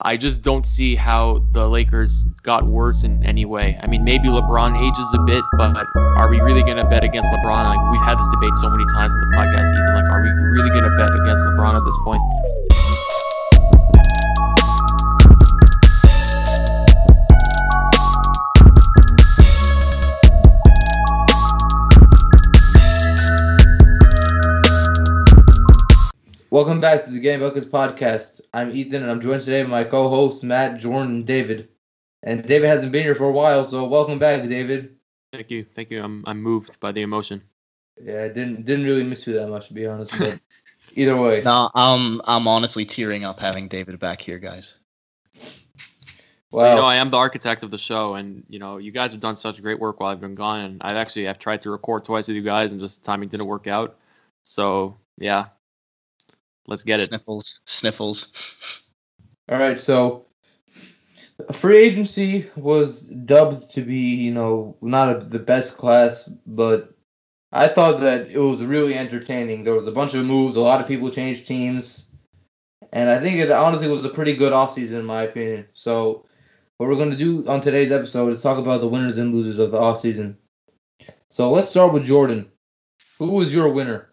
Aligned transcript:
I 0.00 0.16
just 0.16 0.42
don't 0.42 0.66
see 0.66 0.96
how 0.96 1.44
the 1.52 1.68
Lakers 1.68 2.24
got 2.42 2.66
worse 2.66 3.04
in 3.04 3.22
any 3.24 3.44
way. 3.44 3.78
I 3.80 3.86
mean, 3.86 4.02
maybe 4.02 4.26
LeBron 4.26 4.76
ages 4.76 5.14
a 5.14 5.22
bit, 5.22 5.44
but 5.56 5.76
are 5.96 6.28
we 6.28 6.40
really 6.40 6.62
going 6.62 6.78
to 6.78 6.84
bet 6.84 7.04
against 7.04 7.30
LeBron? 7.30 7.76
Like 7.76 7.92
we've 7.92 8.00
had 8.02 8.18
this 8.18 8.26
debate 8.28 8.56
so 8.56 8.68
many 8.70 8.84
times 8.92 9.14
in 9.14 9.20
the 9.20 9.36
podcast, 9.36 9.70
Ethan. 9.70 9.94
Like, 9.94 10.10
are 10.10 10.22
we 10.22 10.30
really 10.50 10.70
going 10.70 10.82
to 10.82 10.96
bet 10.98 11.14
against 11.14 11.46
LeBron 11.46 11.74
at 11.74 11.84
this 11.84 11.96
point? 12.04 12.93
Welcome 26.54 26.80
back 26.80 27.04
to 27.04 27.10
the 27.10 27.18
Game 27.18 27.40
Buckets 27.40 27.66
podcast. 27.66 28.40
I'm 28.52 28.70
Ethan, 28.70 29.02
and 29.02 29.10
I'm 29.10 29.20
joined 29.20 29.42
today 29.42 29.64
by 29.64 29.68
my 29.68 29.82
co-hosts 29.82 30.44
Matt, 30.44 30.78
Jordan, 30.78 31.12
and 31.12 31.26
David. 31.26 31.68
And 32.22 32.46
David 32.46 32.68
hasn't 32.68 32.92
been 32.92 33.02
here 33.02 33.16
for 33.16 33.24
a 33.24 33.32
while, 33.32 33.64
so 33.64 33.84
welcome 33.88 34.20
back, 34.20 34.48
David. 34.48 34.94
Thank 35.32 35.50
you, 35.50 35.66
thank 35.74 35.90
you. 35.90 36.00
I'm 36.00 36.22
I'm 36.28 36.40
moved 36.40 36.78
by 36.78 36.92
the 36.92 37.02
emotion. 37.02 37.42
Yeah, 38.00 38.22
I 38.22 38.28
didn't 38.28 38.66
didn't 38.66 38.84
really 38.84 39.02
miss 39.02 39.26
you 39.26 39.32
that 39.32 39.48
much 39.48 39.66
to 39.66 39.74
be 39.74 39.84
honest, 39.84 40.16
but 40.16 40.38
either 40.94 41.16
way. 41.16 41.42
No, 41.44 41.70
I'm 41.74 42.20
I'm 42.24 42.46
honestly 42.46 42.84
tearing 42.84 43.24
up 43.24 43.40
having 43.40 43.66
David 43.66 43.98
back 43.98 44.22
here, 44.22 44.38
guys. 44.38 44.78
Well, 46.52 46.70
you 46.70 46.76
know, 46.76 46.86
I 46.86 46.94
am 46.94 47.10
the 47.10 47.16
architect 47.16 47.64
of 47.64 47.72
the 47.72 47.78
show, 47.78 48.14
and 48.14 48.44
you 48.48 48.60
know, 48.60 48.76
you 48.76 48.92
guys 48.92 49.10
have 49.10 49.20
done 49.20 49.34
such 49.34 49.60
great 49.60 49.80
work 49.80 49.98
while 49.98 50.12
I've 50.12 50.20
been 50.20 50.36
gone. 50.36 50.60
And 50.60 50.82
I've 50.84 50.98
actually 50.98 51.26
I've 51.26 51.40
tried 51.40 51.62
to 51.62 51.70
record 51.70 52.04
twice 52.04 52.28
with 52.28 52.36
you 52.36 52.42
guys, 52.42 52.70
and 52.70 52.80
just 52.80 53.02
timing 53.02 53.28
didn't 53.28 53.46
work 53.46 53.66
out. 53.66 53.98
So 54.44 54.98
yeah, 55.18 55.46
Let's 56.66 56.82
get 56.82 57.00
it. 57.00 57.06
Sniffles. 57.06 57.60
Sniffles. 57.66 58.82
All 59.50 59.58
right, 59.58 59.80
so 59.80 60.26
free 61.52 61.78
agency 61.78 62.50
was 62.56 63.02
dubbed 63.08 63.72
to 63.72 63.82
be, 63.82 64.14
you 64.16 64.32
know, 64.32 64.76
not 64.80 65.16
a, 65.16 65.18
the 65.24 65.38
best 65.38 65.76
class, 65.76 66.28
but 66.46 66.94
I 67.52 67.68
thought 67.68 68.00
that 68.00 68.28
it 68.30 68.38
was 68.38 68.62
really 68.62 68.94
entertaining. 68.94 69.64
There 69.64 69.74
was 69.74 69.86
a 69.86 69.92
bunch 69.92 70.14
of 70.14 70.24
moves, 70.24 70.56
a 70.56 70.62
lot 70.62 70.80
of 70.80 70.88
people 70.88 71.10
changed 71.10 71.46
teams, 71.46 72.08
and 72.92 73.10
I 73.10 73.20
think 73.20 73.36
it 73.36 73.50
honestly 73.50 73.88
was 73.88 74.04
a 74.04 74.10
pretty 74.10 74.34
good 74.34 74.52
offseason 74.52 74.94
in 74.94 75.04
my 75.04 75.24
opinion. 75.24 75.66
So 75.74 76.26
what 76.78 76.88
we're 76.88 76.96
going 76.96 77.10
to 77.10 77.16
do 77.16 77.46
on 77.46 77.60
today's 77.60 77.92
episode 77.92 78.32
is 78.32 78.42
talk 78.42 78.58
about 78.58 78.80
the 78.80 78.88
winners 78.88 79.18
and 79.18 79.34
losers 79.34 79.58
of 79.58 79.70
the 79.70 79.78
offseason. 79.78 80.36
So 81.28 81.50
let's 81.50 81.68
start 81.68 81.92
with 81.92 82.04
Jordan. 82.04 82.50
Who 83.18 83.32
was 83.32 83.54
your 83.54 83.68
winner? 83.68 84.08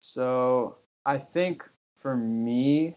So 0.00 0.76
I 1.04 1.18
think 1.18 1.68
for 1.94 2.16
me, 2.16 2.94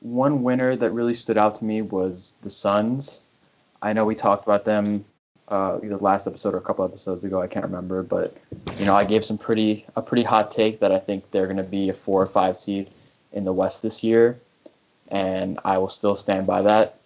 one 0.00 0.42
winner 0.42 0.74
that 0.74 0.90
really 0.90 1.14
stood 1.14 1.38
out 1.38 1.56
to 1.56 1.64
me 1.64 1.82
was 1.82 2.34
the 2.42 2.50
Suns. 2.50 3.26
I 3.80 3.92
know 3.92 4.04
we 4.04 4.14
talked 4.14 4.44
about 4.44 4.64
them 4.64 5.04
uh, 5.46 5.78
either 5.82 5.96
last 5.96 6.26
episode 6.26 6.54
or 6.54 6.58
a 6.58 6.62
couple 6.62 6.84
episodes 6.84 7.24
ago. 7.24 7.40
I 7.40 7.46
can't 7.46 7.64
remember, 7.64 8.02
but 8.02 8.36
you 8.76 8.86
know, 8.86 8.94
I 8.94 9.04
gave 9.04 9.24
some 9.24 9.38
pretty 9.38 9.86
a 9.96 10.02
pretty 10.02 10.24
hot 10.24 10.52
take 10.52 10.80
that 10.80 10.92
I 10.92 10.98
think 10.98 11.30
they're 11.30 11.46
going 11.46 11.58
to 11.58 11.62
be 11.62 11.88
a 11.88 11.94
four 11.94 12.22
or 12.22 12.26
five 12.26 12.56
seed 12.56 12.90
in 13.32 13.44
the 13.44 13.52
West 13.52 13.82
this 13.82 14.02
year, 14.02 14.38
and 15.08 15.58
I 15.64 15.78
will 15.78 15.88
still 15.88 16.16
stand 16.16 16.46
by 16.46 16.62
that. 16.62 16.96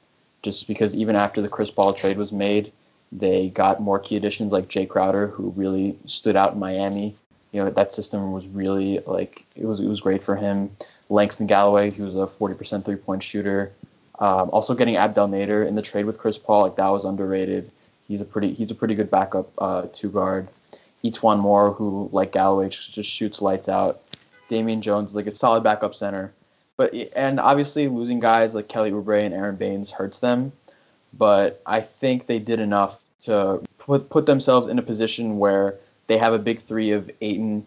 Just 0.43 0.67
because 0.67 0.95
even 0.97 1.15
after 1.15 1.41
the 1.41 1.49
Chris 1.49 1.71
Paul 1.71 1.93
trade 1.93 2.17
was 2.17 2.33
made, 2.33 2.73
they 3.13 3.49
got 3.51 3.81
more 3.81 4.01
key 4.01 4.17
additions 4.17 4.51
like 4.51 4.69
Jae 4.69 4.89
Crowder, 4.89 5.29
who 5.29 5.51
really 5.51 5.99
stood 6.07 6.35
out 6.37 6.55
in 6.55 6.59
Miami 6.59 7.17
you 7.53 7.63
know 7.63 7.71
that 7.71 7.93
system 7.93 8.33
was 8.33 8.49
really 8.49 9.01
like 9.07 9.45
it 9.55 9.65
was 9.65 9.81
it 9.81 9.87
was 9.87 10.01
great 10.01 10.25
for 10.25 10.35
him. 10.35 10.71
Langston 11.09 11.47
Galloway, 11.47 11.91
he 11.91 12.03
was 12.03 12.15
a 12.15 12.27
40% 12.27 12.85
three 12.85 12.97
point 12.97 13.23
shooter. 13.23 13.73
Um, 14.19 14.51
also 14.51 14.75
getting 14.75 14.97
Abdel 14.97 15.29
Nader 15.29 15.67
in 15.67 15.75
the 15.75 15.83
trade 15.83 16.07
with 16.07 16.19
Chris 16.19 16.39
Paul, 16.39 16.63
like 16.63 16.77
that 16.77 16.89
was 16.89 17.05
underrated. 17.05 17.71
He's 18.09 18.21
a 18.21 18.25
pretty 18.25 18.53
he's 18.53 18.71
a 18.71 18.75
pretty 18.75 18.95
good 18.95 19.11
backup 19.11 19.51
uh, 19.59 19.87
two 19.93 20.11
guard. 20.11 20.49
E'Twaun 21.05 21.41
Moore, 21.41 21.73
who 21.73 22.09
like 22.13 22.33
Galloway 22.33 22.69
just, 22.69 22.95
just 22.95 23.11
shoots 23.11 23.43
lights 23.43 23.69
out. 23.69 24.03
Damian 24.49 24.83
Jones 24.83 25.15
like 25.15 25.27
a 25.27 25.31
solid 25.31 25.63
backup 25.63 25.95
center. 25.95 26.33
But 26.77 26.95
and 27.17 27.39
obviously 27.39 27.89
losing 27.89 28.21
guys 28.21 28.55
like 28.55 28.69
Kelly 28.69 28.93
Oubre 28.93 29.25
and 29.25 29.35
Aron 29.35 29.57
Baynes 29.57 29.91
hurts 29.91 30.21
them. 30.21 30.53
But 31.19 31.61
I 31.67 31.81
think 31.81 32.27
they 32.27 32.39
did 32.39 32.61
enough 32.61 32.99
to 33.25 33.63
put 33.79 34.09
put 34.09 34.27
themselves 34.27 34.69
in 34.69 34.79
a 34.79 34.83
position 34.83 35.39
where 35.39 35.79
they 36.07 36.19
have 36.19 36.33
a 36.33 36.39
big 36.39 36.63
three 36.63 36.91
of 36.91 37.11
Ayton, 37.21 37.67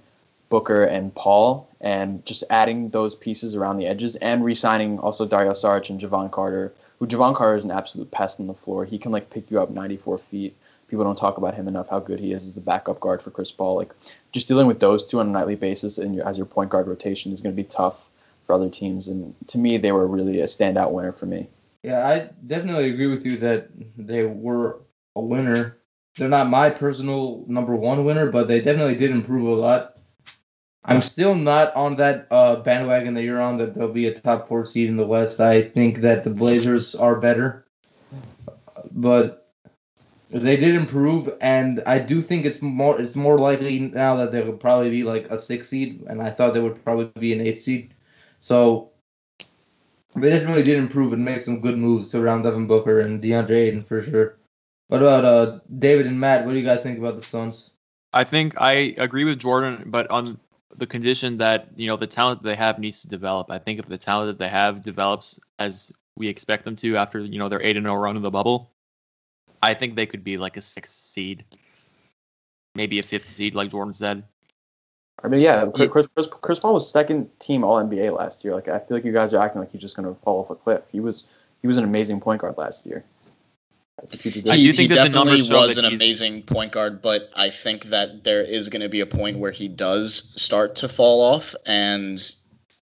Booker, 0.50 0.84
and 0.84 1.14
Paul, 1.14 1.68
and 1.82 2.26
just 2.26 2.44
adding 2.50 2.90
those 2.90 3.16
pieces 3.16 3.56
around 3.56 3.78
the 3.78 3.88
edges 3.88 4.16
and 4.18 4.44
re-signing 4.44 5.00
also 5.00 5.26
Dario 5.28 5.52
Saric 5.54 5.90
and 5.90 6.00
Jevon 6.00 6.32
Carter, 6.32 6.74
who 7.00 7.08
Jevon 7.08 7.36
Carter 7.36 7.58
is 7.58 7.64
an 7.64 7.72
absolute 7.72 8.12
pest 8.12 8.40
on 8.40 8.48
the 8.48 8.54
floor. 8.54 8.86
He 8.86 8.98
can 8.98 9.12
like 9.12 9.30
pick 9.30 9.50
you 9.52 9.60
up 9.60 9.70
94 9.70 10.18
feet. 10.18 10.56
People 10.88 11.04
don't 11.04 11.18
talk 11.18 11.38
about 11.38 11.56
him 11.56 11.68
enough. 11.68 11.90
How 11.90 12.00
good 12.00 12.20
he 12.20 12.32
is 12.32 12.46
as 12.46 12.58
a 12.58 12.62
backup 12.62 13.00
guard 13.00 13.22
for 13.22 13.32
Chris 13.32 13.52
Paul. 13.52 13.76
Like 13.76 13.92
just 14.32 14.48
dealing 14.48 14.68
with 14.68 14.80
those 14.80 15.06
two 15.06 15.20
on 15.20 15.28
a 15.28 15.32
nightly 15.32 15.56
basis 15.56 15.98
and 15.98 16.16
your, 16.16 16.28
as 16.28 16.38
your 16.38 16.46
point 16.46 16.70
guard 16.70 16.88
rotation 16.88 17.32
is 17.32 17.42
going 17.42 17.56
to 17.56 17.62
be 17.62 17.68
tough 17.68 18.10
for 18.46 18.54
other 18.54 18.70
teams. 18.70 19.08
And 19.08 19.34
to 19.48 19.58
me, 19.58 19.78
they 19.78 19.92
were 19.92 20.06
really 20.06 20.42
a 20.42 20.46
standout 20.46 20.92
winner 20.92 21.12
for 21.12 21.26
me. 21.26 21.48
Yeah, 21.84 22.08
I 22.08 22.30
definitely 22.46 22.90
agree 22.90 23.08
with 23.08 23.26
you 23.26 23.38
that 23.38 23.70
they 23.98 24.24
were 24.24 24.80
a 25.16 25.22
winner 25.22 25.76
they're 26.18 26.30
not 26.30 26.50
my 26.50 26.70
personal 26.70 27.44
number 27.48 27.76
one 27.76 28.06
winner, 28.06 28.32
but 28.32 28.48
they 28.48 28.62
definitely 28.62 28.96
did 28.96 29.12
improve 29.12 29.48
a 29.48 29.62
lot. 29.62 29.98
I'm 30.88 31.02
still 31.02 31.34
not 31.34 31.76
on 31.76 31.96
that 31.98 32.28
uh, 32.30 32.58
bandwagon 32.58 33.16
that 33.16 33.24
you're 33.24 33.42
on 33.42 33.56
that 33.56 33.74
they'll 33.74 33.92
be 33.92 34.06
a 34.06 34.20
top 34.20 34.48
four 34.48 34.66
seed 34.66 34.88
in 34.88 34.98
the 34.98 35.06
West. 35.06 35.40
I 35.40 35.64
think 35.64 35.98
that 36.02 36.24
the 36.24 36.30
Blazers 36.30 36.94
are 36.94 37.16
better, 37.16 37.66
but 38.92 39.52
they 40.30 40.58
did 40.58 40.76
improve, 40.76 41.34
and 41.42 41.82
I 41.88 42.00
do 42.00 42.22
think 42.22 42.46
it's 42.46 42.62
more 42.62 43.02
it's 43.02 43.16
more 43.16 43.40
likely 43.40 43.80
now 43.80 44.16
that 44.18 44.32
they 44.32 44.42
will 44.42 44.58
probably 44.58 44.92
be 44.92 45.04
like 45.04 45.26
a 45.32 45.42
six 45.42 45.70
seed, 45.70 46.04
and 46.08 46.22
I 46.22 46.30
thought 46.30 46.54
they 46.54 46.60
would 46.62 46.84
probably 46.84 47.12
be 47.20 47.34
an 47.34 47.42
eight 47.42 47.58
seed. 47.58 47.94
So 48.42 48.92
they 50.16 50.30
definitely 50.30 50.64
did 50.64 50.78
improve 50.78 51.14
and 51.14 51.26
make 51.26 51.42
some 51.42 51.62
good 51.62 51.80
moves 51.80 52.12
to 52.12 52.22
round 52.22 52.44
Devin 52.44 52.68
Booker 52.68 53.00
and 53.00 53.22
DeAndre 53.24 53.68
Ayton 53.68 53.84
for 53.84 54.04
sure. 54.04 54.38
What 54.88 55.02
about 55.02 55.26
uh 55.26 55.60
David 55.80 56.06
and 56.06 56.20
Matt? 56.20 56.46
What 56.46 56.54
do 56.54 56.60
you 56.60 56.66
guys 56.66 56.84
think 56.84 57.00
about 57.00 57.16
the 57.16 57.22
Suns? 57.22 57.72
I 58.14 58.24
think 58.24 58.54
I 58.60 58.96
agree 58.98 59.24
with 59.24 59.40
Jordan, 59.40 59.84
but 59.88 60.10
on 60.10 60.40
the 60.78 60.88
condition 60.88 61.38
that 61.38 61.70
you 61.76 61.88
know 61.88 61.98
the 61.98 62.08
talent 62.08 62.44
that 62.44 62.50
they 62.50 62.56
have 62.56 62.80
needs 62.80 63.02
to 63.02 63.08
develop. 63.08 63.50
I 63.50 63.60
think 63.60 63.80
if 63.80 63.88
the 63.88 63.98
talent 63.98 64.28
that 64.28 64.44
they 64.44 64.50
have 64.50 64.82
develops 64.82 65.40
as 65.60 65.92
we 66.16 66.28
expect 66.28 66.66
them 66.66 66.76
to 66.78 66.98
after 66.98 67.20
you 67.20 67.40
know 67.40 67.50
their 67.50 67.62
eight 67.62 67.78
and 67.78 67.86
zero 67.86 67.96
oh 67.96 68.00
run 68.00 68.16
in 68.16 68.22
the 68.22 68.32
bubble, 68.32 68.72
I 69.62 69.74
think 69.74 69.96
they 69.96 70.06
could 70.06 70.24
be 70.24 70.38
like 70.38 70.58
a 70.58 70.62
sixth 70.62 70.96
seed, 70.96 71.46
maybe 72.76 73.00
a 73.00 73.04
fifth 73.04 73.30
seed, 73.30 73.56
like 73.56 73.72
Jordan 73.72 73.94
said. 73.94 74.24
I 75.24 75.28
mean, 75.30 75.40
yeah, 75.40 75.66
Chris, 75.74 76.08
Chris, 76.08 76.28
Chris 76.28 76.60
Paul 76.60 76.74
was 76.74 76.92
second 76.92 77.30
team 77.40 77.64
All 77.64 77.82
NBA 77.82 78.16
last 78.16 78.44
year. 78.44 78.54
Like, 78.54 78.68
I 78.68 78.80
feel 78.80 78.98
like 78.98 79.06
you 79.06 79.14
guys 79.14 79.34
are 79.34 79.42
acting 79.42 79.62
like 79.62 79.72
he's 79.72 79.82
just 79.82 79.96
going 79.96 80.08
to 80.08 80.20
fall 80.22 80.42
off 80.42 80.50
a 80.50 80.56
cliff. 80.56 80.84
He 80.92 81.00
was 81.00 81.44
he 81.62 81.68
was 81.68 81.78
an 81.78 81.84
amazing 81.84 82.20
point 82.20 82.42
guard 82.42 82.58
last 82.58 82.86
year. 82.86 83.04
He, 84.12 84.30
he, 84.30 84.72
he 84.74 84.88
definitely 84.88 85.42
was 85.42 85.78
an 85.78 85.86
amazing 85.86 86.44
point 86.44 86.74
guard, 86.74 87.02
but 87.02 87.30
I 87.34 87.50
think 87.50 87.86
that 87.86 88.24
there 88.24 88.42
is 88.42 88.70
going 88.70 88.82
to 88.82 88.90
be 88.90 89.00
a 89.00 89.06
point 89.06 89.40
where 89.40 89.52
he 89.52 89.68
does 89.68 90.34
start 90.36 90.78
to 90.78 90.90
fall 90.90 91.22
off, 91.22 91.56
and 91.66 92.20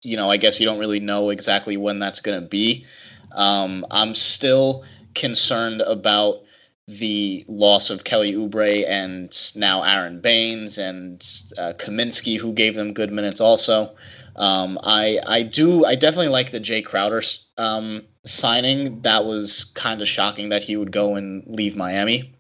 you 0.03 0.17
know, 0.17 0.31
I 0.31 0.37
guess 0.37 0.59
you 0.59 0.67
don't 0.67 0.79
really 0.79 1.01
know 1.01 1.31
exactly 1.31 1.77
when 1.77 1.99
that's 1.99 2.21
going 2.21 2.41
to 2.41 2.47
be. 2.47 2.85
Um, 3.33 3.87
I'm 3.91 4.15
still 4.15 4.85
concerned 5.15 5.83
about 5.83 6.43
the 6.89 7.45
loss 7.47 7.91
of 7.91 8.03
Kelly 8.03 8.33
Oubre 8.33 8.85
and 8.89 9.31
now 9.55 9.85
Aron 9.85 10.21
Baynes 10.21 10.79
and 10.79 11.21
uh, 11.59 11.75
Kaminsky, 11.77 12.39
who 12.39 12.53
gave 12.53 12.75
them 12.75 12.95
good 12.95 13.13
minutes 13.13 13.41
also. 13.41 13.95
Um, 14.35 14.79
I 14.83 15.19
I 15.27 15.43
do 15.43 15.85
I 15.85 15.97
definitely 15.97 16.29
like 16.29 16.51
the 16.51 16.61
Jae 16.61 16.85
Crowder 16.85 17.23
um, 17.59 18.05
signing. 18.29 19.03
That 19.03 19.25
was 19.25 19.65
kind 19.75 20.01
of 20.01 20.09
shocking 20.09 20.51
that 20.51 20.63
he 20.63 20.77
would 20.77 20.93
go 20.93 21.17
and 21.17 21.45
leave 21.47 21.77
Miami. 21.77 22.35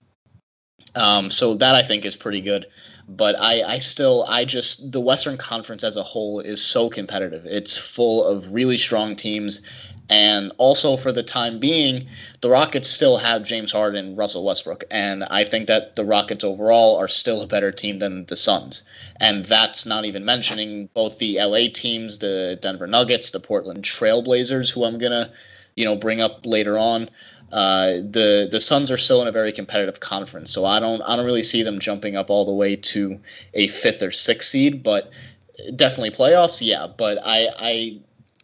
Um, 0.94 1.30
so 1.30 1.54
that 1.54 1.74
I 1.74 1.82
think 1.82 2.04
is 2.04 2.16
pretty 2.16 2.40
good. 2.40 2.66
But 3.08 3.40
I, 3.40 3.62
I 3.62 3.78
still 3.78 4.26
I 4.28 4.44
just 4.44 4.92
the 4.92 5.00
Western 5.00 5.38
Conference 5.38 5.82
as 5.82 5.96
a 5.96 6.02
whole 6.02 6.40
is 6.40 6.62
so 6.62 6.90
competitive. 6.90 7.46
It's 7.46 7.76
full 7.76 8.24
of 8.24 8.52
really 8.52 8.76
strong 8.76 9.16
teams 9.16 9.62
and 10.10 10.52
also, 10.56 10.96
for 10.96 11.12
the 11.12 11.22
time 11.22 11.58
being, 11.58 12.06
the 12.40 12.48
Rockets 12.48 12.88
still 12.88 13.18
have 13.18 13.42
James 13.42 13.72
Harden 13.72 14.06
and 14.06 14.18
Russell 14.18 14.44
Westbrook. 14.44 14.84
And 14.90 15.24
I 15.24 15.44
think 15.44 15.66
that 15.66 15.96
the 15.96 16.04
Rockets 16.04 16.44
overall 16.44 16.96
are 16.96 17.08
still 17.08 17.42
a 17.42 17.46
better 17.46 17.70
team 17.70 17.98
than 17.98 18.24
the 18.24 18.36
Suns. 18.36 18.84
And 19.20 19.44
that's 19.44 19.84
not 19.84 20.06
even 20.06 20.24
mentioning 20.24 20.88
both 20.94 21.18
the 21.18 21.38
LA 21.38 21.68
teams, 21.72 22.18
the 22.18 22.58
Denver 22.60 22.86
Nuggets, 22.86 23.32
the 23.32 23.40
Portland 23.40 23.82
Trailblazers, 23.82 24.72
who 24.72 24.84
I'm 24.84 24.98
going 24.98 25.12
to, 25.12 25.30
you 25.78 25.84
know, 25.84 25.94
bring 25.94 26.20
up 26.20 26.44
later 26.44 26.76
on. 26.76 27.08
Uh, 27.52 27.92
the 28.02 28.48
the 28.50 28.60
Suns 28.60 28.90
are 28.90 28.98
still 28.98 29.22
in 29.22 29.28
a 29.28 29.32
very 29.32 29.52
competitive 29.52 30.00
conference, 30.00 30.52
so 30.52 30.66
I 30.66 30.80
don't 30.80 31.00
I 31.02 31.14
don't 31.14 31.24
really 31.24 31.44
see 31.44 31.62
them 31.62 31.78
jumping 31.78 32.16
up 32.16 32.30
all 32.30 32.44
the 32.44 32.52
way 32.52 32.74
to 32.76 33.20
a 33.54 33.68
fifth 33.68 34.02
or 34.02 34.10
sixth 34.10 34.50
seed, 34.50 34.82
but 34.82 35.10
definitely 35.76 36.10
playoffs, 36.10 36.58
yeah. 36.60 36.88
But 36.88 37.18
I 37.24 37.48
I 37.56 38.00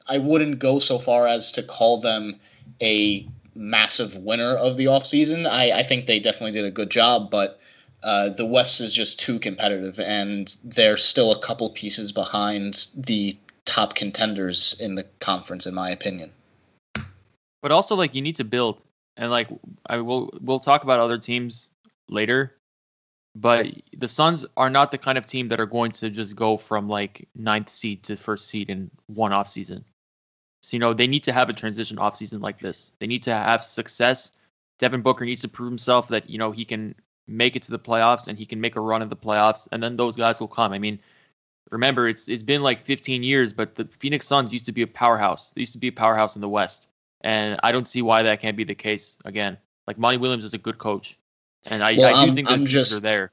I 0.07 0.19
wouldn't 0.19 0.61
go 0.61 0.79
so 0.79 0.99
far 0.99 1.27
as 1.27 1.51
to 1.53 1.63
call 1.65 2.01
them 2.01 2.39
a 2.81 3.27
massive 3.57 4.17
winner 4.17 4.55
of 4.55 4.77
the 4.77 4.87
offseason. 4.87 5.47
I, 5.47 5.81
I 5.81 5.83
think 5.83 6.07
they 6.07 6.21
definitely 6.21 6.53
did 6.53 6.65
a 6.65 6.71
good 6.71 6.91
job, 6.91 7.31
but 7.31 7.59
uh, 8.05 8.29
the 8.29 8.47
West 8.47 8.81
is 8.81 8.95
just 8.95 9.19
too 9.19 9.41
competitive, 9.41 9.99
and 9.99 10.55
they're 10.63 10.97
still 10.97 11.33
a 11.33 11.41
couple 11.41 11.71
pieces 11.71 12.13
behind 12.13 12.87
the 12.95 13.37
top 13.65 13.95
contenders 13.95 14.79
in 14.81 14.95
the 14.95 15.07
conference, 15.21 15.67
in 15.67 15.75
my 15.75 15.91
opinion. 15.91 16.31
But 17.65 17.73
also, 17.73 17.97
like, 17.97 18.15
you 18.15 18.21
need 18.21 18.37
to 18.37 18.45
build, 18.45 18.85
and 19.17 19.31
like, 19.31 19.49
I 19.87 19.97
will 19.97 20.39
we'll 20.43 20.61
talk 20.61 20.83
about 20.83 21.01
other 21.01 21.17
teams 21.17 21.71
later. 22.11 22.59
But 23.35 23.69
the 23.97 24.07
Suns 24.07 24.45
are 24.55 24.69
not 24.69 24.91
the 24.91 24.99
kind 24.99 25.17
of 25.17 25.25
team 25.25 25.49
that 25.49 25.59
are 25.59 25.65
going 25.65 25.91
to 25.93 26.11
just 26.11 26.37
go 26.37 26.59
from 26.59 26.91
like 26.91 27.27
ninth 27.35 27.71
seed 27.71 28.03
to 28.03 28.19
first 28.19 28.49
seed 28.49 28.69
in 28.69 28.91
one 29.07 29.33
off 29.33 29.49
season. 29.49 29.83
So, 30.61 30.77
you 30.77 30.79
know, 30.79 30.93
they 30.93 31.07
need 31.07 31.25
to 31.25 31.33
have 31.33 31.49
a 31.49 31.55
transition 31.55 31.99
off 31.99 32.19
season 32.19 32.43
like 32.43 32.61
this. 32.61 32.93
They 32.99 33.07
need 33.07 33.23
to 33.23 33.33
have 33.33 33.65
success. 33.65 34.33
Devin 34.79 35.01
Booker 35.01 35.25
needs 35.25 35.41
to 35.41 35.49
prove 35.49 35.71
himself 35.71 36.09
that, 36.09 36.29
you 36.29 36.37
know, 36.37 36.53
he 36.53 36.67
can 36.67 36.95
make 37.27 37.57
it 37.57 37.63
to 37.63 37.71
the 37.71 37.79
playoffs 37.79 38.29
and 38.29 38.39
he 38.39 38.45
can 38.45 38.61
make 38.61 38.77
a 38.77 38.81
run 38.81 39.01
in 39.01 39.09
the 39.09 39.17
playoffs, 39.17 39.69
and 39.73 39.83
then 39.83 39.97
those 39.97 40.17
guys 40.17 40.39
will 40.39 40.49
come. 40.49 40.75
I 40.75 40.79
mean, 40.79 40.99
remember 41.71 42.09
it's 42.09 42.29
it's 42.29 42.43
been 42.43 42.63
like 42.63 42.85
15 42.85 43.23
years, 43.23 43.55
but 43.55 43.75
the 43.75 43.89
Phoenix 44.01 44.27
Suns 44.27 44.53
used 44.53 44.67
to 44.67 44.73
be 44.73 44.83
a 44.83 44.87
powerhouse. 44.87 45.53
They 45.53 45.61
used 45.63 45.73
to 45.73 45.79
be 45.79 45.89
a 45.89 45.93
powerhouse 45.93 46.35
in 46.37 46.43
the 46.43 46.49
West, 46.51 46.89
and 47.25 47.59
I 47.63 47.73
don't 47.73 47.89
see 47.89 48.03
why 48.03 48.23
that 48.23 48.41
can't 48.41 48.57
be 48.57 48.65
the 48.65 48.75
case 48.75 49.17
again. 49.25 49.57
Like 49.89 49.99
Monty 49.99 50.19
Williams 50.19 50.45
is 50.45 50.55
a 50.55 50.59
good 50.59 50.79
coach, 50.79 51.19
and 51.65 51.83
I, 51.83 51.97
well, 51.97 52.15
I 52.15 52.25
do 52.25 52.31
I'm, 52.31 52.35
think 52.35 52.49
the 52.49 52.55
I'm 52.55 52.67
just, 52.67 52.93
are 52.93 53.01
there. 53.01 53.33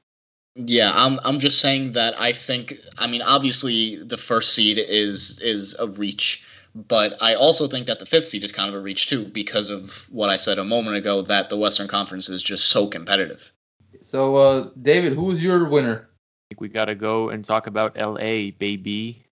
Yeah, 0.56 0.90
I'm 0.92 1.20
I'm 1.24 1.38
just 1.38 1.60
saying 1.60 1.92
that 1.92 2.18
I 2.18 2.32
think 2.32 2.74
I 2.98 3.06
mean 3.06 3.22
obviously 3.22 3.96
the 3.96 4.18
first 4.18 4.54
seed 4.54 4.78
is 4.78 5.38
is 5.40 5.76
a 5.78 5.86
reach, 5.86 6.44
but 6.74 7.22
I 7.22 7.34
also 7.34 7.68
think 7.68 7.86
that 7.86 8.00
the 8.00 8.06
fifth 8.06 8.26
seed 8.26 8.42
is 8.42 8.52
kind 8.52 8.68
of 8.68 8.74
a 8.74 8.80
reach 8.82 9.06
too 9.06 9.26
because 9.26 9.70
of 9.70 10.06
what 10.10 10.30
I 10.30 10.38
said 10.38 10.58
a 10.58 10.64
moment 10.64 10.96
ago 10.96 11.22
that 11.22 11.50
the 11.50 11.56
Western 11.56 11.88
Conference 11.88 12.28
is 12.28 12.42
just 12.42 12.66
so 12.66 12.88
competitive. 12.88 13.52
So 14.00 14.36
uh, 14.36 14.70
David, 14.80 15.12
who's 15.12 15.42
your 15.42 15.68
winner? 15.68 16.08
I 16.08 16.54
think 16.54 16.60
we 16.60 16.68
got 16.68 16.86
to 16.86 16.94
go 16.94 17.28
and 17.28 17.44
talk 17.44 17.66
about 17.66 17.96
LA, 17.96 18.50
baby. 18.58 19.24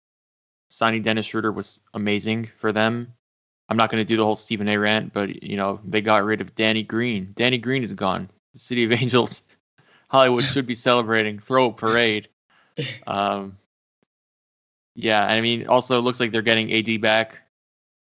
Signing 0.70 1.02
Dennis 1.02 1.26
Schroeder 1.26 1.52
was 1.52 1.82
amazing 1.94 2.50
for 2.60 2.72
them. 2.72 3.14
I'm 3.70 3.78
not 3.78 3.92
going 3.92 4.02
to 4.02 4.08
do 4.08 4.18
the 4.18 4.26
whole 4.26 4.36
Stephen 4.36 4.68
A. 4.68 4.78
rant, 4.78 5.14
but 5.14 5.44
you 5.44 5.56
know 5.56 5.80
they 5.86 6.02
got 6.02 6.24
rid 6.24 6.42
of 6.42 6.56
Danny 6.56 6.84
Green. 6.84 7.34
Danny 7.36 7.60
Green 7.60 7.84
is 7.84 7.94
gone. 7.94 8.30
The 8.54 8.60
City 8.60 8.84
of 8.84 8.92
Angels 9.02 9.44
Hollywood 10.10 10.44
should 10.44 10.66
be 10.66 10.76
celebrating. 10.76 11.40
Throw 11.40 11.68
a 11.68 11.74
parade. 11.74 12.28
Um, 13.06 13.58
yeah, 14.96 15.26
I 15.26 15.42
mean, 15.42 15.68
also 15.68 15.98
it 15.98 16.02
looks 16.02 16.22
like 16.22 16.32
they're 16.32 16.42
getting 16.42 16.74
AD 16.74 17.02
back. 17.02 17.38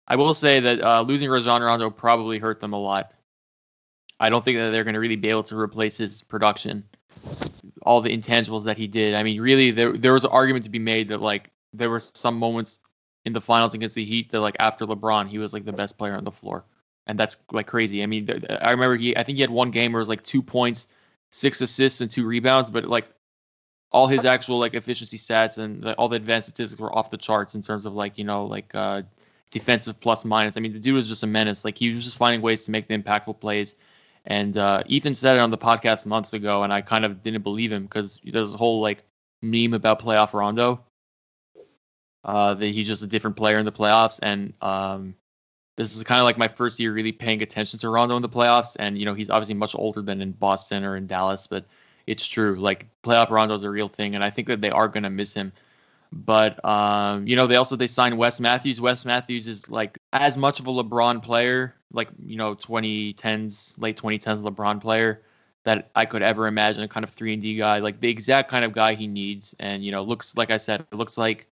I 0.07 0.15
will 0.15 0.33
say 0.33 0.61
that 0.61 0.81
uh, 0.81 1.01
losing 1.01 1.29
Rajon 1.29 1.61
Rondo 1.61 1.89
probably 1.89 2.39
hurt 2.39 2.61
them 2.61 2.71
a 2.71 2.79
lot. 2.79 3.11
I 4.19 4.29
don't 4.29 4.43
think 4.43 4.57
that 4.57 4.71
they're 4.71 4.83
going 4.85 4.93
to 4.93 5.01
really 5.01 5.17
be 5.17 5.29
able 5.29 5.43
to 5.43 5.57
replace 5.57 5.97
his 5.97 6.21
production, 6.21 6.85
all 7.81 7.99
the 7.99 8.17
intangibles 8.17 8.63
that 8.65 8.77
he 8.77 8.87
did. 8.87 9.15
I 9.15 9.23
mean, 9.23 9.41
really, 9.41 9.71
there 9.71 9.91
there 9.91 10.13
was 10.13 10.23
an 10.23 10.31
argument 10.31 10.63
to 10.65 10.69
be 10.69 10.79
made 10.79 11.09
that 11.09 11.21
like 11.21 11.49
there 11.73 11.89
were 11.89 11.99
some 11.99 12.37
moments 12.37 12.79
in 13.25 13.33
the 13.33 13.41
finals 13.41 13.73
against 13.73 13.95
the 13.95 14.05
Heat 14.05 14.31
that 14.31 14.41
like 14.41 14.55
after 14.59 14.85
LeBron, 14.85 15.27
he 15.29 15.37
was 15.37 15.53
like 15.53 15.65
the 15.65 15.73
best 15.73 15.97
player 15.97 16.15
on 16.15 16.23
the 16.23 16.31
floor, 16.31 16.65
and 17.07 17.17
that's 17.17 17.37
like 17.51 17.67
crazy. 17.67 18.03
I 18.03 18.05
mean, 18.05 18.29
I 18.49 18.71
remember 18.71 18.95
he 18.95 19.15
I 19.15 19.23
think 19.23 19.37
he 19.37 19.41
had 19.41 19.49
one 19.49 19.71
game 19.71 19.93
where 19.93 19.99
it 19.99 20.03
was 20.03 20.09
like 20.09 20.23
two 20.23 20.41
points 20.41 20.87
six 21.33 21.61
assists 21.61 21.99
and 21.99 22.11
two 22.11 22.25
rebounds, 22.25 22.69
but 22.69 22.85
like 22.85 23.07
all 23.91 24.07
his 24.07 24.23
actual 24.23 24.59
like 24.59 24.75
efficiency 24.75 25.17
stats 25.17 25.57
and 25.57 25.85
all 25.95 26.07
the 26.07 26.15
advanced 26.15 26.47
statistics 26.47 26.79
were 26.79 26.95
off 26.95 27.09
the 27.09 27.17
charts 27.17 27.55
in 27.55 27.61
terms 27.61 27.85
of 27.85 27.93
like 27.93 28.17
you 28.17 28.23
know 28.23 28.45
like 28.45 28.73
uh, 28.75 29.01
defensive 29.51 29.99
plus 29.99 30.23
minus. 30.23 30.57
I 30.57 30.59
mean, 30.59 30.73
the 30.73 30.79
dude 30.79 30.93
was 30.93 31.07
just 31.07 31.23
a 31.23 31.27
menace. 31.27 31.65
Like 31.65 31.77
he 31.77 31.93
was 31.93 32.03
just 32.03 32.17
finding 32.17 32.41
ways 32.41 32.63
to 32.65 32.71
make 32.71 32.87
the 32.87 32.97
impactful 32.97 33.39
plays. 33.39 33.75
And 34.25 34.55
uh, 34.55 34.83
Ethan 34.85 35.15
said 35.15 35.35
it 35.35 35.39
on 35.39 35.49
the 35.49 35.57
podcast 35.57 36.05
months 36.05 36.33
ago, 36.33 36.63
and 36.63 36.71
I 36.71 36.81
kind 36.81 37.03
of 37.03 37.21
didn't 37.21 37.41
believe 37.41 37.71
him 37.71 37.83
because 37.83 38.21
there's 38.23 38.53
a 38.53 38.57
whole 38.57 38.79
like 38.79 39.03
meme 39.41 39.73
about 39.73 40.01
playoff 40.01 40.33
Rondo. 40.33 40.85
Uh, 42.23 42.53
that 42.53 42.67
he's 42.67 42.87
just 42.87 43.03
a 43.03 43.07
different 43.07 43.35
player 43.35 43.59
in 43.59 43.65
the 43.65 43.71
playoffs, 43.71 44.19
and 44.23 44.53
um, 44.61 45.13
this 45.75 45.95
is 45.95 46.03
kind 46.03 46.19
of 46.19 46.25
like 46.25 46.37
my 46.37 46.47
first 46.47 46.79
year 46.79 46.93
really 46.93 47.11
paying 47.11 47.41
attention 47.41 47.79
to 47.79 47.89
Rondo 47.89 48.15
in 48.15 48.21
the 48.21 48.29
playoffs. 48.29 48.75
And, 48.77 48.97
you 48.97 49.05
know, 49.05 49.13
he's 49.13 49.29
obviously 49.29 49.55
much 49.55 49.75
older 49.75 50.01
than 50.01 50.21
in 50.21 50.31
Boston 50.31 50.83
or 50.83 50.95
in 50.95 51.07
Dallas, 51.07 51.47
but 51.47 51.65
it's 52.05 52.27
true. 52.27 52.55
Like 52.55 52.85
playoff 53.03 53.29
Rondo 53.29 53.55
is 53.55 53.63
a 53.63 53.69
real 53.69 53.89
thing. 53.89 54.15
And 54.15 54.23
I 54.23 54.29
think 54.29 54.47
that 54.49 54.61
they 54.61 54.69
are 54.69 54.87
going 54.87 55.03
to 55.03 55.09
miss 55.09 55.33
him. 55.33 55.51
But, 56.11 56.63
um, 56.63 57.25
you 57.25 57.35
know, 57.35 57.47
they 57.47 57.55
also, 57.55 57.75
they 57.75 57.87
signed 57.87 58.19
Wes 58.19 58.39
Matthews. 58.39 58.79
Wes 58.79 59.03
Matthews 59.03 59.47
is 59.47 59.71
like 59.71 59.97
as 60.11 60.37
much 60.37 60.59
of 60.59 60.67
a 60.67 60.71
LeBron 60.71 61.23
player, 61.23 61.73
like, 61.91 62.09
you 62.23 62.37
know, 62.37 62.53
2010s, 62.53 63.79
late 63.79 63.97
2010s 63.97 64.43
LeBron 64.43 64.79
player 64.79 65.23
that 65.63 65.89
I 65.95 66.05
could 66.05 66.21
ever 66.21 66.45
imagine, 66.45 66.83
a 66.83 66.87
kind 66.87 67.03
of 67.03 67.09
3 67.11 67.33
and 67.33 67.41
D 67.41 67.57
guy, 67.57 67.79
like 67.79 67.99
the 67.99 68.09
exact 68.09 68.51
kind 68.51 68.63
of 68.63 68.73
guy 68.73 68.93
he 68.93 69.07
needs. 69.07 69.55
And, 69.59 69.83
you 69.83 69.91
know, 69.91 70.03
looks, 70.03 70.37
like 70.37 70.51
I 70.51 70.57
said, 70.57 70.81
it 70.81 70.95
looks 70.95 71.17
like 71.17 71.47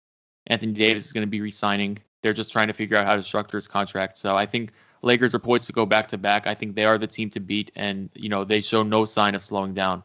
Anthony 0.49 0.73
Davis 0.73 1.05
is 1.07 1.13
going 1.13 1.27
to 1.27 1.31
be 1.31 1.41
resigning 1.41 1.99
they're 2.23 2.33
just 2.33 2.53
trying 2.53 2.69
to 2.69 2.73
figure 2.73 2.97
out 2.97 3.07
how 3.07 3.17
to 3.17 3.23
structure 3.23 3.57
his 3.57 3.69
contract. 3.69 4.19
So 4.19 4.37
I 4.37 4.47
think 4.47 4.73
Lakers 5.03 5.35
are 5.35 5.39
poised 5.39 5.67
to 5.67 5.73
go 5.73 5.87
back 5.87 6.09
to 6.09 6.19
back. 6.19 6.47
I 6.47 6.55
think 6.55 6.75
they 6.75 6.85
are 6.85 6.99
the 6.99 7.07
team 7.07 7.31
to 7.31 7.41
beat, 7.41 7.71
and 7.77 8.11
you 8.15 8.29
know 8.29 8.45
they 8.45 8.61
show 8.61 8.83
no 8.83 9.05
sign 9.05 9.35
of 9.35 9.43
slowing 9.43 9.75
down. 9.75 10.03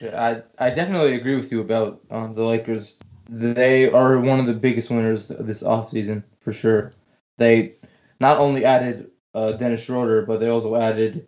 Yeah, 0.00 0.42
I 0.58 0.66
I 0.66 0.70
definitely 0.70 1.14
agree 1.14 1.36
with 1.36 1.52
you 1.52 1.60
about 1.60 2.00
um, 2.10 2.34
the 2.34 2.44
Lakers. 2.44 2.98
They 3.28 3.90
are 3.90 4.18
one 4.18 4.40
of 4.40 4.46
the 4.46 4.54
biggest 4.54 4.90
winners 4.90 5.30
of 5.30 5.46
this 5.46 5.62
offseason 5.62 6.24
for 6.40 6.52
sure. 6.52 6.92
They 7.36 7.74
not 8.18 8.38
only 8.38 8.64
added 8.64 9.10
uh, 9.34 9.52
Dennis 9.52 9.82
Schroeder, 9.82 10.22
but 10.22 10.40
they 10.40 10.48
also 10.48 10.74
added 10.76 11.26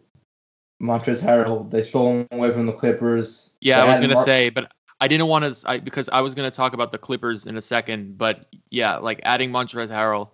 Montrezl 0.82 1.22
Harrell. 1.22 1.70
They 1.70 1.82
stole 1.82 2.12
him 2.12 2.28
away 2.32 2.52
from 2.52 2.66
the 2.66 2.72
Clippers. 2.72 3.52
Yeah, 3.60 3.76
they 3.76 3.86
I 3.86 3.88
was 3.88 4.00
gonna 4.00 4.16
say, 4.16 4.48
but 4.48 4.72
I 5.02 5.08
didn't 5.08 5.26
want 5.26 5.52
to 5.52 5.68
I, 5.68 5.78
because 5.80 6.08
I 6.08 6.20
was 6.20 6.36
going 6.36 6.48
to 6.48 6.56
talk 6.56 6.74
about 6.74 6.92
the 6.92 6.98
Clippers 6.98 7.46
in 7.46 7.56
a 7.56 7.60
second, 7.60 8.16
but 8.16 8.46
yeah, 8.70 8.98
like 8.98 9.20
adding 9.24 9.50
Montrezl 9.50 9.88
Harrell, 9.88 10.28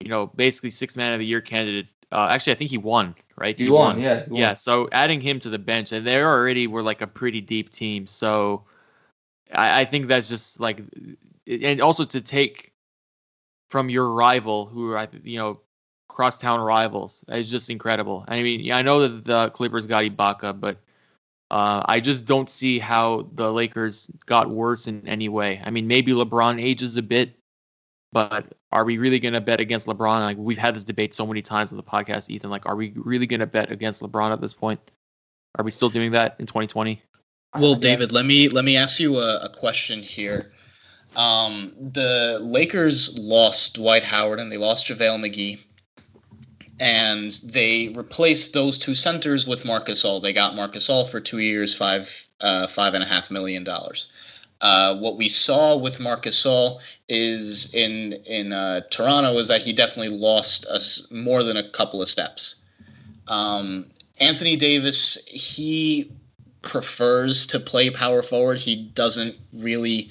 you 0.00 0.08
know, 0.08 0.26
basically 0.26 0.70
six 0.70 0.96
man 0.96 1.12
of 1.12 1.20
the 1.20 1.24
year 1.24 1.40
candidate. 1.40 1.86
Uh, 2.10 2.26
actually, 2.28 2.54
I 2.54 2.56
think 2.56 2.70
he 2.70 2.78
won, 2.78 3.14
right? 3.38 3.56
He, 3.56 3.66
he 3.66 3.70
won, 3.70 3.94
won, 3.94 4.02
yeah. 4.02 4.24
He 4.24 4.30
won. 4.32 4.40
Yeah, 4.40 4.54
so 4.54 4.88
adding 4.90 5.20
him 5.20 5.38
to 5.38 5.50
the 5.50 5.58
bench, 5.60 5.92
and 5.92 6.04
they 6.04 6.20
already 6.20 6.66
were 6.66 6.82
like 6.82 7.00
a 7.00 7.06
pretty 7.06 7.40
deep 7.40 7.70
team. 7.70 8.08
So 8.08 8.64
I, 9.54 9.82
I 9.82 9.84
think 9.84 10.08
that's 10.08 10.28
just 10.28 10.58
like, 10.58 10.80
and 11.46 11.80
also 11.80 12.04
to 12.04 12.20
take 12.20 12.72
from 13.70 13.88
your 13.88 14.12
rival, 14.12 14.66
who 14.66 14.90
are 14.90 15.08
you 15.22 15.38
know 15.38 15.60
crosstown 16.08 16.58
rivals, 16.58 17.24
is 17.28 17.52
just 17.52 17.70
incredible. 17.70 18.24
I 18.26 18.42
mean, 18.42 18.58
yeah, 18.58 18.78
I 18.78 18.82
know 18.82 19.06
that 19.06 19.24
the 19.24 19.50
Clippers 19.50 19.86
got 19.86 20.02
Ibaka, 20.02 20.58
but 20.58 20.78
uh, 21.52 21.82
I 21.84 22.00
just 22.00 22.24
don't 22.24 22.48
see 22.48 22.78
how 22.78 23.28
the 23.34 23.52
Lakers 23.52 24.10
got 24.24 24.48
worse 24.48 24.88
in 24.88 25.06
any 25.06 25.28
way. 25.28 25.60
I 25.62 25.68
mean, 25.68 25.86
maybe 25.86 26.12
LeBron 26.12 26.58
ages 26.58 26.96
a 26.96 27.02
bit, 27.02 27.34
but 28.10 28.54
are 28.72 28.86
we 28.86 28.96
really 28.96 29.20
going 29.20 29.34
to 29.34 29.40
bet 29.42 29.60
against 29.60 29.86
LeBron? 29.86 30.20
Like 30.20 30.38
we've 30.38 30.56
had 30.56 30.74
this 30.74 30.82
debate 30.82 31.12
so 31.12 31.26
many 31.26 31.42
times 31.42 31.70
on 31.70 31.76
the 31.76 31.82
podcast, 31.82 32.30
Ethan. 32.30 32.48
Like, 32.48 32.64
are 32.64 32.74
we 32.74 32.94
really 32.96 33.26
going 33.26 33.40
to 33.40 33.46
bet 33.46 33.70
against 33.70 34.00
LeBron 34.00 34.32
at 34.32 34.40
this 34.40 34.54
point? 34.54 34.80
Are 35.58 35.62
we 35.62 35.70
still 35.70 35.90
doing 35.90 36.12
that 36.12 36.36
in 36.38 36.46
2020? 36.46 37.02
Well, 37.58 37.74
David, 37.74 38.12
let 38.12 38.24
me 38.24 38.48
let 38.48 38.64
me 38.64 38.78
ask 38.78 38.98
you 38.98 39.18
a, 39.18 39.40
a 39.42 39.50
question 39.50 40.02
here. 40.02 40.40
Um, 41.18 41.74
the 41.78 42.38
Lakers 42.40 43.18
lost 43.18 43.74
Dwight 43.74 44.04
Howard 44.04 44.40
and 44.40 44.50
they 44.50 44.56
lost 44.56 44.86
JaVale 44.86 45.20
McGee 45.20 45.58
and 46.80 47.30
they 47.44 47.88
replaced 47.88 48.52
those 48.52 48.78
two 48.78 48.94
centers 48.94 49.46
with 49.46 49.64
Marcus 49.64 50.02
Gasol. 50.02 50.22
They 50.22 50.32
got 50.32 50.54
Marcus 50.54 50.88
Gasol 50.88 51.08
for 51.08 51.20
two 51.20 51.38
years, 51.38 51.74
five 51.74 52.26
uh, 52.40 52.66
five 52.66 52.94
and 52.94 53.04
a 53.04 53.06
half 53.06 53.30
million 53.30 53.64
dollars. 53.64 54.08
Uh, 54.60 54.96
what 54.96 55.16
we 55.16 55.28
saw 55.28 55.76
with 55.76 56.00
Marcus 56.00 56.44
Gasol 56.44 56.80
is 57.08 57.74
in 57.74 58.14
in 58.26 58.52
uh, 58.52 58.82
Toronto 58.90 59.36
is 59.38 59.48
that 59.48 59.62
he 59.62 59.72
definitely 59.72 60.16
lost 60.16 60.66
us 60.66 61.06
more 61.10 61.42
than 61.42 61.56
a 61.56 61.68
couple 61.70 62.00
of 62.00 62.08
steps. 62.08 62.56
Um, 63.28 63.86
Anthony 64.18 64.56
Davis, 64.56 65.24
he 65.26 66.12
prefers 66.62 67.46
to 67.46 67.60
play 67.60 67.90
power 67.90 68.22
forward. 68.22 68.58
He 68.58 68.76
doesn't 68.76 69.36
really 69.52 70.10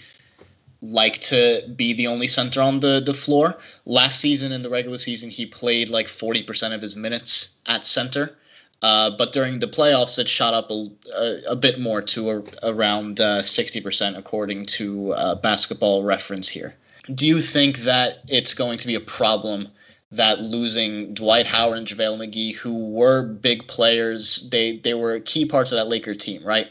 like 0.82 1.20
to 1.20 1.62
be 1.76 1.94
the 1.94 2.08
only 2.08 2.28
center 2.28 2.62
on 2.62 2.80
the, 2.80 3.02
the 3.06 3.14
floor. 3.14 3.56
Last 3.86 4.20
season 4.20 4.52
in 4.52 4.64
the 4.64 4.70
regular 4.70 4.98
season, 4.98 5.30
he 5.30 5.46
played 5.46 5.90
like 5.90 6.08
40% 6.08 6.74
of 6.74 6.82
his 6.82 6.96
minutes 6.96 7.58
at 7.68 7.86
center. 7.86 8.36
Uh, 8.82 9.12
but 9.16 9.32
during 9.32 9.60
the 9.60 9.68
playoffs, 9.68 10.18
it 10.18 10.28
shot 10.28 10.56
up 10.56 10.72
a, 10.72 10.90
a, 11.16 11.42
a 11.52 11.56
bit 11.56 11.80
more 11.80 12.02
to 12.02 12.32
a, 12.32 12.44
around 12.64 13.20
uh, 13.20 13.42
60%, 13.42 14.18
according 14.18 14.66
to 14.66 15.14
uh, 15.14 15.36
basketball 15.36 16.04
reference 16.04 16.50
here. 16.50 16.74
Do 17.14 17.28
you 17.28 17.40
think 17.40 17.80
that 17.80 18.20
it's 18.28 18.56
going 18.56 18.80
to 18.80 18.88
be 18.88 18.96
a 18.96 19.02
problem 19.02 19.68
that 20.12 20.40
losing 20.40 21.14
Dwight 21.14 21.46
Howard 21.46 21.78
and 21.78 21.88
JaVale 21.88 22.28
McGee, 22.28 22.56
who 22.56 22.90
were 22.90 23.24
big 23.24 23.68
players, 23.68 24.50
they, 24.50 24.78
they 24.78 24.96
were 24.96 25.20
key 25.20 25.46
parts 25.46 25.72
of 25.72 25.78
that 25.78 25.88
Laker 25.88 26.16
team, 26.16 26.44
right? 26.44 26.68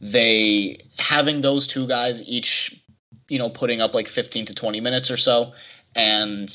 They 0.00 0.78
having 0.98 1.40
those 1.40 1.66
two 1.66 1.86
guys 1.86 2.28
each 2.28 2.82
you 3.28 3.38
know, 3.38 3.50
putting 3.50 3.80
up 3.80 3.94
like 3.94 4.08
15 4.08 4.46
to 4.46 4.54
20 4.54 4.80
minutes 4.80 5.10
or 5.10 5.16
so. 5.16 5.52
And 5.94 6.50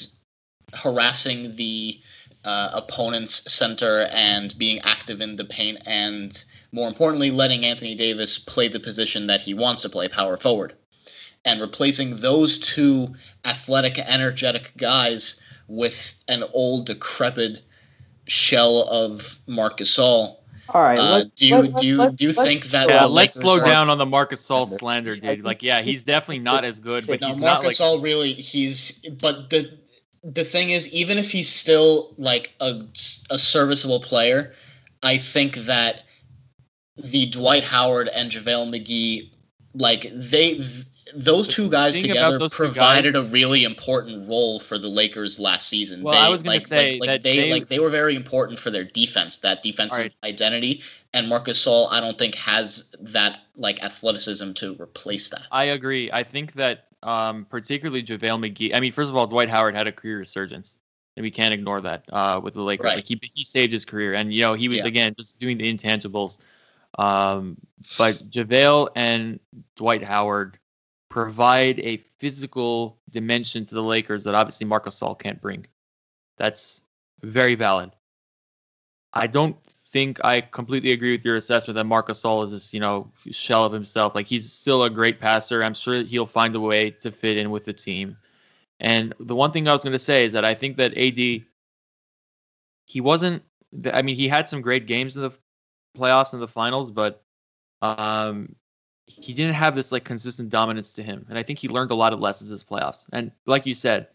harassing 0.73 1.55
the 1.55 1.99
uh, 2.43 2.71
opponent's 2.73 3.51
center 3.51 4.07
and 4.11 4.57
being 4.57 4.79
active 4.83 5.21
in 5.21 5.35
the 5.35 5.45
paint, 5.45 5.79
and 5.85 6.43
more 6.71 6.87
importantly, 6.87 7.31
letting 7.31 7.65
Anthony 7.65 7.95
Davis 7.95 8.39
play 8.39 8.67
the 8.67 8.79
position 8.79 9.27
that 9.27 9.41
he 9.41 9.53
wants 9.53 9.81
to 9.81 9.89
play, 9.89 10.07
power 10.07 10.37
forward. 10.37 10.73
And 11.43 11.59
replacing 11.59 12.17
those 12.17 12.59
two 12.59 13.15
athletic, 13.45 13.99
energetic 13.99 14.73
guys 14.77 15.41
with 15.67 16.13
an 16.27 16.43
old, 16.53 16.85
decrepit 16.85 17.63
shell 18.27 18.87
of 18.89 19.39
Marc 19.47 19.79
Gasol. 19.79 20.37
All 20.73 20.81
right. 20.81 20.99
Uh, 20.99 21.23
do 21.35 21.47
you 21.47 21.67
do 21.67 21.85
you 21.85 22.11
do 22.11 22.25
you 22.25 22.33
think 22.33 22.65
that? 22.67 22.89
Yeah, 22.89 23.05
let's 23.05 23.35
slow 23.35 23.59
are, 23.59 23.65
down 23.65 23.89
on 23.89 23.97
the 23.97 24.05
Marcus 24.05 24.41
Gasol 24.41 24.67
slander, 24.67 25.15
dude. 25.15 25.43
Like, 25.43 25.63
yeah, 25.63 25.81
he's 25.81 26.03
definitely 26.03 26.39
not 26.39 26.63
as 26.63 26.79
good, 26.79 27.07
but 27.07 27.21
no, 27.21 27.27
he's 27.27 27.39
Marc 27.39 27.63
not 27.63 27.71
Gasol 27.71 27.95
like. 27.95 28.03
really, 28.03 28.33
he's. 28.33 28.99
But 29.19 29.49
the 29.49 29.77
the 30.23 30.45
thing 30.45 30.69
is, 30.69 30.91
even 30.93 31.17
if 31.17 31.31
he's 31.31 31.49
still 31.49 32.13
like 32.17 32.53
a 32.59 32.81
a 33.29 33.37
serviceable 33.37 33.99
player, 33.99 34.53
I 35.03 35.17
think 35.17 35.55
that 35.55 36.03
the 36.95 37.25
Dwight 37.27 37.63
Howard 37.63 38.07
and 38.07 38.31
JaVale 38.31 38.73
McGee, 38.73 39.35
like 39.73 40.07
they 40.13 40.63
those 41.15 41.47
two 41.47 41.69
guys 41.69 42.01
together 42.01 42.49
provided 42.49 43.13
guys, 43.13 43.23
a 43.23 43.29
really 43.29 43.63
important 43.63 44.27
role 44.27 44.59
for 44.59 44.77
the 44.77 44.87
Lakers 44.87 45.39
last 45.39 45.67
season. 45.67 46.03
Well, 46.03 46.13
they, 46.13 46.19
I 46.19 46.29
was 46.29 46.43
going 46.43 46.55
like, 46.55 46.61
to 46.61 46.67
say 46.67 46.99
like, 46.99 47.07
like 47.07 47.21
they, 47.23 47.37
they, 47.37 47.51
like 47.51 47.67
they 47.67 47.79
were 47.79 47.89
very 47.89 48.15
important 48.15 48.59
for 48.59 48.71
their 48.71 48.83
defense, 48.83 49.37
that 49.37 49.63
defensive 49.63 49.97
right. 49.97 50.15
identity. 50.23 50.83
And 51.13 51.27
Marcus 51.27 51.65
Gasol, 51.65 51.91
I 51.91 51.99
don't 51.99 52.17
think 52.17 52.35
has 52.35 52.95
that 53.01 53.39
like 53.55 53.83
athleticism 53.83 54.53
to 54.53 54.75
replace 54.79 55.29
that. 55.29 55.43
I 55.51 55.65
agree. 55.65 56.09
I 56.11 56.23
think 56.23 56.53
that 56.53 56.87
um, 57.03 57.45
particularly 57.45 58.03
JaVale 58.03 58.51
McGee. 58.51 58.73
I 58.73 58.79
mean, 58.79 58.91
first 58.91 59.09
of 59.09 59.15
all, 59.15 59.27
Dwight 59.27 59.49
Howard 59.49 59.75
had 59.75 59.87
a 59.87 59.91
career 59.91 60.19
resurgence. 60.19 60.77
And 61.17 61.25
we 61.25 61.31
can't 61.31 61.53
ignore 61.53 61.81
that 61.81 62.05
uh, 62.09 62.39
with 62.41 62.53
the 62.53 62.61
Lakers. 62.61 62.85
Right. 62.85 62.95
Like 62.95 63.05
he 63.05 63.19
he 63.21 63.43
saved 63.43 63.73
his 63.73 63.83
career, 63.83 64.13
and 64.13 64.33
you 64.33 64.43
know 64.43 64.53
he 64.53 64.69
was 64.69 64.77
yeah. 64.77 64.87
again 64.87 65.13
just 65.17 65.37
doing 65.37 65.57
the 65.57 65.71
intangibles. 65.71 66.37
Um, 66.97 67.57
but 67.97 68.15
JaVale 68.29 68.89
and 68.95 69.41
Dwight 69.75 70.03
Howard 70.03 70.57
provide 71.11 71.77
a 71.81 71.97
physical 71.97 72.97
dimension 73.09 73.65
to 73.65 73.75
the 73.75 73.83
Lakers 73.83 74.23
that 74.23 74.33
obviously 74.33 74.65
Marc 74.65 74.85
Gasol 74.85 75.19
can't 75.19 75.41
bring. 75.41 75.67
That's 76.37 76.83
very 77.21 77.53
valid. 77.53 77.91
I 79.13 79.27
don't 79.27 79.57
think 79.65 80.23
I 80.23 80.39
completely 80.39 80.93
agree 80.93 81.11
with 81.11 81.25
your 81.25 81.35
assessment 81.35 81.75
that 81.75 81.83
Marc 81.83 82.07
Gasol 82.07 82.45
is 82.45 82.51
this, 82.51 82.73
you 82.73 82.79
know, 82.79 83.11
shell 83.29 83.65
of 83.65 83.73
himself. 83.73 84.15
Like 84.15 84.25
he's 84.25 84.49
still 84.49 84.85
a 84.85 84.89
great 84.89 85.19
passer. 85.19 85.61
I'm 85.61 85.73
sure 85.73 86.01
he'll 86.01 86.25
find 86.25 86.55
a 86.55 86.61
way 86.61 86.91
to 87.01 87.11
fit 87.11 87.37
in 87.37 87.51
with 87.51 87.65
the 87.65 87.73
team. 87.73 88.15
And 88.79 89.13
the 89.19 89.35
one 89.35 89.51
thing 89.51 89.67
I 89.67 89.73
was 89.73 89.83
going 89.83 89.91
to 89.91 89.99
say 89.99 90.23
is 90.23 90.31
that 90.31 90.45
I 90.45 90.55
think 90.55 90.77
that 90.77 90.97
AD, 90.97 91.43
he 92.85 93.01
wasn't. 93.01 93.43
I 93.91 94.01
mean, 94.01 94.15
he 94.15 94.29
had 94.29 94.47
some 94.47 94.61
great 94.61 94.87
games 94.87 95.17
in 95.17 95.23
the 95.23 95.31
playoffs 95.97 96.31
and 96.31 96.41
the 96.41 96.47
finals, 96.47 96.89
but 96.89 97.21
um, 97.81 98.55
he 99.19 99.33
didn't 99.33 99.55
have 99.55 99.75
this 99.75 99.91
like 99.91 100.03
consistent 100.03 100.49
dominance 100.49 100.93
to 100.93 101.03
him. 101.03 101.25
And 101.29 101.37
I 101.37 101.43
think 101.43 101.59
he 101.59 101.67
learned 101.67 101.91
a 101.91 101.95
lot 101.95 102.13
of 102.13 102.19
lessons 102.19 102.49
this 102.49 102.63
playoffs. 102.63 103.05
And 103.11 103.31
like 103.45 103.65
you 103.65 103.75
said, 103.75 104.07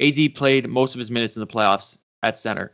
AD 0.00 0.34
played 0.34 0.68
most 0.68 0.94
of 0.94 0.98
his 0.98 1.10
minutes 1.10 1.36
in 1.36 1.40
the 1.40 1.46
playoffs 1.46 1.98
at 2.22 2.36
center. 2.36 2.72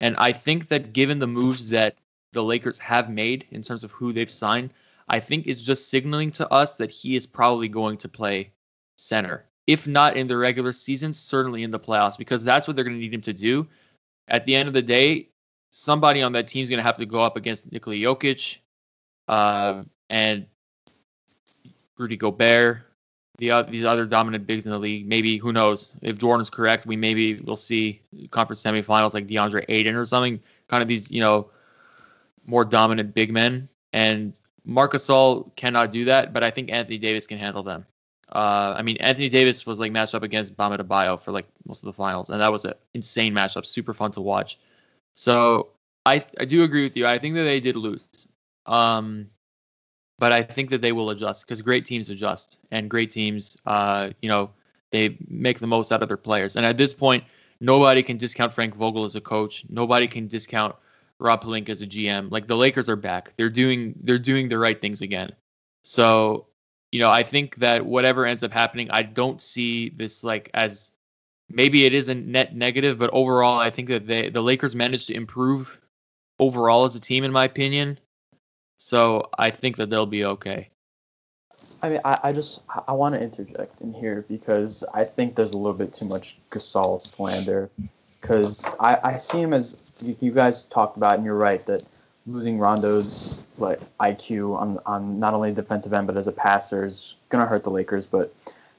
And 0.00 0.16
I 0.16 0.32
think 0.32 0.68
that 0.68 0.92
given 0.92 1.18
the 1.18 1.26
moves 1.26 1.70
that 1.70 1.96
the 2.32 2.42
Lakers 2.42 2.78
have 2.78 3.10
made 3.10 3.46
in 3.50 3.62
terms 3.62 3.84
of 3.84 3.90
who 3.92 4.12
they've 4.12 4.30
signed, 4.30 4.70
I 5.08 5.20
think 5.20 5.46
it's 5.46 5.62
just 5.62 5.90
signaling 5.90 6.30
to 6.32 6.48
us 6.52 6.76
that 6.76 6.90
he 6.90 7.16
is 7.16 7.26
probably 7.26 7.68
going 7.68 7.96
to 7.98 8.08
play 8.08 8.52
center. 8.96 9.44
If 9.66 9.86
not 9.86 10.16
in 10.16 10.26
the 10.26 10.36
regular 10.36 10.72
season, 10.72 11.12
certainly 11.12 11.62
in 11.62 11.70
the 11.70 11.80
playoffs, 11.80 12.16
because 12.16 12.44
that's 12.44 12.66
what 12.66 12.76
they're 12.76 12.84
going 12.84 12.96
to 12.96 13.00
need 13.00 13.14
him 13.14 13.20
to 13.22 13.32
do. 13.32 13.66
At 14.28 14.44
the 14.44 14.54
end 14.54 14.68
of 14.68 14.74
the 14.74 14.82
day, 14.82 15.28
somebody 15.70 16.22
on 16.22 16.32
that 16.32 16.48
team 16.48 16.62
is 16.62 16.70
going 16.70 16.78
to 16.78 16.84
have 16.84 16.96
to 16.98 17.06
go 17.06 17.20
up 17.20 17.36
against 17.36 17.70
Nikola 17.70 17.96
Jokic, 17.96 18.58
uh, 19.28 19.82
and 20.08 20.46
Rudy 22.00 22.16
Gobert, 22.16 22.78
the 23.38 23.50
uh, 23.50 23.62
these 23.62 23.84
other 23.84 24.06
dominant 24.06 24.46
bigs 24.46 24.66
in 24.66 24.72
the 24.72 24.78
league. 24.78 25.06
Maybe 25.06 25.36
who 25.36 25.52
knows 25.52 25.92
if 26.02 26.18
Jordan's 26.18 26.50
correct, 26.50 26.86
we 26.86 26.96
maybe 26.96 27.40
we'll 27.40 27.56
see 27.56 28.00
conference 28.30 28.62
semifinals 28.62 29.14
like 29.14 29.26
DeAndre 29.26 29.64
Ayton 29.68 29.94
or 29.94 30.06
something. 30.06 30.40
Kind 30.68 30.82
of 30.82 30.88
these 30.88 31.10
you 31.10 31.20
know 31.20 31.50
more 32.46 32.64
dominant 32.64 33.14
big 33.14 33.30
men, 33.30 33.68
and 33.92 34.38
Marc 34.64 34.94
Gasol 34.94 35.54
cannot 35.56 35.90
do 35.90 36.06
that, 36.06 36.32
but 36.32 36.42
I 36.42 36.50
think 36.50 36.72
Anthony 36.72 36.98
Davis 36.98 37.26
can 37.26 37.38
handle 37.38 37.62
them. 37.62 37.86
Uh, 38.32 38.74
I 38.76 38.82
mean, 38.82 38.96
Anthony 38.98 39.28
Davis 39.28 39.66
was 39.66 39.80
like 39.80 39.92
matched 39.92 40.14
up 40.14 40.22
against 40.22 40.56
Bam 40.56 40.72
Adebayo 40.72 41.20
for 41.20 41.32
like 41.32 41.46
most 41.66 41.82
of 41.82 41.86
the 41.86 41.92
finals, 41.92 42.30
and 42.30 42.40
that 42.40 42.50
was 42.50 42.64
an 42.64 42.74
insane 42.94 43.34
matchup, 43.34 43.66
super 43.66 43.92
fun 43.92 44.10
to 44.12 44.20
watch. 44.20 44.58
So 45.14 45.68
I 46.06 46.24
I 46.38 46.44
do 46.44 46.62
agree 46.62 46.84
with 46.84 46.96
you. 46.96 47.06
I 47.06 47.18
think 47.18 47.34
that 47.34 47.44
they 47.44 47.60
did 47.60 47.76
lose. 47.76 48.08
Um, 48.66 49.30
but 50.20 50.32
I 50.32 50.42
think 50.42 50.68
that 50.70 50.82
they 50.82 50.92
will 50.92 51.10
adjust 51.10 51.46
because 51.46 51.62
great 51.62 51.86
teams 51.86 52.10
adjust, 52.10 52.60
and 52.70 52.90
great 52.90 53.10
teams, 53.10 53.56
uh, 53.64 54.10
you 54.20 54.28
know, 54.28 54.50
they 54.90 55.16
make 55.28 55.58
the 55.58 55.66
most 55.66 55.90
out 55.90 56.02
of 56.02 56.08
their 56.08 56.18
players. 56.18 56.56
And 56.56 56.66
at 56.66 56.76
this 56.76 56.92
point, 56.92 57.24
nobody 57.58 58.02
can 58.02 58.18
discount 58.18 58.52
Frank 58.52 58.74
Vogel 58.76 59.04
as 59.04 59.16
a 59.16 59.20
coach. 59.20 59.64
Nobody 59.70 60.06
can 60.06 60.28
discount 60.28 60.76
Rob 61.18 61.42
Pelinka 61.42 61.70
as 61.70 61.80
a 61.80 61.86
GM. 61.86 62.30
Like 62.30 62.46
the 62.46 62.56
Lakers 62.56 62.90
are 62.90 62.96
back. 62.96 63.32
They're 63.38 63.48
doing 63.48 63.94
they're 64.02 64.18
doing 64.18 64.50
the 64.50 64.58
right 64.58 64.80
things 64.80 65.00
again. 65.00 65.30
So, 65.82 66.46
you 66.92 67.00
know, 67.00 67.10
I 67.10 67.22
think 67.22 67.56
that 67.56 67.86
whatever 67.86 68.26
ends 68.26 68.42
up 68.42 68.52
happening, 68.52 68.90
I 68.90 69.02
don't 69.02 69.40
see 69.40 69.88
this 69.88 70.22
like 70.22 70.50
as 70.52 70.92
maybe 71.48 71.86
it 71.86 71.94
is 71.94 72.10
a 72.10 72.14
net 72.14 72.54
negative, 72.54 72.98
but 72.98 73.08
overall, 73.14 73.58
I 73.58 73.70
think 73.70 73.88
that 73.88 74.06
they 74.06 74.28
the 74.28 74.42
Lakers 74.42 74.74
managed 74.74 75.06
to 75.06 75.14
improve 75.14 75.80
overall 76.38 76.84
as 76.84 76.94
a 76.94 77.00
team, 77.00 77.24
in 77.24 77.32
my 77.32 77.46
opinion. 77.46 77.98
So 78.82 79.28
I 79.38 79.50
think 79.50 79.76
that 79.76 79.90
they'll 79.90 80.06
be 80.06 80.24
okay. 80.24 80.70
I 81.82 81.90
mean, 81.90 82.00
I, 82.02 82.18
I 82.24 82.32
just 82.32 82.62
I 82.88 82.92
want 82.92 83.14
to 83.14 83.20
interject 83.20 83.78
in 83.82 83.92
here 83.92 84.24
because 84.26 84.82
I 84.94 85.04
think 85.04 85.34
there's 85.34 85.50
a 85.50 85.58
little 85.58 85.76
bit 85.76 85.94
too 85.94 86.06
much 86.06 86.38
Gasol 86.50 86.98
slander. 86.98 87.70
Because 88.20 88.64
I, 88.80 88.98
I 89.04 89.18
see 89.18 89.38
him 89.38 89.52
as 89.52 90.16
you, 90.20 90.32
guys 90.32 90.64
talked 90.64 90.96
about, 90.96 91.16
and 91.16 91.24
you're 91.26 91.36
right 91.36 91.64
that 91.66 91.86
losing 92.26 92.58
Rondo's 92.58 93.46
like 93.58 93.80
IQ 94.00 94.56
on 94.56 94.78
on 94.86 95.20
not 95.20 95.34
only 95.34 95.52
defensive 95.52 95.92
end 95.92 96.06
but 96.06 96.16
as 96.16 96.26
a 96.26 96.32
passer 96.32 96.86
is 96.86 97.16
gonna 97.28 97.46
hurt 97.46 97.64
the 97.64 97.70
Lakers. 97.70 98.06
But 98.06 98.34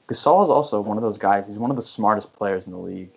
Gasol 0.08 0.42
is 0.42 0.48
also 0.48 0.80
one 0.80 0.96
of 0.96 1.04
those 1.04 1.18
guys. 1.18 1.46
He's 1.46 1.58
one 1.58 1.70
of 1.70 1.76
the 1.76 1.82
smartest 1.82 2.32
players 2.34 2.66
in 2.66 2.72
the 2.72 2.78
league. 2.78 3.10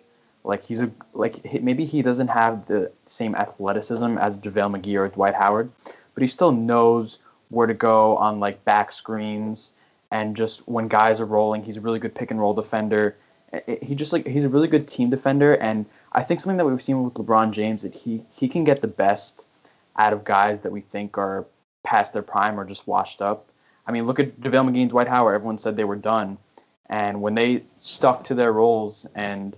Like 0.44 0.64
he's 0.64 0.80
a 0.82 0.90
like 1.14 1.60
maybe 1.60 1.84
he 1.84 2.00
doesn't 2.00 2.28
have 2.28 2.66
the 2.66 2.92
same 3.06 3.34
athleticism 3.34 4.18
as 4.18 4.38
JaVale 4.38 4.80
McGee 4.80 4.96
or 4.96 5.08
Dwight 5.08 5.34
Howard, 5.34 5.70
but 6.16 6.22
he 6.22 6.26
still 6.28 6.50
knows 6.50 7.18
where 7.50 7.66
to 7.68 7.74
go 7.74 8.16
on 8.16 8.40
like 8.40 8.64
back 8.64 8.90
screens 8.90 9.70
and 10.10 10.34
just 10.34 10.66
when 10.66 10.88
guys 10.88 11.20
are 11.20 11.26
rolling, 11.26 11.62
he's 11.62 11.76
a 11.76 11.80
really 11.80 11.98
good 11.98 12.14
pick 12.14 12.30
and 12.30 12.40
roll 12.40 12.54
defender. 12.54 13.16
He 13.82 13.94
just 13.94 14.12
like 14.12 14.26
he's 14.26 14.44
a 14.44 14.48
really 14.48 14.68
good 14.68 14.88
team 14.88 15.10
defender, 15.10 15.54
and 15.54 15.86
I 16.12 16.22
think 16.22 16.40
something 16.40 16.56
that 16.56 16.64
we've 16.64 16.82
seen 16.82 17.04
with 17.04 17.14
LeBron 17.14 17.52
James 17.52 17.82
that 17.82 17.94
he 17.94 18.22
he 18.30 18.48
can 18.48 18.64
get 18.64 18.80
the 18.80 18.88
best 18.88 19.44
out 19.96 20.12
of 20.12 20.24
guys 20.24 20.60
that 20.62 20.72
we 20.72 20.80
think 20.80 21.16
are 21.16 21.46
past 21.82 22.12
their 22.12 22.22
prime 22.22 22.58
or 22.58 22.64
just 22.64 22.86
washed 22.86 23.22
up. 23.22 23.48
I 23.86 23.92
mean, 23.92 24.06
look 24.06 24.18
at 24.18 24.32
JaVale 24.32 24.70
McGee 24.70 24.82
and 24.82 24.90
Dwight 24.90 25.08
Howard. 25.08 25.36
Everyone 25.36 25.58
said 25.58 25.76
they 25.76 25.84
were 25.84 25.96
done, 25.96 26.38
and 26.88 27.22
when 27.22 27.34
they 27.34 27.62
stuck 27.78 28.24
to 28.24 28.34
their 28.34 28.52
roles 28.52 29.06
and 29.14 29.56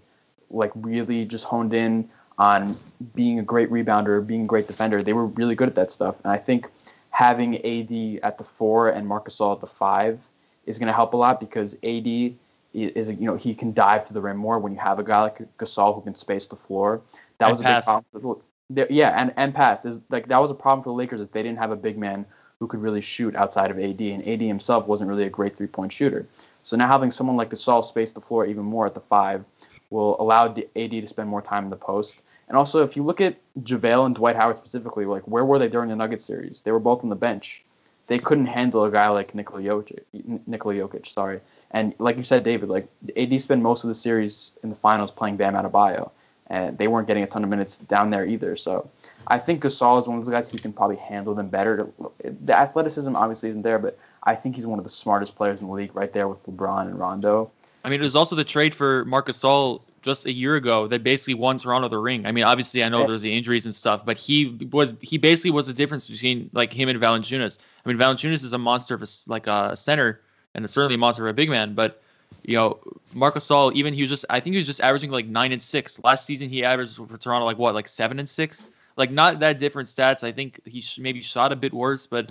like 0.51 0.73
really 0.75 1.25
just 1.25 1.45
honed 1.45 1.75
in 1.75 2.09
on 2.39 2.73
being 3.15 3.39
a 3.39 3.43
great 3.43 3.71
rebounder, 3.71 4.25
being 4.25 4.43
a 4.43 4.47
great 4.47 4.67
defender. 4.67 5.03
They 5.03 5.13
were 5.13 5.27
really 5.27 5.55
good 5.55 5.69
at 5.69 5.75
that 5.75 5.91
stuff. 5.91 6.17
And 6.23 6.33
I 6.33 6.39
think 6.39 6.69
having 7.11 7.57
AD 7.57 8.21
at 8.23 8.39
the 8.39 8.45
four 8.45 8.91
and 8.91 9.07
Marc 9.07 9.29
Gasol 9.29 9.55
at 9.55 9.61
the 9.61 9.67
five 9.67 10.21
is 10.67 10.79
going 10.79 10.87
to 10.87 10.93
help 10.93 11.15
a 11.15 11.17
lot 11.17 11.41
because 11.41 11.75
AD 11.83 12.37
is, 12.75 13.11
you 13.11 13.27
know, 13.27 13.37
he 13.37 13.55
can 13.55 13.73
dive 13.73 14.05
to 14.05 14.13
the 14.13 14.21
rim 14.21 14.37
more 14.37 14.59
when 14.59 14.73
you 14.73 14.79
have 14.79 14.99
a 14.99 15.03
guy 15.03 15.23
like 15.23 15.57
Gasol 15.57 15.95
who 15.95 16.01
can 16.03 16.15
space 16.15 16.47
the 16.47 16.57
floor. 16.57 17.01
That 17.39 17.47
and 17.47 17.53
was 17.53 17.63
pass. 17.63 17.89
a 17.89 17.97
big 18.13 18.23
problem. 18.23 18.43
Yeah, 18.91 19.21
and, 19.21 19.33
and 19.37 19.55
pass 19.55 19.85
is 19.85 19.99
like 20.11 20.29
that 20.29 20.39
was 20.39 20.51
a 20.51 20.55
problem 20.55 20.85
for 20.85 20.91
the 20.91 20.95
Lakers 20.95 21.21
that 21.21 21.33
they 21.33 21.43
didn't 21.43 21.59
have 21.59 21.71
a 21.71 21.77
big 21.77 21.97
man 21.97 22.27
who 22.61 22.67
could 22.67 22.81
really 22.81 23.01
shoot 23.01 23.35
outside 23.35 23.71
of 23.71 23.79
AD, 23.79 24.01
and 24.01 24.29
AD 24.29 24.43
himself 24.43 24.87
wasn't 24.87 25.09
really 25.09 25.25
a 25.25 25.31
great 25.31 25.57
three 25.57 25.67
point 25.67 25.91
shooter. 25.91 26.29
So 26.65 26.77
now 26.77 26.87
having 26.87 27.11
someone 27.11 27.37
like 27.37 27.49
Gasol 27.51 27.83
space 27.83 28.13
the 28.13 28.21
floor 28.21 28.45
even 28.45 28.65
more 28.65 28.87
at 28.87 28.95
the 28.95 29.01
five 29.01 29.45
will 29.91 30.21
allow 30.21 30.47
AD 30.49 30.67
to 30.75 31.07
spend 31.07 31.31
more 31.31 31.41
time 31.41 31.65
in 31.65 31.71
the 31.71 31.77
post 31.77 32.21
and 32.49 32.57
also, 32.57 32.83
if 32.83 32.97
you 32.97 33.03
look 33.03 33.21
at 33.21 33.37
JaVale 33.61 34.07
and 34.07 34.15
Dwight 34.15 34.37
Howard 34.37 34.57
specifically, 34.57 35.05
like 35.05 35.23
where 35.29 35.45
were 35.45 35.59
they 35.59 35.69
during 35.69 35.91
the 35.91 35.97
Nuggets 35.97 36.25
series? 36.25 36.63
They 36.63 36.73
were 36.73 36.81
both 36.81 37.03
on 37.03 37.11
the 37.11 37.17
bench. 37.17 37.63
They 38.07 38.19
couldn't 38.19 38.47
handle 38.47 38.85
a 38.85 38.91
guy 38.91 39.09
like 39.09 39.35
Nikola 39.35 39.63
Jokic. 39.63 40.01
Nikola 40.47 40.75
Jokic, 40.75 41.07
sorry. 41.07 41.41
And 41.71 41.95
like 41.99 42.17
you 42.17 42.23
said, 42.23 42.45
David, 42.45 42.71
like 42.71 42.89
AD 43.17 43.39
spent 43.43 43.61
most 43.61 43.85
of 43.85 43.89
the 43.89 43.95
series 43.95 44.53
in 44.63 44.71
the 44.71 44.77
finals 44.77 45.11
playing 45.11 45.37
Bam 45.37 45.53
Adebayo, 45.53 46.11
and 46.47 46.79
they 46.79 46.89
weren't 46.89 47.07
getting 47.07 47.23
a 47.23 47.27
ton 47.27 47.45
of 47.45 47.51
minutes 47.51 47.77
down 47.77 48.09
there 48.09 48.25
either. 48.25 48.57
So 48.57 48.89
I 49.27 49.39
think 49.39 49.63
Gasol 49.63 50.01
is 50.01 50.09
one 50.09 50.19
of 50.19 50.25
those 50.25 50.33
guys 50.33 50.49
who 50.49 50.57
can 50.57 50.73
probably 50.73 50.97
handle 50.97 51.35
them 51.35 51.49
better. 51.49 51.91
The 52.25 52.59
athleticism 52.59 53.15
obviously 53.15 53.51
isn't 53.51 53.61
there, 53.61 53.79
but 53.79 53.99
I 54.23 54.35
think 54.35 54.57
he's 54.57 54.67
one 54.67 54.79
of 54.79 54.85
the 54.85 54.91
smartest 54.91 55.37
players 55.37 55.61
in 55.61 55.67
the 55.67 55.73
league, 55.75 55.95
right 55.95 56.11
there 56.11 56.29
with 56.29 56.47
LeBron 56.47 56.87
and 56.87 56.99
Rondo. 56.99 57.51
I 57.85 57.91
mean, 57.91 58.01
it 58.01 58.05
was 58.05 58.17
also 58.17 58.37
the 58.37 58.45
trade 58.45 58.75
for 58.75 59.05
Marc 59.05 59.29
Gasol 59.29 59.95
just 60.09 60.27
a 60.27 60.33
year 60.33 60.57
ago 60.57 60.89
that 60.89 61.05
basically 61.05 61.35
won 61.35 61.59
Toronto 61.59 61.89
the 61.89 61.99
ring. 61.99 62.27
I 62.27 62.33
mean, 62.33 62.45
obviously 62.45 62.83
I 62.83 62.89
know 62.89 63.07
there's 63.07 63.23
the 63.23 63.37
injuries 63.37 63.67
and 63.67 63.75
stuff, 63.75 64.07
but 64.07 64.17
he 64.17 64.59
was 64.73 64.95
he 65.01 65.19
basically 65.19 65.51
was 65.51 65.67
the 65.67 65.75
difference 65.75 66.09
between 66.09 66.51
like 66.55 66.73
him 66.73 66.89
and 66.89 66.99
Valanciunas. 66.99 67.59
I 67.85 67.89
mean, 67.89 67.99
Valanciunas 67.99 68.43
is 68.45 68.53
a 68.55 68.59
monster 68.59 68.95
of 68.95 69.03
a, 69.03 69.07
like 69.27 69.47
a 69.47 69.77
center 69.77 70.21
and 70.55 70.69
certainly 70.69 70.95
a 70.95 70.99
monster 70.99 71.27
of 71.27 71.31
a 71.31 71.35
big 71.35 71.51
man, 71.51 71.75
but 71.75 72.03
you 72.43 72.57
know, 72.57 72.79
Marcus 73.15 73.45
Gasol, 73.47 73.75
even 73.75 73.93
he 73.93 74.01
was 74.01 74.11
just 74.11 74.25
I 74.31 74.41
think 74.41 74.55
he 74.55 74.59
was 74.59 74.67
just 74.67 74.81
averaging 74.81 75.11
like 75.11 75.27
nine 75.27 75.53
and 75.53 75.63
six 75.63 76.03
last 76.03 76.25
season. 76.25 76.49
He 76.49 76.65
averaged 76.65 76.97
for 76.97 77.19
Toronto 77.19 77.45
like 77.45 77.59
what 77.59 77.75
like 77.75 77.89
seven 77.89 78.19
and 78.19 78.29
six, 78.29 78.67
like 78.97 79.11
not 79.11 79.41
that 79.41 79.59
different 79.59 79.89
stats. 79.89 80.25
I 80.25 80.33
think 80.33 80.61
he 80.65 80.81
sh- 80.81 80.99
maybe 80.99 81.21
shot 81.21 81.53
a 81.53 81.57
bit 81.57 81.73
worse, 81.73 82.07
but 82.07 82.31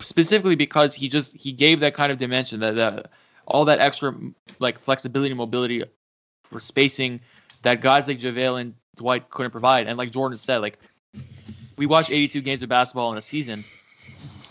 specifically 0.00 0.56
because 0.56 0.94
he 0.94 1.08
just 1.08 1.36
he 1.36 1.52
gave 1.52 1.80
that 1.80 1.94
kind 1.94 2.10
of 2.10 2.18
dimension 2.18 2.60
that, 2.60 2.76
that 2.76 3.10
all 3.46 3.66
that 3.66 3.80
extra 3.80 4.14
like 4.58 4.78
flexibility 4.78 5.30
and 5.30 5.38
mobility 5.38 5.82
for 6.50 6.60
spacing 6.60 7.20
that 7.62 7.80
guys 7.80 8.08
like 8.08 8.18
JaVale 8.18 8.60
and 8.60 8.74
Dwight 8.96 9.30
couldn't 9.30 9.52
provide. 9.52 9.86
And 9.86 9.96
like 9.98 10.10
Jordan 10.10 10.38
said, 10.38 10.58
like 10.58 10.78
we 11.76 11.86
watch 11.86 12.10
82 12.10 12.40
games 12.42 12.62
of 12.62 12.68
basketball 12.68 13.12
in 13.12 13.18
a 13.18 13.22
season, 13.22 13.64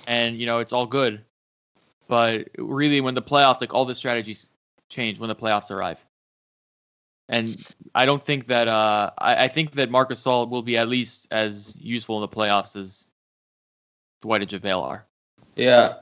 and 0.07 0.37
you 0.37 0.45
know 0.45 0.59
it's 0.59 0.73
all 0.73 0.85
good, 0.85 1.21
but 2.07 2.47
really 2.57 3.01
when 3.01 3.15
the 3.15 3.21
playoffs, 3.21 3.61
like 3.61 3.73
all 3.73 3.85
the 3.85 3.95
strategies 3.95 4.49
change 4.89 5.19
when 5.19 5.29
the 5.29 5.35
playoffs 5.35 5.71
arrive. 5.71 5.99
And 7.27 7.63
I 7.93 8.07
don't 8.07 8.21
think 8.21 8.47
that 8.47 8.67
uh, 8.67 9.11
I, 9.15 9.45
I 9.45 9.47
think 9.49 9.73
that 9.73 9.91
Marcus 9.91 10.23
Gasol 10.23 10.49
will 10.49 10.63
be 10.63 10.77
at 10.77 10.89
least 10.89 11.27
as 11.29 11.77
useful 11.79 12.17
in 12.17 12.21
the 12.21 12.27
playoffs 12.27 12.75
as 12.75 13.05
Dwight 14.21 14.41
and 14.41 14.49
JaVale 14.49 14.81
are. 14.81 15.05
Yeah, 15.55 15.97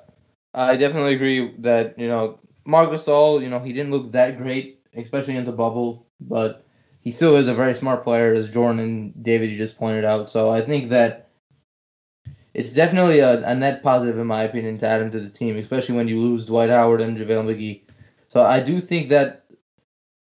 I 0.54 0.77
definitely 0.77 1.16
agree 1.16 1.54
that 1.60 2.00
you 2.00 2.08
know 2.08 2.39
Marcus 2.63 3.04
Gasol, 3.04 3.42
you 3.42 3.50
know 3.50 3.60
he 3.60 3.74
didn't 3.74 3.92
look 3.92 4.13
that 4.13 4.38
great, 4.38 4.76
especially 4.98 5.36
in 5.38 5.46
the 5.46 5.51
bubble, 5.51 6.08
but 6.20 6.66
he 7.01 7.12
still 7.12 7.38
is 7.38 7.48
a 7.48 7.54
very 7.54 7.75
smart 7.75 8.04
player, 8.04 8.34
as 8.34 8.50
Jordan 8.50 8.80
and 8.80 9.24
David 9.24 9.50
you 9.50 9.58
just 9.58 9.77
pointed 9.77 10.04
out. 10.04 10.30
So 10.30 10.50
I 10.50 10.62
think 10.66 10.89
that 10.89 11.30
it's 12.54 12.74
definitely 12.74 13.20
a, 13.20 13.48
a 13.48 13.56
net 13.56 13.84
positive 13.84 14.18
in 14.18 14.27
my 14.27 14.44
opinion 14.44 14.77
to 14.80 14.88
add 14.88 15.01
him 15.01 15.12
to 15.12 15.20
the 15.20 15.30
team, 15.30 15.58
especially 15.58 15.96
when 15.96 16.08
you 16.08 16.20
lose 16.20 16.46
Dwight 16.46 16.70
Howard 16.70 17.01
and 17.01 17.18
JaVale 17.18 17.46
McGee. 17.46 17.82
So 18.27 18.42
I 18.42 18.62
do 18.62 18.82
think 18.82 19.10
that 19.10 19.46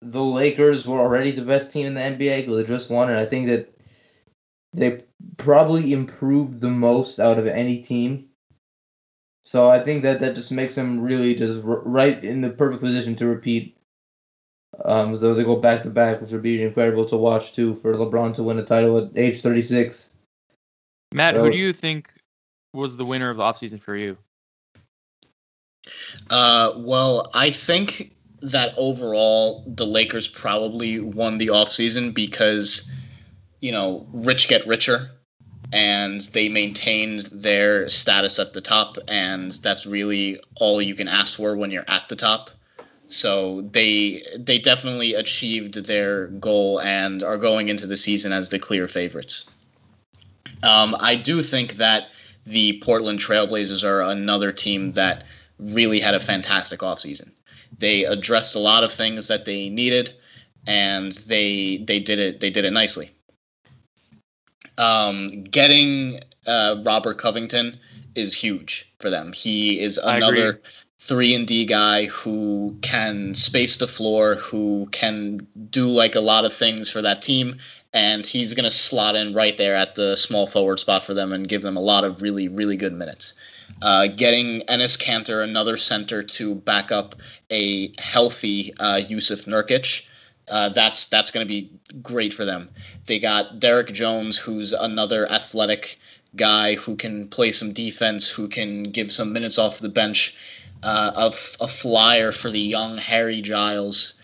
the 0.02 0.24
Lakers 0.24 0.88
were 0.88 1.00
already 1.00 1.32
the 1.32 1.42
best 1.42 1.74
team 1.74 1.88
in 1.88 1.96
the 1.96 2.02
NBA 2.02 2.42
because 2.42 2.58
they 2.58 2.64
just 2.64 2.90
won, 2.90 3.10
and 3.10 3.20
I 3.20 3.26
think 3.26 3.48
that 3.48 3.74
they 4.74 5.04
probably 5.38 5.92
improved 5.92 6.62
the 6.62 6.70
most 6.70 7.20
out 7.20 7.40
of 7.40 7.48
any 7.48 7.82
team. 7.82 8.30
So 9.44 9.68
I 9.68 9.82
think 9.82 10.04
that 10.04 10.20
that 10.20 10.36
just 10.36 10.52
makes 10.52 10.76
them 10.76 11.02
really 11.02 11.36
just 11.36 11.60
right 11.64 12.24
in 12.24 12.42
the 12.42 12.50
perfect 12.50 12.84
position 12.84 13.16
to 13.18 13.28
repeat. 13.28 13.76
Um, 14.86 15.18
so 15.18 15.34
they 15.34 15.44
go 15.44 15.60
back 15.60 15.84
to 15.84 15.90
back, 15.90 16.22
which 16.22 16.32
would 16.32 16.42
be 16.42 16.64
incredible 16.64 17.06
to 17.10 17.18
watch 17.18 17.54
too 17.54 17.76
for 17.76 17.94
LeBron 17.94 18.36
to 18.36 18.44
win 18.44 18.60
a 18.60 18.66
title 18.66 18.98
at 18.98 19.18
age 19.18 19.42
36. 19.42 20.12
Matt, 21.14 21.36
so, 21.36 21.44
who 21.44 21.52
do 21.52 21.58
you 21.58 21.74
think 21.74 22.14
was 22.74 22.98
the 22.98 23.06
winner 23.06 23.30
of 23.30 23.38
the 23.38 23.44
offseason 23.44 23.80
for 23.80 23.96
you? 23.96 24.18
Uh, 26.30 26.74
well, 26.78 27.30
I 27.34 27.52
think 27.52 28.16
that 28.42 28.74
overall 28.78 29.64
the 29.68 29.86
Lakers 29.86 30.28
probably 30.28 31.00
won 31.00 31.38
the 31.38 31.48
offseason 31.48 32.14
because, 32.14 32.90
you 33.60 33.72
know, 33.72 34.08
rich 34.14 34.48
get 34.48 34.66
richer 34.66 35.10
and 35.74 36.22
they 36.34 36.50
maintained 36.50 37.20
their 37.32 37.90
status 37.90 38.40
at 38.40 38.54
the 38.54 38.62
top 38.62 38.98
and 39.08 39.52
that's 39.64 39.86
really 39.86 40.40
all 40.56 40.82
you 40.82 40.96
can 40.96 41.08
ask 41.08 41.38
for 41.38 41.56
when 41.56 41.72
you're 41.72 41.90
at 41.90 42.08
the 42.08 42.16
top. 42.16 42.50
So 43.10 43.62
they 43.62 44.24
they 44.38 44.60
definitely 44.60 45.16
achieved 45.16 45.86
their 45.88 46.28
goal 46.28 46.80
and 46.80 47.24
are 47.24 47.38
going 47.38 47.68
into 47.70 47.88
the 47.88 47.98
season 47.98 48.32
as 48.32 48.50
the 48.50 48.60
clear 48.60 48.88
favorites. 48.88 49.50
Um, 50.62 50.96
I 51.00 51.16
do 51.16 51.42
think 51.42 51.74
that 51.78 52.10
the 52.46 52.80
Portland 52.84 53.20
Trailblazers 53.20 53.84
are 53.84 54.02
another 54.02 54.52
team 54.52 54.94
that 54.94 55.24
really 55.58 56.00
had 56.00 56.14
a 56.14 56.20
fantastic 56.20 56.82
offseason. 56.82 57.32
They 57.80 58.06
addressed 58.06 58.56
a 58.56 58.60
lot 58.60 58.84
of 58.84 58.94
things 58.94 59.28
that 59.28 59.46
they 59.46 59.70
needed, 59.70 60.14
and 60.68 61.12
they 61.28 61.78
they 61.78 62.00
did 62.00 62.20
it 62.20 62.40
they 62.40 62.52
did 62.52 62.64
it 62.64 62.72
nicely. 62.72 63.10
Um, 64.78 65.44
getting 65.46 66.20
uh, 66.46 66.84
Robert 66.86 67.18
Covington 67.18 67.80
is 68.14 68.36
huge 68.36 68.88
for 69.00 69.10
them. 69.10 69.34
He 69.34 69.80
is 69.80 69.98
another 69.98 70.62
three 71.10 71.34
and 71.34 71.48
D 71.48 71.66
guy 71.66 72.06
who 72.06 72.78
can 72.84 73.34
space 73.34 73.78
the 73.78 73.88
floor, 73.88 74.36
who 74.36 74.88
can 74.92 75.48
do 75.72 75.88
like 75.88 76.14
a 76.14 76.22
lot 76.22 76.46
of 76.46 76.54
things 76.54 76.92
for 76.92 77.02
that 77.02 77.24
team, 77.24 77.58
and 77.94 78.24
he's 78.24 78.54
gonna 78.54 78.70
slot 78.70 79.16
in 79.16 79.34
right 79.34 79.58
there 79.58 79.76
at 79.76 79.96
the 79.96 80.16
small 80.16 80.46
forward 80.46 80.80
spot 80.80 81.04
for 81.04 81.16
them 81.16 81.34
and 81.34 81.50
give 81.50 81.64
them 81.64 81.76
a 81.76 81.82
lot 81.82 82.04
of 82.04 82.22
really 82.22 82.48
really 82.48 82.78
good 82.78 82.94
minutes. 82.94 83.34
Uh, 83.82 84.08
getting 84.08 84.62
Enes 84.68 85.02
Kanter, 85.02 85.44
another 85.44 85.78
center, 85.78 86.22
to 86.22 86.56
back 86.56 86.92
up 86.92 87.16
a 87.50 87.92
healthy 88.00 88.74
uh, 88.80 89.00
Jusuf 89.02 89.46
Nurkic. 89.46 90.06
Uh, 90.48 90.70
that's 90.70 91.08
that's 91.10 91.32
going 91.32 91.46
to 91.46 91.48
be 91.48 91.72
great 92.02 92.34
for 92.34 92.46
them. 92.46 92.70
They 93.08 93.20
got 93.20 93.60
Derrick 93.60 93.94
Jones, 93.94 94.38
who's 94.38 94.74
another 94.74 95.32
athletic 95.32 95.98
guy 96.36 96.76
who 96.76 96.96
can 96.96 97.28
play 97.28 97.52
some 97.52 97.74
defense, 97.74 98.30
who 98.30 98.48
can 98.48 98.84
give 98.84 99.12
some 99.12 99.34
minutes 99.34 99.58
off 99.58 99.80
the 99.80 99.90
bench. 99.90 100.36
Uh, 100.82 101.32
a, 101.32 101.64
a 101.64 101.68
flyer 101.68 102.32
for 102.32 102.50
the 102.50 102.60
young 102.60 102.98
Harry 102.98 103.42
Giles. 103.42 104.16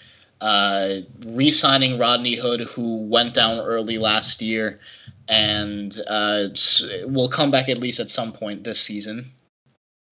Uh, 0.42 0.98
re-signing 1.26 1.98
Rodney 1.98 2.36
Hood, 2.36 2.62
who 2.62 3.08
went 3.08 3.34
down 3.34 3.60
early 3.60 3.98
last 3.98 4.42
year, 4.42 4.80
and 5.30 5.98
uh, 6.08 6.48
will 7.06 7.30
come 7.30 7.52
back 7.52 7.70
at 7.70 7.78
least 7.78 8.00
at 8.00 8.12
some 8.12 8.34
point 8.34 8.64
this 8.64 8.80
season 8.82 9.32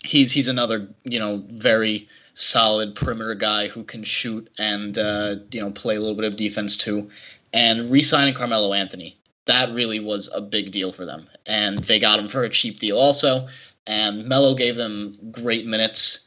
he's 0.04 0.32
he's 0.32 0.48
another 0.48 0.88
you 1.04 1.20
know 1.20 1.44
very 1.50 2.08
solid 2.36 2.96
perimeter 2.96 3.36
guy 3.36 3.68
who 3.68 3.84
can 3.84 4.04
shoot 4.04 4.50
and 4.60 4.98
uh, 4.98 5.36
you 5.52 5.60
know 5.60 5.72
play 5.72 5.96
a 5.96 6.00
little 6.00 6.16
bit 6.16 6.26
of 6.26 6.36
defense 6.36 6.78
too. 6.78 7.10
And 7.54 7.92
re-signing 7.92 8.34
Carmelo 8.34 8.74
Anthony 8.74 9.18
that 9.46 9.74
really 9.74 10.00
was 10.00 10.30
a 10.34 10.42
big 10.42 10.72
deal 10.72 10.92
for 10.92 11.06
them, 11.06 11.28
and 11.46 11.78
they 11.80 12.00
got 12.00 12.20
him 12.20 12.30
for 12.30 12.44
a 12.44 12.50
cheap 12.50 12.80
deal 12.80 12.98
also. 12.98 13.48
And 13.86 14.30
Melo 14.30 14.56
gave 14.56 14.78
them 14.78 15.14
great 15.32 15.66
minutes 15.66 16.23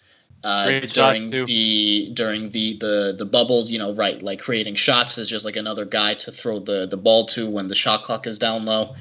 uh, 0.47 0.81
during 0.81 1.31
the 1.47 2.11
during 2.15 2.51
the, 2.51 2.79
the 2.79 3.17
the 3.19 3.27
bubble. 3.27 3.65
You 3.67 3.79
know, 3.79 3.95
right? 3.95 4.23
Like 4.23 4.41
creating 4.41 4.77
shots 4.77 5.19
is 5.19 5.29
just 5.29 5.45
like 5.45 5.57
another 5.57 5.85
guy 5.85 6.15
to 6.15 6.33
throw 6.33 6.61
the 6.61 6.87
the 6.87 6.97
ball 6.97 7.27
to 7.27 7.51
when 7.51 7.69
the 7.69 7.75
shot 7.75 8.05
clock 8.05 8.27
is 8.27 8.39
down 8.39 8.65
low. 8.65 8.95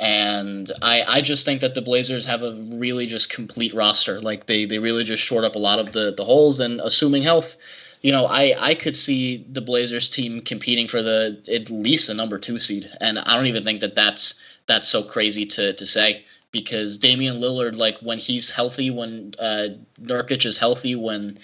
And 0.00 0.70
I, 0.80 1.04
I 1.06 1.20
just 1.20 1.44
think 1.44 1.60
that 1.60 1.74
the 1.74 1.82
Blazers 1.82 2.24
have 2.24 2.42
a 2.42 2.54
really 2.54 3.06
just 3.06 3.28
complete 3.28 3.74
roster. 3.74 4.18
Like 4.18 4.46
they, 4.46 4.64
they 4.64 4.78
really 4.78 5.04
just 5.04 5.22
short 5.22 5.44
up 5.44 5.56
a 5.56 5.58
lot 5.58 5.78
of 5.78 5.92
the, 5.92 6.14
the 6.16 6.24
holes 6.24 6.58
and 6.58 6.80
assuming 6.80 7.22
health, 7.22 7.58
you 8.00 8.10
know, 8.10 8.24
I, 8.24 8.54
I 8.58 8.74
could 8.74 8.96
see 8.96 9.44
the 9.52 9.60
Blazers 9.60 10.08
team 10.08 10.40
competing 10.40 10.88
for 10.88 11.02
the 11.02 11.42
at 11.52 11.68
least 11.68 12.08
a 12.08 12.14
number 12.14 12.38
two 12.38 12.58
seed. 12.58 12.90
And 12.98 13.18
I 13.18 13.36
don't 13.36 13.46
even 13.46 13.62
think 13.62 13.82
that 13.82 13.94
that's 13.94 14.40
that's 14.66 14.88
so 14.88 15.02
crazy 15.02 15.44
to, 15.44 15.74
to 15.74 15.86
say 15.86 16.24
because 16.52 16.98
Damian 16.98 17.36
Lillard, 17.36 17.76
like 17.76 17.98
when 17.98 18.18
he's 18.18 18.50
healthy, 18.50 18.90
when 18.90 19.34
uh, 19.38 19.68
Nurkic 20.00 20.44
is 20.44 20.58
healthy, 20.58 20.96
when 20.96 21.38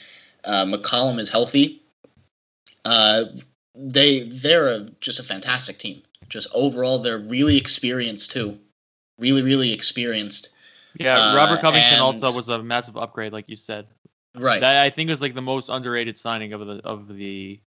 uh, 0.45 0.64
McCollum 0.64 1.19
is 1.19 1.31
healthy, 1.31 1.83
uh, 2.85 3.25
they 3.75 4.21
they're 4.21 4.69
a, 4.69 4.81
just 5.01 5.21
a 5.21 5.23
fantastic 5.23 5.79
team 5.79 6.03
just 6.29 6.49
overall 6.55 6.99
they're 6.99 7.19
really 7.19 7.57
experienced 7.57 8.33
too, 8.33 8.59
really 9.19 9.42
really 9.42 9.73
experienced. 9.73 10.51
Yeah, 10.99 11.19
uh, 11.19 11.37
Robert 11.37 11.61
Covington 11.61 11.95
and, 11.95 12.03
also 12.03 12.35
was 12.35 12.49
a 12.49 12.62
massive 12.62 12.97
upgrade, 12.97 13.33
like 13.33 13.49
you 13.49 13.57
said. 13.57 13.87
Right. 14.35 14.61
That 14.61 14.83
I 14.83 14.90
think 14.90 15.11
was 15.11 15.23
like 15.23 15.35
the 15.35 15.42
most 15.42 15.69
underrated 15.69 16.16
signing 16.16 16.53
of 16.53 16.66
the 16.66 16.81
of 16.85 17.14
the 17.14 17.61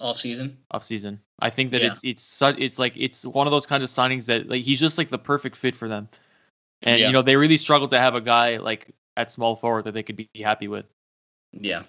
off 0.00 0.18
season. 0.18 0.58
Off 0.70 0.84
season. 0.84 1.20
I 1.38 1.50
think 1.50 1.70
that 1.72 1.82
yeah. 1.82 1.88
it's 1.88 2.00
it's 2.04 2.22
such 2.22 2.56
it's 2.58 2.78
like 2.78 2.94
it's 2.96 3.24
one 3.26 3.46
of 3.46 3.50
those 3.50 3.66
kinds 3.66 3.84
of 3.84 3.90
signings 3.90 4.26
that 4.26 4.48
like 4.48 4.62
he's 4.62 4.80
just 4.80 4.98
like 4.98 5.08
the 5.08 5.18
perfect 5.18 5.56
fit 5.56 5.74
for 5.74 5.88
them. 5.88 6.08
And 6.82 6.98
yeah. 6.98 7.06
you 7.06 7.12
know, 7.12 7.22
they 7.22 7.36
really 7.36 7.56
struggled 7.56 7.90
to 7.90 7.98
have 7.98 8.14
a 8.14 8.20
guy 8.20 8.58
like 8.58 8.94
at 9.16 9.30
small 9.30 9.56
forward 9.56 9.84
that 9.84 9.92
they 9.92 10.02
could 10.02 10.16
be 10.16 10.28
happy 10.42 10.68
with. 10.68 10.86
Yeah. 11.52 11.82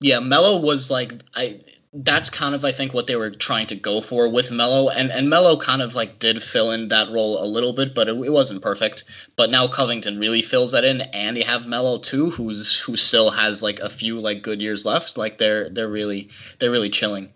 Yeah, 0.00 0.20
Melo 0.20 0.60
was 0.60 0.90
like 0.90 1.12
I 1.34 1.60
that's 1.92 2.28
kind 2.28 2.54
of 2.54 2.64
I 2.64 2.72
think 2.72 2.92
what 2.92 3.06
they 3.06 3.16
were 3.16 3.30
trying 3.30 3.66
to 3.68 3.74
go 3.74 4.00
for 4.00 4.30
with 4.30 4.50
Melo, 4.50 4.90
and 4.90 5.10
and 5.10 5.30
Melo 5.30 5.56
kind 5.56 5.82
of 5.82 5.94
like 5.94 6.18
did 6.18 6.42
fill 6.42 6.70
in 6.70 6.88
that 6.88 7.10
role 7.10 7.42
a 7.42 7.46
little 7.46 7.72
bit, 7.72 7.94
but 7.94 8.08
it, 8.08 8.16
it, 8.16 8.30
wasn't 8.30 8.62
perfect. 8.62 9.04
But 9.36 9.50
now 9.50 9.68
Covington 9.68 10.18
really 10.18 10.42
fills 10.42 10.72
that 10.72 10.84
in, 10.84 11.00
and 11.00 11.36
you 11.36 11.44
have 11.44 11.66
Mello 11.66 11.98
too, 11.98 12.30
who's 12.30 12.78
who 12.78 12.96
still 12.96 13.30
has 13.30 13.62
like 13.62 13.80
a 13.80 13.90
few 13.90 14.20
like 14.20 14.42
good 14.42 14.60
years 14.60 14.84
left. 14.84 15.16
Like 15.16 15.38
they're 15.38 15.70
they're 15.70 15.88
really 15.88 16.28
they're 16.58 16.70
really 16.70 16.90
chilling, 16.90 17.32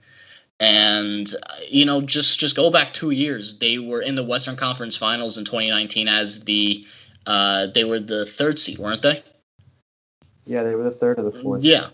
and 0.60 1.26
uh, 1.42 1.54
you 1.68 1.86
know 1.86 2.02
just 2.02 2.38
just 2.38 2.54
go 2.54 2.70
back 2.70 2.92
two 2.92 3.10
years, 3.10 3.58
they 3.58 3.78
were 3.78 4.02
in 4.02 4.16
the 4.16 4.24
Western 4.24 4.56
Conference 4.56 4.96
Finals 4.96 5.38
in 5.38 5.44
2019 5.44 6.08
as 6.08 6.44
the 6.44 6.86
uh 7.26 7.68
they 7.74 7.84
were 7.84 7.98
the 7.98 8.26
third 8.26 8.58
seed, 8.58 8.78
weren't 8.78 9.02
they? 9.02 9.22
Yeah, 10.44 10.62
they 10.62 10.74
were 10.74 10.84
the 10.84 10.90
third 10.90 11.18
or 11.18 11.30
the 11.30 11.42
fourth. 11.42 11.62
Yeah. 11.62 11.88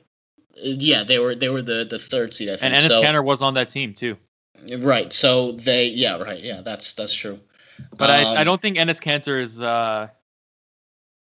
Yeah, 0.56 1.04
they 1.04 1.18
were 1.18 1.34
they 1.34 1.48
were 1.48 1.62
the 1.62 1.86
the 1.88 1.98
third 1.98 2.34
seed. 2.34 2.48
I 2.48 2.52
think. 2.52 2.62
And 2.62 2.74
Enes 2.74 2.88
so, 2.88 3.02
Kanter 3.02 3.24
was 3.24 3.42
on 3.42 3.54
that 3.54 3.68
team 3.68 3.94
too. 3.94 4.16
Right. 4.78 5.12
So 5.12 5.52
they, 5.52 5.86
yeah, 5.86 6.18
right, 6.18 6.42
yeah, 6.42 6.62
that's 6.62 6.94
that's 6.94 7.14
true. 7.14 7.38
But 7.96 8.10
um, 8.10 8.16
I, 8.16 8.22
I 8.22 8.36
um, 8.38 8.44
don't 8.44 8.60
think 8.60 8.76
Enes 8.76 9.00
Kanter 9.00 9.40
is. 9.40 9.62
Uh, 9.62 10.08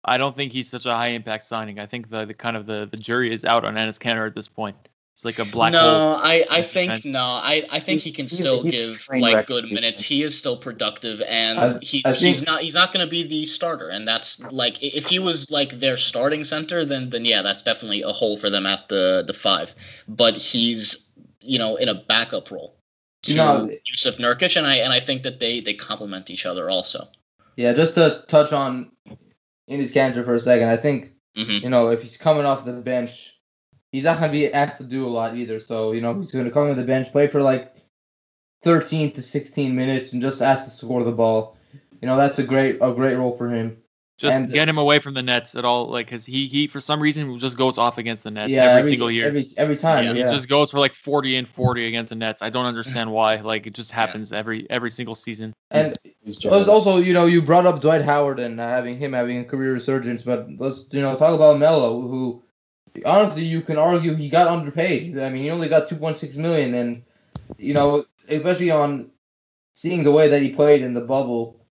I 0.05 0.19
don't 0.19 0.37
think 0.37 0.53
he's 0.53 0.69
such 0.69 0.87
a 0.87 0.93
high 0.93 1.09
impact 1.09 1.45
signing. 1.45 1.79
I 1.79 1.87
think 1.87 2.11
the, 2.11 2.27
the 2.27 2.35
kind 2.35 2.57
of 2.59 2.67
the, 2.67 2.87
the 2.91 2.99
jury 2.99 3.33
is 3.33 3.45
out 3.45 3.65
on 3.65 3.75
Enes 3.75 3.99
Kanter 3.99 4.27
at 4.27 4.35
this 4.35 4.49
point. 4.49 4.77
It's 5.15 5.25
like 5.25 5.39
a 5.39 5.45
black 5.45 5.73
no, 5.73 5.79
hole. 5.79 5.89
No, 5.91 6.21
I, 6.21 6.45
I 6.51 6.63
think 6.63 6.91
defense. 6.91 7.13
no, 7.13 7.21
I, 7.21 7.65
I 7.71 7.79
think 7.79 8.01
he 8.01 8.11
can 8.11 8.25
he's, 8.25 8.37
still 8.37 8.65
he's 8.65 8.73
give 9.07 9.21
like 9.21 9.47
good 9.47 9.71
minutes. 9.71 10.03
He 10.03 10.25
is 10.25 10.37
still 10.37 10.57
productive, 10.57 11.23
and 11.29 11.61
I, 11.61 11.69
he's 11.81 12.05
I 12.05 12.11
think, 12.11 12.21
he's 12.21 12.43
not 12.43 12.63
he's 12.63 12.75
not 12.75 12.93
going 12.93 13.07
to 13.07 13.11
be 13.11 13.23
the 13.23 13.45
starter, 13.45 13.89
and 13.89 14.09
that's 14.09 14.41
like 14.51 14.83
if 14.83 15.07
he 15.07 15.21
was 15.21 15.53
like 15.53 15.79
their 15.79 15.97
starting 15.97 16.43
center, 16.43 16.85
then 16.85 17.11
then 17.11 17.25
yeah, 17.25 17.43
that's 17.43 17.63
definitely 17.63 18.03
a 18.03 18.09
hole 18.09 18.37
for 18.37 18.51
them 18.51 18.67
at 18.67 18.89
the 18.89 19.23
the 19.25 19.33
five. 19.33 19.73
But 20.09 20.35
he's 20.35 21.13
you 21.41 21.61
know 21.61 21.77
in 21.77 21.89
a 21.89 21.95
backup 21.95 22.51
role 22.51 22.77
to 23.23 23.31
you 23.31 23.37
know, 23.37 23.71
Jusuf 23.89 24.19
Nurkic, 24.19 24.57
and 24.57 24.67
I 24.67 24.79
and 24.79 24.93
I 24.93 24.99
think 24.99 25.23
that 25.23 25.39
they 25.39 25.61
they 25.61 25.75
complement 25.75 26.29
each 26.29 26.45
other 26.45 26.69
also. 26.69 27.07
Yeah, 27.55 27.73
just 27.73 27.95
to 27.95 28.25
touch 28.27 28.53
on 28.53 28.91
Enes 29.71 29.93
Kanter 29.93 30.25
for 30.25 30.35
a 30.35 30.41
second, 30.41 30.71
I 30.71 30.77
think 30.77 31.13
mm-hmm. 31.37 31.63
you 31.63 31.71
know 31.71 31.91
if 31.91 32.03
he's 32.03 32.17
coming 32.17 32.47
off 32.47 32.65
the 32.65 32.73
bench 32.73 33.34
he's 33.95 34.03
not 34.03 34.19
going 34.19 34.29
to 34.29 34.37
be 34.37 34.53
asked 34.53 34.79
to 34.79 34.85
do 34.85 35.07
a 35.07 35.09
lot 35.09 35.37
either. 35.37 35.61
So, 35.61 35.93
you 35.93 36.01
know, 36.01 36.15
he's 36.15 36.33
going 36.33 36.47
to 36.47 36.51
come 36.51 36.69
to 36.69 36.75
the 36.75 36.85
bench, 36.85 37.13
play 37.13 37.29
for 37.29 37.41
like 37.41 37.77
13 38.63 39.13
to 39.13 39.23
16 39.23 39.73
minutes, 39.75 40.13
and 40.13 40.21
just 40.21 40.43
ask 40.43 40.65
to 40.65 40.71
score 40.73 41.05
the 41.05 41.13
ball. 41.13 41.57
You 42.03 42.09
know, 42.09 42.17
that's 42.17 42.41
a 42.41 42.43
great 42.43 42.79
a 42.83 42.93
great 42.93 43.15
role 43.15 43.31
for 43.37 43.49
him. 43.49 43.77
Just 44.19 44.37
and, 44.37 44.53
get 44.53 44.69
him 44.69 44.79
away 44.79 44.99
from 44.99 45.15
the 45.15 45.23
nets 45.23 45.55
at 45.55 45.65
all, 45.65 45.89
like, 45.89 46.09
cause 46.09 46.27
he 46.27 46.47
he 46.47 46.67
for 46.67 46.81
some 46.81 47.01
reason 47.01 47.37
just 47.39 47.57
goes 47.57 47.79
off 47.79 47.99
against 47.99 48.25
the 48.25 48.31
nets 48.31 48.55
yeah, 48.55 48.65
every, 48.65 48.79
every 48.79 48.91
single 48.91 49.11
year. 49.11 49.27
Every 49.27 49.51
every 49.57 49.77
time, 49.77 50.05
yeah, 50.05 50.13
yeah. 50.13 50.23
He 50.23 50.33
just 50.33 50.49
goes 50.49 50.71
for 50.73 50.79
like 50.79 50.95
40 50.95 51.37
and 51.37 51.49
40 51.49 51.87
against 51.87 52.11
the 52.11 52.15
nets. 52.17 52.43
I 52.43 52.51
don't 52.51 52.67
understand 52.67 53.11
why. 53.11 53.37
Like, 53.37 53.67
it 53.67 53.75
just 53.75 53.91
happens 53.93 54.33
yeah. 54.33 54.39
every 54.39 54.69
every 54.71 54.91
single 54.91 55.15
season. 55.15 55.53
And 55.71 55.97
it 56.05 56.45
was 56.45 56.69
also, 56.69 56.99
you 56.99 57.13
know, 57.13 57.27
you 57.27 57.43
brought 57.43 57.67
up 57.67 57.81
Dwight 57.81 58.03
Howard 58.03 58.39
and 58.39 58.59
having 58.59 58.99
him 58.99 59.13
having 59.13 59.39
a 59.39 59.45
career 59.45 59.73
resurgence, 59.73 60.23
but 60.23 60.49
let's 60.59 60.87
you 60.91 61.01
know 61.01 61.17
talk 61.17 61.35
about 61.35 61.59
Melo, 61.59 62.01
who 62.01 62.45
honestly, 63.05 63.45
you 63.45 63.63
can 63.63 63.79
argue 63.79 64.15
he 64.15 64.29
got 64.29 64.49
underpaid. 64.49 65.19
I 65.19 65.29
mean, 65.31 65.45
he 65.45 65.51
only 65.51 65.69
got 65.69 65.89
2.6 65.89 66.37
million, 66.37 66.75
and 66.75 67.03
you 67.59 67.75
know, 67.75 68.05
especially 68.29 68.71
on 68.71 69.11
seeing 69.73 70.05
the 70.05 70.13
way 70.13 70.29
that 70.29 70.43
he 70.43 70.51
played 70.51 70.83
in 70.83 70.95
the 70.95 71.01
bubble, 71.01 71.67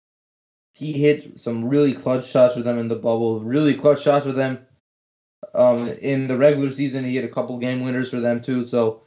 he 0.72 0.92
hit 0.92 1.40
some 1.40 1.68
really 1.68 1.92
clutch 1.92 2.28
shots 2.28 2.54
for 2.54 2.62
them 2.62 2.78
in 2.78 2.88
the 2.88 2.96
bubble. 2.96 3.40
Really 3.40 3.74
clutch 3.74 4.02
shots 4.02 4.26
for 4.26 4.32
them. 4.32 4.58
Um, 5.54 5.88
in 5.88 6.28
the 6.28 6.36
regular 6.36 6.70
season, 6.70 7.04
he 7.04 7.14
hit 7.14 7.24
a 7.24 7.28
couple 7.28 7.58
game 7.58 7.82
winners 7.82 8.10
for 8.10 8.20
them 8.20 8.40
too. 8.40 8.64
So 8.64 9.02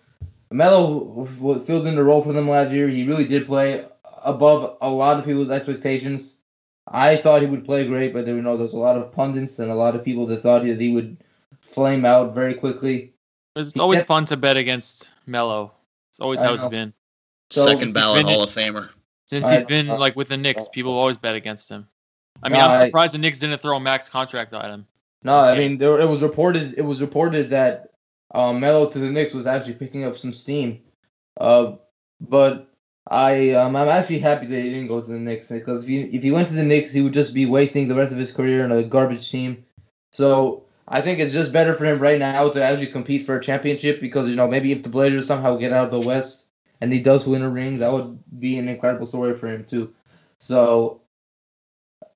Melo 0.51 1.25
filled 1.65 1.87
in 1.87 1.95
the 1.95 2.03
role 2.03 2.21
for 2.21 2.33
them 2.33 2.49
last 2.49 2.71
year. 2.71 2.87
He 2.87 3.07
really 3.07 3.27
did 3.27 3.47
play 3.47 3.85
above 4.23 4.77
a 4.81 4.89
lot 4.89 5.19
of 5.19 5.25
people's 5.25 5.49
expectations. 5.49 6.37
I 6.87 7.17
thought 7.17 7.41
he 7.41 7.47
would 7.47 7.65
play 7.65 7.87
great, 7.87 8.13
but 8.13 8.25
there, 8.25 8.35
you 8.35 8.43
know, 8.43 8.57
there's 8.57 8.73
a 8.73 8.79
lot 8.79 8.97
of 8.97 9.11
pundits 9.11 9.57
and 9.57 9.71
a 9.71 9.75
lot 9.75 9.95
of 9.95 10.05
people 10.05 10.27
that 10.27 10.41
thought 10.41 10.63
that 10.63 10.79
he 10.79 10.93
would 10.93 11.17
flame 11.75 12.05
out 12.05 12.33
very 12.33 12.55
quickly. 12.55 13.13
It's 13.55 13.79
always 13.79 13.99
kept, 13.99 14.07
fun 14.07 14.25
to 14.25 14.37
bet 14.37 14.57
against 14.57 15.09
Melo. 15.27 15.71
It's 16.11 16.19
always 16.19 16.41
how 16.41 16.53
it's 16.53 16.63
been. 16.65 16.93
So, 17.51 17.65
Second 17.65 17.93
ballot 17.93 18.25
Hall 18.25 18.43
of 18.43 18.49
Famer. 18.49 18.89
Since 19.27 19.49
he's 19.49 19.63
been 19.63 19.89
uh, 19.89 19.97
like 19.97 20.15
with 20.15 20.29
the 20.29 20.37
Knicks, 20.37 20.67
people 20.67 20.93
always 20.93 21.17
bet 21.17 21.35
against 21.35 21.69
him. 21.69 21.87
I 22.43 22.49
mean, 22.49 22.59
no, 22.59 22.65
I'm 22.65 22.85
surprised 22.85 23.15
I, 23.15 23.17
the 23.17 23.21
Knicks 23.21 23.39
didn't 23.39 23.59
throw 23.59 23.77
a 23.77 23.79
max 23.79 24.09
contract 24.09 24.53
on 24.53 24.69
him. 24.69 24.87
No, 25.23 25.39
I 25.39 25.57
mean, 25.57 25.77
there, 25.77 25.99
it 25.99 26.07
was 26.07 26.21
reported. 26.21 26.75
It 26.77 26.83
was 26.83 27.01
reported 27.01 27.49
that 27.51 27.91
um, 28.33 28.59
Melo 28.59 28.89
to 28.89 28.99
the 28.99 29.09
Knicks 29.09 29.33
was 29.33 29.47
actually 29.47 29.75
picking 29.75 30.03
up 30.03 30.17
some 30.17 30.33
steam. 30.33 30.81
Uh, 31.39 31.73
but 32.21 32.71
I 33.09 33.51
um, 33.51 33.75
I'm 33.75 33.87
actually 33.87 34.19
happy 34.19 34.47
that 34.47 34.61
he 34.61 34.69
didn't 34.69 34.87
go 34.87 35.01
to 35.01 35.07
the 35.07 35.19
Knicks 35.19 35.47
because 35.47 35.83
if 35.83 35.89
he 35.89 36.01
if 36.01 36.23
he 36.23 36.31
went 36.31 36.47
to 36.49 36.53
the 36.53 36.63
Knicks, 36.63 36.91
he 36.91 37.01
would 37.01 37.13
just 37.13 37.33
be 37.33 37.45
wasting 37.45 37.87
the 37.87 37.95
rest 37.95 38.11
of 38.11 38.17
his 38.17 38.31
career 38.31 38.63
in 38.65 38.71
a 38.71 38.83
garbage 38.83 39.29
team. 39.29 39.65
So 40.11 40.64
I 40.87 41.01
think 41.01 41.19
it's 41.19 41.33
just 41.33 41.51
better 41.51 41.73
for 41.73 41.85
him 41.85 41.99
right 41.99 42.19
now 42.19 42.49
to 42.49 42.63
actually 42.63 42.87
compete 42.87 43.25
for 43.25 43.37
a 43.37 43.41
championship 43.41 43.99
because 43.99 44.29
you 44.29 44.35
know 44.35 44.47
maybe 44.47 44.71
if 44.71 44.83
the 44.83 44.89
Blazers 44.89 45.27
somehow 45.27 45.57
get 45.57 45.73
out 45.73 45.91
of 45.91 46.01
the 46.01 46.07
West 46.07 46.45
and 46.81 46.93
he 46.93 47.01
does 47.01 47.25
win 47.27 47.41
a 47.41 47.49
ring, 47.49 47.79
that 47.79 47.91
would 47.91 48.19
be 48.39 48.57
an 48.57 48.67
incredible 48.67 49.05
story 49.05 49.35
for 49.35 49.47
him 49.47 49.65
too. 49.65 49.93
So 50.39 51.01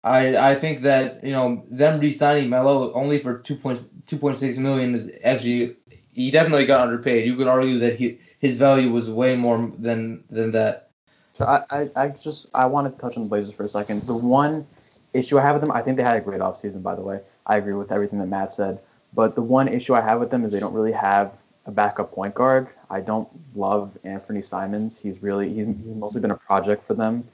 I 0.04 0.52
I 0.52 0.56
think 0.56 0.82
that 0.84 1.24
you 1.24 1.32
know 1.32 1.66
them 1.70 2.00
re-signing 2.00 2.50
Melo 2.50 2.94
only 2.94 3.20
for 3.20 3.40
2.2.6 3.40 4.58
million 4.60 4.94
is 4.94 5.12
actually 5.24 5.76
he 6.14 6.30
definitely 6.32 6.66
got 6.66 6.82
underpaid. 6.82 7.26
You 7.26 7.36
could 7.36 7.48
argue 7.48 7.80
that 7.80 7.96
he 7.96 8.20
his 8.40 8.56
value 8.58 8.92
was 8.92 9.10
way 9.10 9.36
more 9.36 9.72
than 9.80 10.24
than 10.30 10.52
that. 10.52 10.92
So 11.34 11.46
I, 11.46 11.64
I, 11.70 11.90
I 11.96 12.08
just 12.10 12.48
I 12.54 12.66
want 12.66 12.94
to 12.94 13.02
touch 13.02 13.18
on 13.18 13.24
the 13.24 13.30
Blazers 13.30 13.54
for 13.54 13.64
a 13.64 13.68
second. 13.68 14.02
The 14.02 14.18
one 14.18 14.68
issue 15.14 15.40
I 15.40 15.42
have 15.42 15.56
with 15.56 15.66
them, 15.66 15.76
I 15.76 15.82
think 15.82 15.98
they 15.98 16.04
had 16.04 16.18
a 16.18 16.22
great 16.22 16.42
offseason, 16.42 16.84
by 16.84 16.96
the 16.96 17.02
way. 17.02 17.22
I 17.50 17.58
agree 17.58 17.74
with 17.74 17.92
everything 17.92 18.20
that 18.20 18.28
Matt 18.28 18.54
said. 18.54 18.80
But 19.14 19.34
the 19.36 19.42
one 19.42 19.68
issue 19.68 19.96
I 19.96 20.02
have 20.02 20.20
with 20.20 20.30
them 20.30 20.46
is 20.46 20.52
they 20.52 20.60
don't 20.60 20.74
really 20.74 20.92
have 20.92 21.34
a 21.66 21.72
backup 21.72 22.14
point 22.14 22.36
guard. 22.36 22.68
I 22.90 23.02
don't 23.02 23.28
love 23.56 23.98
Anthony 24.04 24.44
Simons. 24.44 25.00
He's 25.00 25.22
really 25.22 25.52
he's, 25.52 25.66
he's 25.66 25.96
mostly 25.96 26.22
been 26.22 26.32
a 26.32 26.38
project 26.38 26.84
for 26.84 26.94
them, 26.94 27.28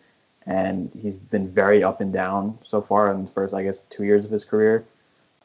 and 0.48 0.90
he's 1.00 1.16
been 1.16 1.50
very 1.50 1.84
up 1.84 2.00
and 2.00 2.14
down 2.14 2.58
so 2.64 2.82
far 2.82 3.12
in 3.12 3.26
the 3.26 3.32
first 3.32 3.54
I 3.54 3.64
guess 3.64 3.82
two 3.84 4.06
years 4.06 4.24
of 4.24 4.32
his 4.32 4.46
career. 4.46 4.86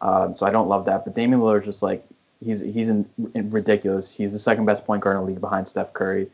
Um, 0.01 0.35
so 0.35 0.47
I 0.47 0.51
don't 0.51 0.69
love 0.69 0.87
that. 0.87 1.05
But 1.05 1.15
Damian 1.15 1.41
Lillard 1.41 1.65
just 1.65 1.83
like 1.83 2.07
he's 2.45 2.61
he's 2.61 2.89
in, 2.89 3.09
in 3.35 3.51
ridiculous. 3.51 4.17
He's 4.17 4.33
the 4.33 4.39
second 4.39 4.67
best 4.67 4.87
point 4.87 5.03
guard 5.03 5.17
in 5.17 5.23
the 5.23 5.29
league 5.33 5.41
behind 5.41 5.67
Steph 5.67 5.93
Curry 5.93 6.29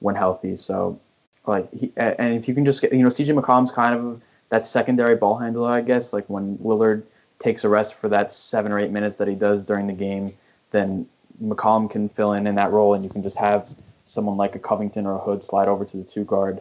when 0.00 0.14
healthy. 0.14 0.56
So 0.56 0.98
like 1.46 1.70
he, 1.72 1.92
and 1.96 2.34
if 2.34 2.48
you 2.48 2.54
can 2.54 2.64
just 2.64 2.80
get 2.80 2.92
you 2.94 3.02
know 3.02 3.08
CJ 3.08 3.38
McCollum's 3.38 3.72
kind 3.72 3.94
of 3.94 4.22
that 4.48 4.66
secondary 4.66 5.16
ball 5.16 5.38
handler 5.38 5.70
I 5.70 5.80
guess 5.80 6.12
like 6.12 6.28
when 6.28 6.58
Lillard 6.58 7.04
takes 7.42 7.64
a 7.64 7.68
rest 7.68 7.94
for 7.94 8.08
that 8.08 8.32
seven 8.32 8.72
or 8.72 8.78
eight 8.78 8.90
minutes 8.90 9.16
that 9.16 9.28
he 9.28 9.34
does 9.34 9.64
during 9.66 9.86
the 9.86 9.92
game, 9.92 10.34
then 10.70 11.06
McCollum 11.42 11.90
can 11.90 12.08
fill 12.08 12.32
in 12.32 12.46
in 12.46 12.54
that 12.54 12.70
role, 12.70 12.94
and 12.94 13.04
you 13.04 13.10
can 13.10 13.22
just 13.22 13.36
have 13.36 13.68
someone 14.04 14.36
like 14.36 14.54
a 14.54 14.58
Covington 14.58 15.06
or 15.06 15.14
a 15.14 15.18
Hood 15.18 15.42
slide 15.42 15.68
over 15.68 15.84
to 15.84 15.96
the 15.96 16.04
two 16.04 16.24
guard. 16.24 16.60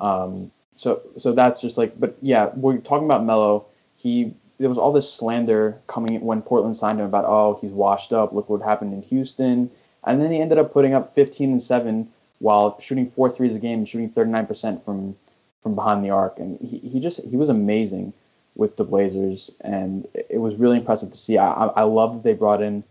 Um, 0.00 0.50
so 0.76 1.02
so 1.16 1.32
that's 1.32 1.60
just 1.60 1.78
like, 1.78 1.98
but 1.98 2.16
yeah, 2.20 2.50
we're 2.54 2.78
talking 2.78 3.06
about 3.06 3.24
Melo. 3.24 3.66
He 3.96 4.34
there 4.58 4.68
was 4.68 4.78
all 4.78 4.92
this 4.92 5.12
slander 5.12 5.80
coming 5.86 6.20
when 6.20 6.42
Portland 6.42 6.76
signed 6.76 7.00
him 7.00 7.06
about 7.06 7.24
oh 7.24 7.58
he's 7.60 7.72
washed 7.72 8.12
up. 8.12 8.32
Look 8.32 8.48
what 8.48 8.62
happened 8.62 8.92
in 8.92 9.02
Houston, 9.02 9.70
and 10.04 10.20
then 10.20 10.30
he 10.30 10.40
ended 10.40 10.58
up 10.58 10.72
putting 10.72 10.94
up 10.94 11.14
15 11.14 11.50
and 11.50 11.62
seven 11.62 12.08
while 12.38 12.78
shooting 12.78 13.10
four 13.10 13.28
threes 13.28 13.56
a 13.56 13.58
game 13.58 13.80
and 13.80 13.88
shooting 13.88 14.10
39% 14.10 14.84
from 14.84 15.16
from 15.62 15.74
behind 15.74 16.04
the 16.04 16.10
arc, 16.10 16.38
and 16.38 16.60
he, 16.60 16.78
he 16.78 17.00
just 17.00 17.20
he 17.24 17.36
was 17.36 17.48
amazing 17.48 18.12
with 18.58 18.76
the 18.76 18.84
Blazers, 18.84 19.50
and 19.62 20.06
it 20.12 20.38
was 20.38 20.56
really 20.56 20.76
impressive 20.76 21.12
to 21.12 21.16
see. 21.16 21.38
I, 21.38 21.52
I 21.52 21.84
love 21.84 22.14
that 22.14 22.22
they 22.24 22.34
brought 22.34 22.60
in 22.60 22.82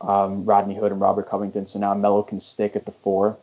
um, 0.00 0.44
Rodney 0.44 0.74
Hood 0.74 0.90
and 0.90 1.00
Robert 1.00 1.28
Covington, 1.28 1.64
so 1.66 1.78
now 1.78 1.94
Melo 1.94 2.22
can 2.24 2.40
stick 2.40 2.74
at 2.74 2.84
the 2.84 2.92
four, 2.92 3.38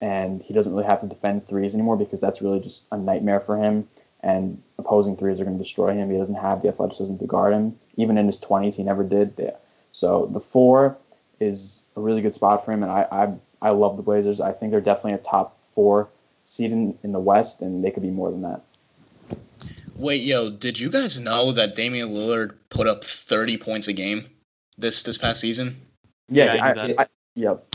and 0.00 0.42
he 0.42 0.52
doesn't 0.52 0.72
really 0.72 0.86
have 0.86 0.98
to 1.00 1.06
defend 1.06 1.44
threes 1.44 1.74
anymore 1.74 1.96
because 1.96 2.20
that's 2.20 2.42
really 2.42 2.58
just 2.58 2.84
a 2.90 2.98
nightmare 2.98 3.38
for 3.40 3.56
him. 3.56 3.88
And 4.20 4.60
opposing 4.76 5.16
threes 5.16 5.40
are 5.40 5.44
going 5.44 5.56
to 5.56 5.62
destroy 5.62 5.94
him. 5.94 6.10
He 6.10 6.18
doesn't 6.18 6.34
have 6.34 6.62
the 6.62 6.68
athleticism 6.68 7.16
to 7.18 7.26
guard 7.26 7.54
him. 7.54 7.78
Even 7.96 8.18
in 8.18 8.26
his 8.26 8.40
20s, 8.40 8.74
he 8.74 8.82
never 8.82 9.04
did. 9.04 9.54
So 9.92 10.28
the 10.32 10.40
four 10.40 10.98
is 11.38 11.82
a 11.94 12.00
really 12.00 12.22
good 12.22 12.34
spot 12.34 12.64
for 12.64 12.72
him, 12.72 12.82
and 12.82 12.90
I 12.90 13.06
I, 13.12 13.34
I 13.62 13.70
love 13.70 13.96
the 13.96 14.02
Blazers. 14.02 14.40
I 14.40 14.50
think 14.50 14.72
they're 14.72 14.80
definitely 14.80 15.12
a 15.12 15.18
top 15.18 15.62
four 15.62 16.08
seed 16.44 16.72
in, 16.72 16.98
in 17.04 17.12
the 17.12 17.20
West, 17.20 17.60
and 17.60 17.84
they 17.84 17.92
could 17.92 18.02
be 18.02 18.10
more 18.10 18.32
than 18.32 18.42
that. 18.42 18.64
Wait, 19.98 20.22
yo, 20.22 20.50
did 20.50 20.78
you 20.78 20.88
guys 20.88 21.18
know 21.18 21.52
that 21.52 21.74
Damian 21.74 22.10
Lillard 22.10 22.54
put 22.70 22.86
up 22.86 23.02
30 23.04 23.58
points 23.58 23.88
a 23.88 23.92
game 23.92 24.26
this 24.76 25.02
this 25.02 25.18
past 25.18 25.40
season? 25.40 25.80
Yeah, 26.28 26.54
yeah 26.54 26.64
I, 26.98 27.02
I, 27.02 27.06
yep. 27.34 27.74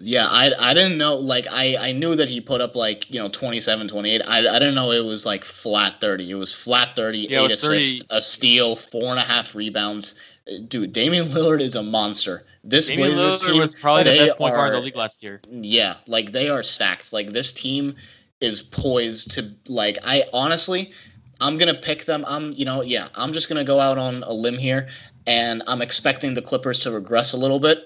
Yeah, 0.00 0.26
I, 0.28 0.52
I 0.58 0.74
didn't 0.74 0.98
know. 0.98 1.16
Like, 1.16 1.46
I, 1.50 1.76
I 1.76 1.92
knew 1.92 2.14
that 2.14 2.28
he 2.28 2.40
put 2.40 2.60
up, 2.60 2.76
like, 2.76 3.10
you 3.10 3.18
know, 3.18 3.28
27, 3.28 3.88
28. 3.88 4.22
I, 4.24 4.38
I 4.38 4.42
didn't 4.60 4.76
know 4.76 4.92
it 4.92 5.04
was, 5.04 5.26
like, 5.26 5.44
flat 5.44 6.00
30. 6.00 6.30
It 6.30 6.34
was 6.34 6.54
flat 6.54 6.94
30, 6.94 7.18
yeah, 7.30 7.44
8 7.44 7.50
assists, 7.50 8.06
30. 8.06 8.18
a 8.18 8.22
steal, 8.22 8.76
four 8.76 9.06
and 9.06 9.18
a 9.18 9.22
half 9.22 9.56
rebounds. 9.56 10.14
Uh, 10.46 10.58
dude, 10.68 10.92
Damian 10.92 11.26
Lillard 11.26 11.60
is 11.60 11.74
a 11.74 11.82
monster. 11.82 12.44
This 12.62 12.86
Damian 12.86 13.16
Blazers 13.16 13.42
Lillard 13.42 13.52
team, 13.52 13.60
was 13.60 13.74
probably 13.74 14.04
the 14.04 14.18
best 14.26 14.38
point 14.38 14.54
guard 14.54 14.68
in 14.68 14.74
the 14.74 14.84
league 14.84 14.96
last 14.96 15.22
year. 15.22 15.40
Yeah, 15.50 15.96
like, 16.06 16.30
they 16.30 16.48
are 16.48 16.62
stacked. 16.62 17.12
Like, 17.12 17.32
this 17.32 17.52
team 17.52 17.96
is 18.40 18.62
poised 18.62 19.32
to, 19.32 19.50
like, 19.66 19.98
I 20.04 20.26
honestly, 20.32 20.92
I'm 21.40 21.56
gonna 21.56 21.74
pick 21.74 22.04
them. 22.04 22.24
I'm, 22.26 22.52
you 22.52 22.64
know, 22.64 22.82
yeah, 22.82 23.08
I'm 23.14 23.32
just 23.32 23.48
gonna 23.48 23.64
go 23.64 23.80
out 23.80 23.98
on 23.98 24.22
a 24.24 24.32
limb 24.32 24.58
here, 24.58 24.88
and 25.26 25.62
I'm 25.66 25.82
expecting 25.82 26.34
the 26.34 26.42
Clippers 26.42 26.80
to 26.80 26.90
regress 26.90 27.32
a 27.32 27.36
little 27.36 27.60
bit, 27.60 27.78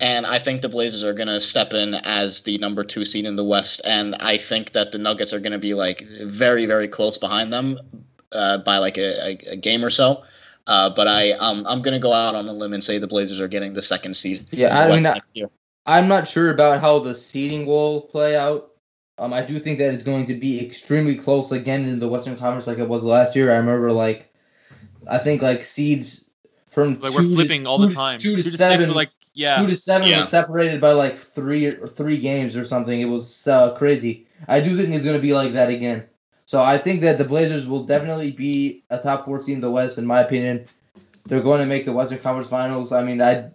and 0.00 0.26
I 0.26 0.38
think 0.38 0.62
the 0.62 0.68
Blazers 0.68 1.04
are 1.04 1.12
gonna 1.12 1.40
step 1.40 1.72
in 1.72 1.94
as 1.94 2.42
the 2.42 2.56
number 2.58 2.82
two 2.84 3.04
seed 3.04 3.26
in 3.26 3.36
the 3.36 3.44
West, 3.44 3.82
and 3.84 4.14
I 4.16 4.38
think 4.38 4.72
that 4.72 4.92
the 4.92 4.98
Nuggets 4.98 5.32
are 5.32 5.40
gonna 5.40 5.58
be 5.58 5.74
like 5.74 6.06
very, 6.22 6.66
very 6.66 6.88
close 6.88 7.18
behind 7.18 7.52
them 7.52 7.78
uh, 8.32 8.58
by 8.58 8.78
like 8.78 8.96
a, 8.96 9.26
a, 9.26 9.52
a, 9.52 9.56
game 9.56 9.84
or 9.84 9.90
so. 9.90 10.24
Uh, 10.66 10.88
but 10.88 11.06
I, 11.06 11.32
um, 11.32 11.64
I'm 11.68 11.82
gonna 11.82 11.98
go 11.98 12.12
out 12.12 12.34
on 12.34 12.48
a 12.48 12.52
limb 12.52 12.72
and 12.72 12.82
say 12.82 12.98
the 12.98 13.06
Blazers 13.06 13.38
are 13.38 13.48
getting 13.48 13.74
the 13.74 13.82
second 13.82 14.14
seed. 14.14 14.46
Yeah, 14.50 14.78
I 14.78 14.88
mean, 14.88 15.06
I, 15.06 15.20
I'm 15.84 16.08
not 16.08 16.26
sure 16.26 16.50
about 16.50 16.80
how 16.80 17.00
the 17.00 17.14
seeding 17.14 17.66
will 17.66 18.00
play 18.00 18.34
out 18.34 18.73
Um, 19.18 19.32
I 19.32 19.42
do 19.42 19.58
think 19.58 19.78
that 19.78 19.92
it's 19.92 20.02
going 20.02 20.26
to 20.26 20.34
be 20.34 20.64
extremely 20.64 21.14
close 21.14 21.52
again 21.52 21.84
in 21.84 22.00
the 22.00 22.08
Western 22.08 22.36
Conference 22.36 22.66
like 22.66 22.78
it 22.78 22.88
was 22.88 23.04
last 23.04 23.36
year. 23.36 23.52
I 23.52 23.56
remember 23.56 23.92
like, 23.92 24.32
I 25.06 25.18
think 25.18 25.40
like 25.40 25.62
seeds 25.62 26.28
from 26.70 26.98
like 26.98 27.14
we're 27.14 27.22
flipping 27.22 27.64
to, 27.64 27.70
all 27.70 27.78
the 27.78 27.92
time. 27.92 28.18
Two 28.18 28.36
to, 28.36 28.42
two 28.42 28.50
to 28.50 28.56
seven, 28.56 28.86
six, 28.86 28.94
like 28.94 29.10
yeah, 29.32 29.60
two 29.60 29.68
to 29.68 29.76
seven 29.76 30.08
yeah. 30.08 30.18
was 30.18 30.28
separated 30.28 30.80
by 30.80 30.90
like 30.90 31.16
three 31.16 31.66
or 31.66 31.86
three 31.86 32.18
games 32.18 32.56
or 32.56 32.64
something. 32.64 33.00
It 33.00 33.04
was 33.04 33.46
uh, 33.46 33.76
crazy. 33.76 34.26
I 34.48 34.60
do 34.60 34.76
think 34.76 34.90
it's 34.90 35.04
going 35.04 35.16
to 35.16 35.22
be 35.22 35.32
like 35.32 35.52
that 35.52 35.70
again. 35.70 36.04
So 36.46 36.60
I 36.60 36.76
think 36.76 37.00
that 37.02 37.16
the 37.16 37.24
Blazers 37.24 37.66
will 37.66 37.84
definitely 37.84 38.32
be 38.32 38.82
a 38.90 38.98
top 38.98 39.24
four 39.24 39.38
team 39.38 39.56
in 39.56 39.60
the 39.60 39.70
West, 39.70 39.96
in 39.96 40.06
my 40.06 40.20
opinion. 40.20 40.66
They're 41.26 41.40
going 41.40 41.60
to 41.60 41.66
make 41.66 41.84
the 41.84 41.92
Western 41.92 42.18
Conference 42.18 42.48
Finals. 42.48 42.92
I 42.92 43.02
mean, 43.02 43.22
I 43.22 43.50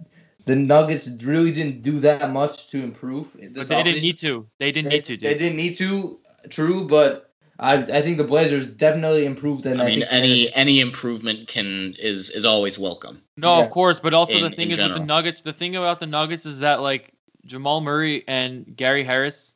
the 0.46 0.56
Nuggets 0.56 1.08
really 1.22 1.52
didn't 1.52 1.84
do 1.84 2.00
that 2.00 2.32
much 2.32 2.68
to 2.70 2.82
improve. 2.82 3.36
But 3.54 3.68
they 3.68 3.84
didn't 3.84 4.02
need 4.02 4.18
to. 4.20 4.48
They 4.60 4.72
didn't 4.72 4.90
they, 4.90 4.98
need 4.98 5.04
to. 5.06 5.18
Dude. 5.18 5.30
They 5.30 5.38
didn't 5.38 5.58
need 5.58 5.78
to. 5.78 6.20
True, 6.50 6.88
but 6.88 7.32
I 7.60 7.76
I 7.76 8.02
think 8.02 8.18
the 8.18 8.24
Blazers 8.24 8.68
definitely 8.68 9.26
improved. 9.26 9.66
And 9.66 9.82
I, 9.82 9.86
I 9.86 9.88
mean, 9.90 10.00
think 10.00 10.12
any 10.12 10.54
any 10.54 10.80
improvement 10.80 11.48
can 11.48 11.96
is 12.00 12.30
is 12.30 12.46
always 12.46 12.80
welcome. 12.80 13.22
No, 13.38 13.58
Yeah. 13.58 13.66
of 13.66 13.72
course, 13.72 14.00
but 14.00 14.14
also 14.14 14.38
In- 14.38 14.44
the 14.44 14.52
thing 14.52 14.72
in 14.72 14.80
is 14.80 14.84
with 14.84 14.94
the 14.94 15.06
Nuggets. 15.06 15.42
The 15.42 15.54
thing 15.54 15.76
about 15.76 16.00
the 16.00 16.08
Nuggets 16.08 16.46
is 16.46 16.60
that 16.60 16.82
like 16.82 17.14
Jamal 17.46 17.82
Murray 17.82 18.24
and 18.28 18.76
Gary 18.76 19.04
Harris, 19.04 19.54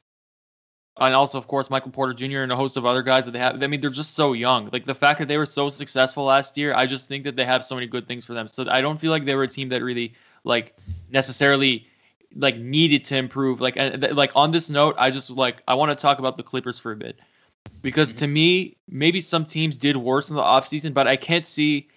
and 1.00 1.16
also 1.16 1.38
of 1.38 1.48
course 1.48 1.70
Michael 1.70 1.92
Porter 1.92 2.14
Jr. 2.14 2.40
and 2.40 2.52
a 2.52 2.56
host 2.56 2.76
of 2.76 2.86
other 2.86 3.04
guys 3.04 3.26
that 3.26 3.32
they 3.32 3.40
have. 3.40 3.64
I 3.64 3.68
mean, 3.68 3.80
they're 3.80 3.90
just 3.90 4.16
so 4.16 4.34
young. 4.34 4.70
Like 4.74 4.86
the 4.86 4.96
fact 4.96 5.20
that 5.20 5.30
they 5.30 5.38
were 5.38 5.46
so 5.46 5.70
successful 5.70 6.26
last 6.26 6.58
year, 6.58 6.74
I 6.76 6.86
just 6.86 7.08
think 7.08 7.24
that 7.24 7.36
they 7.38 7.46
have 7.46 7.64
so 7.64 7.76
many 7.76 7.88
good 7.88 8.08
things 8.08 8.26
for 8.26 8.34
them. 8.34 8.48
So 8.48 8.66
I 8.70 8.82
don't 8.82 9.00
feel 9.00 9.12
like 9.12 9.26
they 9.26 9.36
were 9.36 9.44
a 9.44 9.48
team 9.48 9.70
that 9.70 9.82
really 9.82 10.14
like 10.44 10.76
necessarily 11.10 11.88
like 12.36 12.58
needed 12.58 13.06
to 13.06 13.18
improve. 13.18 13.62
Like 13.62 13.78
like 13.78 14.32
on 14.36 14.52
this 14.52 14.70
note, 14.70 14.96
I 14.98 15.12
just 15.12 15.30
like 15.30 15.62
I 15.68 15.76
want 15.76 15.92
to 15.92 16.02
talk 16.02 16.20
about 16.20 16.38
the 16.38 16.44
Clippers 16.44 16.80
for 16.80 16.92
a 16.92 16.96
bit 16.96 17.20
because 17.82 18.16
to 18.16 18.28
me, 18.28 18.78
maybe 18.88 19.22
some 19.22 19.46
teams 19.46 19.78
did 19.78 19.98
worse 19.98 20.30
in 20.30 20.36
the 20.36 20.42
offseason, 20.42 20.94
but 20.94 21.08
I 21.08 21.16
can't 21.16 21.46
see 21.46 21.90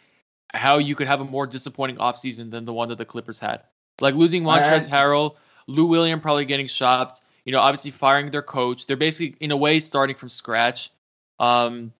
how 0.52 0.78
you 0.78 0.94
could 0.94 1.06
have 1.06 1.20
a 1.20 1.24
more 1.24 1.46
disappointing 1.46 1.96
offseason 1.96 2.50
than 2.50 2.64
the 2.64 2.72
one 2.72 2.88
that 2.88 2.98
the 2.98 3.04
Clippers 3.04 3.38
had. 3.38 3.62
Like 4.00 4.14
losing 4.14 4.46
I- 4.46 4.60
Montrezl 4.60 4.88
Harrell, 4.88 5.36
Lou 5.66 5.86
William 5.86 6.20
probably 6.20 6.44
getting 6.44 6.66
shopped, 6.66 7.20
you 7.44 7.52
know, 7.52 7.60
obviously 7.60 7.90
firing 7.90 8.30
their 8.30 8.42
coach. 8.42 8.86
They're 8.86 8.96
basically 8.96 9.36
in 9.40 9.50
a 9.50 9.56
way 9.56 9.80
starting 9.80 10.16
from 10.16 10.28
scratch. 10.28 10.90
Um 11.38 11.92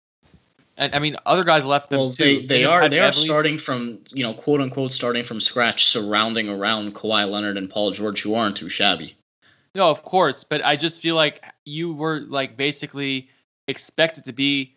and 0.76 0.94
I 0.94 0.98
mean 0.98 1.16
other 1.26 1.44
guys 1.44 1.64
left 1.64 1.90
them 1.90 1.98
Well, 1.98 2.10
too. 2.10 2.24
they, 2.24 2.46
they 2.46 2.64
are 2.64 2.88
they 2.88 3.00
are 3.00 3.12
starting 3.12 3.58
from 3.58 4.00
you 4.12 4.22
know 4.22 4.34
quote 4.34 4.60
unquote 4.60 4.92
starting 4.92 5.24
from 5.24 5.40
scratch, 5.40 5.86
surrounding 5.86 6.48
around 6.48 6.94
Kawhi 6.94 7.28
Leonard 7.30 7.56
and 7.56 7.68
Paul 7.70 7.90
George, 7.92 8.22
who 8.22 8.34
aren't 8.34 8.56
too 8.56 8.68
shabby. 8.68 9.16
No, 9.74 9.90
of 9.90 10.02
course, 10.02 10.44
but 10.44 10.64
I 10.64 10.76
just 10.76 11.02
feel 11.02 11.16
like 11.16 11.42
you 11.64 11.92
were 11.92 12.20
like 12.20 12.56
basically 12.56 13.28
expected 13.68 14.24
to 14.24 14.32
be, 14.32 14.76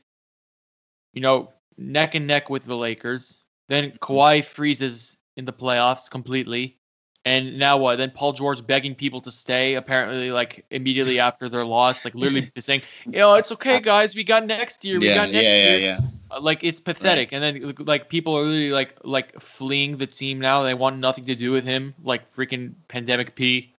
you 1.14 1.22
know, 1.22 1.54
neck 1.78 2.16
and 2.16 2.28
neck 2.28 2.50
with 2.50 2.66
the 2.66 2.76
Lakers. 2.76 3.42
Then 3.70 3.92
Kawhi 4.02 4.44
freezes 4.44 5.18
in 5.38 5.46
the 5.46 5.54
playoffs 5.54 6.10
completely, 6.10 6.79
and 7.26 7.60
now 7.60 7.78
what? 7.78 7.98
Then 7.98 8.12
Paul 8.12 8.34
George 8.34 8.66
begging 8.66 8.96
people 8.96 9.22
to 9.22 9.32
stay. 9.32 9.76
Apparently, 9.76 10.32
like 10.32 10.66
immediately 10.72 11.20
after 11.28 11.50
their 11.50 11.66
loss, 11.66 12.06
like 12.06 12.16
literally 12.16 12.52
saying, 12.60 12.82
"You 13.06 13.20
know, 13.20 13.36
it's 13.36 13.52
okay, 13.54 13.80
guys. 13.80 14.16
We 14.16 14.24
got 14.24 14.46
next 14.46 14.86
year. 14.86 15.00
We 15.00 15.08
yeah, 15.08 15.16
got 15.16 15.32
next 15.32 15.44
yeah, 15.44 15.76
year." 15.76 15.80
yeah. 15.80 16.00
Uh, 16.32 16.40
Like 16.42 16.64
it's 16.64 16.80
pathetic, 16.80 17.32
and 17.32 17.44
then 17.44 17.76
like 17.80 18.10
people 18.10 18.38
are 18.38 18.44
really 18.44 18.72
like 18.72 18.98
like 19.04 19.40
fleeing 19.42 19.98
the 19.98 20.08
team 20.08 20.40
now. 20.40 20.64
They 20.64 20.74
want 20.74 20.98
nothing 21.00 21.26
to 21.26 21.36
do 21.36 21.52
with 21.52 21.66
him, 21.66 21.94
like 22.04 22.34
freaking 22.36 22.74
pandemic 22.88 23.36
P. 23.36 23.74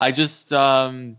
I 0.00 0.10
just 0.12 0.52
um 0.52 1.16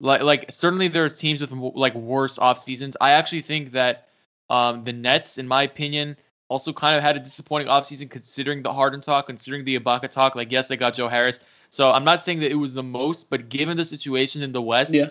like 0.00 0.22
like 0.22 0.46
certainly 0.50 0.88
there's 0.88 1.18
teams 1.18 1.40
with 1.40 1.50
like 1.52 1.94
worse 1.94 2.38
off 2.38 2.58
seasons. 2.58 2.96
I 3.00 3.12
actually 3.12 3.42
think 3.42 3.72
that 3.72 4.08
um 4.50 4.84
the 4.84 4.92
Nets, 4.92 5.38
in 5.38 5.48
my 5.48 5.62
opinion, 5.62 6.16
also 6.48 6.72
kind 6.72 6.96
of 6.96 7.02
had 7.02 7.16
a 7.16 7.20
disappointing 7.20 7.68
offseason 7.68 8.10
considering 8.10 8.62
the 8.62 8.72
Harden 8.72 9.00
talk, 9.00 9.26
considering 9.26 9.64
the 9.64 9.78
Ibaka 9.78 10.10
talk. 10.10 10.34
Like 10.34 10.52
yes, 10.52 10.68
they 10.68 10.76
got 10.76 10.94
Joe 10.94 11.08
Harris, 11.08 11.40
so 11.70 11.90
I'm 11.90 12.04
not 12.04 12.22
saying 12.22 12.40
that 12.40 12.50
it 12.50 12.56
was 12.56 12.74
the 12.74 12.82
most, 12.82 13.30
but 13.30 13.48
given 13.48 13.76
the 13.76 13.84
situation 13.84 14.42
in 14.42 14.52
the 14.52 14.62
West, 14.62 14.92
Yeah. 14.92 15.10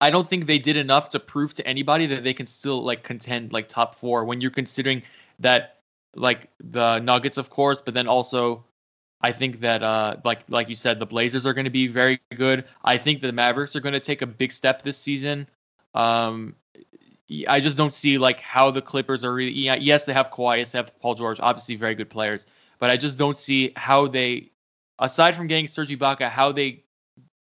I 0.00 0.10
don't 0.10 0.26
think 0.26 0.46
they 0.46 0.58
did 0.58 0.76
enough 0.76 1.10
to 1.10 1.20
prove 1.20 1.52
to 1.54 1.66
anybody 1.66 2.06
that 2.06 2.24
they 2.24 2.32
can 2.32 2.46
still 2.46 2.82
like 2.82 3.02
contend 3.02 3.52
like 3.52 3.68
top 3.68 3.96
four 3.96 4.24
when 4.24 4.40
you're 4.40 4.50
considering 4.50 5.02
that 5.40 5.80
like 6.14 6.48
the 6.58 7.00
Nuggets, 7.00 7.36
of 7.36 7.50
course, 7.50 7.80
but 7.82 7.92
then 7.94 8.08
also 8.08 8.64
I 9.20 9.32
think 9.32 9.60
that 9.60 9.82
uh 9.82 10.16
like 10.24 10.44
like 10.48 10.68
you 10.70 10.76
said, 10.76 10.98
the 10.98 11.06
Blazers 11.06 11.44
are 11.44 11.52
going 11.52 11.66
to 11.66 11.70
be 11.70 11.86
very 11.86 12.20
good. 12.34 12.64
I 12.82 12.96
think 12.96 13.20
the 13.20 13.32
Mavericks 13.32 13.76
are 13.76 13.80
going 13.80 13.92
to 13.92 14.00
take 14.00 14.22
a 14.22 14.26
big 14.26 14.52
step 14.52 14.82
this 14.82 14.96
season. 14.96 15.46
Um, 15.94 16.56
I 17.48 17.60
just 17.60 17.76
don't 17.76 17.94
see 17.94 18.18
like 18.18 18.40
how 18.40 18.70
the 18.70 18.82
Clippers 18.82 19.24
are 19.24 19.32
really. 19.32 19.52
Yeah, 19.52 19.76
yes, 19.76 20.04
they 20.04 20.12
have 20.12 20.30
Kawhi, 20.30 20.58
yes, 20.58 20.72
they 20.72 20.78
have 20.78 20.98
Paul 21.00 21.14
George, 21.14 21.38
obviously 21.40 21.76
very 21.76 21.94
good 21.94 22.10
players, 22.10 22.46
but 22.78 22.90
I 22.90 22.96
just 22.96 23.18
don't 23.18 23.36
see 23.36 23.72
how 23.76 24.08
they, 24.08 24.50
aside 24.98 25.36
from 25.36 25.46
getting 25.46 25.66
Serge 25.66 25.90
Ibaka, 25.90 26.28
how 26.28 26.52
they 26.52 26.84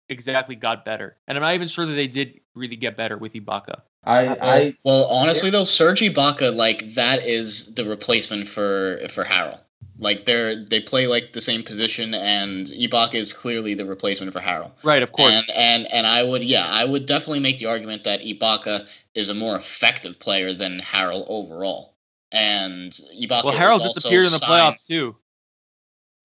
exactly 0.09 0.57
got 0.57 0.85
better. 0.85 1.17
And 1.27 1.39
I'm 1.39 1.43
not 1.43 1.55
even 1.55 1.69
sure 1.69 1.87
that 1.87 1.95
they 1.95 2.07
did 2.07 2.41
really 2.55 2.77
get 2.77 2.97
better 2.97 3.17
with 3.17 3.33
Ibaka. 3.33 3.81
I 4.05 4.37
I 4.41 4.73
Well, 4.85 5.05
honestly 5.07 5.51
though, 5.51 5.65
Serge 5.65 6.01
Ibaka, 6.01 6.55
like 6.55 6.95
that 6.95 7.25
is 7.25 7.75
the 7.75 7.89
replacement 7.89 8.49
for 8.49 9.01
for 9.11 9.25
Harrell. 9.25 9.61
Like 9.99 10.25
they're 10.25 10.65
they 10.65 10.81
play 10.81 11.07
like 11.07 11.33
the 11.33 11.41
same 11.41 11.63
position, 11.63 12.13
and 12.15 12.67
Ibaka 12.67 13.15
is 13.15 13.33
clearly 13.33 13.75
the 13.75 13.87
replacement 13.87 14.33
for 14.33 14.41
Harrell. 14.41 14.73
Right, 14.83 15.03
of 15.03 15.13
course. 15.13 15.33
And 15.33 15.57
and 15.57 15.93
and 15.93 16.07
I 16.07 16.25
would 16.25 16.43
yeah, 16.43 16.67
I 16.69 16.85
would 16.85 17.07
definitely 17.07 17.41
make 17.41 17.59
the 17.59 17.67
argument 17.67 18.05
that 18.05 18.21
Ibaka 18.21 18.87
is 19.15 19.29
a 19.29 19.35
more 19.35 19.57
effective 19.57 20.19
player 20.19 20.53
than 20.55 20.81
Harrell 20.81 21.25
overall. 21.29 21.95
And 22.31 22.91
Ibaka 22.93 23.45
well, 23.45 23.55
Harrell 23.55 23.73
was 23.75 23.83
also 23.83 23.95
disappeared 23.95 24.27
in 24.27 24.33
the 24.33 24.39
signed- 24.39 24.75
playoffs 24.77 24.87
too, 24.87 25.17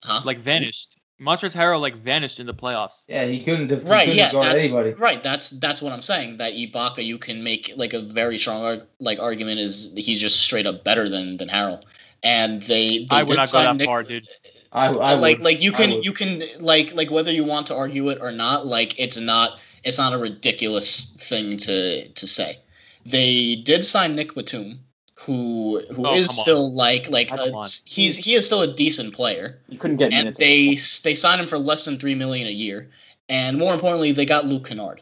Huh? 0.04 0.21
like 0.23 0.39
vanished. 0.39 0.95
Montrezl 1.19 1.56
Harrell 1.56 1.82
like 1.82 1.95
vanished 1.95 2.39
in 2.39 2.45
the 2.45 2.54
playoffs. 2.54 3.04
yeah 3.08 3.26
he 3.26 3.43
couldn't 3.43 3.67
def- 3.69 3.89
right 3.89 4.06
couldn't 4.06 4.17
yeah 4.19 4.32
guard 4.32 4.45
that's 4.45 4.65
anybody. 4.65 4.91
right 4.93 5.23
that's 5.23 5.50
that's 5.50 5.82
what 5.82 5.91
i'm 5.91 6.04
saying 6.04 6.38
that 6.38 6.54
ibaka 6.54 7.04
you 7.04 7.17
can 7.17 7.43
make 7.43 7.71
like 7.76 7.93
a 7.93 8.02
very 8.04 8.38
strong 8.38 8.63
arg- 8.63 8.86
like 9.00 9.17
argument 9.19 9.60
is 9.60 9.91
he's 9.97 10.21
just 10.21 10.39
straight 10.39 10.67
up 10.67 10.84
better 10.84 11.10
than 11.10 11.38
than 11.38 11.50
harrell 11.50 11.82
and 12.21 12.62
they, 12.62 13.00
they 13.00 13.08
I 13.10 13.21
would 13.23 13.30
did 13.30 13.38
not 13.38 13.45
go 13.47 13.50
sign 13.50 13.65
that 13.65 13.78
Nick, 13.78 13.86
far, 13.88 14.04
dude. 14.04 14.28
I, 14.71 14.89
I 14.89 15.15
like 15.15 15.38
would. 15.39 15.45
like 15.45 15.63
you 15.63 15.71
can 15.71 16.04
you 16.04 16.13
can 16.13 16.43
like 16.60 16.93
like 16.93 17.10
whether 17.10 17.32
you 17.32 17.43
want 17.45 17.65
to 17.67 17.76
argue 17.76 18.10
it 18.10 18.19
or 18.21 18.32
not 18.32 18.67
like 18.67 19.00
it's 19.00 19.19
not 19.19 19.58
it's 19.84 19.97
not 19.97 20.13
a 20.13 20.19
ridiculous 20.19 21.15
thing 21.19 21.58
to 21.58 22.10
to 22.10 22.28
say 22.28 22.60
they 23.09 23.55
did 23.55 23.85
sign 23.85 24.15
nick 24.15 24.33
batum 24.35 24.79
who 25.19 25.81
who 25.95 26.05
Oh, 26.07 26.13
is 26.15 26.27
come 26.27 26.33
on. 26.37 26.43
still 26.43 26.73
like 26.73 27.09
like 27.09 27.31
a, 27.31 27.51
he's 27.85 28.15
he 28.15 28.35
is 28.35 28.45
still 28.45 28.61
a 28.61 28.73
decent 28.75 29.13
player 29.13 29.59
You 29.67 29.77
couldn't 29.77 29.97
get 29.97 30.13
and 30.13 30.15
minutes. 30.15 30.39
they 30.39 30.75
they 31.03 31.15
signed 31.15 31.41
him 31.41 31.47
for 31.47 31.57
less 31.57 31.85
than 31.85 31.97
three 31.99 32.15
million 32.15 32.47
a 32.47 32.51
year, 32.51 32.89
and 33.29 33.57
more 33.57 33.73
importantly, 33.73 34.11
they 34.11 34.25
got 34.25 34.45
Luke 34.45 34.67
Kennard. 34.67 35.01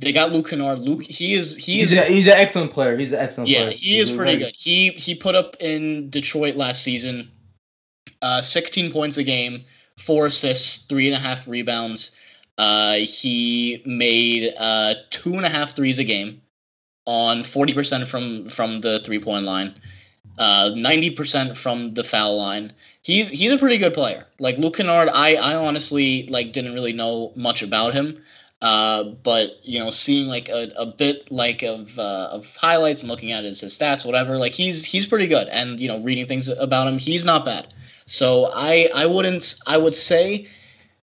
They 0.00 0.12
got 0.12 0.32
Luke 0.32 0.48
Kennard. 0.50 0.80
Luke, 0.80 1.02
he 1.04 1.34
is 1.34 1.56
he 1.56 1.78
he's 1.80 1.92
is 1.92 1.98
a, 1.98 2.04
he's 2.06 2.26
an 2.26 2.32
excellent 2.36 2.72
player. 2.72 2.98
He's 2.98 3.12
an 3.12 3.20
excellent 3.20 3.48
yeah, 3.48 3.60
player. 3.66 3.70
he 3.70 3.94
He's 3.98 4.04
is 4.06 4.10
a 4.10 4.16
pretty 4.16 4.36
good. 4.38 4.54
He 4.58 4.90
he 4.90 5.14
put 5.14 5.36
up 5.36 5.54
in 5.60 6.10
Detroit 6.10 6.56
last 6.56 6.82
season, 6.82 7.30
uh, 8.20 8.42
16 8.42 8.90
points 8.92 9.16
a 9.18 9.22
game, 9.22 9.64
four 9.98 10.26
assists, 10.26 10.78
three 10.86 11.06
and 11.06 11.14
a 11.16 11.20
half 11.20 11.46
rebounds. 11.46 12.16
Uh, 12.58 12.94
he 12.94 13.82
made 13.86 14.52
uh, 14.58 14.94
two 15.10 15.34
and 15.34 15.46
a 15.46 15.48
half 15.48 15.76
threes 15.76 16.00
a 16.00 16.04
game, 16.04 16.41
on 17.04 17.42
40% 17.42 18.06
from 18.08 18.48
from 18.48 18.80
the 18.80 19.00
three 19.00 19.18
point 19.18 19.44
line, 19.44 19.74
uh, 20.38 20.70
90% 20.74 21.56
from 21.56 21.94
the 21.94 22.04
foul 22.04 22.36
line. 22.36 22.72
He's 23.02 23.30
he's 23.30 23.52
a 23.52 23.58
pretty 23.58 23.78
good 23.78 23.94
player. 23.94 24.26
Like 24.38 24.58
Luke 24.58 24.76
Kennard, 24.76 25.08
I 25.12 25.34
I 25.34 25.54
honestly 25.54 26.26
like 26.28 26.52
didn't 26.52 26.74
really 26.74 26.92
know 26.92 27.32
much 27.34 27.62
about 27.62 27.94
him. 27.94 28.22
Uh, 28.62 29.02
but 29.24 29.56
you 29.64 29.80
know, 29.80 29.90
seeing 29.90 30.28
like 30.28 30.48
a, 30.48 30.70
a 30.78 30.86
bit 30.86 31.30
like 31.32 31.64
of 31.64 31.98
uh, 31.98 32.28
of 32.30 32.54
highlights 32.54 33.02
and 33.02 33.10
looking 33.10 33.32
at 33.32 33.42
his, 33.42 33.60
his 33.60 33.76
stats, 33.76 34.06
whatever, 34.06 34.38
like 34.38 34.52
he's 34.52 34.84
he's 34.84 35.04
pretty 35.04 35.26
good. 35.26 35.48
And 35.48 35.80
you 35.80 35.88
know, 35.88 36.00
reading 36.00 36.26
things 36.26 36.48
about 36.48 36.86
him, 36.86 36.96
he's 36.96 37.24
not 37.24 37.44
bad. 37.44 37.66
So 38.06 38.52
I 38.54 38.88
I 38.94 39.06
wouldn't 39.06 39.56
I 39.66 39.78
would 39.78 39.96
say 39.96 40.46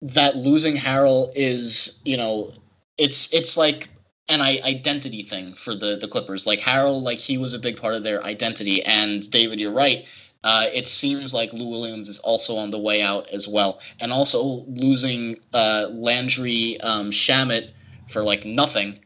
that 0.01 0.37
losing 0.37 0.75
Harrell 0.75 1.33
is 1.35 2.01
you 2.07 2.17
know 2.17 2.53
it's 2.97 3.33
it's 3.35 3.59
like 3.59 3.91
an 4.29 4.41
identity 4.41 5.23
thing 5.23 5.55
for 5.55 5.75
the 5.75 5.97
the 6.01 6.09
Clippers. 6.09 6.47
Like 6.47 6.61
Harrell, 6.61 7.03
like 7.03 7.19
he 7.19 7.39
was 7.39 7.55
a 7.55 7.59
big 7.59 7.77
part 7.77 7.95
of 7.95 8.03
their 8.03 8.23
identity. 8.25 8.83
And 8.85 9.29
David, 9.31 9.61
you're 9.61 9.73
right. 9.73 10.07
Uh, 10.43 10.67
it 10.75 10.87
seems 10.87 11.33
like 11.33 11.53
Lou 11.55 11.71
Williams 11.71 12.09
is 12.09 12.19
also 12.19 12.57
on 12.57 12.71
the 12.71 12.79
way 12.79 13.01
out 13.01 13.29
as 13.31 13.49
well, 13.49 13.81
and 14.01 14.13
also 14.13 14.43
losing 14.67 15.39
uh, 15.55 15.87
Landry 15.91 16.79
um, 16.83 17.11
Shamet 17.11 17.71
for 18.09 18.23
like 18.23 18.45
nothing. 18.45 19.01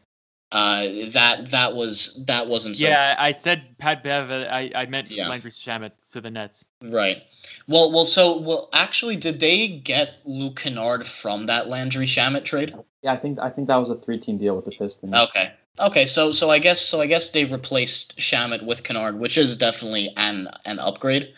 Uh, 0.51 0.87
that 1.11 1.51
that 1.51 1.75
was 1.75 2.23
that 2.25 2.47
wasn't 2.47 2.75
so 2.75 2.87
Yeah, 2.87 3.15
I 3.19 3.33
said 3.33 3.77
Pat 3.77 4.03
Bev. 4.03 4.31
uh, 4.31 4.47
I, 4.49 4.71
I 4.73 4.85
meant 4.87 5.11
Yeah. 5.11 5.29
Landry 5.29 5.51
Shamet 5.51 5.91
to 6.11 6.21
the 6.21 6.31
Nets. 6.31 6.65
Right. 6.81 7.21
Well, 7.67 7.91
well, 7.91 8.05
so 8.05 8.39
well, 8.39 8.67
actually, 8.73 9.15
did 9.15 9.39
they 9.39 9.67
get 9.67 10.15
Luke 10.25 10.59
Kennard 10.59 11.05
from 11.05 11.45
that 11.45 11.67
Landry 11.67 12.07
Shamet 12.07 12.45
trade? 12.45 12.73
Yeah, 13.01 13.13
I 13.13 13.17
think 13.17 13.39
I 13.39 13.49
think 13.49 13.67
that 13.67 13.77
was 13.77 13.89
a 13.89 13.95
three-team 13.95 14.37
deal 14.37 14.55
with 14.55 14.65
the 14.65 14.71
Pistons. 14.71 15.13
Okay. 15.13 15.51
Okay, 15.79 16.05
so 16.05 16.31
so 16.31 16.49
I 16.49 16.59
guess 16.59 16.81
so 16.81 16.99
I 16.99 17.05
guess 17.05 17.29
they 17.29 17.45
replaced 17.45 18.17
Shamet 18.17 18.65
with 18.65 18.83
Kennard, 18.83 19.17
which 19.17 19.37
is 19.37 19.57
definitely 19.57 20.13
an 20.17 20.49
an 20.65 20.79
upgrade. 20.79 21.33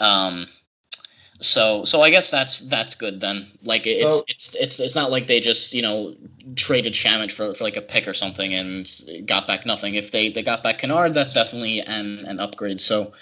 Um, 0.00 0.48
so 1.38 1.84
so 1.84 2.00
I 2.00 2.08
guess 2.08 2.30
that's 2.30 2.60
that's 2.60 2.94
good 2.94 3.20
then. 3.20 3.46
Like 3.62 3.86
it's 3.86 4.14
so, 4.14 4.24
it's 4.26 4.54
it's 4.54 4.80
it's 4.80 4.94
not 4.94 5.10
like 5.10 5.26
they 5.26 5.40
just 5.40 5.74
you 5.74 5.82
know 5.82 6.14
traded 6.56 6.94
Shamet 6.94 7.32
for, 7.32 7.52
for 7.54 7.64
like 7.64 7.76
a 7.76 7.82
pick 7.82 8.08
or 8.08 8.14
something 8.14 8.54
and 8.54 8.90
got 9.26 9.46
back 9.46 9.66
nothing. 9.66 9.96
If 9.96 10.12
they 10.12 10.30
they 10.30 10.42
got 10.42 10.62
back 10.62 10.78
Kennard, 10.78 11.12
that's 11.12 11.34
definitely 11.34 11.80
an 11.80 12.24
an 12.26 12.40
upgrade. 12.40 12.80
So 12.80 13.12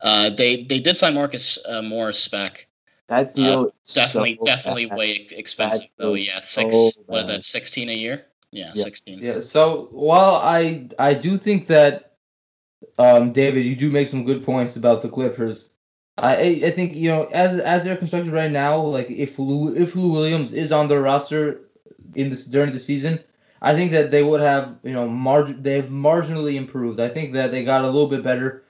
uh, 0.00 0.30
they 0.30 0.62
they 0.62 0.78
did 0.78 0.96
sign 0.96 1.14
Marcus 1.14 1.58
uh, 1.66 1.82
Morris 1.82 2.28
back. 2.28 2.68
That 3.08 3.34
deal 3.34 3.60
uh, 3.60 3.92
definitely 3.94 4.38
so 4.40 4.46
definitely 4.46 4.86
bad. 4.86 4.98
way 4.98 5.26
expensive 5.30 5.88
though. 5.98 6.14
Yeah, 6.14 6.38
six 6.38 6.74
so 6.74 6.90
was 7.06 7.26
that 7.28 7.44
sixteen 7.44 7.90
a 7.90 7.94
year? 7.94 8.24
Yeah, 8.50 8.72
yeah, 8.74 8.82
sixteen. 8.82 9.18
Yeah. 9.18 9.40
So 9.40 9.88
while 9.90 10.36
I 10.36 10.88
I 10.98 11.12
do 11.14 11.36
think 11.36 11.66
that 11.66 12.14
um, 12.98 13.32
David, 13.32 13.66
you 13.66 13.76
do 13.76 13.90
make 13.90 14.08
some 14.08 14.24
good 14.24 14.42
points 14.42 14.76
about 14.76 15.02
the 15.02 15.10
Clippers. 15.10 15.70
I 16.16 16.62
I 16.64 16.70
think 16.70 16.94
you 16.94 17.08
know 17.08 17.24
as 17.26 17.58
as 17.58 17.84
they're 17.84 17.96
constructed 17.96 18.32
right 18.32 18.50
now, 18.50 18.76
like 18.78 19.10
if 19.10 19.38
Lou 19.38 19.74
if 19.74 19.96
Lou 19.96 20.10
Williams 20.10 20.54
is 20.54 20.72
on 20.72 20.88
their 20.88 21.02
roster 21.02 21.60
in 22.14 22.30
this 22.30 22.46
during 22.46 22.72
the 22.72 22.80
season, 22.80 23.20
I 23.60 23.74
think 23.74 23.90
that 23.90 24.12
they 24.12 24.22
would 24.22 24.40
have 24.40 24.76
you 24.82 24.92
know 24.92 25.08
margin 25.08 25.62
they've 25.62 25.84
marginally 25.84 26.54
improved. 26.54 27.00
I 27.00 27.10
think 27.10 27.34
that 27.34 27.50
they 27.50 27.64
got 27.64 27.82
a 27.82 27.86
little 27.86 28.08
bit 28.08 28.22
better 28.22 28.63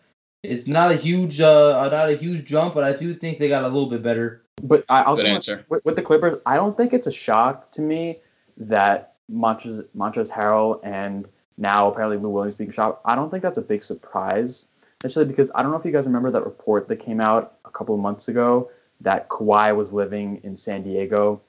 it's 0.45 0.67
not 0.67 0.91
a 0.91 0.97
huge, 0.97 1.41
uh, 1.41 1.89
not 1.91 2.11
a 2.11 2.17
huge 2.17 2.45
jump, 2.45 2.75
but 2.75 2.85
I 2.85 2.93
do 2.93 3.15
think 3.15 3.39
they 3.39 3.49
got 3.49 3.65
a 3.65 3.69
little 3.69 3.89
bit 3.89 4.03
better. 4.03 4.43
But 4.63 4.85
I 4.89 5.03
also 5.03 5.27
answer. 5.27 5.65
With, 5.69 5.85
with, 5.85 5.97
the 5.97 6.03
Clippers, 6.03 6.35
I 6.47 6.57
don't 6.57 6.77
think 6.77 6.93
it's 6.93 7.07
a 7.07 7.13
shock 7.13 7.73
to 7.73 7.83
me 7.83 8.19
that 8.57 9.15
Montrezl, 9.33 9.87
Montrezl 9.97 10.31
Harrell 10.31 10.81
and 10.85 11.29
now 11.57 11.89
apparently 11.89 12.19
Lou 12.19 12.29
Williams 12.29 12.55
being 12.55 12.71
shot. 12.71 13.01
I 13.05 13.15
don't 13.15 13.31
think 13.31 13.43
that's 13.43 13.59
a 13.59 13.63
big 13.63 13.83
surprise, 13.83 14.69
especially 15.03 15.29
because 15.29 15.51
I 15.55 15.63
don't 15.63 15.71
know 15.71 15.79
if 15.79 15.85
you 15.85 15.93
guys 15.93 16.07
remember 16.07 16.31
that 16.33 16.45
report 16.45 16.89
that 16.89 16.97
came 16.97 17.21
out 17.21 17.59
a 17.65 17.71
couple 17.71 17.95
of 17.95 18.01
months 18.01 18.29
ago 18.29 18.71
that 19.01 19.29
Kawhi 19.29 19.75
was 19.75 19.93
living 19.93 20.41
in 20.45 20.57
San 20.57 20.83
Diego 20.83 21.41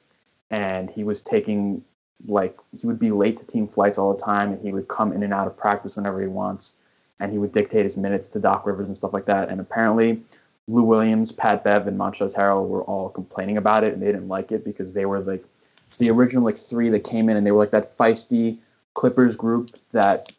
and 0.49 0.89
he 0.89 1.03
was 1.03 1.21
taking 1.21 1.84
like 2.27 2.55
he 2.79 2.88
would 2.88 2.99
be 2.99 3.12
late 3.12 3.38
to 3.38 3.45
team 3.45 3.67
flights 3.67 3.97
all 3.97 4.13
the 4.13 4.21
time 4.21 4.53
and 4.53 4.62
he 4.62 4.71
would 4.71 4.88
come 4.88 5.12
in 5.12 5.21
and 5.21 5.34
out 5.34 5.47
of 5.47 5.58
practice 5.58 5.95
whenever 5.95 6.21
he 6.21 6.27
wants 6.27 6.75
and 7.19 7.32
he 7.32 7.38
would 7.38 7.51
dictate 7.51 7.84
his 7.84 7.97
minutes 7.97 8.30
to 8.30 8.39
Doc 8.39 8.65
Rivers 8.65 8.88
and 8.88 8.97
stuff 8.97 9.13
like 9.13 9.25
that. 9.25 9.49
And 9.49 9.60
apparently, 9.60 10.21
Lou 10.67 10.84
Williams, 10.84 11.32
Pat 11.32 11.63
Bev, 11.63 11.88
and 11.88 11.97
Montrezl 11.97 12.36
Harrell 12.36 12.67
were 12.67 12.84
all 12.84 13.10
complaining 13.10 13.58
about 13.58 13.84
it, 13.84 13.93
and 13.93 14.01
they 14.01 14.08
didn't 14.08 14.28
like 14.28 14.51
it 14.51 14.65
because 14.65 14.93
they 14.93 15.06
were 15.06 15.19
like 15.19 15.43
the 15.97 16.10
original 16.10 16.43
like 16.43 16.58
three 16.58 16.89
that 16.89 17.04
came 17.04 17.30
in, 17.30 17.38
and 17.38 17.45
they 17.45 17.51
were 17.51 17.60
like 17.60 17.71
that 17.71 17.97
feisty 17.97 18.58
Clippers 18.93 19.36
group 19.36 19.71
that 19.91 20.32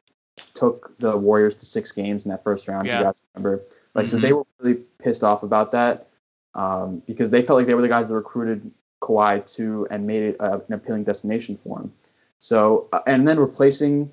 took 0.55 0.97
the 0.99 1.17
Warriors 1.17 1.55
to 1.57 1.67
six 1.67 1.93
games 1.93 2.25
in 2.25 2.31
that 2.31 2.43
first 2.43 2.69
round. 2.69 2.87
Yeah. 2.87 2.99
You 2.99 3.05
guys 3.05 3.25
remember? 3.35 3.62
Like, 3.95 4.07
mm-hmm. 4.07 4.17
so 4.17 4.21
they 4.21 4.33
were 4.33 4.45
really 4.59 4.81
pissed 4.99 5.23
off 5.23 5.43
about 5.43 5.73
that 5.73 6.09
um, 6.55 7.03
because 7.07 7.31
they 7.31 7.43
felt 7.43 7.59
like 7.59 7.67
they 7.67 7.75
were 7.75 7.83
the 7.83 7.89
guys 7.89 8.09
that 8.09 8.15
recruited 8.15 8.71
Kawhi 9.01 9.55
to 9.57 9.87
and 9.91 10.07
made 10.07 10.23
it 10.23 10.41
uh, 10.41 10.61
an 10.67 10.75
appealing 10.75 11.05
destination 11.05 11.57
for 11.57 11.81
him. 11.81 11.93
So, 12.39 12.89
uh, 12.93 13.01
and 13.07 13.27
then 13.27 13.39
replacing 13.39 14.11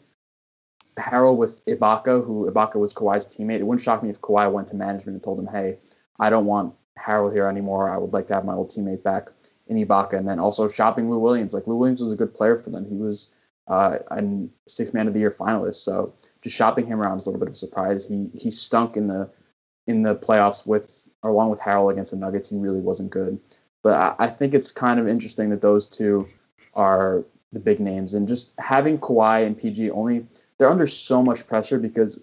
Harrell 0.98 1.38
with 1.38 1.66
Ibaka, 1.66 2.26
who 2.26 2.50
Ibaka 2.50 2.76
was 2.76 2.94
Kawhi's 2.94 3.26
teammate. 3.26 3.60
It 3.60 3.64
wouldn't 3.64 3.82
shock 3.82 4.04
me 4.04 4.10
if 4.10 4.22
Kawhi 4.22 4.52
went 4.52 4.68
to 4.70 4.76
management 4.76 5.16
and 5.16 5.24
told 5.24 5.40
him, 5.40 5.48
"Hey, 5.48 5.78
I 6.20 6.30
don't 6.30 6.46
want 6.46 6.76
Harrell 6.98 7.34
here 7.34 7.48
anymore. 7.48 7.90
I 7.90 7.98
would 7.98 8.14
like 8.14 8.28
to 8.28 8.34
have 8.36 8.46
my 8.46 8.54
old 8.54 8.70
teammate 8.70 9.04
back 9.04 9.30
in 9.68 9.78
Ibaka." 9.78 10.14
And 10.14 10.28
then 10.28 10.40
also 10.40 10.68
shopping 10.68 11.10
Lou 11.10 11.20
Williams. 11.20 11.54
Like 11.54 11.68
Lou 11.68 11.76
Williams 11.76 12.02
was 12.02 12.12
a 12.12 12.18
good 12.18 12.34
player 12.34 12.58
for 12.58 12.70
them. 12.70 12.86
He 12.86 12.96
was 12.96 13.34
uh, 13.68 14.00
a 14.12 14.48
six 14.68 14.94
man 14.94 15.08
of 15.08 15.14
the 15.14 15.20
year 15.20 15.32
finalist. 15.32 15.76
So 15.76 16.14
just 16.42 16.56
shopping 16.56 16.86
him 16.86 17.02
around 17.02 17.18
is 17.18 17.26
a 17.26 17.30
little 17.30 17.40
bit 17.40 17.50
of 17.50 17.56
a 17.56 17.58
surprise. 17.58 18.08
He 18.08 18.30
he 18.34 18.52
stunk 18.52 18.98
in 18.98 19.08
the 19.08 19.30
in 19.88 20.04
the 20.04 20.16
playoffs 20.16 20.66
with 20.66 21.08
along 21.24 21.50
with 21.50 21.60
Harrell 21.60 21.92
against 21.92 22.12
the 22.12 22.18
Nuggets. 22.18 22.50
He 22.50 22.58
really 22.58 22.82
wasn't 22.82 23.10
good. 23.10 23.40
But 23.82 23.94
I, 23.96 24.26
I 24.26 24.28
think 24.28 24.54
it's 24.54 24.72
kind 24.72 25.00
of 25.00 25.08
interesting 25.08 25.50
that 25.50 25.62
those 25.62 25.88
two 25.88 26.28
are 26.74 27.24
the 27.52 27.60
big 27.60 27.80
names 27.80 28.14
and 28.14 28.28
just 28.28 28.54
having 28.60 28.98
Kawhi 28.98 29.46
and 29.46 29.58
PG 29.58 29.92
only 29.92 30.26
they're 30.64 30.72
under 30.72 30.88
so 30.88 31.22
much 31.22 31.46
pressure 31.46 31.78
because 31.78 32.18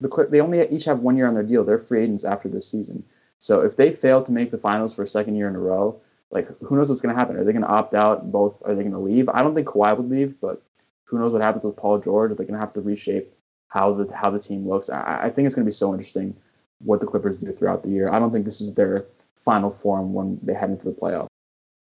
the 0.00 0.28
they 0.30 0.42
only 0.42 0.68
each 0.68 0.84
have 0.84 1.00
one 1.00 1.16
year 1.16 1.26
on 1.26 1.32
their 1.32 1.42
deal. 1.42 1.64
They're 1.64 1.78
free 1.78 2.02
agents 2.02 2.26
after 2.26 2.46
this 2.46 2.70
season. 2.70 3.02
So 3.38 3.62
if 3.62 3.76
they 3.76 3.90
fail 3.90 4.22
to 4.22 4.32
make 4.32 4.50
the 4.50 4.58
finals 4.58 4.94
for 4.94 5.02
a 5.02 5.06
second 5.06 5.36
year 5.36 5.48
in 5.48 5.56
a 5.56 5.58
row, 5.58 5.98
like 6.30 6.46
who 6.60 6.76
knows 6.76 6.90
what's 6.90 7.00
going 7.00 7.14
to 7.14 7.18
happen? 7.18 7.38
Are 7.38 7.44
they 7.44 7.52
going 7.52 7.64
to 7.64 7.70
opt 7.70 7.94
out? 7.94 8.30
Both 8.30 8.62
are 8.66 8.74
they 8.74 8.82
going 8.82 8.92
to 8.92 8.98
leave? 8.98 9.30
I 9.30 9.42
don't 9.42 9.54
think 9.54 9.66
Kawhi 9.66 9.96
would 9.96 10.10
leave, 10.10 10.38
but 10.42 10.62
who 11.04 11.18
knows 11.18 11.32
what 11.32 11.40
happens 11.40 11.64
with 11.64 11.78
Paul 11.78 11.98
George? 11.98 12.32
Are 12.32 12.34
they 12.34 12.44
going 12.44 12.52
to 12.52 12.60
have 12.60 12.74
to 12.74 12.82
reshape 12.82 13.32
how 13.68 13.94
the 13.94 14.14
how 14.14 14.28
the 14.28 14.40
team 14.40 14.68
looks? 14.68 14.90
I, 14.90 15.20
I 15.22 15.30
think 15.30 15.46
it's 15.46 15.54
going 15.54 15.64
to 15.64 15.70
be 15.70 15.72
so 15.72 15.92
interesting 15.92 16.36
what 16.84 17.00
the 17.00 17.06
Clippers 17.06 17.38
do 17.38 17.50
throughout 17.50 17.82
the 17.82 17.88
year. 17.88 18.10
I 18.12 18.18
don't 18.18 18.30
think 18.30 18.44
this 18.44 18.60
is 18.60 18.74
their 18.74 19.06
final 19.36 19.70
form 19.70 20.12
when 20.12 20.38
they 20.42 20.52
head 20.52 20.68
into 20.68 20.84
the 20.84 20.94
playoffs. 20.94 21.28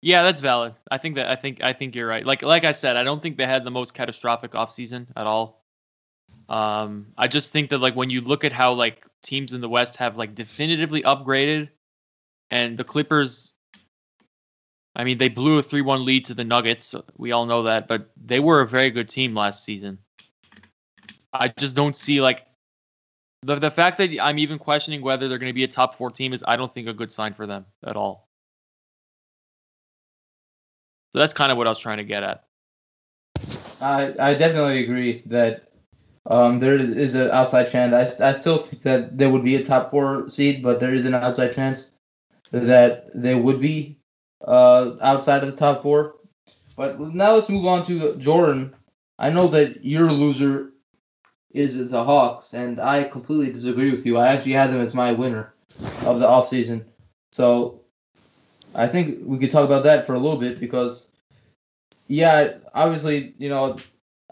Yeah, 0.03 0.23
that's 0.23 0.41
valid. 0.41 0.75
I 0.89 0.99
think 0.99 1.17
that 1.17 1.27
I 1.27 1.35
think 1.35 1.65
I 1.65 1.73
think 1.73 1.97
you're 1.97 2.07
right. 2.07 2.25
Like 2.25 2.43
like 2.43 2.63
I 2.63 2.71
said, 2.71 2.97
I 2.97 3.03
don't 3.03 3.21
think 3.21 3.39
they 3.39 3.47
had 3.47 3.65
the 3.65 3.73
most 3.73 3.93
catastrophic 3.93 4.53
offseason 4.53 5.09
at 5.17 5.27
all. 5.27 5.66
Um, 6.49 7.09
I 7.19 7.29
just 7.29 7.53
think 7.53 7.71
that 7.71 7.79
like 7.79 7.97
when 7.97 8.11
you 8.11 8.21
look 8.21 8.45
at 8.45 8.53
how 8.53 8.73
like 8.73 9.05
teams 9.23 9.53
in 9.53 9.61
the 9.61 9.69
West 9.69 9.97
have 9.97 10.17
like 10.17 10.35
definitively 10.35 11.03
upgraded, 11.03 11.69
and 12.51 12.79
the 12.79 12.85
Clippers, 12.85 13.53
I 14.95 15.05
mean 15.05 15.19
they 15.19 15.29
blew 15.29 15.59
a 15.59 15.63
three-one 15.63 16.05
lead 16.05 16.25
to 16.27 16.35
the 16.35 16.45
Nuggets. 16.45 16.95
We 17.17 17.33
all 17.33 17.47
know 17.47 17.65
that, 17.65 17.89
but 17.89 18.11
they 18.17 18.41
were 18.41 18.61
a 18.61 18.67
very 18.67 18.91
good 18.91 19.09
team 19.09 19.35
last 19.35 19.65
season. 19.65 19.99
I 21.33 21.49
just 21.59 21.75
don't 21.75 21.97
see 21.97 22.21
like 22.21 22.47
the 23.43 23.57
the 23.57 23.71
fact 23.71 23.99
that 23.99 24.17
I'm 24.23 24.39
even 24.39 24.59
questioning 24.59 25.03
whether 25.03 25.29
they're 25.29 25.39
going 25.39 25.51
to 25.51 25.55
be 25.55 25.65
a 25.65 25.69
top 25.69 25.95
four 25.95 26.11
team 26.11 26.33
is 26.33 26.45
I 26.47 26.57
don't 26.57 26.73
think 26.73 26.89
a 26.89 26.95
good 26.95 27.11
sign 27.11 27.35
for 27.35 27.47
them 27.47 27.67
at 27.85 27.97
all. 27.97 28.29
So 31.13 31.19
that's 31.19 31.33
kind 31.33 31.51
of 31.51 31.59
what 31.59 31.67
I 31.67 31.71
was 31.71 31.79
trying 31.79 31.99
to 31.99 32.05
get 32.05 32.23
at. 32.23 32.45
I 33.83 34.15
I 34.19 34.35
definitely 34.35 34.85
agree 34.85 35.23
that 35.27 35.66
um, 36.29 36.59
there 36.59 36.77
is, 36.77 36.91
is 36.91 37.15
an 37.15 37.31
outside 37.31 37.65
chance. 37.65 38.21
I, 38.21 38.29
I 38.29 38.33
still 38.33 38.59
think 38.59 38.83
that 38.83 39.17
there 39.17 39.31
would 39.31 39.45
be 39.45 39.57
a 39.57 39.65
top 39.65 39.91
four 39.91 40.29
seed, 40.29 40.63
but 40.63 40.81
there 40.81 40.93
is 40.93 41.07
an 41.07 41.15
outside 41.15 41.53
chance 41.53 41.91
that 42.51 43.11
they 43.15 43.35
would 43.35 43.61
be 43.61 43.99
uh, 44.47 44.93
outside 45.01 45.43
of 45.45 45.51
the 45.51 45.57
top 45.57 45.83
four. 45.83 46.17
But 46.77 47.01
now 47.01 47.35
let's 47.35 47.49
move 47.49 47.67
on 47.67 47.85
to 47.87 48.17
Jordan. 48.17 48.75
I 49.19 49.31
know 49.31 49.47
that 49.47 49.85
your 49.85 50.13
loser 50.13 50.73
is 51.53 51.91
the 51.91 52.05
Hawks, 52.05 52.53
and 52.53 52.79
I 52.81 53.05
completely 53.05 53.51
disagree 53.51 53.91
with 53.91 54.05
you. 54.05 54.19
I 54.19 54.29
actually 54.29 54.53
had 54.53 54.71
them 54.71 54.81
as 54.81 54.95
my 54.95 55.13
winner 55.13 55.55
of 56.07 56.19
the 56.19 56.27
offseason. 56.27 56.85
So 57.33 57.81
I 58.75 58.87
think 58.87 59.09
we 59.23 59.39
could 59.39 59.51
talk 59.51 59.65
about 59.65 59.85
that 59.85 60.07
for 60.07 60.15
a 60.15 60.19
little 60.19 60.39
bit 60.39 60.61
because, 60.61 61.09
yeah, 62.09 62.59
obviously, 62.75 63.35
you 63.39 63.49
know, 63.49 63.77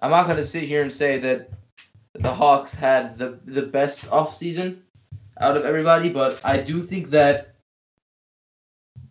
I'm 0.03 0.11
not 0.11 0.27
going 0.27 0.37
to 0.37 0.45
sit 0.45 0.65
here 0.65 0.83
and 0.83 0.93
say 0.93 1.19
that 1.21 1.51
the 2.15 2.33
Hawks 2.33 2.75
had 2.75 3.19
the 3.19 3.41
the 3.45 3.63
best 3.63 4.09
offseason 4.11 4.79
out 5.41 5.57
of 5.57 5.65
everybody, 5.65 6.11
but 6.11 6.41
I 6.45 6.59
do 6.59 6.83
think 6.83 7.11
that 7.11 7.57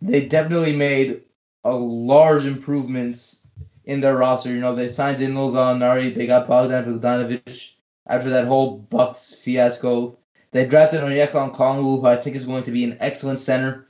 they 0.00 0.26
definitely 0.26 0.74
made 0.74 1.22
a 1.64 1.72
large 1.72 2.46
improvements 2.46 3.40
in 3.84 4.00
their 4.00 4.16
roster. 4.16 4.50
You 4.50 4.60
know, 4.60 4.74
they 4.74 4.88
signed 4.88 5.20
in 5.20 5.34
Gallinari, 5.34 6.14
they 6.14 6.26
got 6.26 6.48
Bogdan 6.48 6.84
Bogdanovic 6.84 7.74
after 8.06 8.30
that 8.30 8.46
whole 8.46 8.78
Bucks 8.78 9.34
fiasco. 9.34 10.18
They 10.52 10.66
drafted 10.66 11.00
Onyeka 11.00 11.52
Okongwu, 11.52 12.00
who 12.00 12.06
I 12.06 12.16
think 12.16 12.36
is 12.36 12.46
going 12.46 12.62
to 12.64 12.70
be 12.70 12.84
an 12.84 12.96
excellent 13.00 13.40
center. 13.40 13.86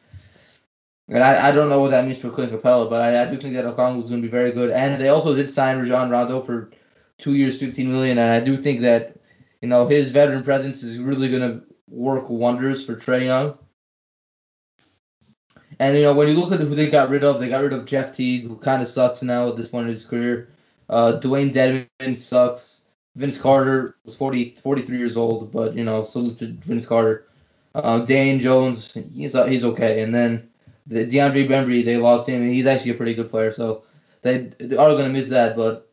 And 1.08 1.22
I, 1.22 1.48
I 1.48 1.52
don't 1.52 1.68
know 1.68 1.80
what 1.80 1.90
that 1.90 2.06
means 2.06 2.18
for 2.18 2.30
Clint 2.30 2.50
Capela, 2.50 2.88
but 2.88 3.02
I, 3.02 3.22
I 3.22 3.30
do 3.30 3.36
think 3.36 3.54
that 3.54 3.66
Okongwu 3.66 4.02
is 4.02 4.08
going 4.08 4.22
to 4.22 4.26
be 4.26 4.30
very 4.30 4.52
good. 4.52 4.70
And 4.70 5.00
they 5.00 5.08
also 5.08 5.34
did 5.34 5.50
sign 5.50 5.78
Rajon 5.78 6.10
Rondo 6.10 6.40
for 6.40 6.70
two 7.18 7.34
years, 7.34 7.58
15 7.58 7.90
million, 7.90 8.18
and 8.18 8.32
I 8.32 8.40
do 8.40 8.56
think 8.56 8.82
that 8.82 9.16
you 9.60 9.68
know 9.68 9.86
his 9.86 10.10
veteran 10.10 10.42
presence 10.42 10.82
is 10.82 10.98
really 10.98 11.30
going 11.30 11.42
to 11.42 11.66
work 11.88 12.28
wonders 12.28 12.84
for 12.84 12.96
Trae 12.96 13.24
Young. 13.24 13.58
And 15.78 15.96
you 15.96 16.02
know 16.02 16.14
when 16.14 16.28
you 16.28 16.34
look 16.34 16.52
at 16.52 16.60
who 16.60 16.74
they 16.74 16.90
got 16.90 17.10
rid 17.10 17.24
of, 17.24 17.40
they 17.40 17.48
got 17.48 17.62
rid 17.62 17.72
of 17.72 17.86
Jeff 17.86 18.14
Teague, 18.14 18.46
who 18.46 18.56
kind 18.56 18.82
of 18.82 18.88
sucks 18.88 19.22
now 19.22 19.48
at 19.48 19.56
this 19.56 19.68
point 19.68 19.86
in 19.86 19.92
his 19.92 20.06
career. 20.06 20.48
Uh, 20.88 21.18
Dewayne 21.20 21.52
Dedmon 21.52 22.16
sucks. 22.16 22.84
Vince 23.16 23.40
Carter 23.40 23.96
was 24.04 24.16
40, 24.16 24.50
43 24.50 24.98
years 24.98 25.16
old, 25.16 25.52
but 25.52 25.74
you 25.74 25.84
know 25.84 26.02
salute 26.02 26.38
to 26.38 26.46
Vince 26.46 26.86
Carter. 26.86 27.26
Uh, 27.74 28.00
Dane 28.00 28.38
Jones, 28.38 28.92
he's 29.14 29.34
uh, 29.34 29.46
he's 29.46 29.64
okay, 29.64 30.02
and 30.02 30.14
then 30.14 30.48
the 30.86 31.06
DeAndre 31.06 31.48
Bembry, 31.48 31.84
they 31.84 31.96
lost 31.96 32.28
him, 32.28 32.42
and 32.42 32.54
he's 32.54 32.66
actually 32.66 32.92
a 32.92 32.94
pretty 32.94 33.14
good 33.14 33.30
player, 33.30 33.52
so 33.52 33.84
they 34.22 34.52
are 34.62 34.90
going 34.90 35.04
to 35.04 35.08
miss 35.08 35.28
that. 35.30 35.56
But 35.56 35.90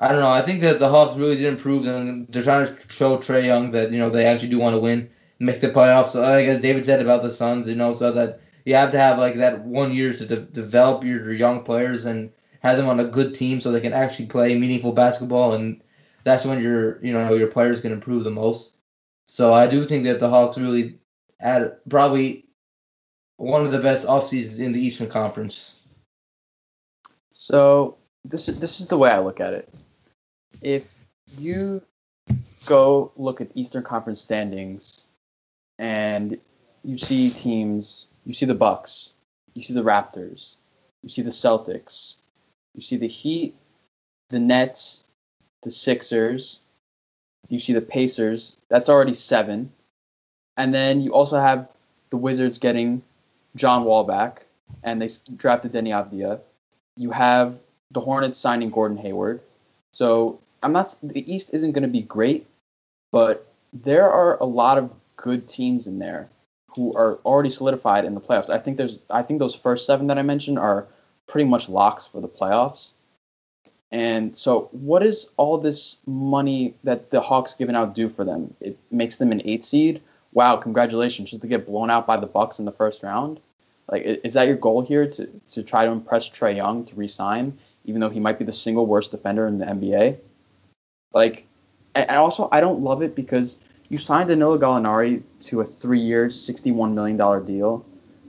I 0.00 0.08
don't 0.08 0.20
know. 0.20 0.30
I 0.30 0.42
think 0.42 0.60
that 0.60 0.78
the 0.78 0.88
Hawks 0.88 1.16
really 1.16 1.34
did 1.36 1.46
improve, 1.46 1.86
and 1.86 2.28
they're 2.28 2.42
trying 2.42 2.66
to 2.66 2.76
show 2.88 3.18
Trae 3.18 3.44
Young 3.44 3.72
that 3.72 3.90
you 3.90 3.98
know 3.98 4.10
they 4.10 4.24
actually 4.24 4.50
do 4.50 4.58
want 4.58 4.74
to 4.74 4.80
win, 4.80 5.10
make 5.40 5.60
the 5.60 5.70
playoffs. 5.70 6.14
Like 6.14 6.46
as 6.46 6.62
David 6.62 6.84
said 6.84 7.02
about 7.02 7.22
the 7.22 7.30
Suns, 7.30 7.66
you 7.66 7.74
know, 7.74 7.92
so 7.92 8.12
that 8.12 8.40
you 8.64 8.74
have 8.76 8.92
to 8.92 8.98
have 8.98 9.18
like 9.18 9.34
that 9.34 9.64
one 9.64 9.92
year 9.92 10.12
to 10.12 10.26
de- 10.26 10.36
develop 10.36 11.02
your, 11.02 11.24
your 11.24 11.32
young 11.32 11.64
players, 11.64 12.06
and 12.06 12.32
have 12.60 12.76
them 12.76 12.88
on 12.88 13.00
a 13.00 13.08
good 13.08 13.34
team 13.34 13.60
so 13.60 13.72
they 13.72 13.80
can 13.80 13.92
actually 13.92 14.26
play 14.26 14.56
meaningful 14.56 14.92
basketball, 14.92 15.54
and 15.54 15.82
that's 16.22 16.44
when 16.44 16.62
your 16.62 17.04
you 17.04 17.12
know 17.12 17.34
your 17.34 17.48
players 17.48 17.80
can 17.80 17.90
improve 17.90 18.22
the 18.22 18.30
most. 18.30 18.76
So 19.26 19.52
I 19.52 19.66
do 19.66 19.84
think 19.84 20.04
that 20.04 20.20
the 20.20 20.30
Hawks 20.30 20.56
really 20.56 21.00
had 21.40 21.76
probably 21.88 22.46
one 23.36 23.64
of 23.64 23.72
the 23.72 23.80
best 23.80 24.06
off 24.06 24.28
seasons 24.28 24.60
in 24.60 24.72
the 24.72 24.80
Eastern 24.80 25.08
Conference. 25.08 25.80
So 27.32 27.96
this 28.24 28.48
is 28.48 28.60
this 28.60 28.80
is 28.80 28.88
the 28.88 28.98
way 28.98 29.10
I 29.10 29.18
look 29.18 29.40
at 29.40 29.54
it. 29.54 29.68
If 30.60 31.06
you 31.36 31.82
go 32.66 33.12
look 33.16 33.40
at 33.40 33.50
Eastern 33.54 33.82
Conference 33.82 34.20
standings 34.20 35.04
and 35.78 36.38
you 36.84 36.98
see 36.98 37.30
teams, 37.30 38.18
you 38.24 38.34
see 38.34 38.46
the 38.46 38.54
Bucks, 38.54 39.12
you 39.54 39.62
see 39.62 39.74
the 39.74 39.84
Raptors, 39.84 40.56
you 41.02 41.08
see 41.08 41.22
the 41.22 41.30
Celtics, 41.30 42.16
you 42.74 42.82
see 42.82 42.96
the 42.96 43.08
Heat, 43.08 43.56
the 44.30 44.40
Nets, 44.40 45.04
the 45.62 45.70
Sixers, 45.70 46.60
you 47.48 47.58
see 47.58 47.72
the 47.72 47.80
Pacers. 47.80 48.56
That's 48.68 48.88
already 48.88 49.14
seven. 49.14 49.72
And 50.56 50.74
then 50.74 51.00
you 51.00 51.14
also 51.14 51.40
have 51.40 51.68
the 52.10 52.16
Wizards 52.16 52.58
getting 52.58 53.02
John 53.54 53.84
Wall 53.84 54.04
back, 54.04 54.44
and 54.82 55.00
they 55.00 55.08
drafted 55.36 55.72
Deni 55.72 55.90
Avdija. 55.90 56.40
You 56.96 57.10
have 57.12 57.60
the 57.90 58.00
Hornets 58.00 58.38
signing 58.38 58.70
Gordon 58.70 58.98
Hayward. 58.98 59.40
So 59.92 60.40
I'm 60.62 60.72
not. 60.72 60.96
The 61.02 61.32
East 61.32 61.50
isn't 61.52 61.72
going 61.72 61.82
to 61.82 61.88
be 61.88 62.02
great, 62.02 62.46
but 63.12 63.46
there 63.72 64.10
are 64.10 64.38
a 64.38 64.44
lot 64.44 64.78
of 64.78 64.92
good 65.16 65.48
teams 65.48 65.86
in 65.86 65.98
there 65.98 66.28
who 66.74 66.92
are 66.94 67.18
already 67.24 67.50
solidified 67.50 68.04
in 68.04 68.14
the 68.14 68.20
playoffs. 68.20 68.50
I 68.50 68.58
think 68.58 68.76
there's. 68.76 68.98
I 69.10 69.22
think 69.22 69.38
those 69.38 69.54
first 69.54 69.86
seven 69.86 70.06
that 70.08 70.18
I 70.18 70.22
mentioned 70.22 70.58
are 70.58 70.86
pretty 71.26 71.48
much 71.48 71.68
locks 71.68 72.06
for 72.06 72.20
the 72.20 72.28
playoffs. 72.28 72.92
And 73.90 74.36
so, 74.36 74.68
what 74.72 75.02
is 75.02 75.28
all 75.36 75.58
this 75.58 75.98
money 76.06 76.74
that 76.84 77.10
the 77.10 77.20
Hawks 77.20 77.54
giving 77.54 77.74
out 77.74 77.94
do 77.94 78.08
for 78.08 78.24
them? 78.24 78.54
It 78.60 78.78
makes 78.90 79.16
them 79.16 79.32
an 79.32 79.42
eight 79.44 79.64
seed. 79.64 80.02
Wow, 80.32 80.56
congratulations! 80.56 81.30
Just 81.30 81.42
to 81.42 81.48
get 81.48 81.66
blown 81.66 81.90
out 81.90 82.06
by 82.06 82.18
the 82.18 82.26
Bucks 82.26 82.58
in 82.58 82.64
the 82.64 82.72
first 82.72 83.02
round. 83.02 83.40
Like, 83.90 84.02
is 84.04 84.34
that 84.34 84.46
your 84.46 84.56
goal 84.56 84.82
here 84.82 85.06
to 85.08 85.26
to 85.50 85.62
try 85.62 85.86
to 85.86 85.90
impress 85.90 86.28
Trae 86.28 86.56
Young 86.56 86.84
to 86.84 86.94
resign, 86.96 87.58
even 87.86 88.00
though 88.00 88.10
he 88.10 88.20
might 88.20 88.38
be 88.38 88.44
the 88.44 88.52
single 88.52 88.84
worst 88.86 89.10
defender 89.10 89.46
in 89.46 89.58
the 89.58 89.64
NBA? 89.64 90.18
Like, 91.12 91.46
and 91.94 92.10
also 92.10 92.48
I 92.52 92.60
don't 92.60 92.80
love 92.80 93.02
it 93.02 93.14
because 93.14 93.58
you 93.88 93.98
signed 93.98 94.28
Danilo 94.28 94.58
Gallinari 94.58 95.22
to 95.40 95.60
a 95.60 95.64
three-year, 95.64 96.28
sixty-one 96.28 96.94
million 96.94 97.16
dollar 97.16 97.40
deal 97.40 97.84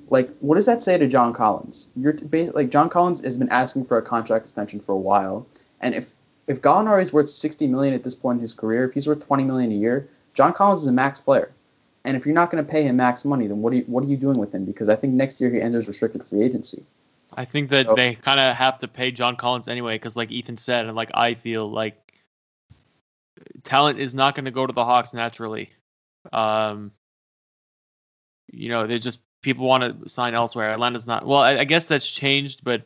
like 0.10 0.36
what 0.40 0.56
does 0.56 0.66
that 0.66 0.82
say 0.82 0.98
to 0.98 1.08
John 1.08 1.34
Collins? 1.34 1.88
You're 1.96 2.16
like 2.54 2.70
John 2.70 2.90
Collins 2.90 3.22
has 3.22 3.38
been 3.38 3.50
asking 3.50 3.86
for 3.86 3.98
a 3.98 4.02
contract 4.02 4.46
extension 4.46 4.80
for 4.80 4.94
a 4.94 4.98
while, 4.98 5.46
and 5.80 5.94
if 5.94 6.14
if 6.48 6.62
Gallinari 6.62 7.04
is 7.04 7.14
worth 7.14 7.30
60 7.30 7.68
million 7.68 7.94
at 7.94 8.04
this 8.04 8.16
point 8.16 8.38
in 8.38 8.42
his 8.42 8.54
career, 8.54 8.84
if 8.84 8.94
he's 8.94 9.08
worth 9.08 9.26
20 9.26 9.44
million 9.44 9.72
a 9.72 9.76
year, 9.76 10.10
John 10.34 10.52
Collins 10.52 10.82
is 10.82 10.88
a 10.88 10.92
max 10.92 11.22
player. 11.22 11.52
And 12.04 12.18
if 12.18 12.26
you're 12.26 12.34
not 12.34 12.50
going 12.50 12.66
to 12.66 12.70
pay 12.70 12.84
him 12.84 12.96
max 12.96 13.24
money, 13.24 13.46
then 13.46 13.62
what 13.62 13.72
are 13.72 13.76
you, 13.76 13.84
what 13.84 14.04
are 14.04 14.08
you 14.08 14.18
doing 14.18 14.40
with 14.40 14.56
him? 14.56 14.66
Because 14.66 14.90
I 14.90 14.96
think 14.96 15.14
next 15.14 15.40
year 15.40 15.52
he 15.52 15.62
enters 15.62 15.88
restricted 15.88 16.24
free 16.24 16.42
agency. 16.42 16.84
I 17.36 17.46
think 17.46 17.70
that 17.70 17.86
so, 17.86 17.94
they 17.94 18.16
kind 18.16 18.40
of 18.40 18.56
have 18.56 18.80
to 18.80 18.88
pay 18.88 19.12
John 19.12 19.36
Collins 19.36 19.68
anyway, 19.68 19.94
because 19.94 20.18
like 20.18 20.32
Ethan 20.32 20.58
said, 20.58 20.88
and 20.88 20.96
like 20.96 21.12
I 21.14 21.36
feel 21.36 21.70
like 21.70 22.09
talent 23.64 24.00
is 24.00 24.14
not 24.14 24.36
going 24.36 24.46
to 24.46 24.52
go 24.52 24.66
to 24.66 24.74
the 24.74 24.86
Hawks 24.86 25.14
naturally. 25.14 25.72
Um, 26.32 26.92
you 28.52 28.70
know, 28.70 28.88
they're 28.88 29.00
just 29.00 29.20
people 29.42 29.68
want 29.68 30.04
to 30.04 30.10
sign 30.10 30.34
elsewhere. 30.34 30.72
Atlanta's 30.72 31.08
not. 31.08 31.26
Well, 31.26 31.40
I, 31.40 31.60
I, 31.60 31.64
guess 31.64 31.88
that's 31.88 32.10
changed, 32.10 32.64
but 32.64 32.84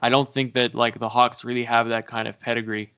I 0.00 0.08
don't 0.10 0.30
think 0.30 0.54
that 0.54 0.74
like 0.74 0.98
the 0.98 1.08
Hawks 1.08 1.44
really 1.44 1.64
have 1.64 1.88
that 1.88 2.06
kind 2.06 2.28
of 2.28 2.38
pedigree. 2.38 2.92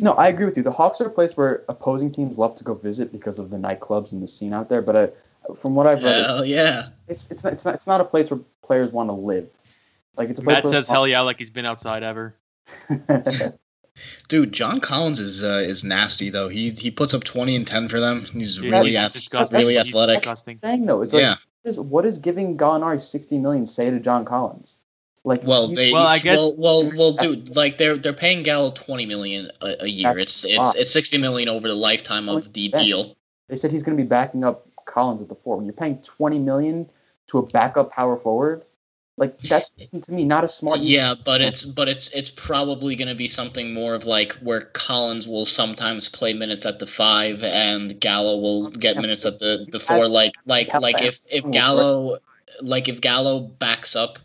No, 0.00 0.12
I 0.12 0.28
agree 0.28 0.44
with 0.44 0.56
you. 0.56 0.62
The 0.62 0.72
Hawks 0.72 1.00
are 1.00 1.06
a 1.06 1.10
place 1.10 1.36
where 1.36 1.64
opposing 1.68 2.10
teams 2.10 2.36
love 2.36 2.56
to 2.56 2.64
go 2.64 2.74
visit 2.74 3.12
because 3.12 3.38
of 3.38 3.50
the 3.50 3.56
nightclubs 3.56 4.12
and 4.12 4.22
the 4.22 4.28
scene 4.28 4.52
out 4.52 4.68
there. 4.68 4.82
But 4.82 4.96
uh, 4.96 5.54
from 5.54 5.74
what 5.74 5.86
I've 5.86 6.02
read, 6.02 6.26
hell 6.26 6.38
it's, 6.40 6.48
yeah, 6.48 6.82
it's 7.06 7.30
it's 7.30 7.44
not, 7.44 7.52
it's 7.52 7.64
not 7.64 7.74
it's 7.74 7.86
not 7.86 8.00
a 8.00 8.04
place 8.04 8.30
where 8.30 8.40
players 8.62 8.92
want 8.92 9.10
to 9.10 9.14
live. 9.14 9.48
Like 10.16 10.30
it's 10.30 10.40
a 10.40 10.44
place 10.44 10.64
Matt 10.64 10.70
says 10.70 10.88
hell 10.88 11.06
yeah, 11.06 11.20
like 11.20 11.38
he's 11.38 11.50
been 11.50 11.66
outside 11.66 12.02
ever. 12.02 12.34
Dude, 14.28 14.52
John 14.52 14.80
Collins 14.80 15.20
is 15.20 15.44
uh, 15.44 15.62
is 15.64 15.84
nasty 15.84 16.30
though. 16.30 16.48
He 16.48 16.70
he 16.70 16.90
puts 16.90 17.14
up 17.14 17.24
twenty 17.24 17.56
and 17.56 17.66
ten 17.66 17.88
for 17.88 18.00
them. 18.00 18.24
He's 18.32 18.56
Dude, 18.56 18.72
really, 18.72 18.96
he's 18.96 19.10
disgusting. 19.10 19.58
really 19.58 19.78
athletic. 19.78 20.18
Disgusting. 20.18 20.56
Saying 20.56 20.86
though, 20.86 21.02
it's 21.02 21.14
like 21.14 21.22
yeah 21.22 21.36
is 21.64 21.80
what 21.80 22.04
is 22.04 22.18
giving 22.18 22.56
Gallinari 22.56 23.00
sixty 23.00 23.38
million 23.38 23.66
say 23.66 23.90
to 23.90 23.98
John 23.98 24.24
Collins? 24.24 24.78
Like, 25.26 25.42
well, 25.42 25.68
they, 25.68 25.90
well, 25.90 26.06
I 26.06 26.18
guess, 26.18 26.36
well, 26.36 26.54
well, 26.58 26.92
well, 26.94 27.12
dude, 27.14 27.56
like 27.56 27.78
they're 27.78 27.96
they're 27.96 28.12
paying 28.12 28.42
Gallo 28.42 28.70
twenty 28.72 29.06
million 29.06 29.50
a, 29.62 29.84
a 29.84 29.88
year. 29.88 30.18
It's 30.18 30.44
it's 30.44 30.76
it's 30.76 30.90
sixty 30.90 31.16
million 31.16 31.48
over 31.48 31.66
the 31.66 31.74
lifetime 31.74 32.28
of 32.28 32.52
the 32.52 32.68
deal. 32.68 33.16
They 33.48 33.56
said 33.56 33.72
he's 33.72 33.82
going 33.82 33.96
to 33.96 34.02
be 34.02 34.06
backing 34.06 34.44
up 34.44 34.68
Collins 34.84 35.22
at 35.22 35.28
the 35.28 35.34
four. 35.34 35.56
When 35.56 35.64
you're 35.64 35.72
paying 35.72 35.98
twenty 36.02 36.38
million 36.38 36.90
to 37.28 37.38
a 37.38 37.46
backup 37.46 37.90
power 37.90 38.18
forward, 38.18 38.64
like 39.16 39.38
that's 39.42 39.70
to 39.70 40.12
me 40.12 40.24
not 40.24 40.42
a 40.42 40.48
smart. 40.48 40.80
Yeah, 40.80 41.14
but 41.24 41.40
it's 41.40 41.64
but 41.64 41.88
it's 41.88 42.10
it's 42.10 42.30
probably 42.30 42.96
going 42.96 43.08
to 43.08 43.14
be 43.14 43.28
something 43.28 43.72
more 43.72 43.94
of 43.94 44.04
like 44.04 44.32
where 44.34 44.62
Collins 44.72 45.28
will 45.28 45.46
sometimes 45.46 46.08
play 46.08 46.32
minutes 46.32 46.66
at 46.66 46.80
the 46.80 46.86
five 46.86 47.44
and 47.44 47.98
Gallo 48.00 48.38
will 48.38 48.70
get 48.70 48.96
minutes 48.96 49.24
at 49.24 49.38
the 49.38 49.66
the 49.70 49.78
four. 49.78 50.08
Like 50.08 50.32
like 50.46 50.72
like 50.74 51.00
if 51.00 51.20
if 51.30 51.48
Gallo 51.52 52.18
like 52.60 52.88
if 52.88 53.00
Gallo 53.00 53.40
backs 53.40 53.94
up 53.94 54.18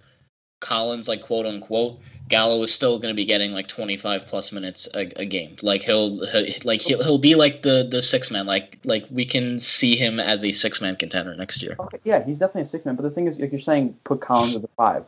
Collins 0.59 1.07
like 1.07 1.21
quote 1.21 1.45
unquote 1.45 1.99
Gallo 2.29 2.61
is 2.63 2.73
still 2.73 2.99
going 2.99 3.11
to 3.11 3.15
be 3.15 3.25
getting 3.25 3.51
like 3.51 3.67
25 3.67 4.27
plus 4.27 4.51
minutes 4.51 4.87
a, 4.93 5.11
a 5.19 5.25
game. 5.25 5.57
Like 5.61 5.81
he'll, 5.81 6.19
like 6.63 6.81
he'll, 6.81 7.03
he'll 7.03 7.17
be 7.17 7.35
like 7.35 7.63
the 7.63 7.87
the 7.89 8.01
six 8.01 8.31
man. 8.31 8.45
Like 8.45 8.77
like 8.85 9.05
we 9.09 9.25
can 9.25 9.59
see 9.59 9.95
him 9.95 10.19
as 10.19 10.43
a 10.43 10.51
six 10.51 10.81
man 10.81 10.95
contender 10.95 11.35
next 11.35 11.61
year. 11.61 11.75
Okay, 11.79 11.99
yeah, 12.03 12.23
he's 12.23 12.39
definitely 12.39 12.61
a 12.61 12.65
six 12.65 12.85
man. 12.85 12.95
But 12.95 13.03
the 13.03 13.11
thing 13.11 13.27
is, 13.27 13.39
like 13.39 13.51
you're 13.51 13.59
saying, 13.59 13.97
put 14.03 14.21
Collins 14.21 14.55
at 14.55 14.61
the 14.61 14.69
five 14.77 15.03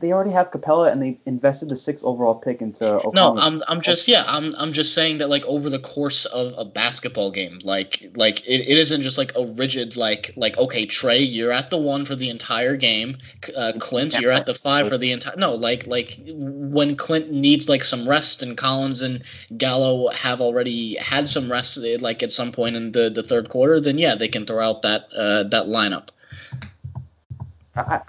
they 0.00 0.12
already 0.12 0.30
have 0.30 0.50
Capela 0.50 0.92
and 0.92 1.02
they 1.02 1.18
invested 1.24 1.70
the 1.70 1.76
sixth 1.76 2.04
overall 2.04 2.34
pick 2.34 2.60
into. 2.60 2.84
Okongwu. 2.84 3.14
No, 3.14 3.36
I'm 3.38 3.58
I'm 3.66 3.80
just 3.80 4.08
yeah 4.08 4.24
I'm 4.26 4.54
I'm 4.56 4.72
just 4.72 4.92
saying 4.92 5.18
that 5.18 5.30
like 5.30 5.44
over 5.46 5.70
the 5.70 5.78
course 5.78 6.26
of 6.26 6.52
a 6.58 6.66
basketball 6.66 7.30
game, 7.30 7.60
like 7.64 8.10
like 8.14 8.46
it, 8.46 8.60
it 8.68 8.76
isn't 8.76 9.00
just 9.00 9.16
like 9.16 9.32
a 9.36 9.46
rigid 9.54 9.96
like 9.96 10.32
like 10.36 10.58
okay 10.58 10.86
Trae, 10.86 11.26
you're 11.26 11.52
at 11.52 11.70
the 11.70 11.78
one 11.78 12.04
for 12.04 12.14
the 12.14 12.28
entire 12.28 12.76
game, 12.76 13.16
uh, 13.56 13.72
Clint 13.78 14.18
you're 14.20 14.32
at 14.32 14.44
the 14.44 14.54
five 14.54 14.88
for 14.88 14.98
the 14.98 15.12
entire 15.12 15.36
no 15.36 15.54
like 15.54 15.86
like 15.86 16.18
when 16.26 16.94
Clint 16.94 17.32
needs 17.32 17.68
like 17.68 17.82
some 17.82 18.06
rest 18.06 18.42
and 18.42 18.58
Collins 18.58 19.00
and 19.00 19.22
Gallo 19.56 20.10
have 20.10 20.42
already 20.42 20.96
had 20.96 21.26
some 21.26 21.50
rest 21.50 21.78
like 22.00 22.22
at 22.22 22.32
some 22.32 22.52
point 22.52 22.76
in 22.76 22.92
the 22.92 23.08
the 23.08 23.22
third 23.22 23.48
quarter, 23.48 23.80
then 23.80 23.96
yeah 23.96 24.14
they 24.14 24.28
can 24.28 24.44
throw 24.44 24.62
out 24.62 24.82
that 24.82 25.06
uh, 25.16 25.44
that 25.44 25.66
lineup. 25.66 26.08
I, 27.76 28.00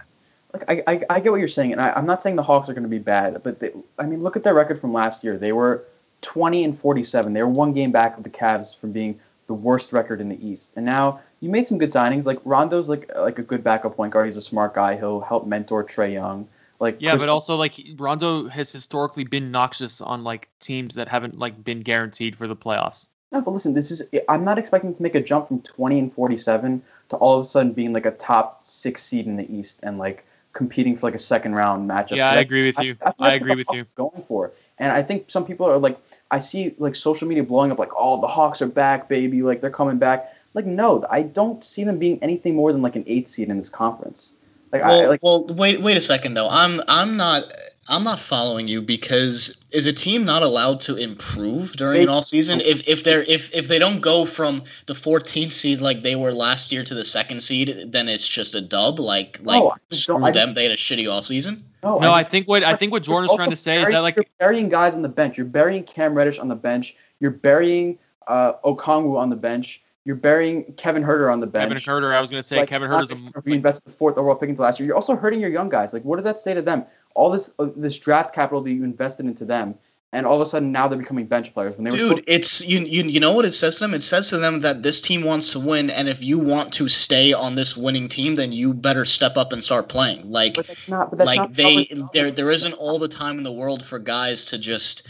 like 0.54 0.70
I, 0.70 0.84
I, 0.88 1.02
I 1.10 1.20
get 1.20 1.32
what 1.32 1.40
you're 1.40 1.48
saying, 1.48 1.72
and 1.72 1.82
I, 1.82 1.98
am 1.98 2.06
not 2.06 2.22
saying 2.22 2.36
the 2.36 2.44
Hawks 2.44 2.70
are 2.70 2.74
going 2.74 2.84
to 2.84 2.90
be 2.90 3.00
bad, 3.00 3.42
but 3.44 3.60
they, 3.60 3.72
I 3.98 4.06
mean, 4.06 4.22
look 4.24 4.36
at 4.36 4.44
their 4.44 4.54
record 4.54 4.80
from 4.80 4.94
last 4.94 5.24
year. 5.24 5.38
They 5.38 5.52
were 5.52 5.86
20 6.22 6.64
and 6.64 6.78
47. 6.78 7.34
They 7.34 7.44
were 7.44 7.50
one 7.50 7.74
game 7.74 7.92
back 7.92 8.18
of 8.18 8.24
the 8.24 8.30
Cavs 8.30 8.78
from 8.78 8.92
being 8.92 9.20
the 9.48 9.54
worst 9.54 9.92
record 9.92 10.22
in 10.22 10.30
the 10.30 10.48
East. 10.48 10.72
And 10.76 10.86
now 10.86 11.22
you 11.42 11.50
made 11.50 11.68
some 11.68 11.78
good 11.78 11.92
signings. 11.92 12.26
Like 12.26 12.40
Rondo's 12.46 12.88
like 12.88 13.12
like 13.16 13.40
a 13.40 13.44
good 13.44 13.64
backup 13.64 13.96
point 13.96 14.14
guard. 14.14 14.28
He's 14.28 14.38
a 14.38 14.42
smart 14.42 14.74
guy. 14.74 14.98
He'll 14.98 15.22
help 15.22 15.46
mentor 15.46 15.84
Trae 15.84 16.14
Young. 16.14 16.48
Like 16.80 16.98
yeah, 17.00 17.12
Chris, 17.12 17.24
but 17.24 17.30
also 17.30 17.58
like 17.58 17.80
Rondo 17.98 18.48
has 18.48 18.72
historically 18.72 19.24
been 19.24 19.52
noxious 19.52 20.02
on 20.02 20.24
like 20.24 20.50
teams 20.60 20.96
that 20.96 21.08
haven't 21.08 21.38
like 21.38 21.64
been 21.64 21.82
guaranteed 21.82 22.36
for 22.36 22.48
the 22.48 22.56
playoffs. 22.56 23.10
No, 23.32 23.42
but 23.42 23.52
listen, 23.52 23.74
this 23.74 23.92
is 23.92 24.04
I'm 24.28 24.44
not 24.44 24.58
expecting 24.58 24.96
to 24.96 25.04
make 25.04 25.16
a 25.16 25.22
jump 25.22 25.48
from 25.48 25.62
20 25.62 26.00
and 26.00 26.14
47 26.14 26.82
to 27.10 27.16
all 27.18 27.40
of 27.40 27.46
a 27.46 27.48
sudden 27.48 27.74
being 27.74 27.94
like 27.94 28.06
a 28.06 28.12
top 28.12 28.64
six 28.64 29.04
seed 29.04 29.26
in 29.26 29.38
the 29.38 29.54
East 29.54 29.80
and 29.84 29.98
like 29.98 30.26
competing 30.54 30.96
for 30.96 31.08
like 31.08 31.16
a 31.16 31.20
second 31.20 31.56
round 31.56 31.90
matchup. 31.90 32.16
Yeah, 32.16 32.32
I 32.32 32.40
agree 32.40 32.66
with 32.66 32.80
you. 32.80 32.98
I, 33.02 33.10
I, 33.20 33.30
I 33.30 33.34
agree 33.34 33.56
with 33.56 33.68
you. 33.72 33.86
Going 33.96 34.24
for 34.28 34.52
and 34.82 34.92
I 34.92 35.04
think 35.04 35.30
some 35.30 35.46
people 35.46 35.68
are 35.68 35.78
like, 35.78 36.00
I 36.32 36.40
see 36.40 36.74
like 36.80 36.96
social 36.96 37.28
media 37.28 37.44
blowing 37.44 37.72
up 37.72 37.78
like, 37.78 37.92
oh, 37.96 38.20
the 38.20 38.28
Hawks 38.28 38.64
are 38.64 38.68
back, 38.68 39.08
baby, 39.08 39.44
like 39.44 39.62
they're 39.62 39.70
coming 39.70 40.00
back. 40.00 40.34
Like, 40.56 40.66
no, 40.66 41.06
I 41.10 41.22
don't 41.22 41.64
see 41.64 41.84
them 41.84 42.00
being 42.00 42.22
anything 42.24 42.56
more 42.56 42.74
than 42.74 42.82
like 42.82 42.96
an 42.96 43.04
eight 43.06 43.30
seed 43.30 43.50
in 43.50 43.58
this 43.58 43.70
conference. 43.70 44.34
Like, 44.72 44.84
well, 44.84 45.04
I, 45.04 45.06
like, 45.06 45.24
well, 45.24 45.46
wait, 45.46 45.82
wait 45.82 45.98
a 45.98 46.02
second 46.02 46.34
though. 46.34 46.48
I'm, 46.50 46.82
I'm 46.88 47.16
not. 47.16 47.44
I'm 47.88 48.04
not 48.04 48.20
following 48.20 48.68
you 48.68 48.82
because 48.82 49.61
is 49.72 49.86
a 49.86 49.94
team 49.94 50.26
not 50.26 50.44
allowed 50.44 50.80
to 50.82 50.96
improve 50.96 51.74
during 51.74 51.98
they, 52.00 52.04
an 52.04 52.10
off 52.10 52.26
season 52.26 52.60
if 52.62 52.88
if 52.88 53.04
they're 53.04 53.24
if 53.24 53.54
if 53.54 53.68
they 53.68 53.80
don't 53.80 54.02
go 54.02 54.26
from 54.26 54.64
the 54.86 54.94
14th 54.94 55.54
seed 55.54 55.82
like 55.82 56.04
they 56.04 56.16
were 56.16 56.32
last 56.32 56.72
year 56.72 56.84
to 56.84 56.94
the 56.94 57.06
second 57.06 57.42
seed 57.42 57.92
then 57.92 58.10
it's 58.10 58.28
just 58.28 58.56
a 58.56 58.62
dub 58.62 59.00
like 59.00 59.40
like 59.44 59.62
no, 59.62 59.74
screw 59.90 60.32
them 60.32 60.54
they 60.54 60.64
had 60.64 60.72
a 60.72 60.78
shitty 60.78 61.12
off 61.12 61.26
season. 61.26 61.66
No, 61.84 61.98
no 61.98 62.12
I, 62.12 62.20
I, 62.20 62.24
think 62.24 62.48
what 62.48 62.64
I 62.64 62.76
think 62.76 62.92
what 62.92 63.04
Jordan's 63.04 63.36
trying 63.36 63.50
to 63.50 63.56
say 63.56 63.76
burying, 63.76 63.88
is 63.88 63.94
that 63.94 64.00
like 64.00 64.16
you're 64.16 64.26
burying 64.40 64.70
guys 64.70 64.96
on 64.96 65.02
the 65.02 65.10
bench. 65.10 65.38
You're 65.38 65.48
burying 65.48 65.84
Cam 65.84 66.14
Reddish 66.14 66.38
on 66.38 66.48
the 66.48 66.56
bench. 66.56 66.96
You're 67.20 67.32
burying 67.32 67.98
uh, 68.28 68.54
Okongwu 68.64 69.18
on 69.18 69.30
the 69.30 69.36
bench. 69.36 69.82
You're 70.04 70.16
burying 70.16 70.74
Kevin 70.78 71.04
Huerter 71.04 71.32
on 71.32 71.40
the 71.40 71.48
bench. 71.48 71.70
Kevin 71.70 72.04
Huerter, 72.04 72.16
I 72.16 72.20
was 72.20 72.32
going 72.32 72.42
to 72.42 72.48
say 72.48 72.58
like, 72.58 72.70
Kevin 72.70 72.90
Huerter's 72.90 73.12
a 73.12 73.42
reinvest 73.46 73.86
the 73.86 73.92
fourth 73.92 74.18
overall 74.18 74.36
pick 74.36 74.50
into 74.50 74.62
last 74.62 74.80
year. 74.80 74.88
You're 74.88 74.96
also 74.96 75.16
hurting 75.16 75.40
your 75.40 75.52
young 75.52 75.70
guys. 75.70 75.94
Like, 75.94 76.04
what 76.04 76.16
does 76.16 76.24
that 76.24 76.40
say 76.40 76.56
to 76.56 76.62
them? 76.62 76.86
All 77.14 77.32
this 77.32 77.52
uh, 77.60 77.68
this 77.76 77.98
draft 77.98 78.34
capital 78.34 78.62
that 78.62 78.72
you 78.72 78.84
invested 78.84 79.26
into 79.26 79.46
them, 79.46 79.76
and 80.14 80.26
all 80.26 80.42
of 80.42 80.48
a 80.48 80.50
sudden 80.50 80.72
now 80.72 80.88
they're 80.88 80.98
becoming 80.98 81.26
bench 81.26 81.54
players 81.54 81.76
when 81.76 81.86
they 81.86 81.92
Dude, 81.92 82.10
were. 82.10 82.16
Dude, 82.18 82.26
it's 82.28 82.66
you, 82.66 82.80
you. 82.80 83.04
You 83.04 83.20
know 83.20 83.34
what 83.34 83.46
it 83.46 83.54
says 83.54 83.78
to 83.78 83.86
them? 83.86 83.94
It 83.94 84.02
says 84.02 84.30
to 84.30 84.38
them 84.38 84.62
that 84.62 84.84
this 84.84 85.02
team 85.02 85.24
wants 85.24 85.52
to 85.52 85.60
win, 85.60 85.90
and 85.90 86.08
if 86.08 86.24
you 86.24 86.40
want 86.40 86.74
to 86.74 86.90
stay 86.90 87.34
on 87.34 87.56
this 87.56 87.78
winning 87.78 88.08
team, 88.08 88.36
then 88.36 88.52
you 88.52 88.74
better 88.74 89.06
step 89.06 89.38
up 89.38 89.54
and 89.54 89.64
start 89.64 89.90
playing. 89.90 90.30
Like, 90.30 90.58
not, 90.88 91.18
like 91.18 91.54
they 91.54 91.90
there 92.14 92.32
there 92.32 92.52
isn't 92.52 92.74
all 92.74 93.00
the 93.00 93.08
time 93.08 93.38
in 93.38 93.44
the 93.44 93.54
world 93.54 93.84
for 93.84 94.00
guys 94.00 94.46
to 94.46 94.58
just 94.58 95.08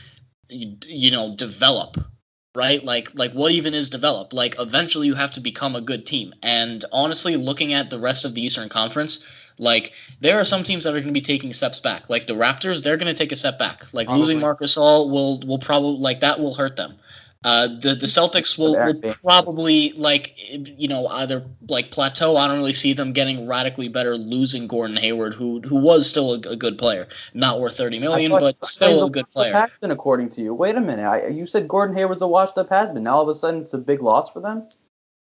you 0.49 1.11
know 1.11 1.33
develop 1.35 1.97
right 2.55 2.83
like 2.83 3.09
like 3.15 3.31
what 3.31 3.51
even 3.51 3.73
is 3.73 3.89
develop 3.89 4.33
like 4.33 4.55
eventually 4.59 5.07
you 5.07 5.13
have 5.13 5.31
to 5.31 5.39
become 5.39 5.75
a 5.75 5.81
good 5.81 6.05
team 6.05 6.33
and 6.43 6.83
honestly 6.91 7.37
looking 7.37 7.73
at 7.73 7.89
the 7.89 7.99
rest 7.99 8.25
of 8.25 8.35
the 8.35 8.41
eastern 8.41 8.67
conference 8.67 9.25
like 9.61 9.93
there 10.19 10.39
are 10.39 10.45
some 10.45 10.63
teams 10.63 10.83
that 10.83 10.89
are 10.89 10.99
going 10.99 11.05
to 11.05 11.13
be 11.13 11.21
taking 11.21 11.53
steps 11.53 11.79
back. 11.79 12.09
Like 12.09 12.25
the 12.25 12.33
Raptors, 12.33 12.83
they're 12.83 12.97
going 12.97 13.13
to 13.13 13.17
take 13.17 13.31
a 13.31 13.35
step 13.35 13.59
back. 13.59 13.85
Like 13.93 14.07
probably. 14.07 14.21
losing 14.21 14.39
Marc 14.39 14.59
Gasol 14.59 15.09
will 15.09 15.39
will 15.45 15.59
probably 15.59 15.99
like 15.99 16.19
that 16.21 16.39
will 16.39 16.55
hurt 16.55 16.75
them. 16.75 16.95
Uh, 17.43 17.67
the 17.67 17.95
the 17.95 18.05
Celtics 18.05 18.55
will, 18.55 18.73
will 18.73 19.13
probably 19.23 19.93
like 19.93 20.35
you 20.79 20.87
know 20.87 21.07
either 21.07 21.43
like 21.69 21.89
plateau. 21.89 22.37
I 22.37 22.47
don't 22.47 22.57
really 22.57 22.73
see 22.73 22.93
them 22.93 23.13
getting 23.13 23.47
radically 23.47 23.87
better 23.87 24.15
losing 24.15 24.67
Gordon 24.67 24.97
Hayward, 24.97 25.33
who 25.33 25.59
who 25.61 25.79
was 25.79 26.07
still 26.07 26.33
a, 26.33 26.39
a 26.49 26.55
good 26.55 26.77
player, 26.77 27.07
not 27.33 27.59
worth 27.59 27.77
thirty 27.77 27.97
million, 27.97 28.31
but 28.31 28.63
still 28.63 29.05
a 29.05 29.09
good 29.09 29.29
player. 29.31 29.53
Has 29.53 29.71
been 29.79 29.89
according 29.89 30.29
to 30.31 30.41
you. 30.41 30.53
Wait 30.53 30.75
a 30.75 30.81
minute, 30.81 31.07
I, 31.07 31.27
you 31.27 31.47
said 31.47 31.67
Gordon 31.67 31.95
Hayward's 31.95 32.21
a 32.21 32.27
washed 32.27 32.59
up 32.59 32.69
has 32.69 32.91
been. 32.91 33.03
Now 33.03 33.17
all 33.17 33.23
of 33.23 33.29
a 33.29 33.35
sudden 33.35 33.61
it's 33.61 33.73
a 33.73 33.79
big 33.79 34.03
loss 34.03 34.31
for 34.31 34.39
them. 34.39 34.67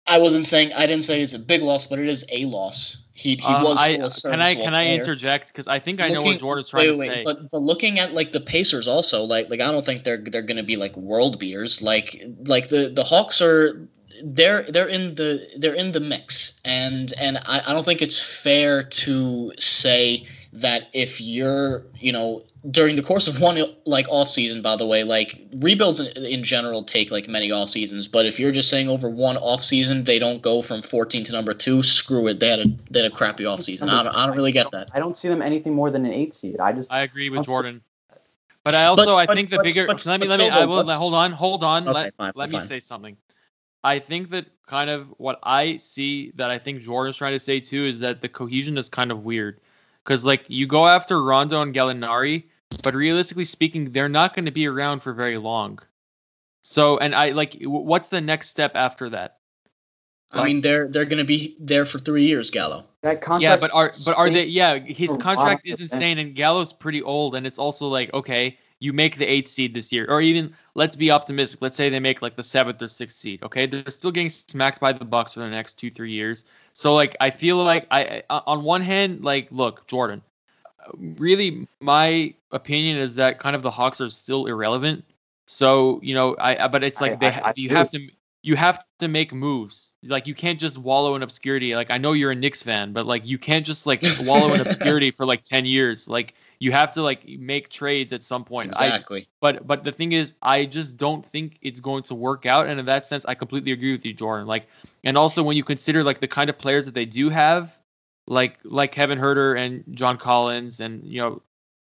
I 0.09 0.19
wasn't 0.19 0.47
saying 0.47 0.73
I 0.73 0.87
didn't 0.87 1.05
say 1.05 1.23
it's 1.23 1.35
a 1.35 1.39
big 1.39 1.63
loss, 1.63 1.87
but 1.87 2.01
it 2.01 2.07
is 2.07 2.25
a 2.33 2.47
loss. 2.47 2.97
He 3.19 3.31
he 3.35 3.53
um, 3.53 3.65
was 3.65 3.85
I, 3.85 3.97
Can 4.31 4.41
I 4.41 4.55
can 4.55 4.75
I 4.75 4.91
interject 4.91 5.49
because 5.49 5.67
I 5.67 5.81
think 5.81 6.01
I 6.01 6.09
know 6.09 6.23
what 6.23 6.39
Jordan's 6.39 6.71
trying 6.71 6.93
wait, 6.93 6.99
wait, 6.99 7.09
to 7.09 7.15
say. 7.15 7.25
But 7.25 7.51
but 7.51 7.63
looking 7.63 7.99
at 7.99 8.15
like 8.15 8.31
the 8.31 8.41
Pacers 8.41 8.87
also 8.87 9.25
like 9.25 9.51
like 9.51 9.61
I 9.61 9.73
don't 9.73 9.85
think 9.85 10.05
they're 10.05 10.23
they're 10.23 10.43
going 10.43 10.57
to 10.57 10.63
be 10.63 10.77
like 10.77 10.97
world 10.97 11.37
beaters. 11.37 11.83
Like 11.83 12.23
like 12.45 12.69
the 12.69 12.89
the 12.95 13.03
Hawks 13.03 13.43
are 13.43 13.89
they're 14.23 14.63
they're 14.63 14.87
in 14.87 15.17
the 15.17 15.45
they're 15.57 15.75
in 15.75 15.91
the 15.91 15.99
mix 15.99 16.61
and 16.65 17.13
and 17.19 17.39
I, 17.39 17.61
I 17.67 17.73
don't 17.73 17.85
think 17.85 18.03
it's 18.03 18.21
fair 18.21 18.85
to 18.85 19.53
say 19.59 20.25
that 20.53 20.89
if 20.93 21.21
you're 21.21 21.87
you 21.99 22.13
know 22.13 22.45
during 22.71 22.97
the 22.97 23.03
course 23.03 23.29
of 23.29 23.41
one 23.41 23.59
like 23.87 24.07
off 24.09 24.29
season 24.29 24.63
by 24.63 24.75
the 24.75 24.87
way 24.87 25.05
like 25.05 25.41
rebuilds 25.55 26.01
in, 26.01 26.25
in, 26.25 26.43
general 26.43 26.83
take 26.83 27.11
like 27.11 27.29
many 27.29 27.53
off 27.53 27.69
seasons 27.69 28.09
but 28.09 28.27
if 28.27 28.41
you're 28.41 28.51
just 28.51 28.69
saying 28.69 28.89
over 28.89 29.09
one 29.09 29.37
off 29.37 29.63
season 29.63 30.03
they 30.05 30.19
don't 30.19 30.43
go 30.43 30.61
from 30.61 30.83
14 30.83 31.23
to 31.25 31.33
number 31.33 31.55
two 31.55 31.83
screw 31.83 32.27
it 32.27 32.41
they 32.41 32.49
had 32.49 32.59
a 32.59 32.67
they 32.91 33.03
had 33.03 33.11
a 33.11 33.15
crappy 33.15 33.45
off 33.45 33.61
season. 33.61 33.89
I 33.89 34.03
don't, 34.03 34.15
I 34.15 34.27
don't 34.27 34.37
really 34.37 34.53
get 34.53 34.71
that. 34.73 34.91
I 34.93 34.99
don't 34.99 35.17
see 35.17 35.29
them 35.29 35.41
anything 35.41 35.75
more 35.75 35.91
than 35.91 36.05
an 36.05 36.13
eight 36.13 36.35
seed. 36.35 36.59
I 36.59 36.73
just 36.73 36.93
i 36.93 37.01
agree 37.01 37.31
with 37.31 37.47
jordan. 37.47 37.81
But 38.65 38.75
i 38.75 38.87
also 38.87 39.17
but, 39.17 39.31
i 39.31 39.35
think 39.35 39.51
but, 39.51 39.59
the 39.59 39.63
bigger 39.63 39.87
but, 39.87 40.05
let 40.07 40.21
me 40.21 40.27
let 40.27 40.41
me 40.41 40.51
i 40.51 40.65
will 40.65 40.87
hold 40.89 41.15
on 41.15 41.31
hold 41.33 41.63
on 41.63 41.85
okay, 41.85 41.93
let, 41.93 42.15
fine, 42.17 42.33
let 42.35 42.51
fine. 42.51 42.61
me 42.61 42.67
say 42.67 42.81
something. 42.81 43.17
I 43.85 44.01
think 44.01 44.31
that 44.31 44.47
kind 44.67 44.91
of 44.91 45.09
what 45.17 45.39
i 45.43 45.77
see 45.79 46.33
that 46.35 46.51
i 46.51 46.59
think 46.59 46.83
jordan's 46.83 47.17
trying 47.17 47.33
to 47.33 47.41
say 47.41 47.59
too 47.59 47.87
is 47.87 48.01
that 48.01 48.21
the 48.21 48.29
cohesion 48.29 48.77
is 48.77 48.89
kind 48.89 49.11
of 49.11 49.25
weird 49.25 49.61
because 50.09 50.25
like 50.25 50.45
you 50.49 50.67
go 50.67 50.87
after 50.87 51.23
Rondo 51.23 51.61
and 51.61 51.75
Gallinari, 51.75 52.45
but 52.83 52.95
realistically 52.95 53.45
speaking, 53.45 53.93
they're 53.93 54.09
not 54.09 54.35
going 54.35 54.47
to 54.47 54.51
be 54.51 54.67
around 54.67 55.01
for 55.01 55.13
very 55.13 55.37
long. 55.37 55.79
So, 56.63 56.97
and 56.97 57.15
I 57.15 57.31
like, 57.31 57.59
what's 57.63 58.09
the 58.09 58.23
next 58.23 58.49
step 58.49 58.73
after 58.75 59.11
that? 59.11 59.37
Like, 60.33 60.43
I 60.43 60.47
mean, 60.47 60.61
they're 60.63 60.89
they're 60.89 61.05
going 61.05 61.19
to 61.19 61.25
be 61.25 61.57
there 61.61 61.85
for 61.85 61.99
three 61.99 62.25
years, 62.25 62.51
Gallo. 62.51 62.87
That 63.03 63.21
contract. 63.21 63.43
Yeah, 63.43 63.57
but 63.57 63.71
are 63.75 63.91
but 64.07 64.17
are 64.17 64.31
they? 64.31 64.47
Yeah, 64.47 64.79
his 64.79 65.15
contract 65.19 65.67
is 65.67 65.81
insane, 65.81 66.19
and 66.19 66.35
Gallo's 66.35 66.73
pretty 66.73 67.03
old, 67.03 67.35
and 67.35 67.47
it's 67.47 67.59
also 67.59 67.89
like 67.89 68.13
okay, 68.15 68.59
you 68.81 68.93
make 68.93 69.17
the 69.17 69.27
eighth 69.27 69.49
seed 69.49 69.75
this 69.75 69.93
year, 69.93 70.07
or 70.09 70.21
even 70.21 70.55
let's 70.75 70.97
be 70.97 71.11
optimistic. 71.11 71.61
Let's 71.61 71.77
say 71.77 71.89
they 71.89 72.01
make 72.01 72.23
like 72.23 72.37
the 72.37 72.43
seventh 72.43 72.81
or 72.81 72.89
sixth 72.89 73.19
seed. 73.19 73.43
Okay, 73.43 73.67
they're 73.67 73.91
still 73.91 74.13
getting 74.13 74.29
smacked 74.29 74.81
by 74.81 74.93
the 74.93 75.05
Bucks 75.05 75.35
for 75.35 75.41
the 75.41 75.49
next 75.49 75.75
two 75.75 75.91
three 75.91 76.13
years. 76.13 76.45
So 76.73 76.95
like 76.95 77.17
I 77.21 77.31
feel 77.31 77.57
like 77.57 77.87
I 77.91 78.23
uh, 78.31 78.41
on 78.47 78.63
one 78.63 78.83
hand 78.83 79.25
like 79.25 79.49
look 79.51 79.87
Jordan, 79.87 80.23
really 80.95 81.67
my 81.81 82.35
opinion 82.53 82.97
is 82.99 83.17
that 83.17 83.39
kind 83.39 83.57
of 83.57 83.63
the 83.63 83.71
Hawks 83.71 84.01
are 84.01 84.11
still 84.11 84.47
irrelevant. 84.47 85.05
So 85.47 86.01
you 86.03 86.15
know 86.15 86.37
I 86.39 86.69
but 86.69 86.85
it's 86.85 87.01
like 87.01 87.13
I, 87.13 87.17
they 87.17 87.27
I, 87.29 87.49
I 87.49 87.53
you 87.57 87.71
have 87.71 87.91
to 87.91 88.09
you 88.43 88.55
have 88.57 88.85
to 89.01 89.09
make 89.09 89.33
moves. 89.33 89.93
Like 90.03 90.27
you 90.27 90.35
can't 90.35 90.61
just 90.61 90.79
wallow 90.79 91.17
in 91.17 91.23
obscurity. 91.23 91.75
Like 91.75 91.91
I 91.91 91.99
know 91.99 92.13
you're 92.13 92.31
a 92.31 92.37
Knicks 92.37 92.63
fan, 92.63 92.93
but 92.93 93.07
like 93.07 93.27
you 93.27 93.39
can't 93.39 93.67
just 93.67 93.87
like 93.87 94.05
wallow 94.21 94.53
in 94.55 94.61
obscurity 94.61 95.11
for 95.11 95.27
like 95.27 95.43
10 95.43 95.67
years. 95.67 96.09
Like 96.09 96.35
you 96.61 96.73
have 96.73 96.93
to 96.93 97.03
like 97.03 97.27
make 97.27 97.69
trades 97.69 98.13
at 98.13 98.23
some 98.23 98.45
point. 98.45 98.71
Exactly. 98.71 99.23
I, 99.23 99.27
but 99.41 99.67
but 99.67 99.85
the 99.85 99.93
thing 99.93 100.13
is, 100.13 100.35
I 100.41 100.67
just 100.67 100.97
don't 100.97 101.25
think 101.25 101.59
it's 101.63 101.81
going 101.81 102.05
to 102.05 102.15
work 102.15 102.47
out. 102.47 102.69
And 102.69 102.79
in 102.79 102.87
that 102.87 103.05
sense, 103.05 103.25
I 103.27 103.35
completely 103.35 103.73
agree 103.73 103.93
with 103.93 104.07
you, 104.07 104.15
Jordan. 104.15 104.47
Like, 104.47 104.69
and 105.05 105.19
also 105.19 105.43
when 105.43 105.57
you 105.57 105.65
consider 105.65 106.05
like 106.05 106.21
the 106.21 106.29
kind 106.29 106.49
of 106.49 106.59
players 106.59 106.87
that 106.87 106.95
they 106.95 107.07
do 107.07 107.31
have, 107.31 107.77
like 108.27 108.59
like 108.63 108.93
Kevin 108.93 109.19
Huerter 109.19 109.59
and 109.59 109.85
John 109.91 110.17
Collins, 110.17 110.81
and 110.81 111.03
you 111.05 111.21
know, 111.21 111.43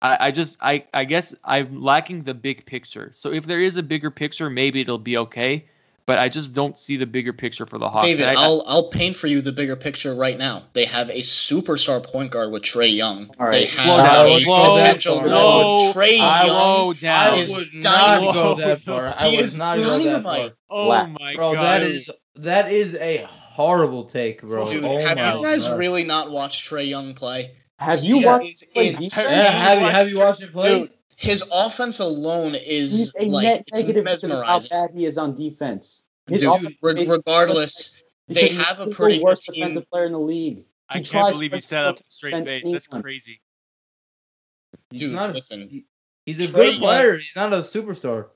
I, 0.00 0.28
I 0.28 0.30
just 0.32 0.58
I 0.60 0.86
I 0.92 1.04
guess 1.04 1.36
I'm 1.44 1.80
lacking 1.80 2.22
the 2.22 2.34
big 2.34 2.66
picture. 2.66 3.10
So 3.12 3.32
if 3.32 3.46
there 3.46 3.60
is 3.60 3.76
a 3.76 3.82
bigger 3.82 4.10
picture, 4.10 4.50
maybe 4.50 4.80
it'll 4.80 4.98
be 4.98 5.18
okay 5.18 5.66
but 6.06 6.18
I 6.18 6.28
just 6.28 6.54
don't 6.54 6.76
see 6.76 6.96
the 6.96 7.06
bigger 7.06 7.32
picture 7.32 7.66
for 7.66 7.78
the 7.78 7.88
Hawks. 7.88 8.06
David, 8.06 8.26
I, 8.26 8.48
will 8.48 8.64
I'll 8.66 8.88
paint 8.88 9.16
for 9.16 9.26
you 9.26 9.40
the 9.40 9.52
bigger 9.52 9.76
picture 9.76 10.14
right 10.14 10.36
now. 10.36 10.62
They 10.72 10.84
have 10.84 11.10
a 11.10 11.20
superstar 11.20 12.02
point 12.02 12.32
guard 12.32 12.50
with 12.50 12.62
Trae 12.62 12.94
Young. 12.94 13.30
All 13.38 13.46
right, 13.46 13.64
they 13.64 13.70
slow 13.70 13.96
down, 13.98 14.26
a 14.26 14.40
slow, 14.40 14.74
potential 14.74 15.16
slow, 15.16 15.92
Trae 15.92 16.18
Young 16.18 16.94
down. 16.94 17.34
I 17.34 17.46
would 17.56 17.74
not 17.74 18.34
go 18.34 18.54
that 18.56 18.80
far. 18.80 19.14
I 19.16 19.36
would 19.36 19.58
not 19.58 19.78
go 19.78 19.98
that 19.98 20.22
far. 20.22 20.50
Oh 20.70 21.06
my 21.06 21.34
bro, 21.34 21.54
god, 21.54 21.62
that 21.62 21.82
is 21.82 22.10
that 22.36 22.72
is 22.72 22.94
a 22.94 23.26
horrible 23.28 24.04
take, 24.04 24.40
bro. 24.42 24.64
Dude, 24.64 24.84
oh 24.84 24.98
have 24.98 25.18
you 25.18 25.44
guys 25.44 25.66
god. 25.66 25.78
really 25.78 26.04
not 26.04 26.30
watched 26.30 26.68
Trae 26.68 26.88
Young 26.88 27.14
play? 27.14 27.56
Have 27.78 28.02
you 28.04 28.18
yeah, 28.18 28.26
watched? 28.26 28.64
Play 28.72 28.96
yeah, 28.98 29.50
have 29.50 29.80
you 29.80 29.86
have 29.86 30.08
you 30.08 30.18
watched 30.18 30.42
it 30.42 30.52
play? 30.52 30.80
Dude, 30.80 30.90
his 31.22 31.44
offense 31.52 32.00
alone 32.00 32.56
is 32.56 32.90
He's 32.98 33.14
a 33.14 33.24
like 33.26 33.44
net 33.44 33.64
negative 33.72 34.04
because 34.04 34.24
of 34.24 34.44
how 34.44 34.60
bad 34.68 34.90
he 34.92 35.06
is 35.06 35.16
on 35.18 35.36
defense. 35.36 36.02
Dude, 36.26 36.76
regardless, 36.82 38.02
they 38.26 38.48
have 38.48 38.80
a 38.80 38.90
pretty 38.90 39.22
worst 39.22 39.44
team. 39.44 39.54
defensive 39.54 39.88
player 39.88 40.04
in 40.06 40.12
the 40.12 40.18
league. 40.18 40.64
I 40.88 40.98
he 40.98 41.04
can't 41.04 41.32
believe 41.32 41.52
he 41.52 41.60
set 41.60 41.84
up 41.84 41.98
straight 42.08 42.44
face. 42.44 42.68
That's 42.70 42.88
crazy. 42.88 43.40
Dude, 44.90 45.12
not, 45.12 45.34
listen. 45.34 45.84
He's 46.26 46.40
a 46.40 46.52
Trae 46.52 46.54
good 46.54 46.78
player. 46.78 47.10
Young, 47.12 47.20
he's 47.20 47.36
not 47.36 47.52
a 47.52 47.58
superstar. 47.58 48.26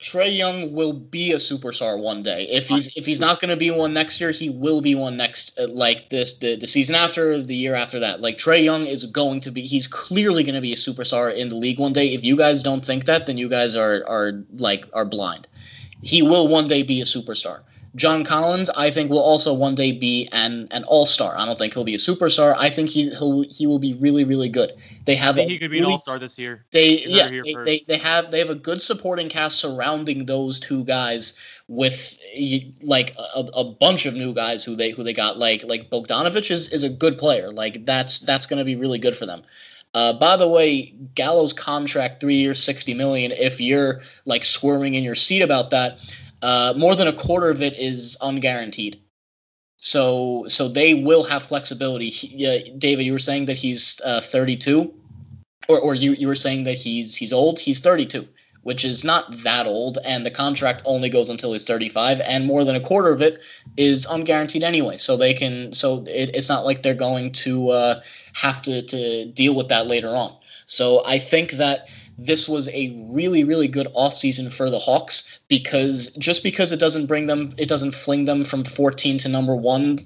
Trae 0.00 0.34
Young 0.34 0.72
will 0.72 0.94
be 0.94 1.32
a 1.32 1.36
superstar 1.36 2.00
one 2.00 2.22
day. 2.22 2.48
If 2.50 2.68
he's 2.68 2.90
if 2.96 3.04
he's 3.04 3.20
not 3.20 3.40
going 3.40 3.50
to 3.50 3.56
be 3.56 3.70
one 3.70 3.92
next 3.92 4.18
year, 4.20 4.30
he 4.30 4.48
will 4.48 4.80
be 4.80 4.94
one 4.94 5.16
next 5.18 5.58
uh, 5.58 5.68
like 5.68 6.08
this 6.08 6.38
the, 6.38 6.56
the 6.56 6.66
season 6.66 6.94
after, 6.94 7.38
the 7.38 7.54
year 7.54 7.74
after 7.74 8.00
that. 8.00 8.22
Like 8.22 8.38
Trae 8.38 8.64
Young 8.64 8.86
is 8.86 9.04
going 9.04 9.40
to 9.40 9.50
be 9.50 9.60
he's 9.60 9.86
clearly 9.86 10.42
going 10.42 10.54
to 10.54 10.62
be 10.62 10.72
a 10.72 10.76
superstar 10.76 11.34
in 11.34 11.50
the 11.50 11.56
league 11.56 11.78
one 11.78 11.92
day. 11.92 12.14
If 12.14 12.24
you 12.24 12.36
guys 12.36 12.62
don't 12.62 12.84
think 12.84 13.04
that, 13.04 13.26
then 13.26 13.36
you 13.36 13.48
guys 13.48 13.76
are 13.76 14.02
are 14.08 14.42
like 14.56 14.86
are 14.94 15.04
blind 15.04 15.46
he 16.02 16.22
will 16.22 16.48
one 16.48 16.68
day 16.68 16.82
be 16.82 17.00
a 17.00 17.04
superstar. 17.04 17.60
John 17.96 18.24
Collins, 18.24 18.70
I 18.70 18.90
think, 18.90 19.10
will 19.10 19.22
also 19.22 19.52
one 19.52 19.74
day 19.74 19.90
be 19.90 20.28
an 20.32 20.68
an 20.70 20.84
all 20.84 21.06
star. 21.06 21.34
I 21.36 21.44
don't 21.44 21.58
think 21.58 21.74
he'll 21.74 21.84
be 21.84 21.94
a 21.94 21.98
superstar. 21.98 22.54
I 22.56 22.70
think 22.70 22.88
he 22.88 23.10
he'll, 23.10 23.42
he 23.48 23.66
will 23.66 23.80
be 23.80 23.94
really 23.94 24.24
really 24.24 24.48
good. 24.48 24.72
They 25.06 25.16
have 25.16 25.36
he 25.36 25.58
could 25.58 25.70
be 25.70 25.78
really, 25.78 25.86
an 25.86 25.92
all 25.92 25.98
star 25.98 26.18
this 26.18 26.38
year. 26.38 26.64
They 26.70 26.98
yeah 26.98 27.28
they, 27.28 27.54
they, 27.64 27.82
they 27.88 27.98
have 27.98 28.30
they 28.30 28.38
have 28.38 28.50
a 28.50 28.54
good 28.54 28.80
supporting 28.80 29.28
cast 29.28 29.58
surrounding 29.58 30.26
those 30.26 30.60
two 30.60 30.84
guys 30.84 31.34
with 31.66 32.16
like 32.80 33.16
a, 33.34 33.40
a 33.54 33.64
bunch 33.64 34.06
of 34.06 34.14
new 34.14 34.34
guys 34.34 34.64
who 34.64 34.76
they 34.76 34.90
who 34.90 35.02
they 35.02 35.14
got 35.14 35.38
like 35.38 35.64
like 35.64 35.90
Bogdanovic 35.90 36.48
is 36.50 36.68
is 36.68 36.84
a 36.84 36.88
good 36.88 37.18
player. 37.18 37.50
Like 37.50 37.84
that's 37.86 38.20
that's 38.20 38.46
going 38.46 38.58
to 38.58 38.64
be 38.64 38.76
really 38.76 38.98
good 38.98 39.16
for 39.16 39.26
them. 39.26 39.42
Uh, 39.92 40.12
by 40.12 40.36
the 40.36 40.48
way, 40.48 40.94
Gallo's 41.16 41.52
contract, 41.52 42.20
three 42.20 42.36
years, 42.36 42.62
sixty 42.62 42.94
million. 42.94 43.32
If 43.32 43.60
you're 43.60 44.02
like 44.24 44.44
squirming 44.44 44.94
in 44.94 45.02
your 45.02 45.16
seat 45.16 45.42
about 45.42 45.70
that, 45.70 45.98
uh, 46.42 46.74
more 46.76 46.96
than 46.96 47.08
a 47.08 47.12
quarter 47.12 47.50
of 47.50 47.62
it 47.62 47.78
is 47.78 48.16
unguaranteed. 48.20 48.98
So, 49.78 50.44
so 50.48 50.68
they 50.68 50.94
will 50.94 51.24
have 51.24 51.42
flexibility. 51.42 52.10
He, 52.10 52.46
uh, 52.46 52.76
David, 52.76 53.06
you 53.06 53.12
were 53.12 53.18
saying 53.18 53.46
that 53.46 53.56
he's 53.56 54.00
uh, 54.04 54.20
32, 54.20 54.92
or, 55.68 55.80
or 55.80 55.94
you, 55.94 56.12
you 56.12 56.26
were 56.26 56.34
saying 56.34 56.64
that 56.64 56.76
he's 56.76 57.16
he's 57.16 57.32
old. 57.32 57.58
He's 57.58 57.80
32 57.80 58.28
which 58.62 58.84
is 58.84 59.04
not 59.04 59.42
that 59.42 59.66
old, 59.66 59.98
and 60.04 60.24
the 60.24 60.30
contract 60.30 60.82
only 60.84 61.08
goes 61.08 61.28
until 61.28 61.52
he's 61.52 61.64
35, 61.64 62.20
and 62.20 62.46
more 62.46 62.64
than 62.64 62.76
a 62.76 62.80
quarter 62.80 63.12
of 63.12 63.22
it 63.22 63.38
is 63.76 64.06
unguaranteed 64.06 64.62
anyway. 64.62 64.96
So 64.96 65.16
they 65.16 65.32
can, 65.32 65.72
so 65.72 66.04
it, 66.06 66.34
it's 66.34 66.48
not 66.48 66.64
like 66.64 66.82
they're 66.82 66.94
going 66.94 67.32
to 67.32 67.70
uh, 67.70 68.00
have 68.34 68.60
to 68.62 68.82
to 68.82 69.26
deal 69.26 69.54
with 69.54 69.68
that 69.68 69.86
later 69.86 70.10
on. 70.10 70.36
So 70.66 71.02
I 71.06 71.18
think 71.18 71.52
that 71.52 71.88
this 72.18 72.48
was 72.48 72.68
a 72.68 72.94
really, 73.08 73.44
really 73.44 73.68
good 73.68 73.88
offseason 73.96 74.52
for 74.52 74.68
the 74.68 74.78
Hawks 74.78 75.39
because 75.50 76.14
just 76.16 76.42
because 76.42 76.72
it 76.72 76.78
doesn't 76.78 77.06
bring 77.06 77.26
them, 77.26 77.52
it 77.58 77.68
doesn't 77.68 77.92
fling 77.92 78.24
them 78.24 78.44
from 78.44 78.64
14 78.64 79.18
to 79.18 79.28
number 79.28 79.54
one. 79.54 79.98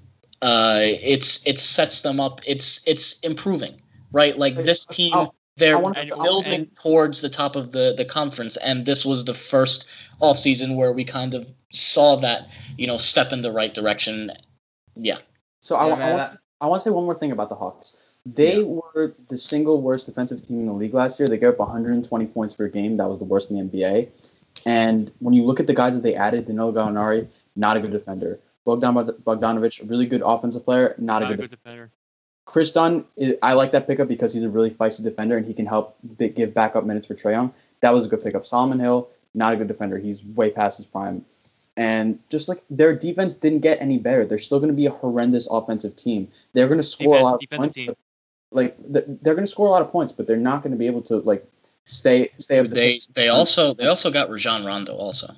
Uh, 0.42 0.80
it's 0.80 1.47
it 1.47 1.59
sets 1.59 2.03
them 2.03 2.18
up. 2.18 2.40
It's 2.47 2.82
it's 2.86 3.20
improving, 3.20 3.80
right? 4.11 4.36
Like 4.36 4.57
this 4.57 4.84
team, 4.86 5.28
they're 5.57 5.78
building 5.78 6.66
towards 6.82 7.20
the 7.20 7.28
top 7.28 7.55
of 7.55 7.70
the 7.70 7.95
the 7.97 8.05
conference, 8.05 8.57
and 8.57 8.86
this 8.86 9.07
was 9.07 9.26
the 9.26 9.34
first 9.34 9.86
offseason 10.20 10.76
where 10.76 10.92
we 10.92 11.05
kind 11.05 11.34
of 11.34 11.53
saw 11.70 12.16
that 12.16 12.49
you 12.76 12.86
know 12.86 12.97
step 12.97 13.32
in 13.32 13.42
the 13.42 13.53
right 13.53 13.72
direction. 13.72 14.32
Yeah. 14.97 15.18
So 15.61 15.76
I, 15.76 15.88
yeah, 15.88 15.95
I, 15.95 16.11
want, 16.11 16.36
I 16.62 16.66
want 16.66 16.82
to 16.82 16.88
say 16.88 16.90
one 16.90 17.05
more 17.05 17.14
thing 17.14 17.32
about 17.32 17.49
the 17.49 17.55
Hawks. 17.55 17.95
They 18.26 18.57
yeah. 18.57 18.62
were 18.62 19.14
the 19.28 19.36
single 19.36 19.82
worst 19.82 20.07
defensive 20.07 20.47
team 20.47 20.61
in 20.61 20.66
the 20.66 20.72
league 20.72 20.95
last 20.95 21.20
year. 21.20 21.26
They 21.26 21.36
gave 21.36 21.51
up 21.51 21.59
120 21.59 22.26
points 22.26 22.55
per 22.55 22.68
game. 22.68 22.97
That 22.97 23.09
was 23.09 23.18
the 23.18 23.24
worst 23.24 23.51
in 23.51 23.57
the 23.57 23.78
NBA. 23.78 24.09
And 24.66 25.10
when 25.18 25.34
you 25.34 25.44
look 25.44 25.60
at 25.60 25.66
the 25.66 25.74
guys 25.74 25.94
that 25.94 26.02
they 26.02 26.14
added, 26.14 26.46
Danilo 26.46 26.72
Gallinari, 26.72 27.28
not 27.54 27.76
a 27.76 27.80
good 27.80 27.90
defender. 27.90 28.40
Bogdan 28.64 28.94
Bogdanovic, 28.94 29.82
a 29.82 29.86
really 29.86 30.06
good 30.06 30.22
offensive 30.24 30.64
player, 30.64 30.94
not, 30.98 31.20
not 31.20 31.22
a 31.22 31.26
good, 31.26 31.38
a 31.38 31.42
good 31.42 31.50
defender. 31.50 31.90
Kris 32.46 32.72
Dunn, 32.72 33.04
I 33.42 33.54
like 33.54 33.72
that 33.72 33.86
pickup 33.86 34.08
because 34.08 34.34
he's 34.34 34.42
a 34.42 34.50
really 34.50 34.70
feisty 34.70 35.02
defender 35.02 35.36
and 35.36 35.46
he 35.46 35.54
can 35.54 35.66
help 35.66 35.96
give 36.18 36.54
backup 36.54 36.84
minutes 36.84 37.06
for 37.06 37.14
Trae 37.14 37.32
Young. 37.32 37.54
That 37.80 37.94
was 37.94 38.06
a 38.06 38.08
good 38.08 38.22
pickup. 38.22 38.44
Solomon 38.46 38.78
Hill, 38.78 39.08
not 39.34 39.54
a 39.54 39.56
good 39.56 39.68
defender. 39.68 39.98
He's 39.98 40.24
way 40.24 40.50
past 40.50 40.78
his 40.78 40.86
prime. 40.86 41.24
And 41.76 42.20
just 42.30 42.48
like 42.48 42.62
their 42.70 42.94
defense 42.94 43.36
didn't 43.36 43.60
get 43.60 43.80
any 43.80 43.98
better, 43.98 44.24
they're 44.24 44.38
still 44.38 44.60
going 44.60 44.68
to 44.68 44.76
be 44.76 44.86
a 44.86 44.90
horrendous 44.90 45.48
offensive 45.50 45.96
team. 45.96 46.28
They're 46.52 46.68
going 46.68 46.78
to 46.78 46.84
score 46.84 47.16
defense, 47.16 47.20
a 47.20 47.24
lot 47.24 47.42
of 47.42 47.58
points. 47.58 47.74
Team 47.74 47.94
like 48.54 48.76
they're 48.88 49.34
going 49.34 49.44
to 49.44 49.50
score 49.50 49.66
a 49.66 49.70
lot 49.70 49.82
of 49.82 49.90
points, 49.90 50.12
but 50.12 50.26
they're 50.26 50.36
not 50.36 50.62
going 50.62 50.70
to 50.70 50.78
be 50.78 50.86
able 50.86 51.02
to 51.02 51.16
like 51.16 51.46
stay 51.87 52.28
stay 52.39 52.59
up. 52.59 52.66
They 52.66 52.99
they 53.14 53.28
also 53.28 53.74
they 53.74 53.87
also 53.87 54.11
got 54.11 54.30
Rajon 54.30 54.64
Rondo 54.64 54.95
also. 54.95 55.28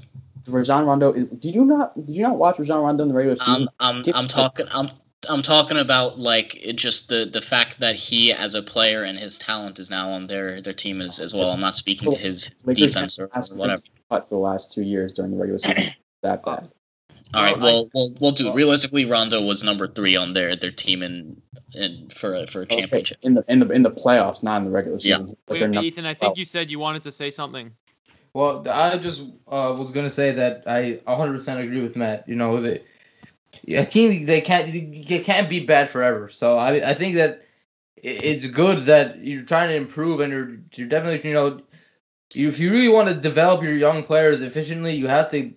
Rajon 0.49 0.86
Rondo, 0.86 1.12
did 1.12 1.55
you 1.55 1.64
not 1.64 2.07
did 2.07 2.14
you 2.14 2.22
not 2.22 2.38
watch 2.38 2.59
Rajon 2.59 2.82
Rondo 2.82 3.03
in 3.03 3.09
the 3.09 3.14
regular 3.14 3.36
um, 3.40 3.55
season? 3.55 3.68
Um, 3.80 3.97
I'm 3.97 4.03
I'm, 4.07 4.14
I'm 4.14 4.28
talking 4.28 4.66
I'm 4.70 4.90
I'm 5.28 5.42
talking 5.42 5.78
about 5.78 6.18
like 6.18 6.62
just 6.74 7.09
the 7.09 7.28
the 7.30 7.42
fact 7.42 7.80
that 7.80 7.97
he 7.97 8.32
as 8.32 8.55
a 8.55 8.62
player 8.62 9.03
and 9.03 9.18
his 9.18 9.38
talent 9.38 9.78
is 9.78 9.90
now 9.90 10.11
on 10.11 10.26
their 10.26 10.61
their 10.61 10.72
team 10.72 11.01
as, 11.01 11.18
as 11.18 11.34
well. 11.34 11.51
I'm 11.51 11.61
not 11.61 11.76
speaking 11.76 12.11
to 12.11 12.18
his 12.18 12.51
Lakers 12.64 12.92
defense 12.92 13.18
or, 13.18 13.28
whatever. 13.55 13.82
Cut 14.11 14.28
for 14.28 14.36
the 14.36 14.40
last 14.40 14.72
two 14.72 14.82
years 14.82 15.12
during 15.12 15.32
the 15.32 15.36
regular 15.36 15.59
season. 15.59 15.92
that 16.22 16.44
bad. 16.44 16.70
All 17.34 17.42
right, 17.42 17.59
well, 17.59 17.90
we'll 17.92 18.14
we'll 18.20 18.32
do. 18.32 18.53
Realistically, 18.53 19.05
Rondo 19.05 19.44
was 19.44 19.64
number 19.64 19.88
three 19.88 20.14
on 20.16 20.32
their 20.32 20.55
their 20.55 20.70
team 20.70 21.03
in 21.03 21.40
in 21.76 22.08
for 22.10 22.34
a, 22.34 22.46
for 22.46 22.62
a 22.62 22.66
championship 22.66 23.18
okay. 23.18 23.26
in 23.26 23.34
the 23.34 23.44
in 23.48 23.58
the 23.60 23.68
in 23.70 23.82
the 23.82 23.90
playoffs, 23.90 24.42
not 24.42 24.58
in 24.58 24.64
the 24.64 24.70
regular 24.70 24.98
season. 24.98 25.36
Yeah. 25.48 25.66
Wait, 25.66 25.84
Ethan, 25.84 26.06
I 26.06 26.14
think 26.14 26.36
you 26.36 26.44
said 26.44 26.70
you 26.70 26.78
wanted 26.78 27.02
to 27.02 27.12
say 27.12 27.30
something. 27.30 27.72
Well, 28.32 28.68
I 28.68 28.98
just 28.98 29.22
uh, 29.48 29.74
was 29.76 29.92
gonna 29.92 30.10
say 30.10 30.30
that 30.32 30.66
I 30.66 31.00
100% 31.06 31.64
agree 31.64 31.80
with 31.80 31.96
Matt. 31.96 32.28
You 32.28 32.36
know, 32.36 32.60
the 32.60 32.82
a 33.68 33.84
team 33.84 34.26
they 34.26 34.40
can't 34.40 34.72
they 35.06 35.20
can't 35.20 35.48
be 35.48 35.64
bad 35.64 35.88
forever. 35.90 36.28
So 36.28 36.58
I 36.58 36.90
I 36.90 36.94
think 36.94 37.16
that 37.16 37.46
it's 37.96 38.46
good 38.46 38.86
that 38.86 39.18
you're 39.24 39.44
trying 39.44 39.70
to 39.70 39.76
improve 39.76 40.20
and 40.20 40.32
you're 40.32 40.58
you're 40.74 40.88
definitely 40.88 41.26
you 41.28 41.34
know 41.34 41.60
if 42.34 42.58
you 42.58 42.70
really 42.70 42.88
want 42.88 43.08
to 43.08 43.14
develop 43.14 43.62
your 43.62 43.72
young 43.72 44.02
players 44.02 44.42
efficiently, 44.42 44.94
you 44.94 45.08
have 45.08 45.30
to 45.30 45.52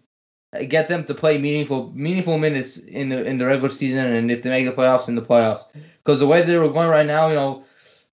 get 0.68 0.88
them 0.88 1.04
to 1.06 1.14
play 1.14 1.38
meaningful 1.38 1.92
meaningful 1.94 2.38
minutes 2.38 2.78
in 2.78 3.10
the 3.10 3.24
in 3.24 3.38
the 3.38 3.46
regular 3.46 3.70
season 3.70 4.00
and 4.00 4.32
if 4.32 4.42
they 4.42 4.50
make 4.50 4.66
the 4.66 4.72
playoffs 4.72 5.08
in 5.08 5.16
the 5.16 5.22
playoffs. 5.22 5.64
Because 6.04 6.20
the 6.20 6.28
way 6.28 6.42
they 6.42 6.58
were 6.58 6.70
going 6.70 6.90
right 6.90 7.06
now, 7.06 7.28
you 7.28 7.36
know, 7.36 7.66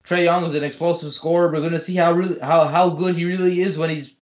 Trae 0.03 0.23
Young 0.23 0.45
is 0.45 0.53
an 0.53 0.63
explosive 0.63 1.13
scorer. 1.13 1.51
We're 1.51 1.61
gonna 1.61 1.79
see 1.79 1.95
how 1.95 2.13
really 2.13 2.39
how 2.39 2.65
how 2.65 2.91
good 2.91 3.15
he 3.15 3.25
really 3.25 3.61
is 3.61 3.77
when 3.77 3.89
he's 3.89 4.15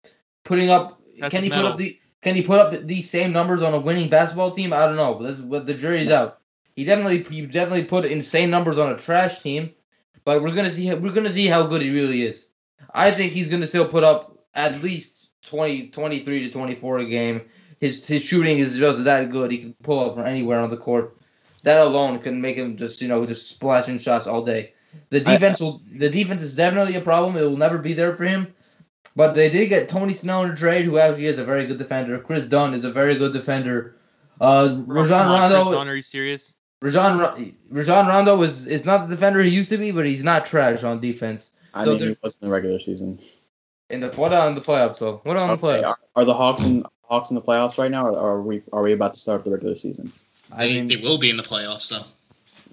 putting 0.44 0.70
up. 0.70 1.00
That's 1.18 1.34
can 1.34 1.42
he 1.42 1.50
put 1.50 1.64
up 1.64 1.76
the 1.76 1.98
can 2.22 2.36
he 2.36 2.42
put 2.42 2.60
up 2.60 2.86
these 2.86 3.10
same 3.10 3.32
numbers 3.32 3.62
on 3.62 3.74
a 3.74 3.80
winning 3.80 4.08
basketball 4.08 4.52
team? 4.52 4.72
I 4.72 4.86
don't 4.86 4.96
know, 4.96 5.14
but, 5.14 5.24
this, 5.24 5.40
but 5.40 5.66
the 5.66 5.74
jury's 5.74 6.10
out. 6.10 6.38
He 6.76 6.84
definitely 6.84 7.22
he 7.24 7.46
definitely 7.46 7.84
put 7.84 8.04
insane 8.04 8.50
numbers 8.50 8.78
on 8.78 8.92
a 8.92 8.96
trash 8.96 9.42
team, 9.42 9.74
but 10.24 10.40
we're 10.40 10.54
gonna 10.54 10.70
see 10.70 10.92
we're 10.94 11.12
gonna 11.12 11.32
see 11.32 11.46
how 11.46 11.66
good 11.66 11.82
he 11.82 11.90
really 11.90 12.22
is. 12.22 12.46
I 12.92 13.10
think 13.10 13.32
he's 13.32 13.50
gonna 13.50 13.66
still 13.66 13.88
put 13.88 14.04
up 14.04 14.38
at 14.54 14.82
least 14.82 15.30
20, 15.46 15.88
23 15.88 16.44
to 16.44 16.50
24 16.50 16.98
a 16.98 17.04
game 17.06 17.42
his 17.84 18.06
his 18.06 18.22
shooting 18.22 18.58
is 18.58 18.78
just 18.78 19.04
that 19.04 19.30
good. 19.30 19.50
He 19.50 19.58
can 19.58 19.74
pull 19.82 20.00
up 20.00 20.16
from 20.16 20.26
anywhere 20.26 20.60
on 20.60 20.70
the 20.70 20.76
court. 20.76 21.16
That 21.62 21.80
alone 21.80 22.18
can 22.18 22.40
make 22.40 22.56
him 22.56 22.76
just 22.76 23.02
you 23.02 23.08
know 23.08 23.26
just 23.26 23.48
splashing 23.48 23.98
shots 23.98 24.26
all 24.26 24.44
day. 24.44 24.72
The 25.10 25.20
defense 25.20 25.60
will 25.60 25.82
the 25.92 26.08
defense 26.08 26.42
is 26.42 26.56
definitely 26.56 26.96
a 26.96 27.00
problem. 27.00 27.36
It 27.36 27.42
will 27.42 27.56
never 27.56 27.78
be 27.78 27.92
there 27.92 28.16
for 28.16 28.24
him. 28.24 28.54
But 29.16 29.34
they 29.34 29.50
did 29.50 29.68
get 29.68 29.88
Tony 29.88 30.14
Snell 30.14 30.44
in 30.44 30.50
a 30.50 30.56
trade, 30.56 30.86
who 30.86 30.98
actually 30.98 31.26
is 31.26 31.38
a 31.38 31.44
very 31.44 31.66
good 31.66 31.78
defender. 31.78 32.18
Kris 32.18 32.46
Dunn 32.46 32.74
is 32.74 32.84
a 32.84 32.90
very 32.90 33.14
good 33.14 33.32
defender. 33.32 33.96
Uh, 34.40 34.82
Rajon 34.86 35.26
Rondo. 35.30 35.62
Kris 35.62 35.76
Dunn, 35.76 35.88
are 35.88 35.94
you 35.94 36.02
serious? 36.02 36.56
Rajon 36.80 37.54
Rajon 37.70 38.06
Rondo 38.06 38.42
is 38.42 38.66
is 38.66 38.84
not 38.84 39.08
the 39.08 39.14
defender 39.14 39.42
he 39.42 39.50
used 39.50 39.68
to 39.68 39.78
be, 39.78 39.90
but 39.90 40.06
he's 40.06 40.24
not 40.24 40.46
trash 40.46 40.82
on 40.82 41.00
defense. 41.00 41.52
I 41.74 41.84
so 41.84 41.92
mean, 41.92 42.00
he 42.00 42.16
was 42.22 42.38
in 42.40 42.48
the 42.48 42.52
regular 42.52 42.78
season. 42.78 43.18
In 43.90 44.00
the 44.00 44.08
what 44.10 44.32
on 44.32 44.54
the 44.54 44.60
playoffs 44.60 44.98
though? 44.98 45.20
What 45.24 45.36
on 45.36 45.50
okay. 45.50 45.60
the 45.60 45.66
playoffs? 45.66 45.84
Are, 45.86 45.98
are 46.16 46.24
the 46.24 46.34
Hawks 46.34 46.64
in 46.64 46.82
Hawks 47.08 47.30
in 47.30 47.34
the 47.34 47.42
playoffs 47.42 47.78
right 47.78 47.90
now, 47.90 48.06
or 48.06 48.18
are 48.18 48.42
we 48.42 48.62
are 48.72 48.82
we 48.82 48.92
about 48.92 49.14
to 49.14 49.20
start 49.20 49.44
the 49.44 49.50
regular 49.50 49.74
season? 49.74 50.12
I 50.50 50.66
mean, 50.66 50.88
they 50.88 50.96
will 50.96 51.18
be 51.18 51.30
in 51.30 51.36
the 51.36 51.42
playoffs 51.42 51.90
though. 51.90 52.06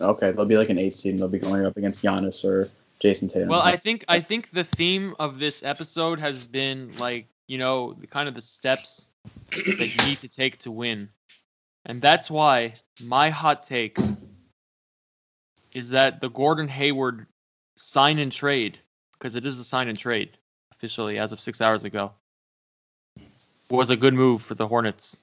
Okay, 0.05 0.31
they'll 0.31 0.45
be 0.45 0.57
like 0.57 0.69
an 0.69 0.79
eight 0.79 0.97
seed, 0.97 1.11
and 1.13 1.19
they'll 1.19 1.27
be 1.27 1.39
going 1.39 1.65
up 1.65 1.77
against 1.77 2.03
Giannis 2.03 2.43
or 2.45 2.69
Jayson 3.01 3.29
Tatum. 3.29 3.49
Well, 3.49 3.61
I 3.61 3.75
think 3.75 4.05
I 4.07 4.19
think 4.21 4.51
the 4.51 4.63
theme 4.63 5.15
of 5.19 5.39
this 5.39 5.63
episode 5.63 6.19
has 6.19 6.43
been 6.43 6.97
like 6.97 7.27
you 7.47 7.57
know 7.57 7.95
kind 8.09 8.29
of 8.29 8.35
the 8.35 8.41
steps 8.41 9.09
that 9.51 9.89
you 9.95 10.05
need 10.07 10.19
to 10.19 10.29
take 10.29 10.57
to 10.59 10.71
win, 10.71 11.09
and 11.85 12.01
that's 12.01 12.31
why 12.31 12.75
my 13.01 13.29
hot 13.29 13.63
take 13.63 13.97
is 15.73 15.89
that 15.89 16.21
the 16.21 16.29
Gordon 16.29 16.67
Hayward 16.67 17.25
sign 17.77 18.19
and 18.19 18.31
trade 18.31 18.79
because 19.13 19.35
it 19.35 19.45
is 19.45 19.59
a 19.59 19.63
sign 19.63 19.87
and 19.87 19.97
trade 19.97 20.37
officially 20.71 21.17
as 21.17 21.31
of 21.31 21.39
six 21.39 21.61
hours 21.61 21.83
ago 21.83 22.11
was 23.71 23.89
a 23.89 23.95
good 23.95 24.13
move 24.13 24.41
for 24.41 24.55
the 24.55 24.67
Hornets. 24.67 25.19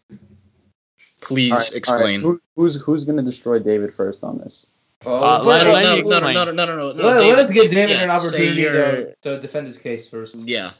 Please 1.20 1.52
right, 1.52 1.72
explain. 1.74 2.22
Right. 2.22 2.30
Who, 2.30 2.40
who's 2.56 2.80
who's 2.80 3.04
going 3.04 3.16
to 3.16 3.22
destroy 3.22 3.58
David 3.58 3.92
first 3.92 4.22
on 4.24 4.38
this? 4.38 4.70
Uh, 5.06 5.42
let, 5.44 5.64
no, 5.64 5.72
no, 5.72 6.00
no, 6.00 6.20
no, 6.20 6.32
no, 6.32 6.50
no, 6.50 6.64
no, 6.64 6.92
no, 6.92 7.06
Let, 7.06 7.22
let 7.22 7.38
us 7.38 7.50
give 7.50 7.70
David 7.70 7.96
yeah, 7.96 8.02
an 8.02 8.10
opportunity 8.10 8.62
to, 8.62 9.14
to 9.22 9.40
defend 9.40 9.66
his 9.66 9.78
case 9.78 10.08
first. 10.08 10.34
Yeah. 10.36 10.72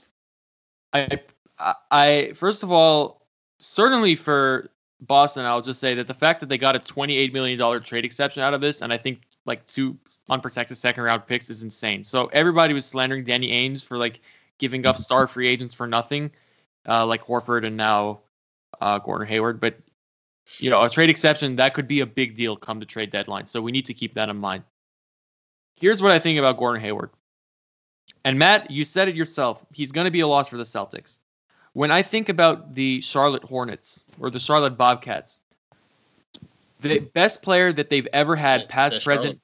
I, 0.93 1.07
I 1.91 2.33
first 2.35 2.63
of 2.63 2.73
all, 2.73 3.27
certainly 3.61 4.17
for 4.17 4.71
Boston, 5.01 5.45
I'll 5.45 5.63
just 5.63 5.79
say 5.79 5.95
that 5.95 6.09
the 6.09 6.15
fact 6.15 6.41
that 6.41 6.49
they 6.49 6.59
got 6.59 6.75
a 6.75 6.81
twenty-eight 6.81 7.33
million 7.33 7.59
dollar 7.59 7.79
trade 7.81 8.05
exception 8.05 8.43
out 8.43 8.55
of 8.55 8.61
this, 8.61 8.83
and 8.83 8.93
I 8.93 8.99
think 8.99 9.23
like 9.45 9.67
two 9.67 9.97
unprotected 10.29 10.77
second-round 10.77 11.27
picks 11.27 11.51
is 11.51 11.63
insane. 11.63 12.05
So 12.05 12.27
everybody 12.27 12.75
was 12.75 12.85
slandering 12.85 13.25
Danny 13.25 13.51
Ainge 13.51 13.85
for 13.87 13.97
like 13.97 14.21
giving 14.59 14.85
up 14.87 14.99
star 14.99 15.27
free 15.27 15.47
agents 15.47 15.75
for 15.75 15.87
nothing 15.87 16.31
uh, 16.89 17.07
like 17.07 17.25
Horford 17.25 17.67
and 17.67 17.77
now 17.77 18.21
uh, 18.81 18.99
Gordon 18.99 19.29
Hayward. 19.29 19.61
But 19.61 19.79
you 20.59 20.71
know, 20.71 20.83
a 20.83 20.89
trade 20.89 21.11
exception 21.11 21.57
that 21.57 21.75
could 21.75 21.87
be 21.87 22.01
a 22.01 22.07
big 22.07 22.35
deal 22.35 22.57
come 22.57 22.81
to 22.81 22.87
trade 22.87 23.11
deadline. 23.11 23.47
So 23.47 23.61
we 23.61 23.71
need 23.71 23.87
to 23.87 23.95
keep 23.95 24.15
that 24.15 24.29
in 24.29 24.37
mind. 24.37 24.65
Here's 25.77 26.03
what 26.03 26.11
I 26.11 26.19
think 26.19 26.39
about 26.39 26.57
Gordon 26.59 26.81
Hayward. 26.83 27.11
And 28.25 28.39
Matt, 28.39 28.71
you 28.71 28.85
said 28.85 29.09
it 29.09 29.15
yourself. 29.15 29.65
He's 29.73 29.93
going 29.93 30.07
to 30.07 30.11
be 30.11 30.21
a 30.21 30.27
loss 30.27 30.49
for 30.49 30.57
the 30.57 30.65
Celtics. 30.65 31.19
When 31.75 31.91
I 31.91 32.03
think 32.03 32.29
about 32.29 32.75
the 32.75 33.01
Charlotte 33.01 33.45
Hornets 33.45 34.05
or 34.19 34.31
the 34.31 34.41
Charlotte 34.41 34.77
Bobcats, 34.77 35.39
the 36.81 37.01
best 37.01 37.43
player 37.43 37.73
that 37.73 37.91
they've 37.91 38.09
ever 38.13 38.35
had, 38.35 38.69
past, 38.69 38.97
the 38.97 39.01
present. 39.03 39.39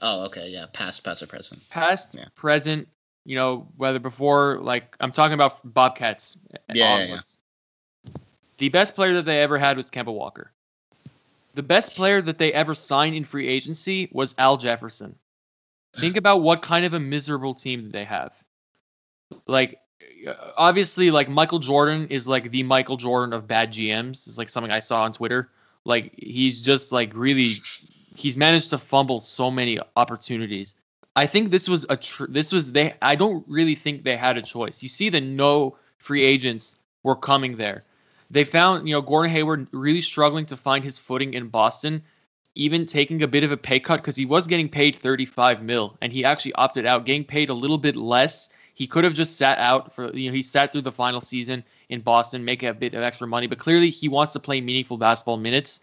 Oh, 0.00 0.26
okay, 0.26 0.48
yeah, 0.48 0.66
past, 0.72 1.04
past, 1.04 1.22
or 1.22 1.26
present. 1.26 1.68
Past, 1.70 2.14
yeah. 2.16 2.26
present, 2.34 2.88
you 3.28 3.34
know, 3.34 3.68
whether 3.76 3.98
before, 3.98 4.58
like, 4.62 4.96
I'm 5.00 5.12
talking 5.12 5.34
about 5.34 5.60
Bobcats. 5.62 6.38
Uh, 6.50 6.72
yeah, 6.72 6.98
yeah, 6.98 7.06
yeah. 7.06 8.12
The 8.56 8.70
best 8.70 8.94
player 8.94 9.12
that 9.12 9.26
they 9.26 9.42
ever 9.42 9.58
had 9.58 9.76
was 9.76 9.90
Kemba 9.90 10.14
Walker. 10.14 10.50
The 11.52 11.62
best 11.62 11.94
player 11.94 12.22
that 12.22 12.38
they 12.38 12.54
ever 12.54 12.74
signed 12.74 13.14
in 13.14 13.24
free 13.24 13.46
agency 13.46 14.08
was 14.12 14.34
Al 14.38 14.56
Jefferson. 14.56 15.14
Think 15.92 16.16
about 16.22 16.40
what 16.40 16.62
kind 16.62 16.86
of 16.86 16.94
a 16.94 17.00
miserable 17.00 17.52
team 17.52 17.82
that 17.82 17.92
they 17.92 18.04
have. 18.04 18.32
Like, 19.46 19.78
uh, 20.26 20.32
obviously, 20.56 21.10
like 21.10 21.28
Michael 21.28 21.58
Jordan 21.58 22.06
is 22.08 22.26
like 22.26 22.50
the 22.50 22.62
Michael 22.62 22.96
Jordan 22.96 23.34
of 23.34 23.46
bad 23.46 23.70
GMs. 23.70 24.26
Is 24.26 24.38
like 24.38 24.48
something 24.48 24.72
I 24.72 24.78
saw 24.78 25.02
on 25.02 25.12
Twitter. 25.12 25.50
Like 25.84 26.14
he's 26.16 26.62
just 26.62 26.92
like 26.92 27.12
really, 27.14 27.56
he's 28.14 28.38
managed 28.38 28.70
to 28.70 28.78
fumble 28.78 29.20
so 29.20 29.50
many 29.50 29.78
opportunities. 29.96 30.76
I 31.18 31.26
think 31.26 31.50
this 31.50 31.68
was 31.68 31.84
a 31.88 31.96
tr- 31.96 32.26
this 32.28 32.52
was 32.52 32.70
they 32.70 32.94
I 33.02 33.16
don't 33.16 33.44
really 33.48 33.74
think 33.74 34.04
they 34.04 34.16
had 34.16 34.38
a 34.38 34.42
choice. 34.42 34.84
You 34.84 34.88
see 34.88 35.08
the 35.08 35.20
no 35.20 35.76
free 35.96 36.22
agents 36.22 36.76
were 37.02 37.16
coming 37.16 37.56
there. 37.56 37.82
They 38.30 38.44
found, 38.44 38.88
you 38.88 38.94
know, 38.94 39.02
Gordon 39.02 39.32
Hayward 39.32 39.66
really 39.72 40.00
struggling 40.00 40.46
to 40.46 40.56
find 40.56 40.84
his 40.84 40.96
footing 40.96 41.34
in 41.34 41.48
Boston, 41.48 42.04
even 42.54 42.86
taking 42.86 43.20
a 43.24 43.26
bit 43.26 43.42
of 43.42 43.50
a 43.50 43.56
pay 43.56 43.80
cut 43.80 43.96
because 43.96 44.14
he 44.14 44.26
was 44.26 44.46
getting 44.46 44.68
paid 44.68 44.94
35 44.94 45.60
mil 45.60 45.96
and 46.00 46.12
he 46.12 46.24
actually 46.24 46.52
opted 46.52 46.86
out, 46.86 47.04
getting 47.04 47.24
paid 47.24 47.48
a 47.48 47.54
little 47.54 47.78
bit 47.78 47.96
less. 47.96 48.48
He 48.74 48.86
could 48.86 49.02
have 49.02 49.14
just 49.14 49.36
sat 49.38 49.58
out 49.58 49.92
for 49.96 50.16
you 50.16 50.30
know 50.30 50.34
he 50.36 50.42
sat 50.42 50.70
through 50.70 50.82
the 50.82 50.92
final 50.92 51.20
season 51.20 51.64
in 51.88 52.00
Boston, 52.00 52.44
make 52.44 52.62
a 52.62 52.72
bit 52.72 52.94
of 52.94 53.02
extra 53.02 53.26
money, 53.26 53.48
but 53.48 53.58
clearly 53.58 53.90
he 53.90 54.08
wants 54.08 54.34
to 54.34 54.38
play 54.38 54.60
meaningful 54.60 54.98
basketball 54.98 55.36
minutes. 55.36 55.80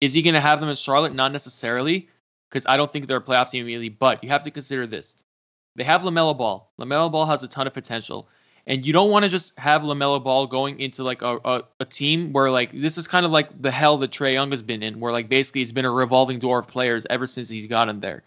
Is 0.00 0.14
he 0.14 0.22
going 0.22 0.34
to 0.34 0.40
have 0.40 0.60
them 0.60 0.68
in 0.68 0.76
Charlotte? 0.76 1.12
Not 1.12 1.32
necessarily, 1.32 2.08
because 2.56 2.66
I 2.66 2.78
don't 2.78 2.90
think 2.90 3.06
they're 3.06 3.18
a 3.18 3.22
playoff 3.22 3.50
team 3.50 3.64
immediately. 3.64 3.90
But 3.90 4.24
you 4.24 4.30
have 4.30 4.42
to 4.44 4.50
consider 4.50 4.86
this: 4.86 5.16
they 5.74 5.84
have 5.84 6.00
LaMelo 6.00 6.36
Ball. 6.36 6.72
LaMelo 6.80 7.12
Ball 7.12 7.26
has 7.26 7.42
a 7.42 7.48
ton 7.48 7.66
of 7.66 7.74
potential, 7.74 8.30
and 8.66 8.86
you 8.86 8.94
don't 8.94 9.10
want 9.10 9.24
to 9.24 9.28
just 9.28 9.58
have 9.58 9.82
LaMelo 9.82 10.24
Ball 10.24 10.46
going 10.46 10.80
into 10.80 11.02
like 11.02 11.20
a, 11.20 11.38
a, 11.44 11.62
a 11.80 11.84
team 11.84 12.32
where 12.32 12.50
like 12.50 12.72
this 12.72 12.96
is 12.96 13.06
kind 13.06 13.26
of 13.26 13.32
like 13.32 13.60
the 13.60 13.70
hell 13.70 13.98
that 13.98 14.10
Trae 14.10 14.32
Young 14.32 14.50
has 14.50 14.62
been 14.62 14.82
in, 14.82 15.00
where 15.00 15.12
like 15.12 15.28
basically 15.28 15.60
it's 15.60 15.72
been 15.72 15.84
a 15.84 15.90
revolving 15.90 16.38
door 16.38 16.58
of 16.58 16.66
players 16.66 17.06
ever 17.10 17.26
since 17.26 17.50
he's 17.50 17.66
gotten 17.66 18.00
there. 18.00 18.22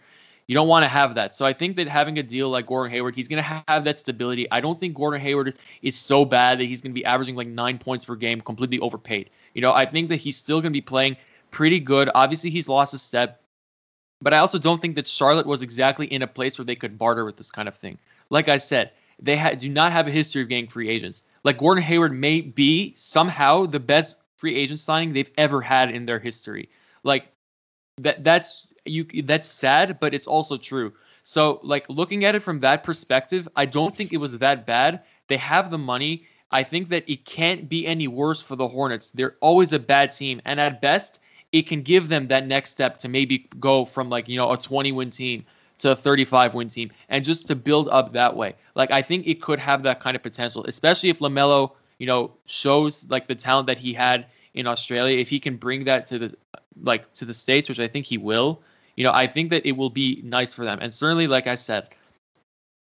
You 0.46 0.54
don't 0.54 0.68
want 0.68 0.84
to 0.84 0.88
have 0.88 1.16
that. 1.16 1.34
So 1.34 1.44
I 1.44 1.52
think 1.52 1.76
that 1.76 1.88
having 1.88 2.18
a 2.18 2.24
deal 2.24 2.50
like 2.50 2.66
Gordon 2.66 2.92
Hayward, 2.92 3.14
he's 3.14 3.28
going 3.28 3.42
to 3.42 3.62
have 3.68 3.84
that 3.84 3.98
stability. 3.98 4.50
I 4.50 4.60
don't 4.60 4.78
think 4.80 4.96
Gordon 4.96 5.20
Hayward 5.20 5.56
is 5.82 5.96
so 5.96 6.24
bad 6.24 6.58
that 6.58 6.64
he's 6.64 6.80
going 6.80 6.90
to 6.90 6.94
be 6.94 7.04
averaging 7.04 7.36
like 7.36 7.46
nine 7.46 7.78
points 7.78 8.04
per 8.04 8.16
game, 8.16 8.40
completely 8.40 8.80
overpaid. 8.80 9.30
You 9.54 9.62
know, 9.62 9.72
I 9.72 9.86
think 9.86 10.08
that 10.08 10.16
he's 10.16 10.36
still 10.36 10.60
going 10.60 10.72
to 10.72 10.76
be 10.76 10.80
playing 10.80 11.16
pretty 11.50 11.78
good. 11.78 12.10
Obviously, 12.16 12.50
he's 12.50 12.68
lost 12.68 12.94
a 12.94 12.98
step, 12.98 13.40
but 14.22 14.34
I 14.34 14.38
also 14.38 14.58
don't 14.58 14.80
think 14.80 14.96
that 14.96 15.08
Charlotte 15.08 15.46
was 15.46 15.62
exactly 15.62 16.06
in 16.06 16.22
a 16.22 16.26
place 16.26 16.58
where 16.58 16.64
they 16.64 16.74
could 16.76 16.98
barter 16.98 17.24
with 17.24 17.36
this 17.36 17.50
kind 17.50 17.68
of 17.68 17.76
thing. 17.76 17.98
Like 18.28 18.48
I 18.48 18.58
said, 18.58 18.92
they 19.20 19.36
ha- 19.36 19.54
do 19.54 19.68
not 19.68 19.92
have 19.92 20.06
a 20.06 20.10
history 20.10 20.42
of 20.42 20.48
getting 20.48 20.68
free 20.68 20.88
agents. 20.88 21.22
Like 21.42 21.58
Gordon 21.58 21.82
Hayward 21.82 22.12
may 22.12 22.40
be 22.40 22.94
somehow 22.96 23.66
the 23.66 23.80
best 23.80 24.18
free 24.36 24.56
agent 24.56 24.80
signing 24.80 25.12
they've 25.12 25.30
ever 25.36 25.60
had 25.60 25.90
in 25.90 26.06
their 26.06 26.18
history. 26.18 26.68
Like 27.02 27.26
that 27.98 28.24
that's 28.24 28.66
you 28.84 29.04
that's 29.22 29.48
sad, 29.48 30.00
but 30.00 30.14
it's 30.14 30.26
also 30.26 30.56
true. 30.56 30.92
So 31.24 31.60
like 31.62 31.88
looking 31.88 32.24
at 32.24 32.34
it 32.34 32.40
from 32.40 32.60
that 32.60 32.82
perspective, 32.82 33.48
I 33.56 33.66
don't 33.66 33.94
think 33.94 34.12
it 34.12 34.18
was 34.18 34.38
that 34.38 34.66
bad. 34.66 35.02
They 35.28 35.36
have 35.36 35.70
the 35.70 35.78
money. 35.78 36.26
I 36.52 36.64
think 36.64 36.88
that 36.88 37.08
it 37.08 37.24
can't 37.24 37.68
be 37.68 37.86
any 37.86 38.08
worse 38.08 38.42
for 38.42 38.56
the 38.56 38.66
Hornets. 38.66 39.12
They're 39.12 39.36
always 39.40 39.72
a 39.72 39.78
bad 39.78 40.12
team, 40.12 40.40
and 40.44 40.58
at 40.58 40.80
best, 40.80 41.20
it 41.52 41.66
can 41.66 41.82
give 41.82 42.08
them 42.08 42.28
that 42.28 42.46
next 42.46 42.70
step 42.70 42.98
to 42.98 43.08
maybe 43.08 43.48
go 43.58 43.84
from 43.84 44.08
like 44.08 44.28
you 44.28 44.36
know 44.36 44.50
a 44.52 44.56
20 44.56 44.92
win 44.92 45.10
team 45.10 45.44
to 45.78 45.92
a 45.92 45.96
35 45.96 46.54
win 46.54 46.68
team, 46.68 46.90
and 47.08 47.24
just 47.24 47.46
to 47.46 47.56
build 47.56 47.88
up 47.88 48.12
that 48.12 48.36
way. 48.36 48.54
Like 48.74 48.90
I 48.90 49.02
think 49.02 49.26
it 49.26 49.42
could 49.42 49.58
have 49.58 49.82
that 49.84 50.00
kind 50.00 50.14
of 50.14 50.22
potential, 50.22 50.64
especially 50.66 51.08
if 51.08 51.18
LaMelo, 51.18 51.72
you 51.98 52.06
know, 52.06 52.32
shows 52.46 53.08
like 53.08 53.26
the 53.26 53.34
talent 53.34 53.66
that 53.66 53.78
he 53.78 53.92
had 53.92 54.26
in 54.54 54.66
Australia. 54.66 55.18
If 55.18 55.28
he 55.28 55.40
can 55.40 55.56
bring 55.56 55.84
that 55.84 56.06
to 56.08 56.18
the 56.18 56.36
like 56.82 57.12
to 57.14 57.24
the 57.24 57.34
states, 57.34 57.68
which 57.68 57.80
I 57.80 57.88
think 57.88 58.06
he 58.06 58.18
will, 58.18 58.62
you 58.96 59.04
know, 59.04 59.12
I 59.12 59.26
think 59.26 59.50
that 59.50 59.66
it 59.66 59.72
will 59.72 59.90
be 59.90 60.20
nice 60.22 60.54
for 60.54 60.64
them. 60.64 60.78
And 60.80 60.92
certainly, 60.92 61.26
like 61.26 61.46
I 61.46 61.54
said, 61.54 61.88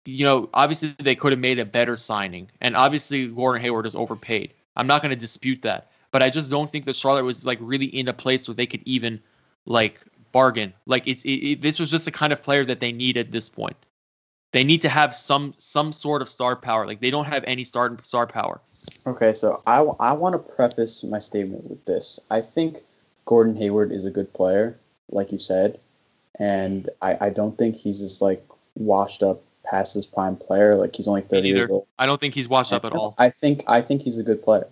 you 0.07 0.25
know, 0.25 0.49
obviously 0.55 0.95
they 0.99 1.15
could 1.15 1.33
have 1.33 1.39
made 1.39 1.59
a 1.59 1.65
better 1.67 1.97
signing, 1.97 2.51
and 2.61 2.77
obviously 2.77 3.27
Gordon 3.29 3.63
Hayward 3.63 3.87
is 3.87 3.95
overpaid. 3.95 4.55
I'm 4.77 4.87
not 4.87 5.03
going 5.03 5.11
to 5.11 5.17
dispute 5.17 5.63
that, 5.63 5.91
but 6.13 6.23
I 6.23 6.31
just 6.31 6.51
don't 6.51 6.71
think 6.71 6.85
that 6.87 6.97
Charlotte 6.97 7.25
was 7.25 7.45
like 7.45 7.59
really 7.61 7.87
in 7.87 8.09
a 8.09 8.13
place 8.13 8.49
where 8.49 8.55
they 8.55 8.67
could 8.67 8.83
even 8.85 9.21
like 9.67 10.01
bargain. 10.33 10.73
Like 10.87 11.07
it's 11.07 11.25
it, 11.25 11.33
it, 11.33 11.63
this 11.63 11.79
was 11.79 11.91
just 11.91 12.05
the 12.05 12.11
kind 12.11 12.33
of 12.33 12.43
player 12.43 12.65
that 12.65 12.81
they 12.81 12.93
need 12.93 13.17
at 13.17 13.33
this 13.33 13.49
point. 13.49 13.77
They 14.53 14.65
need 14.65 14.83
to 14.83 14.89
have 14.89 15.15
some 15.15 15.55
some 15.59 15.93
sort 15.93 16.23
of 16.23 16.29
star 16.29 16.57
power. 16.57 16.87
Like 16.87 17.01
they 17.01 17.11
don't 17.11 17.27
have 17.27 17.45
any 17.47 17.65
star 17.65 17.97
star 18.03 18.27
power. 18.27 18.61
Okay, 19.07 19.33
so 19.33 19.63
I, 19.67 19.79
I 20.01 20.13
want 20.13 20.35
to 20.35 20.55
preface 20.55 21.05
my 21.05 21.21
statement 21.21 21.71
with 21.71 21.85
this. 21.85 22.19
I 22.31 22.41
think 22.41 22.79
Gordon 23.27 23.57
Hayward 23.57 23.93
is 23.93 24.05
a 24.05 24.11
good 24.11 24.33
player, 24.33 24.77
like 25.11 25.31
you 25.31 25.39
said, 25.39 25.79
and 26.39 26.89
I, 27.01 27.17
I 27.21 27.31
don't 27.31 27.57
think 27.57 27.77
he's 27.77 28.01
just 28.01 28.21
like 28.21 28.45
washed 28.75 29.23
up 29.23 29.43
past 29.63 29.95
his 29.95 30.07
prime 30.07 30.35
player. 30.35 30.75
Like 30.75 30.97
he's 30.97 31.07
only 31.07 31.23
thirty 31.23 31.51
years 31.51 31.71
old. 31.71 31.87
I 31.97 32.07
don't 32.07 32.21
think 32.21 32.35
he's 32.35 32.49
washed 32.49 32.73
up 32.73 32.85
at 32.85 32.93
all. 32.93 33.15
I 33.19 33.31
think 33.31 33.63
I 33.69 33.83
think 33.83 34.03
he's 34.03 34.19
a 34.19 34.25
good 34.25 34.43
player. 34.43 34.67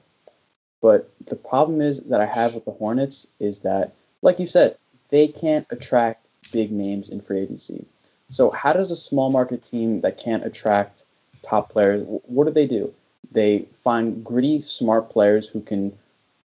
But 0.81 1.11
the 1.27 1.37
problem 1.37 1.81
is 1.81 2.01
that 2.01 2.21
I 2.21 2.27
have 2.27 2.55
with 2.55 2.65
the 2.65 2.73
Hornets 2.73 3.27
is 3.41 3.61
that, 3.61 3.93
like 4.23 4.39
you 4.39 4.47
said, 4.47 4.77
they 5.11 5.27
can't 5.27 5.67
attract 5.71 6.29
big 6.53 6.71
names 6.71 7.09
in 7.09 7.21
free 7.21 7.41
agency. 7.41 7.85
So 8.31 8.51
how 8.51 8.73
does 8.73 8.91
a 8.91 8.97
small 8.97 9.31
market 9.31 9.65
team 9.65 10.01
that 10.03 10.19
can't 10.19 10.45
attract 10.45 11.05
top 11.43 11.71
players, 11.71 12.03
what 12.27 12.47
do 12.47 12.53
they 12.53 12.67
do? 12.67 12.93
They 13.33 13.61
find 13.83 14.25
gritty, 14.25 14.61
smart 14.61 15.11
players 15.11 15.49
who 15.49 15.61
can 15.61 15.93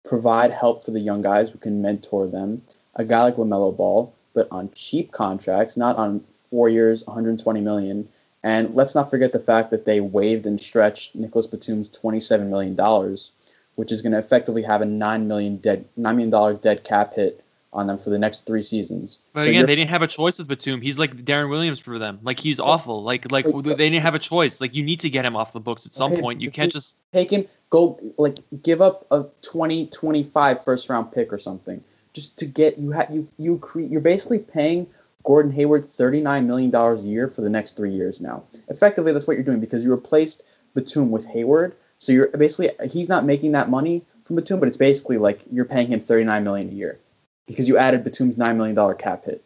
provide 0.05 0.51
help 0.51 0.85
for 0.85 0.91
the 0.91 1.01
young 1.01 1.23
guys, 1.23 1.53
who 1.53 1.59
can 1.59 1.83
mentor 1.83 2.27
them. 2.27 2.63
A 2.95 3.05
guy 3.05 3.23
like 3.25 3.37
LaMelo 3.37 3.77
Ball, 3.77 4.13
but 4.35 4.49
on 4.51 4.71
cheap 4.75 5.13
contracts, 5.13 5.77
not 5.77 5.97
on 5.97 6.21
four 6.35 6.69
years, 6.69 7.07
120 7.07 7.61
million. 7.61 8.09
And 8.43 8.75
let's 8.75 8.95
not 8.95 9.11
forget 9.11 9.33
the 9.33 9.39
fact 9.39 9.71
that 9.71 9.85
they 9.85 10.01
waived 10.01 10.47
and 10.47 10.61
stretched 10.61 11.15
Nicolas 11.15 11.47
Batum's 11.47 11.89
27 11.89 12.49
million 12.49 12.75
dollars, 12.75 13.33
which 13.79 13.93
is 13.93 14.03
going 14.03 14.11
to 14.11 14.19
effectively 14.19 14.63
have 14.63 14.81
a 14.81 14.85
nine 14.85 15.29
million 15.29 15.57
dead 15.57 15.85
nine 15.97 16.17
million 16.17 16.31
dollar 16.31 16.53
dead 16.55 16.83
cap 16.83 17.15
hit 17.15 17.45
on 17.73 17.87
them 17.87 17.97
for 17.97 18.11
the 18.11 18.19
next 18.19 18.45
three 18.45 18.61
seasons. 18.61 19.21
But 19.33 19.45
so 19.45 19.51
again, 19.51 19.67
they 19.67 19.77
didn't 19.77 19.91
have 19.91 20.03
a 20.03 20.09
choice 20.09 20.39
with 20.39 20.49
Batum. 20.49 20.81
He's 20.81 20.99
like 20.99 21.15
Deron 21.25 21.49
Williams 21.49 21.79
for 21.79 21.97
them. 21.97 22.19
Like 22.25 22.41
he's 22.41 22.59
awful. 22.59 23.05
Like 23.05 23.31
like 23.31 23.45
they 23.45 23.91
didn't 23.91 24.03
have 24.03 24.17
a 24.17 24.19
choice. 24.19 24.61
Like 24.61 24.75
you 24.75 24.83
need 24.83 24.99
to 25.01 25.11
get 25.11 25.25
him 25.25 25.37
off 25.37 25.53
the 25.53 25.61
books 25.61 25.87
at 25.87 25.95
some 25.95 26.13
okay, 26.13 26.21
point. 26.21 26.41
You 26.41 26.51
can't 26.51 26.73
just 26.73 27.01
take 27.13 27.31
him. 27.31 27.47
Go 27.71 28.01
like 28.19 28.39
give 28.65 28.81
up 28.81 29.07
a 29.13 29.27
20, 29.43 29.87
25 29.87 30.65
first 30.65 30.91
round 30.91 31.13
pick 31.13 31.33
or 31.33 31.39
something 31.39 31.85
just 32.13 32.37
to 32.39 32.47
get 32.47 32.79
you. 32.79 32.91
have 32.91 33.15
you 33.15 33.29
you 33.39 33.59
create. 33.59 33.93
You're 33.93 34.01
basically 34.01 34.41
paying 34.41 34.89
Gordon 35.23 35.53
Hayward 35.53 35.85
thirty 35.85 36.21
nine 36.21 36.49
million 36.49 36.71
dollars 36.71 37.05
a 37.05 37.09
year 37.09 37.29
for 37.29 37.43
the 37.43 37.51
next 37.51 37.77
three 37.77 37.93
years 37.93 38.21
now. 38.21 38.43
Effectively, 38.67 39.13
that's 39.13 39.29
what 39.29 39.37
you're 39.37 39.45
doing 39.45 39.61
because 39.61 39.85
you 39.85 39.93
replaced 39.93 40.43
Batum 40.75 41.13
with 41.13 41.27
Hayward. 41.27 41.77
So 41.99 42.13
you're 42.13 42.29
basically 42.29 42.71
he's 42.89 43.09
not 43.09 43.25
making 43.25 43.53
that 43.53 43.69
money 43.69 44.05
from 44.25 44.37
Batum, 44.37 44.61
but 44.61 44.69
it's 44.69 44.77
basically 44.77 45.19
like 45.19 45.41
you're 45.51 45.65
paying 45.65 45.89
him 45.89 46.01
thirty 46.01 46.25
nine 46.25 46.45
million 46.45 46.69
a 46.69 46.73
year 46.73 46.99
because 47.47 47.69
you 47.69 47.77
added 47.77 48.05
Batum's 48.05 48.37
nine 48.37 48.57
million 48.57 48.77
dollar 48.77 48.95
cap 48.95 49.25
hit. 49.25 49.43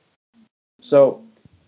So 0.81 1.23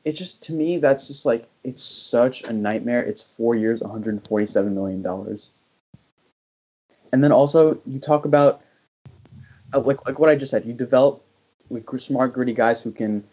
it's 0.05 0.19
just 0.19 0.43
to 0.45 0.53
me 0.53 0.77
that's 0.77 1.09
just 1.09 1.25
like 1.25 1.49
it's 1.63 1.83
such 1.83 2.43
a 2.43 2.53
nightmare. 2.53 3.03
It's 3.03 3.23
four 3.37 3.55
years, 3.55 3.81
147 3.81 4.75
million 4.75 5.03
dollars. 5.03 5.53
And 7.13 7.25
then 7.25 7.33
also 7.33 7.81
you 7.87 7.99
talk 7.99 8.27
about 8.27 8.63
uh, 9.73 9.81
like 9.81 10.07
like 10.07 10.19
what 10.19 10.29
I 10.29 10.35
just 10.35 10.51
said. 10.51 10.67
You 10.67 10.75
develop 10.75 11.25
like 11.71 11.89
smart, 11.97 12.35
gritty 12.35 12.53
guys 12.53 12.83
who 12.83 12.93
can 12.93 13.25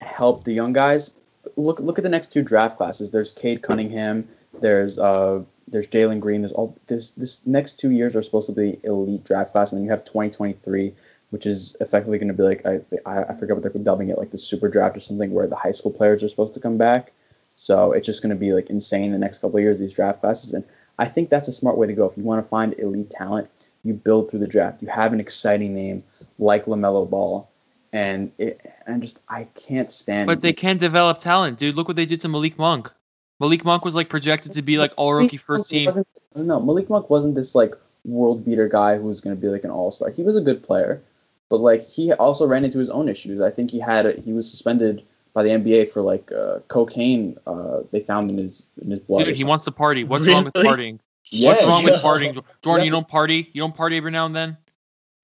help 0.00 0.44
the 0.44 0.52
young 0.52 0.72
guys. 0.72 1.10
Look 1.56 1.80
look 1.80 1.98
at 1.98 2.04
the 2.04 2.10
next 2.10 2.30
two 2.32 2.42
draft 2.42 2.76
classes. 2.76 3.10
There's 3.10 3.32
Cade 3.32 3.62
Cunningham. 3.62 4.28
There's 4.60 4.98
uh 4.98 5.42
there's 5.68 5.86
Jalen 5.86 6.20
Green. 6.20 6.42
There's 6.42 6.52
all 6.52 6.76
this 6.86 7.12
this 7.12 7.46
next 7.46 7.78
two 7.78 7.90
years 7.90 8.16
are 8.16 8.22
supposed 8.22 8.46
to 8.48 8.54
be 8.54 8.78
elite 8.84 9.24
draft 9.24 9.52
class, 9.52 9.72
and 9.72 9.78
then 9.78 9.84
you 9.84 9.90
have 9.90 10.04
2023 10.04 10.94
which 11.34 11.46
is 11.46 11.76
effectively 11.80 12.16
going 12.16 12.28
to 12.28 12.34
be 12.34 12.44
like 12.44 12.64
I, 12.64 12.80
I, 13.04 13.24
I 13.24 13.34
forget 13.34 13.56
what 13.56 13.64
they're 13.64 13.82
dubbing 13.82 14.08
it, 14.08 14.18
like 14.18 14.30
the 14.30 14.38
super 14.38 14.68
draft 14.68 14.96
or 14.96 15.00
something, 15.00 15.32
where 15.32 15.48
the 15.48 15.56
high 15.56 15.72
school 15.72 15.90
players 15.90 16.22
are 16.22 16.28
supposed 16.28 16.54
to 16.54 16.60
come 16.60 16.78
back. 16.78 17.12
So 17.56 17.90
it's 17.90 18.06
just 18.06 18.22
going 18.22 18.30
to 18.30 18.38
be 18.38 18.52
like 18.52 18.70
insane 18.70 19.10
the 19.10 19.18
next 19.18 19.40
couple 19.40 19.56
of 19.56 19.62
years 19.64 19.80
these 19.80 19.94
draft 19.94 20.20
classes, 20.20 20.52
and 20.52 20.64
I 20.96 21.06
think 21.06 21.30
that's 21.30 21.48
a 21.48 21.52
smart 21.52 21.76
way 21.76 21.88
to 21.88 21.92
go. 21.92 22.04
If 22.06 22.16
you 22.16 22.22
want 22.22 22.44
to 22.44 22.48
find 22.48 22.78
elite 22.78 23.10
talent, 23.10 23.48
you 23.82 23.94
build 23.94 24.30
through 24.30 24.40
the 24.40 24.46
draft. 24.46 24.80
You 24.80 24.86
have 24.86 25.12
an 25.12 25.18
exciting 25.18 25.74
name 25.74 26.04
like 26.38 26.66
LaMelo 26.66 27.10
Ball, 27.10 27.50
and 27.92 28.30
it, 28.38 28.64
and 28.86 29.02
just 29.02 29.20
I 29.28 29.48
can't 29.66 29.90
stand. 29.90 30.28
But 30.28 30.40
they 30.40 30.52
can 30.52 30.76
develop 30.76 31.18
talent, 31.18 31.58
dude. 31.58 31.74
Look 31.74 31.88
what 31.88 31.96
they 31.96 32.06
did 32.06 32.20
to 32.20 32.28
Malik 32.28 32.58
Monk. 32.58 32.92
Malik 33.40 33.64
Monk 33.64 33.84
was 33.84 33.94
like 33.94 34.08
projected 34.08 34.52
to 34.52 34.62
be 34.62 34.78
like 34.78 34.92
all 34.96 35.14
rookie 35.14 35.36
first 35.36 35.70
team. 35.70 35.90
No, 36.36 36.60
Malik 36.60 36.88
Monk 36.88 37.10
wasn't 37.10 37.34
this 37.34 37.54
like 37.54 37.74
world 38.04 38.44
beater 38.44 38.68
guy 38.68 38.96
who 38.96 39.04
was 39.04 39.20
going 39.20 39.34
to 39.34 39.40
be 39.40 39.48
like 39.48 39.64
an 39.64 39.70
all 39.70 39.90
star. 39.90 40.10
He 40.10 40.22
was 40.22 40.36
a 40.36 40.40
good 40.40 40.62
player, 40.62 41.02
but 41.48 41.60
like 41.60 41.82
he 41.82 42.12
also 42.12 42.46
ran 42.46 42.64
into 42.64 42.78
his 42.78 42.90
own 42.90 43.08
issues. 43.08 43.40
I 43.40 43.50
think 43.50 43.70
he 43.70 43.80
had 43.80 44.06
a, 44.06 44.20
he 44.20 44.32
was 44.32 44.48
suspended 44.48 45.02
by 45.32 45.42
the 45.42 45.50
NBA 45.50 45.90
for 45.90 46.02
like 46.02 46.30
uh, 46.32 46.60
cocaine. 46.68 47.36
Uh, 47.46 47.80
they 47.90 48.00
found 48.00 48.30
in 48.30 48.38
his 48.38 48.66
in 48.80 48.90
his 48.90 49.00
blood. 49.00 49.24
Dude, 49.24 49.36
he 49.36 49.44
wants 49.44 49.64
to 49.64 49.72
party. 49.72 50.04
What's 50.04 50.24
really? 50.24 50.36
wrong 50.36 50.44
with 50.44 50.54
partying? 50.54 50.98
Yeah, 51.30 51.50
What's 51.50 51.64
wrong 51.64 51.84
yeah. 51.84 51.92
with 51.92 52.02
partying, 52.02 52.44
Jordan? 52.62 52.84
You 52.84 52.90
don't 52.90 53.08
party. 53.08 53.50
You 53.52 53.60
don't 53.62 53.74
party 53.74 53.96
every 53.96 54.10
now 54.10 54.26
and 54.26 54.36
then. 54.36 54.56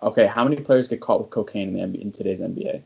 Okay, 0.02 0.26
how 0.26 0.44
many 0.44 0.56
players 0.56 0.88
get 0.88 1.00
caught 1.00 1.20
with 1.20 1.30
cocaine 1.30 1.76
in, 1.76 1.92
the 1.92 2.00
in 2.00 2.10
today's 2.10 2.40
NBA? 2.40 2.82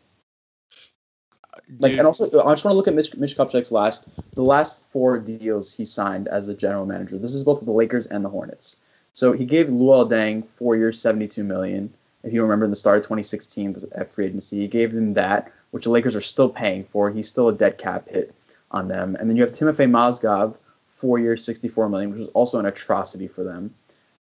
Like, 1.78 1.92
Dude. 1.92 2.00
and 2.00 2.06
also, 2.06 2.26
I 2.26 2.52
just 2.52 2.64
want 2.64 2.72
to 2.72 2.74
look 2.74 2.88
at 2.88 2.94
Mitch, 2.94 3.16
Mitch 3.16 3.36
Kupchak's 3.36 3.72
last, 3.72 4.32
the 4.32 4.42
last 4.42 4.92
four 4.92 5.18
deals 5.18 5.74
he 5.74 5.84
signed 5.84 6.28
as 6.28 6.48
a 6.48 6.54
general 6.54 6.86
manager. 6.86 7.18
This 7.18 7.34
is 7.34 7.44
both 7.44 7.58
with 7.58 7.66
the 7.66 7.72
Lakers 7.72 8.06
and 8.06 8.24
the 8.24 8.28
Hornets. 8.28 8.76
So 9.12 9.32
he 9.32 9.46
gave 9.46 9.68
Luol 9.68 10.10
Deng 10.10 10.44
four 10.46 10.76
years, 10.76 11.00
seventy-two 11.00 11.44
million 11.44 11.94
if 12.24 12.32
you 12.32 12.42
remember 12.42 12.64
in 12.64 12.70
the 12.70 12.76
start 12.76 12.96
of 12.96 13.02
2016 13.04 13.76
at 13.92 14.10
free 14.10 14.26
agency. 14.26 14.60
He 14.60 14.66
gave 14.66 14.92
them 14.92 15.14
that, 15.14 15.52
which 15.70 15.84
the 15.84 15.90
Lakers 15.90 16.16
are 16.16 16.20
still 16.20 16.48
paying 16.48 16.84
for. 16.84 17.10
He's 17.10 17.28
still 17.28 17.48
a 17.48 17.52
dead 17.52 17.78
cap 17.78 18.08
hit 18.08 18.34
on 18.70 18.88
them. 18.88 19.14
And 19.14 19.28
then 19.28 19.36
you 19.36 19.42
have 19.42 19.52
Timofey 19.52 19.88
Mozgov, 19.88 20.56
four 20.88 21.18
years, 21.18 21.44
64 21.44 21.90
million, 21.90 22.10
which 22.10 22.20
is 22.20 22.28
also 22.28 22.58
an 22.58 22.66
atrocity 22.66 23.28
for 23.28 23.44
them. 23.44 23.74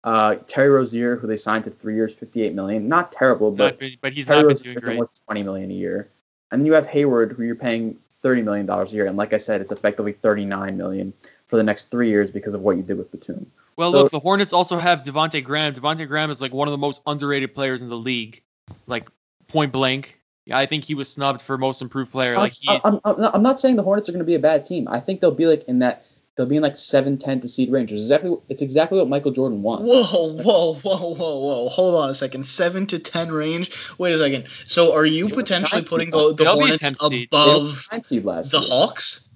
Uh, 0.03 0.37
Terry 0.47 0.71
Rozier, 0.71 1.17
who 1.17 1.27
they 1.27 1.37
signed 1.37 1.65
to 1.65 1.71
three 1.71 1.95
years, 1.95 2.15
58 2.15 2.55
million, 2.55 2.89
not 2.89 3.13
terrible, 3.13 3.51
but 3.51 3.81
not, 3.81 3.91
but 4.01 4.13
he's 4.13 4.27
Terry 4.27 4.43
not 4.43 4.63
been 4.63 4.75
doing 4.81 4.99
great. 4.99 5.09
20 5.27 5.43
million 5.43 5.71
a 5.71 5.75
year. 5.75 6.09
And 6.51 6.61
then 6.61 6.67
you 6.67 6.73
have 6.75 6.87
Hayward, 6.87 7.33
who 7.33 7.43
you're 7.43 7.55
paying 7.55 7.97
thirty 8.13 8.43
million 8.43 8.67
dollars 8.67 8.93
a 8.93 8.97
year, 8.97 9.07
and 9.07 9.17
like 9.17 9.33
I 9.33 9.39
said, 9.39 9.61
it's 9.61 9.73
effectively 9.73 10.13
thirty 10.13 10.45
nine 10.45 10.77
million 10.77 11.13
for 11.47 11.57
the 11.57 11.63
next 11.63 11.91
three 11.91 12.09
years 12.09 12.31
because 12.31 12.55
of 12.55 12.61
what 12.61 12.77
you 12.77 12.83
did 12.83 12.99
with 12.99 13.11
Batum. 13.11 13.51
Well, 13.77 13.93
so, 13.93 14.03
look, 14.03 14.13
the 14.13 14.19
Hornets 14.19 14.53
also 14.53 14.79
have 14.79 15.03
Devonte 15.03 15.43
Graham. 15.43 15.75
Devonte 15.75 16.07
Graham 16.07 16.31
is 16.31 16.41
like 16.41 16.53
one 16.53 16.69
of 16.69 16.73
the 16.73 16.79
most 16.79 17.03
underrated 17.07 17.55
players 17.55 17.83
in 17.83 17.89
the 17.89 17.97
league, 17.97 18.43
like 18.87 19.09
point 19.49 19.73
blank. 19.73 20.17
Yeah, 20.45 20.59
I 20.59 20.67
think 20.67 20.85
he 20.85 20.95
was 20.95 21.09
snubbed 21.09 21.43
for 21.43 21.57
most 21.57 21.81
improved 21.81 22.11
player. 22.11 22.35
Like 22.35 22.55
I, 22.69 22.81
I'm, 22.85 23.01
I'm 23.05 23.43
not 23.43 23.61
saying 23.61 23.77
the 23.77 23.83
Hornets 23.83 24.09
are 24.09 24.13
going 24.13 24.21
to 24.21 24.27
be 24.27 24.35
a 24.35 24.41
bad 24.41 24.65
team. 24.65 24.89
I 24.89 25.01
think 25.01 25.21
they'll 25.21 25.31
be 25.31 25.47
like 25.47 25.65
in 25.65 25.79
that 25.79 26.05
they'll 26.41 26.49
be 26.49 26.57
in 26.57 26.63
like 26.63 26.77
seven, 26.79 27.19
ten 27.19 27.39
to 27.41 27.49
seed 27.49 27.71
range. 27.71 27.93
It's 27.93 28.01
exactly 28.01 28.35
it's 28.49 28.63
exactly 28.63 28.99
what 28.99 29.09
Michael 29.09 29.31
Jordan 29.31 29.63
wants. 29.63 29.93
Whoa, 29.93 30.33
whoa, 30.33 30.75
whoa, 30.75 31.15
whoa, 31.15 31.39
whoa! 31.39 31.69
Hold 31.69 32.03
on 32.03 32.09
a 32.09 32.15
second. 32.15 32.47
Seven 32.47 32.87
to 32.87 32.99
ten 32.99 33.31
range. 33.31 33.71
Wait 33.99 34.15
a 34.15 34.19
second. 34.19 34.47
So 34.65 34.95
are 34.95 35.05
you 35.05 35.29
potentially 35.29 35.83
putting 35.83 36.11
the, 36.11 36.35
the 36.35 36.51
Hornets 36.51 36.89
above 36.89 37.87
the 37.91 38.67
Hawks? 38.67 39.29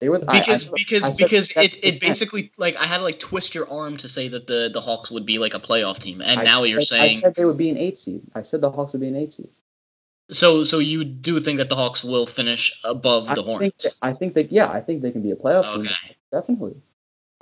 They 0.00 0.08
were 0.08 0.18
because 0.18 0.66
I, 0.66 0.68
I, 0.68 0.72
because 0.76 1.02
I 1.04 1.24
because 1.24 1.50
it, 1.56 1.84
it 1.84 2.00
basically 2.00 2.50
like 2.56 2.76
I 2.76 2.84
had 2.84 2.98
to 2.98 3.04
like 3.04 3.18
twist 3.18 3.54
your 3.54 3.70
arm 3.70 3.98
to 3.98 4.08
say 4.08 4.28
that 4.28 4.46
the 4.46 4.70
the 4.72 4.80
Hawks 4.80 5.10
would 5.10 5.26
be 5.26 5.38
like 5.38 5.52
a 5.52 5.60
playoff 5.60 5.98
team, 5.98 6.22
and 6.22 6.42
now 6.44 6.62
you're 6.62 6.80
saying 6.80 7.18
I 7.18 7.20
said 7.22 7.34
they 7.34 7.44
would 7.44 7.58
be 7.58 7.68
an 7.68 7.76
eight 7.76 7.98
seed. 7.98 8.22
I 8.34 8.42
said 8.42 8.62
the 8.62 8.70
Hawks 8.70 8.94
would 8.94 9.00
be 9.00 9.08
an 9.08 9.16
eight 9.16 9.32
seed. 9.32 9.48
So 10.30 10.64
so 10.64 10.78
you 10.78 11.04
do 11.04 11.38
think 11.40 11.58
that 11.58 11.68
the 11.68 11.76
Hawks 11.76 12.02
will 12.02 12.26
finish 12.26 12.78
above 12.84 13.32
the 13.34 13.42
Hornets? 13.42 13.84
Think 13.84 13.94
that, 13.94 14.06
I 14.06 14.12
think 14.12 14.34
that 14.34 14.52
yeah, 14.52 14.70
I 14.70 14.80
think 14.80 15.02
they 15.02 15.12
can 15.12 15.22
be 15.22 15.30
a 15.30 15.36
playoff 15.36 15.64
okay. 15.72 15.82
team. 15.82 16.14
Definitely. 16.32 16.74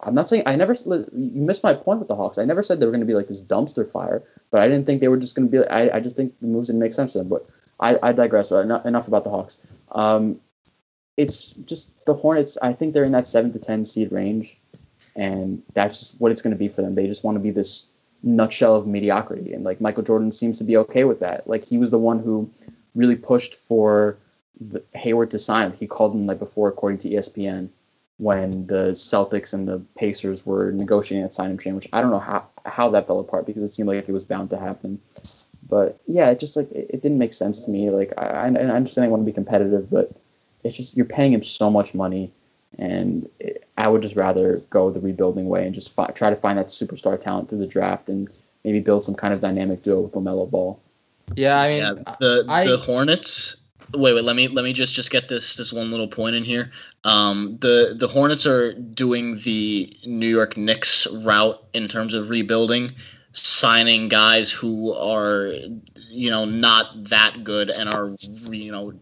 I'm 0.01 0.15
not 0.15 0.29
saying 0.29 0.43
I 0.45 0.57
never 0.57 0.75
you 0.75 1.07
missed 1.15 1.63
my 1.63 1.73
point 1.73 1.99
with 2.01 2.09
the 2.09 2.17
Hawks. 2.17 2.37
I 2.37 2.45
never 2.45 2.63
said 2.63 2.79
they 2.79 2.87
were 2.87 2.93
going 2.93 3.01
to 3.01 3.07
be 3.07 3.15
like 3.15 3.29
this 3.29 3.43
dumpster 3.43 3.91
fire, 3.91 4.23
but 4.51 4.61
I 4.61 4.69
didn't 4.69 4.85
think 4.87 5.01
they 5.01 5.09
were 5.09 5.17
just 5.17 5.35
going 5.35 5.51
to 5.51 5.59
be. 5.59 5.67
I, 5.67 5.97
I 5.97 6.01
just 6.01 6.15
think 6.15 6.39
the 6.41 6.47
moves 6.47 6.67
didn't 6.67 6.81
make 6.81 6.93
sense 6.93 7.13
to 7.13 7.19
them. 7.19 7.29
But 7.29 7.51
I, 7.81 7.97
I 8.03 8.13
digress. 8.13 8.51
Enough, 8.51 8.85
enough 8.85 9.09
about 9.09 9.25
the 9.25 9.31
Hawks. 9.31 9.61
Um, 9.93 10.41
it's 11.17 11.51
just 11.51 12.05
the 12.05 12.13
Hornets. 12.13 12.59
I 12.61 12.75
think 12.75 12.93
they're 12.93 13.05
in 13.05 13.13
that 13.13 13.27
seven 13.27 13.53
to 13.53 13.59
ten 13.59 13.87
seed 13.87 14.13
range, 14.13 14.59
and 15.17 15.63
that's 15.73 15.99
just 15.99 16.21
what 16.21 16.33
it's 16.33 16.43
going 16.43 16.55
to 16.55 16.59
be 16.59 16.69
for 16.69 16.83
them. 16.83 16.95
They 16.95 17.07
just 17.07 17.25
want 17.25 17.39
to 17.39 17.43
be 17.43 17.51
this 17.51 17.89
nutshell 18.25 18.75
of 18.75 18.87
mediocrity. 18.87 19.53
And 19.53 19.65
like 19.65 19.81
Michael 19.81 20.03
Jordan 20.03 20.33
seems 20.33 20.59
to 20.59 20.65
be 20.65 20.77
okay 20.79 21.05
with 21.05 21.21
that. 21.21 21.47
Like 21.47 21.65
he 21.65 21.79
was 21.79 21.91
the 21.91 21.99
one 21.99 22.19
who 22.19 22.51
really 22.95 23.17
pushed 23.17 23.55
for 23.55 24.19
the, 24.61 24.83
Hayward 24.95 25.31
to 25.33 25.39
sign. 25.39 25.73
He 25.73 25.87
called 25.87 26.15
him 26.15 26.27
like 26.27 26.39
before, 26.39 26.69
according 26.69 26.99
to 27.01 27.11
ESPN, 27.11 27.69
when 28.17 28.67
the 28.67 28.93
Celtics 28.93 29.53
and 29.53 29.69
the 29.69 29.83
Pacers 29.97 30.47
were 30.47 30.73
negotiating 30.73 31.23
that 31.23 31.35
sign 31.35 31.51
and 31.51 31.61
trade. 31.61 31.75
Which 31.75 31.89
I 31.93 32.01
don't 32.01 32.11
know 32.11 32.19
how 32.19 32.47
how 32.65 32.89
that 32.91 33.07
fell 33.07 33.21
apart 33.21 33.47
because 33.47 33.63
it 33.63 33.75
seemed 33.75 33.89
like 33.89 34.09
it 34.09 34.13
was 34.13 34.25
bound 34.25 34.51
to 34.51 34.59
happen. 34.59 35.01
But 35.69 36.01
yeah, 36.07 36.31
it 36.31 36.41
just 36.41 36.57
like 36.57 36.71
it, 36.73 36.91
it 36.91 37.03
didn't 37.03 37.19
make 37.19 37.35
sense 37.35 37.65
to 37.67 37.71
me. 37.71 37.91
Like 37.91 38.13
I, 38.17 38.25
I 38.25 38.47
understand 38.49 39.05
they 39.05 39.11
want 39.11 39.23
to 39.23 39.27
be 39.27 39.33
competitive, 39.33 39.91
but 39.91 40.13
it's 40.63 40.77
just 40.77 40.97
you're 40.97 41.07
paying 41.07 41.33
him 41.33 41.43
so 41.43 41.71
much 41.71 41.95
money 41.95 42.33
and 42.79 43.29
I 43.77 43.89
would 43.89 44.03
just 44.03 44.17
rather 44.17 44.59
go 44.71 44.91
the 44.91 45.01
rebuilding 45.01 45.49
way 45.49 45.67
and 45.67 45.75
just 45.75 45.93
fi- 45.93 46.11
try 46.15 46.31
to 46.31 46.37
find 46.37 46.59
that 46.59 46.69
superstar 46.69 47.21
talent 47.21 47.49
through 47.49 47.59
the 47.59 47.67
draft 47.67 48.09
and 48.09 48.29
maybe 48.65 48.81
build 48.81 49.05
some 49.05 49.15
kind 49.15 49.35
of 49.35 49.41
dynamic 49.41 49.83
duo 49.83 50.03
with 50.03 50.13
LaMelo 50.13 50.51
Ball. 50.51 50.81
Yeah, 51.35 51.59
I 51.59 51.69
mean, 51.69 51.83
yeah, 51.83 52.17
the 52.21 52.45
I, 52.49 52.67
the 52.67 52.77
Hornets. 52.77 53.57
Wait, 53.93 54.15
wait. 54.15 54.25
Let 54.25 54.37
me 54.37 54.49
let 54.49 54.65
me 54.65 54.73
just 54.73 54.95
just 54.95 55.11
get 55.11 55.29
this 55.29 55.57
this 55.57 55.73
one 55.73 55.91
little 55.91 56.09
point 56.09 56.37
in 56.37 56.45
here. 56.45 56.71
Um, 57.05 57.59
the 57.61 57.95
the 57.99 58.09
Hornets 58.09 58.47
are 58.47 58.73
doing 58.73 59.41
the 59.41 59.97
New 60.05 60.29
York 60.29 60.57
Knicks 60.57 61.07
route 61.07 61.63
in 61.73 61.89
terms 61.89 62.15
of 62.15 62.29
rebuilding, 62.29 62.93
signing 63.33 64.09
guys 64.09 64.51
who 64.51 64.93
are 64.93 65.53
you 66.11 66.31
know 66.31 66.45
not 66.45 67.05
that 67.09 67.41
good 67.43 67.71
and 67.81 67.89
are 67.89 68.13
you 68.51 68.71
know 68.71 68.93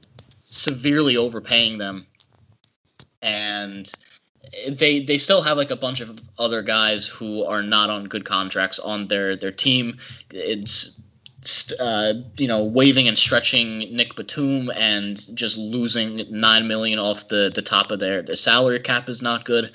severely 0.41 1.16
overpaying 1.16 1.79
them 1.79 2.07
and 3.23 3.91
they 4.68 5.01
they 5.01 5.18
still 5.18 5.43
have 5.43 5.57
like 5.57 5.70
a 5.70 5.77
bunch 5.77 6.01
of 6.01 6.18
other 6.39 6.62
guys 6.62 7.07
who 7.07 7.45
are 7.45 7.62
not 7.62 7.91
on 7.91 8.05
good 8.05 8.25
contracts 8.25 8.79
on 8.79 9.09
their 9.09 9.37
their 9.37 9.53
team. 9.53 9.97
It's 10.31 10.99
uh, 11.81 12.14
you 12.37 12.47
know 12.47 12.64
waving 12.64 13.09
and 13.09 13.18
stretching 13.18 13.79
Nick 13.95 14.14
Batum 14.14 14.70
and 14.70 15.16
just 15.37 15.59
losing 15.59 16.25
nine 16.31 16.68
million 16.68 16.99
off 16.99 17.29
the 17.29 17.51
the 17.55 17.62
top 17.62 17.91
of 17.91 18.01
their 18.01 18.23
their 18.23 18.37
salary 18.37 18.81
cap 18.81 19.09
is 19.09 19.23
not 19.23 19.45
good. 19.45 19.73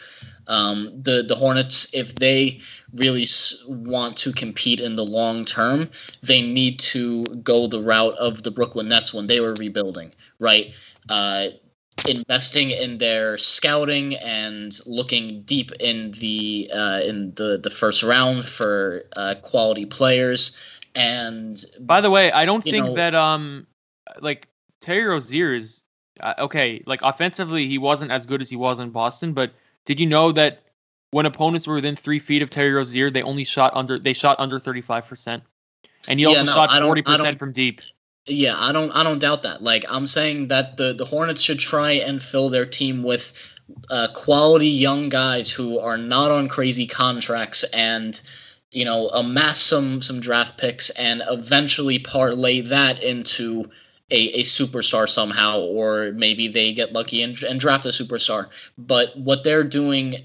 Um, 0.47 0.91
the 1.01 1.23
the 1.23 1.35
Hornets, 1.35 1.93
if 1.93 2.15
they 2.15 2.61
really 2.93 3.27
want 3.67 4.15
to 4.17 4.31
compete 4.31 4.79
in 4.79 4.95
the 4.95 5.03
long 5.03 5.43
term, 5.43 5.89
they 6.23 6.41
need 6.41 6.79
to 6.79 7.25
go 7.43 7.67
the 7.67 7.83
route 7.83 8.15
of 8.15 8.43
the 8.43 8.51
Brooklyn 8.51 8.87
Nets 8.87 9.13
when 9.13 9.27
they 9.27 9.41
were 9.41 9.55
rebuilding, 9.55 10.13
right? 10.39 10.73
Uh, 11.09 11.49
investing 12.05 12.71
in 12.71 12.97
their 12.97 13.37
scouting 13.37 14.15
and 14.15 14.79
looking 14.85 15.41
deep 15.43 15.71
in 15.79 16.11
the 16.19 16.69
uh, 16.73 16.99
in 17.03 17.33
the 17.35 17.57
the 17.57 17.69
first 17.69 18.03
round 18.03 18.45
for 18.45 19.03
uh, 19.15 19.35
quality 19.41 19.85
players. 19.85 20.55
And 20.95 21.63
by 21.79 22.01
the 22.01 22.09
way, 22.09 22.31
I 22.31 22.45
don't 22.45 22.63
think 22.63 22.85
know, 22.85 22.93
that 22.95 23.15
um 23.15 23.67
like 24.21 24.47
Terry 24.81 25.05
Rozier 25.05 25.53
is 25.53 25.83
uh, 26.21 26.33
okay. 26.39 26.83
Like 26.85 27.01
offensively, 27.03 27.67
he 27.67 27.77
wasn't 27.77 28.11
as 28.11 28.25
good 28.25 28.41
as 28.41 28.49
he 28.49 28.55
was 28.55 28.79
in 28.79 28.89
Boston. 28.89 29.33
But 29.33 29.51
did 29.85 29.99
you 29.99 30.05
know 30.05 30.31
that 30.31 30.63
when 31.11 31.25
opponents 31.25 31.67
were 31.67 31.75
within 31.75 31.95
three 31.95 32.19
feet 32.19 32.41
of 32.41 32.49
Terry 32.49 32.71
Rozier, 32.71 33.09
they 33.09 33.21
only 33.21 33.43
shot 33.43 33.71
under 33.75 33.99
they 33.99 34.13
shot 34.13 34.39
under 34.39 34.59
thirty 34.59 34.81
five 34.81 35.05
percent, 35.05 35.43
and 36.07 36.19
he 36.19 36.25
also 36.25 36.39
yeah, 36.39 36.45
no, 36.45 36.51
shot 36.53 36.81
forty 36.83 37.01
percent 37.01 37.39
from 37.39 37.51
deep. 37.51 37.81
Yeah, 38.27 38.55
I 38.57 38.71
don't 38.73 38.91
I 38.91 39.03
don't 39.03 39.19
doubt 39.19 39.43
that. 39.43 39.63
Like 39.63 39.85
I'm 39.89 40.07
saying 40.07 40.49
that 40.49 40.77
the 40.77 40.93
the 40.93 41.05
Hornets 41.05 41.41
should 41.41 41.59
try 41.59 41.93
and 41.93 42.21
fill 42.21 42.49
their 42.49 42.65
team 42.65 43.03
with 43.03 43.33
uh, 43.89 44.07
quality 44.13 44.67
young 44.67 45.09
guys 45.09 45.51
who 45.51 45.79
are 45.79 45.97
not 45.97 46.31
on 46.31 46.47
crazy 46.47 46.87
contracts 46.87 47.63
and 47.73 48.21
you 48.71 48.85
know 48.85 49.07
amass 49.09 49.59
some 49.59 50.01
some 50.01 50.19
draft 50.19 50.57
picks 50.57 50.89
and 50.91 51.21
eventually 51.29 51.99
parlay 51.99 52.61
that 52.61 53.01
into 53.01 53.69
a, 54.11 54.39
a 54.39 54.43
superstar 54.43 55.07
somehow 55.09 55.59
or 55.59 56.11
maybe 56.13 56.47
they 56.47 56.73
get 56.73 56.93
lucky 56.93 57.21
and, 57.21 57.41
and 57.43 57.59
draft 57.59 57.85
a 57.85 57.89
superstar 57.89 58.47
but 58.77 59.17
what 59.17 59.43
they're 59.43 59.63
doing 59.63 60.15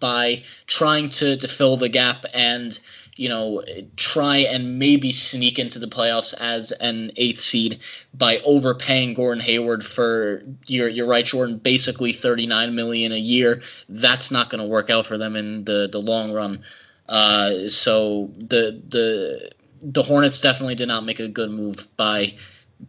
by 0.00 0.42
trying 0.66 1.08
to 1.08 1.36
to 1.36 1.48
fill 1.48 1.76
the 1.76 1.88
gap 1.88 2.24
and 2.34 2.78
you 3.20 3.28
know, 3.28 3.62
try 3.96 4.38
and 4.38 4.78
maybe 4.78 5.12
sneak 5.12 5.58
into 5.58 5.78
the 5.78 5.86
playoffs 5.86 6.32
as 6.40 6.72
an 6.72 7.12
eighth 7.16 7.40
seed 7.40 7.78
by 8.14 8.38
overpaying 8.46 9.12
Gordon 9.12 9.44
Hayward 9.44 9.84
for 9.84 10.42
you're 10.64 10.88
you're 10.88 11.06
right, 11.06 11.26
Jordan, 11.26 11.58
basically 11.58 12.14
thirty 12.14 12.46
nine 12.46 12.74
million 12.74 13.12
a 13.12 13.18
year. 13.18 13.60
That's 13.90 14.30
not 14.30 14.48
going 14.48 14.62
to 14.62 14.66
work 14.66 14.88
out 14.88 15.06
for 15.06 15.18
them 15.18 15.36
in 15.36 15.64
the 15.64 15.86
the 15.92 15.98
long 15.98 16.32
run. 16.32 16.64
Uh, 17.10 17.68
so 17.68 18.30
the 18.38 18.80
the 18.88 19.50
the 19.82 20.02
Hornets 20.02 20.40
definitely 20.40 20.76
did 20.76 20.88
not 20.88 21.04
make 21.04 21.20
a 21.20 21.28
good 21.28 21.50
move 21.50 21.86
by 21.98 22.34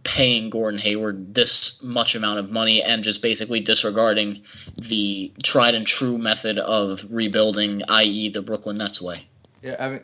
paying 0.06 0.50
Gordon 0.50 0.80
Hayward 0.80 1.36
this 1.36 1.84
much 1.84 2.16
amount 2.16 2.40
of 2.40 2.50
money 2.50 2.82
and 2.82 3.04
just 3.04 3.22
basically 3.22 3.60
disregarding 3.60 4.44
the 4.78 5.34
tried 5.44 5.76
and 5.76 5.86
true 5.86 6.18
method 6.18 6.58
of 6.58 7.06
rebuilding, 7.10 7.82
i.e., 7.90 8.30
the 8.30 8.42
Brooklyn 8.42 8.78
Nets 8.78 9.02
way. 9.02 9.28
Yeah, 9.62 9.76
I 9.80 9.89
mean, 9.89 10.01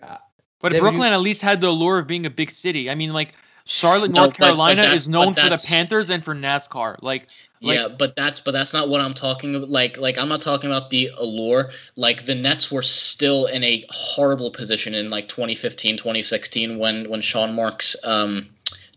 but 0.59 0.77
Brooklyn 0.79 1.13
at 1.13 1.21
least 1.21 1.41
had 1.41 1.61
the 1.61 1.67
allure 1.67 1.99
of 1.99 2.07
being 2.07 2.25
a 2.25 2.29
big 2.29 2.51
city. 2.51 2.89
I 2.89 2.95
mean, 2.95 3.13
like 3.13 3.33
Charlotte, 3.65 4.11
no, 4.11 4.23
North 4.23 4.35
Carolina 4.35 4.83
but, 4.83 4.89
but 4.89 4.97
is 4.97 5.09
known 5.09 5.33
for 5.33 5.49
the 5.49 5.63
Panthers 5.67 6.09
and 6.09 6.23
for 6.23 6.33
NASCAR. 6.33 6.97
Like, 7.01 7.27
like, 7.61 7.77
yeah, 7.77 7.87
but 7.87 8.15
that's 8.15 8.39
but 8.39 8.51
that's 8.51 8.73
not 8.73 8.87
what 8.89 9.01
I'm 9.01 9.13
talking 9.13 9.55
about. 9.55 9.69
Like, 9.69 9.97
like 9.97 10.17
I'm 10.17 10.29
not 10.29 10.41
talking 10.41 10.69
about 10.69 10.89
the 10.89 11.11
allure. 11.17 11.71
Like 11.95 12.25
the 12.25 12.35
Nets 12.35 12.71
were 12.71 12.83
still 12.83 13.45
in 13.47 13.63
a 13.63 13.83
horrible 13.89 14.51
position 14.51 14.93
in 14.93 15.09
like 15.09 15.27
2015, 15.27 15.97
2016 15.97 16.77
when 16.77 17.09
when 17.09 17.21
Sean 17.21 17.53
Marks 17.53 17.95
um, 18.03 18.47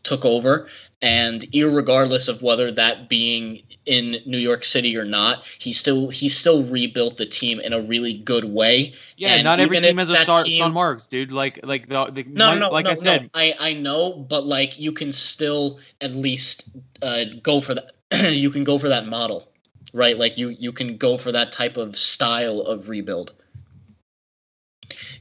took 0.03 0.25
over, 0.25 0.69
and 1.03 1.45
regardless 1.55 2.29
of 2.29 2.43
whether 2.43 2.71
that 2.71 3.09
being 3.09 3.63
in 3.91 4.19
New 4.25 4.39
York 4.39 4.65
City 4.65 4.97
or 4.97 5.05
not, 5.05 5.45
he 5.59 5.73
still 5.73 6.09
he 6.09 6.29
still 6.29 6.63
rebuilt 6.65 7.17
the 7.17 7.27
team 7.27 7.59
in 7.59 7.73
a 7.73 7.83
really 7.83 8.19
good 8.19 8.45
way. 8.45 8.95
Yeah, 9.17 9.35
and 9.35 9.45
not 9.45 9.59
every 9.59 9.81
team 9.81 9.99
has 9.99 10.09
a 10.09 10.17
Sean, 10.25 10.45
team, 10.45 10.59
Sean 10.59 10.73
Marks, 10.73 11.09
dude. 11.09 11.33
Like 11.33 11.59
like 11.65 11.89
the, 11.89 12.05
the 12.07 12.23
no, 12.23 12.57
no, 12.57 12.71
like 12.71 12.85
no, 12.85 12.93
I 12.93 12.95
said, 12.95 13.23
no. 13.23 13.29
I 13.35 13.55
I 13.59 13.73
know, 13.75 14.13
but 14.13 14.47
like 14.47 14.79
you 14.79 14.93
can 14.93 15.13
still 15.13 15.81
at 16.01 16.13
least 16.13 16.71
uh, 17.03 17.25
go 17.43 17.61
for 17.61 17.75
that. 17.75 17.93
you 18.33 18.49
can 18.51 18.63
go 18.63 18.79
for 18.79 18.89
that 18.89 19.07
model, 19.07 19.49
right? 19.93 20.17
Like 20.17 20.39
you 20.39 20.51
you 20.51 20.71
can 20.71 20.97
go 20.97 21.19
for 21.19 21.33
that 21.33 21.51
type 21.51 21.77
of 21.77 21.97
style 21.97 22.61
of 22.61 22.89
rebuild. 22.89 23.33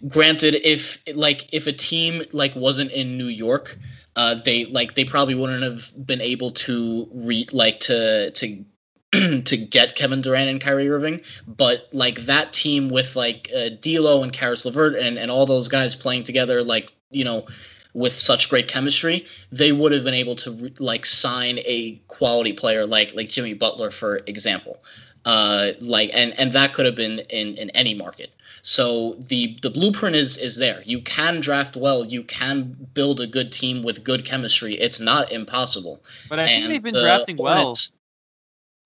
Granted, 0.08 0.62
if 0.64 1.02
like 1.16 1.52
if 1.52 1.66
a 1.66 1.74
team 1.74 2.22
like 2.34 2.56
wasn't 2.56 2.92
in 2.92 3.18
New 3.18 3.26
York 3.26 3.80
uh, 4.20 4.36
they 4.36 4.66
like 4.66 4.96
they 4.96 5.06
probably 5.06 5.34
wouldn't 5.34 5.64
have 5.64 5.94
been 6.06 6.20
able 6.20 6.52
to 6.52 7.08
re 7.14 7.48
like 7.54 7.80
to 7.80 8.30
to 8.32 8.66
to 9.44 9.56
get 9.56 9.96
Kevin 9.96 10.20
Durant 10.20 10.50
and 10.50 10.60
Kyrie 10.60 10.90
Irving, 10.90 11.22
but 11.48 11.88
like 11.94 12.26
that 12.26 12.52
team 12.52 12.90
with 12.90 13.16
like 13.16 13.50
uh, 13.56 13.70
D'Lo 13.82 14.22
and 14.22 14.34
Caris 14.34 14.66
LeVert 14.66 14.96
and 14.96 15.18
and 15.18 15.32
all 15.32 15.46
those 15.46 15.70
guys 15.70 15.96
playing 15.96 16.24
together, 16.24 16.62
like 16.62 16.92
you 17.10 17.24
know, 17.24 17.48
with 17.94 18.20
such 18.20 18.50
great 18.50 18.68
chemistry, 18.68 19.26
they 19.54 19.72
would 19.72 19.94
have 19.94 20.04
been 20.04 20.14
able 20.14 20.36
to 20.36 20.70
like 20.80 21.06
sign 21.06 21.60
a 21.60 21.96
quality 22.10 22.52
player 22.52 22.86
like 22.86 23.14
like 23.16 23.30
Jimmy 23.30 23.54
Butler, 23.54 23.90
for 23.90 24.18
example. 24.28 24.84
Uh, 25.24 25.72
like 25.80 26.10
and 26.14 26.38
and 26.38 26.52
that 26.52 26.74
could 26.74 26.86
have 26.86 26.96
been 26.96 27.20
in 27.30 27.56
in 27.56 27.70
any 27.70 27.94
market. 27.94 28.32
So 28.62 29.16
the 29.20 29.58
the 29.62 29.70
blueprint 29.70 30.16
is 30.16 30.38
is 30.38 30.56
there. 30.58 30.82
You 30.86 31.02
can 31.02 31.40
draft 31.40 31.76
well. 31.76 32.06
You 32.06 32.24
can 32.24 32.88
build 32.94 33.22
a 33.22 33.28
good 33.28 33.52
team 33.52 33.84
with 33.84 34.04
good 34.04 34.26
chemistry. 34.26 34.74
It's 34.74 35.00
not 35.00 35.32
impossible. 35.32 36.04
But 36.28 36.40
I 36.40 36.48
think 36.48 36.64
and 36.64 36.74
they've 36.74 36.84
been 36.84 36.94
the 36.94 37.02
drafting 37.02 37.38
well. 37.38 37.76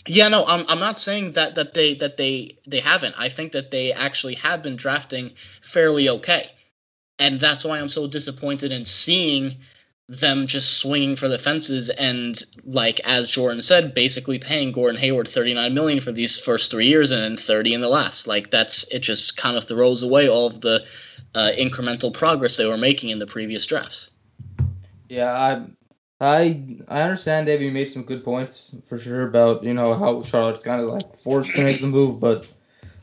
Yeah, 0.05 0.27
no, 0.27 0.43
I'm 0.45 0.65
I'm 0.67 0.79
not 0.79 0.99
saying 0.99 1.33
that 1.33 1.55
that 1.55 1.73
they 1.73 1.95
that 1.95 2.17
they 2.17 2.57
they 2.67 2.79
haven't. 2.79 3.15
I 3.17 3.29
think 3.29 3.53
that 3.53 3.71
they 3.71 3.93
actually 3.93 4.35
have 4.35 4.61
been 4.61 4.75
drafting 4.75 5.31
fairly 5.61 6.09
okay, 6.09 6.49
and 7.19 7.39
that's 7.39 7.63
why 7.63 7.79
I'm 7.79 7.89
so 7.89 8.07
disappointed 8.07 8.71
in 8.71 8.85
seeing 8.85 9.57
them 10.09 10.47
just 10.47 10.77
swinging 10.77 11.15
for 11.15 11.27
the 11.27 11.39
fences 11.39 11.89
and 11.89 12.43
like 12.65 12.99
as 13.05 13.29
Jordan 13.29 13.61
said, 13.61 13.93
basically 13.93 14.37
paying 14.37 14.71
Gordon 14.71 14.99
Hayward 14.99 15.27
39 15.27 15.73
million 15.73 15.99
for 16.01 16.11
these 16.11 16.39
first 16.39 16.69
three 16.69 16.87
years 16.87 17.11
and 17.11 17.21
then 17.21 17.37
30 17.37 17.73
in 17.73 17.81
the 17.81 17.89
last. 17.89 18.27
Like 18.27 18.51
that's 18.51 18.83
it 18.93 18.99
just 18.99 19.37
kind 19.37 19.57
of 19.57 19.67
throws 19.67 20.03
away 20.03 20.27
all 20.27 20.47
of 20.47 20.61
the 20.61 20.83
uh, 21.35 21.51
incremental 21.57 22.13
progress 22.13 22.57
they 22.57 22.65
were 22.65 22.77
making 22.77 23.09
in 23.09 23.19
the 23.19 23.27
previous 23.27 23.65
drafts. 23.65 24.11
Yeah, 25.09 25.31
I 25.31 25.65
I 26.19 26.77
I 26.87 27.01
understand, 27.01 27.47
Dave. 27.47 27.61
You 27.61 27.71
made 27.71 27.85
some 27.85 28.03
good 28.03 28.23
points 28.23 28.75
for 28.85 28.97
sure 28.97 29.27
about 29.27 29.63
you 29.63 29.73
know 29.73 29.93
how 29.95 30.21
Charlotte's 30.23 30.63
kind 30.63 30.81
of 30.81 30.87
like 30.87 31.15
forced 31.15 31.55
to 31.55 31.63
make 31.63 31.81
the 31.81 31.87
move, 31.87 32.19
but 32.19 32.51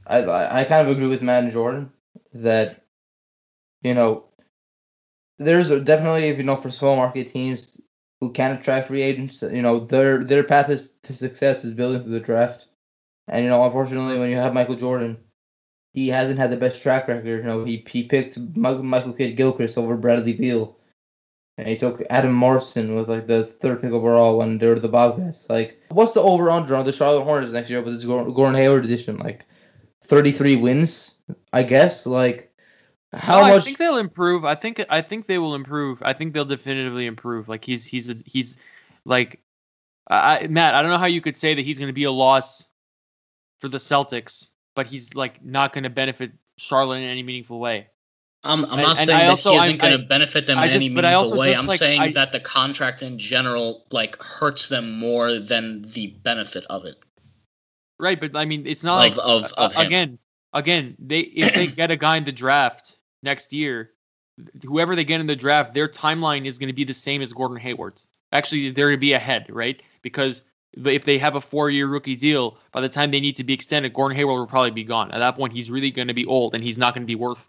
I 0.06 0.22
I 0.60 0.64
kind 0.64 0.86
of 0.86 0.94
agree 0.94 1.06
with 1.06 1.22
Matt 1.22 1.44
and 1.44 1.52
Jordan 1.52 1.92
that 2.34 2.84
you 3.82 3.94
know 3.94 4.24
there's 5.40 5.70
definitely 5.84 6.28
if 6.28 6.36
you 6.36 6.44
know 6.44 6.56
for 6.56 6.70
small 6.70 6.96
market 6.96 7.28
teams 7.32 7.80
who 8.20 8.30
can't 8.32 8.60
attract 8.60 8.88
free 8.88 9.02
agents, 9.02 9.42
you 9.42 9.62
know 9.62 9.80
their 9.80 10.22
their 10.22 10.44
path 10.44 10.68
is 10.68 10.92
to 11.04 11.14
success 11.14 11.64
is 11.64 11.74
building 11.74 12.02
through 12.02 12.12
the 12.12 12.20
draft, 12.20 12.66
and 13.26 13.42
you 13.42 13.50
know 13.50 13.64
unfortunately 13.64 14.18
when 14.18 14.30
you 14.30 14.36
have 14.36 14.54
Michael 14.54 14.76
Jordan, 14.76 15.16
he 15.94 16.08
hasn't 16.08 16.38
had 16.38 16.50
the 16.50 16.56
best 16.56 16.82
track 16.82 17.08
record. 17.08 17.42
You 17.42 17.42
know 17.42 17.64
he 17.64 17.84
he 17.88 18.06
picked 18.06 18.38
Michael 18.38 19.14
Kidd 19.14 19.36
Gilchrist 19.36 19.78
over 19.78 19.96
Bradley 19.96 20.34
Beal, 20.34 20.76
and 21.56 21.66
he 21.66 21.78
took 21.78 22.02
Adam 22.10 22.34
Morrison 22.34 22.94
with 22.94 23.08
like 23.08 23.26
the 23.26 23.42
third 23.42 23.80
pick 23.80 23.92
overall 23.92 24.38
when 24.38 24.58
they 24.58 24.66
were 24.66 24.78
the 24.78 24.88
Bobcats. 24.88 25.48
Like 25.48 25.80
what's 25.88 26.12
the 26.12 26.20
over 26.20 26.50
under 26.50 26.76
on 26.76 26.84
the 26.84 26.92
Charlotte 26.92 27.24
Hornets 27.24 27.52
next 27.52 27.70
year 27.70 27.80
with 27.80 27.94
this 27.94 28.04
Gordon 28.04 28.54
Hayward 28.54 28.84
edition? 28.84 29.16
Like 29.16 29.46
thirty 30.02 30.32
three 30.32 30.56
wins, 30.56 31.16
I 31.50 31.62
guess. 31.62 32.06
Like 32.06 32.49
how 33.12 33.40
oh, 33.40 33.46
no, 33.46 33.54
much? 33.54 33.62
I 33.62 33.64
think 33.64 33.78
they'll 33.78 33.96
improve. 33.96 34.44
I 34.44 34.54
think 34.54 34.84
I 34.88 35.02
think 35.02 35.26
they 35.26 35.38
will 35.38 35.54
improve. 35.54 36.00
I 36.02 36.12
think 36.12 36.32
they'll 36.32 36.44
definitively 36.44 37.06
improve. 37.06 37.48
Like 37.48 37.64
he's 37.64 37.84
he's 37.84 38.08
a, 38.08 38.16
he's 38.24 38.56
like 39.04 39.40
I, 40.08 40.46
Matt. 40.48 40.74
I 40.74 40.82
don't 40.82 40.90
know 40.90 40.98
how 40.98 41.06
you 41.06 41.20
could 41.20 41.36
say 41.36 41.54
that 41.54 41.62
he's 41.62 41.78
going 41.78 41.88
to 41.88 41.94
be 41.94 42.04
a 42.04 42.10
loss 42.10 42.68
for 43.58 43.68
the 43.68 43.78
Celtics, 43.78 44.50
but 44.76 44.86
he's 44.86 45.14
like 45.14 45.44
not 45.44 45.72
going 45.72 45.84
to 45.84 45.90
benefit 45.90 46.32
Charlotte 46.56 46.98
in 46.98 47.04
any 47.04 47.22
meaningful 47.22 47.58
way. 47.58 47.88
I'm, 48.42 48.64
I'm 48.66 48.80
not 48.80 48.98
and, 48.98 49.08
saying 49.08 49.10
and 49.10 49.20
that 49.20 49.30
also, 49.30 49.52
he 49.52 49.58
isn't 49.58 49.80
going 49.80 50.00
to 50.00 50.06
benefit 50.06 50.46
them 50.46 50.58
in 50.58 50.70
just, 50.70 50.76
any 50.76 50.88
meaningful 50.88 51.36
way. 51.36 51.54
I'm 51.54 51.66
like, 51.66 51.78
saying 51.78 52.00
I, 52.00 52.12
that 52.12 52.32
the 52.32 52.40
contract 52.40 53.02
in 53.02 53.18
general 53.18 53.84
like 53.90 54.16
hurts 54.22 54.68
them 54.68 54.98
more 54.98 55.38
than 55.38 55.82
the 55.92 56.08
benefit 56.22 56.64
of 56.70 56.86
it. 56.86 56.96
Right, 57.98 58.18
but 58.18 58.34
I 58.36 58.46
mean, 58.46 58.66
it's 58.66 58.82
not 58.84 58.96
like 58.96 59.12
of, 59.18 59.52
of 59.52 59.76
again, 59.76 60.18
again. 60.52 60.96
They 60.98 61.20
if 61.20 61.54
they 61.54 61.66
get 61.76 61.90
a 61.90 61.96
guy 61.96 62.16
in 62.16 62.24
the 62.24 62.32
draft 62.32 62.96
next 63.22 63.52
year, 63.52 63.90
whoever 64.64 64.96
they 64.96 65.04
get 65.04 65.20
in 65.20 65.26
the 65.26 65.36
draft, 65.36 65.74
their 65.74 65.88
timeline 65.88 66.46
is 66.46 66.58
going 66.58 66.68
to 66.68 66.74
be 66.74 66.84
the 66.84 66.94
same 66.94 67.22
as 67.22 67.32
Gordon 67.32 67.56
Hayward's. 67.56 68.08
Actually, 68.32 68.70
they're 68.70 68.86
going 68.86 68.96
to 68.96 69.00
be 69.00 69.12
ahead, 69.12 69.46
right? 69.48 69.82
Because 70.02 70.42
if 70.74 71.04
they 71.04 71.18
have 71.18 71.34
a 71.34 71.40
four-year 71.40 71.88
rookie 71.88 72.16
deal, 72.16 72.56
by 72.72 72.80
the 72.80 72.88
time 72.88 73.10
they 73.10 73.20
need 73.20 73.36
to 73.36 73.44
be 73.44 73.52
extended, 73.52 73.92
Gordon 73.92 74.16
Hayward 74.16 74.38
will 74.38 74.46
probably 74.46 74.70
be 74.70 74.84
gone. 74.84 75.10
At 75.10 75.18
that 75.18 75.36
point, 75.36 75.52
he's 75.52 75.70
really 75.70 75.90
going 75.90 76.08
to 76.08 76.14
be 76.14 76.26
old, 76.26 76.54
and 76.54 76.62
he's 76.62 76.78
not 76.78 76.94
going 76.94 77.02
to 77.02 77.06
be 77.06 77.16
worth, 77.16 77.46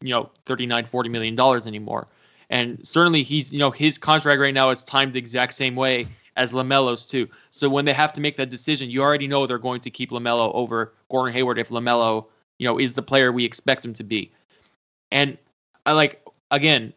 you 0.00 0.10
know, 0.10 0.30
39, 0.44 0.84
40 0.84 1.08
million 1.08 1.34
dollars 1.36 1.66
anymore. 1.66 2.08
And 2.50 2.86
certainly, 2.86 3.22
he's, 3.22 3.52
you 3.52 3.58
know, 3.58 3.70
his 3.70 3.96
contract 3.96 4.40
right 4.40 4.52
now 4.52 4.70
is 4.70 4.84
timed 4.84 5.12
the 5.12 5.18
exact 5.18 5.54
same 5.54 5.76
way 5.76 6.08
as 6.36 6.52
LaMelo's 6.52 7.06
too. 7.06 7.28
So 7.50 7.68
when 7.68 7.84
they 7.84 7.92
have 7.92 8.12
to 8.14 8.20
make 8.20 8.36
that 8.36 8.50
decision, 8.50 8.90
you 8.90 9.02
already 9.02 9.28
know 9.28 9.46
they're 9.46 9.58
going 9.58 9.80
to 9.82 9.90
keep 9.90 10.10
LaMelo 10.10 10.52
over 10.54 10.94
Gordon 11.08 11.32
Hayward 11.32 11.58
if 11.58 11.68
LaMelo, 11.68 12.26
you 12.58 12.66
know, 12.66 12.78
is 12.78 12.94
the 12.94 13.02
player 13.02 13.32
we 13.32 13.44
expect 13.44 13.84
him 13.84 13.94
to 13.94 14.04
be. 14.04 14.32
And 15.14 15.38
I 15.86 15.92
like 15.92 16.20
again, 16.50 16.92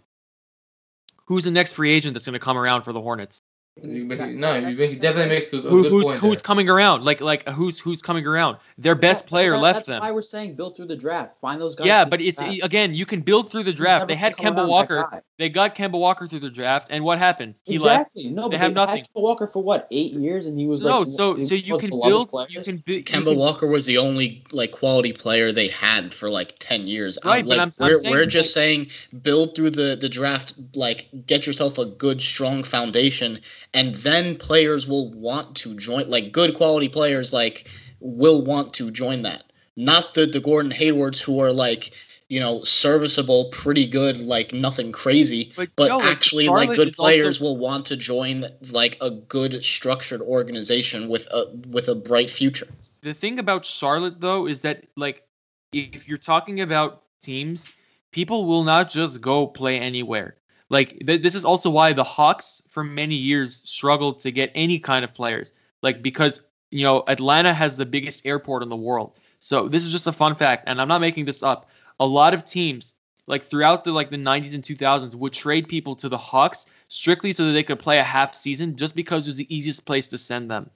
who's 1.28 1.44
the 1.44 1.52
next 1.52 1.74
free 1.74 1.92
agent 1.92 2.16
that's 2.16 2.26
going 2.26 2.34
to 2.34 2.40
come 2.40 2.58
around 2.58 2.82
for 2.82 2.92
the 2.92 3.00
Hornets? 3.00 3.40
No, 3.84 4.56
you 4.56 4.96
definitely 4.96 5.30
make 5.30 5.54
a, 5.54 5.58
a 5.58 5.62
Who, 5.70 5.88
who's 5.88 6.12
who's 6.12 6.22
there. 6.22 6.36
coming 6.44 6.70
around? 6.70 7.04
Like 7.04 7.22
like 7.22 7.48
who's 7.50 7.80
who's 7.80 8.02
coming 8.02 8.26
around? 8.26 8.58
Their 8.78 8.96
best 8.96 9.26
yeah, 9.26 9.30
player 9.30 9.52
that, 9.52 9.58
left 9.60 9.76
that's 9.76 9.88
them. 9.88 9.94
That's 9.96 10.10
why 10.10 10.12
we're 10.12 10.22
saying 10.22 10.56
build 10.56 10.76
through 10.76 10.88
the 10.88 10.96
draft. 10.96 11.40
Find 11.40 11.62
those 11.62 11.76
guys. 11.76 11.88
Yeah, 11.88 12.06
but 12.06 12.22
it's 12.22 12.42
again 12.42 12.94
you 12.94 13.06
can 13.06 13.22
build 13.22 13.52
through 13.52 13.64
the 13.64 13.74
draft. 13.74 14.08
They 14.08 14.16
had 14.16 14.36
Kemba 14.36 14.68
Walker. 14.68 15.24
They 15.38 15.50
got 15.50 15.76
Kemba 15.76 16.00
Walker 16.00 16.28
through 16.28 16.40
the 16.40 16.50
draft, 16.50 16.88
and 16.90 17.04
what 17.04 17.20
happened? 17.20 17.56
He 17.64 17.76
exactly. 17.76 18.24
left. 18.24 18.36
No, 18.36 18.50
they 18.50 18.58
have 18.58 18.72
they 18.72 18.76
nothing. 18.76 19.04
Kemba 19.04 19.22
Walker 19.22 19.46
for 19.48 19.62
what 19.62 19.88
eight 19.92 20.12
years, 20.12 20.48
and 20.48 20.58
he 20.60 20.66
was 20.66 20.84
no. 20.84 21.00
Like, 21.00 21.08
so 21.08 21.40
so 21.40 21.56
you 21.56 21.78
can 21.78 21.92
build. 21.92 22.34
You 22.50 22.62
can 22.62 22.78
build. 22.78 23.06
Kemba 23.06 23.36
Walker 23.36 23.68
was 23.68 23.86
the 23.86 23.98
only 23.98 24.44
like 24.52 24.72
quality 24.72 25.14
player 25.14 25.52
they 25.52 25.68
had 25.68 26.14
for 26.14 26.30
like 26.30 26.56
ten 26.60 26.88
years. 26.88 27.20
Right, 27.24 27.46
like, 27.46 27.58
but 27.58 27.60
I'm, 27.60 27.72
we're, 27.80 27.96
I'm 27.96 28.02
saying, 28.02 28.12
we're 28.12 28.26
just 28.26 28.54
saying 28.54 28.88
build 29.22 29.56
through 29.56 29.72
the 29.72 29.96
the 29.96 30.10
draft. 30.10 30.56
Like 30.74 31.08
get 31.26 31.46
yourself 31.46 31.78
a 31.78 31.86
good 31.86 32.22
strong 32.22 32.64
foundation, 32.64 33.40
and 33.78 33.94
then 33.98 34.36
players 34.36 34.88
will 34.88 35.12
want 35.14 35.56
to 35.56 35.76
join 35.76 36.10
like 36.10 36.32
good 36.32 36.56
quality 36.56 36.90
players 36.90 37.32
like 37.32 37.68
will 38.00 38.44
want 38.44 38.74
to 38.74 38.90
join 38.90 39.22
that. 39.22 39.44
Not 39.76 40.16
the 40.16 40.26
the 40.26 40.40
gordon 40.40 40.72
haywards 40.72 41.22
who 41.22 41.40
are 41.40 41.54
like 41.54 41.92
you 42.28 42.40
know 42.40 42.64
serviceable 42.64 43.50
pretty 43.52 43.86
good 43.88 44.20
like 44.20 44.52
nothing 44.52 44.92
crazy 44.92 45.54
but, 45.56 45.70
but 45.76 45.90
no, 45.90 46.02
actually 46.02 46.48
like, 46.48 46.70
like 46.70 46.78
good 46.78 46.94
players 46.94 47.40
also... 47.40 47.44
will 47.44 47.58
want 47.58 47.86
to 47.86 47.96
join 47.96 48.46
like 48.72 48.98
a 49.00 49.12
good 49.12 49.64
structured 49.64 50.22
organization 50.22 51.08
with 51.08 51.28
a 51.32 51.46
with 51.68 51.88
a 51.88 51.96
bright 51.96 52.32
future. 52.32 52.68
The 53.02 53.14
thing 53.14 53.38
about 53.38 53.64
charlotte 53.64 54.20
though 54.20 54.48
is 54.48 54.62
that 54.62 54.88
like 54.96 55.24
if 55.72 56.08
you're 56.10 56.18
talking 56.18 56.62
about 56.62 57.04
teams 57.22 57.76
people 58.12 58.46
will 58.46 58.64
not 58.64 58.90
just 58.90 59.22
go 59.22 59.46
play 59.46 59.80
anywhere 59.80 60.36
like 60.70 61.00
th- 61.06 61.22
this 61.22 61.36
is 61.36 61.46
also 61.46 61.70
why 61.70 61.94
the 61.94 62.04
Hawks 62.04 62.62
for 62.68 62.84
many 62.84 63.16
years 63.16 63.62
struggled 63.66 64.20
to 64.20 64.32
get 64.32 64.52
any 64.56 64.80
kind 64.80 65.04
of 65.04 65.14
players. 65.14 65.54
Like 65.82 66.02
because 66.02 66.42
you 66.72 66.84
know 66.84 67.04
Atlanta 67.08 67.54
has 67.54 67.78
the 67.78 67.86
biggest 67.86 68.26
airport 68.26 68.64
in 68.64 68.70
the 68.70 68.76
world. 68.76 69.20
So 69.40 69.68
this 69.68 69.86
is 69.86 69.92
just 69.92 70.08
a 70.08 70.12
fun 70.12 70.36
fact, 70.36 70.64
and 70.68 70.82
I'm 70.82 70.88
not 70.88 71.02
making 71.02 71.26
this 71.26 71.44
up. 71.44 71.70
A 72.00 72.06
lot 72.06 72.34
of 72.34 72.44
teams 72.46 72.96
like 73.28 73.44
throughout 73.44 73.84
the 73.84 73.92
like 73.92 74.10
the 74.10 74.18
90s 74.18 74.54
and 74.54 74.64
2000s 74.64 75.14
would 75.14 75.34
trade 75.34 75.68
people 75.68 75.96
to 75.98 76.10
the 76.10 76.18
Hawks 76.18 76.66
strictly 76.88 77.34
so 77.34 77.46
that 77.46 77.52
they 77.52 77.64
could 77.64 77.80
play 77.80 78.00
a 78.00 78.04
half 78.04 78.34
season 78.34 78.76
just 78.76 78.96
because 78.96 79.26
it 79.26 79.30
was 79.30 79.38
the 79.38 79.56
easiest 79.56 79.86
place 79.86 80.08
to 80.10 80.18
send 80.18 80.50
them. 80.50 80.70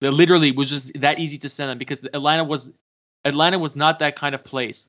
It 0.00 0.10
literally 0.10 0.50
was 0.50 0.68
just 0.68 1.00
that 1.00 1.18
easy 1.18 1.38
to 1.38 1.48
send 1.48 1.70
them 1.70 1.78
because 1.78 2.04
Atlanta 2.04 2.44
was 2.44 2.70
Atlanta 3.24 3.58
was 3.58 3.76
not 3.76 4.00
that 4.00 4.16
kind 4.16 4.34
of 4.34 4.44
place. 4.44 4.88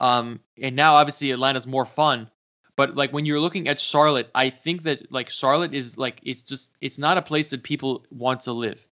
Um, 0.00 0.40
and 0.60 0.76
now 0.76 0.94
obviously 0.94 1.32
Atlanta's 1.32 1.66
more 1.66 1.86
fun, 1.86 2.30
but 2.76 2.94
like 2.94 3.12
when 3.12 3.24
you're 3.26 3.40
looking 3.40 3.68
at 3.68 3.80
Charlotte, 3.80 4.30
I 4.34 4.50
think 4.50 4.84
that 4.84 5.10
like 5.10 5.30
Charlotte 5.30 5.74
is 5.74 5.96
like 5.98 6.20
it's 6.22 6.42
just 6.42 6.72
it's 6.80 6.98
not 6.98 7.18
a 7.18 7.22
place 7.22 7.50
that 7.50 7.62
people 7.62 8.04
want 8.10 8.40
to 8.42 8.52
live. 8.52 8.86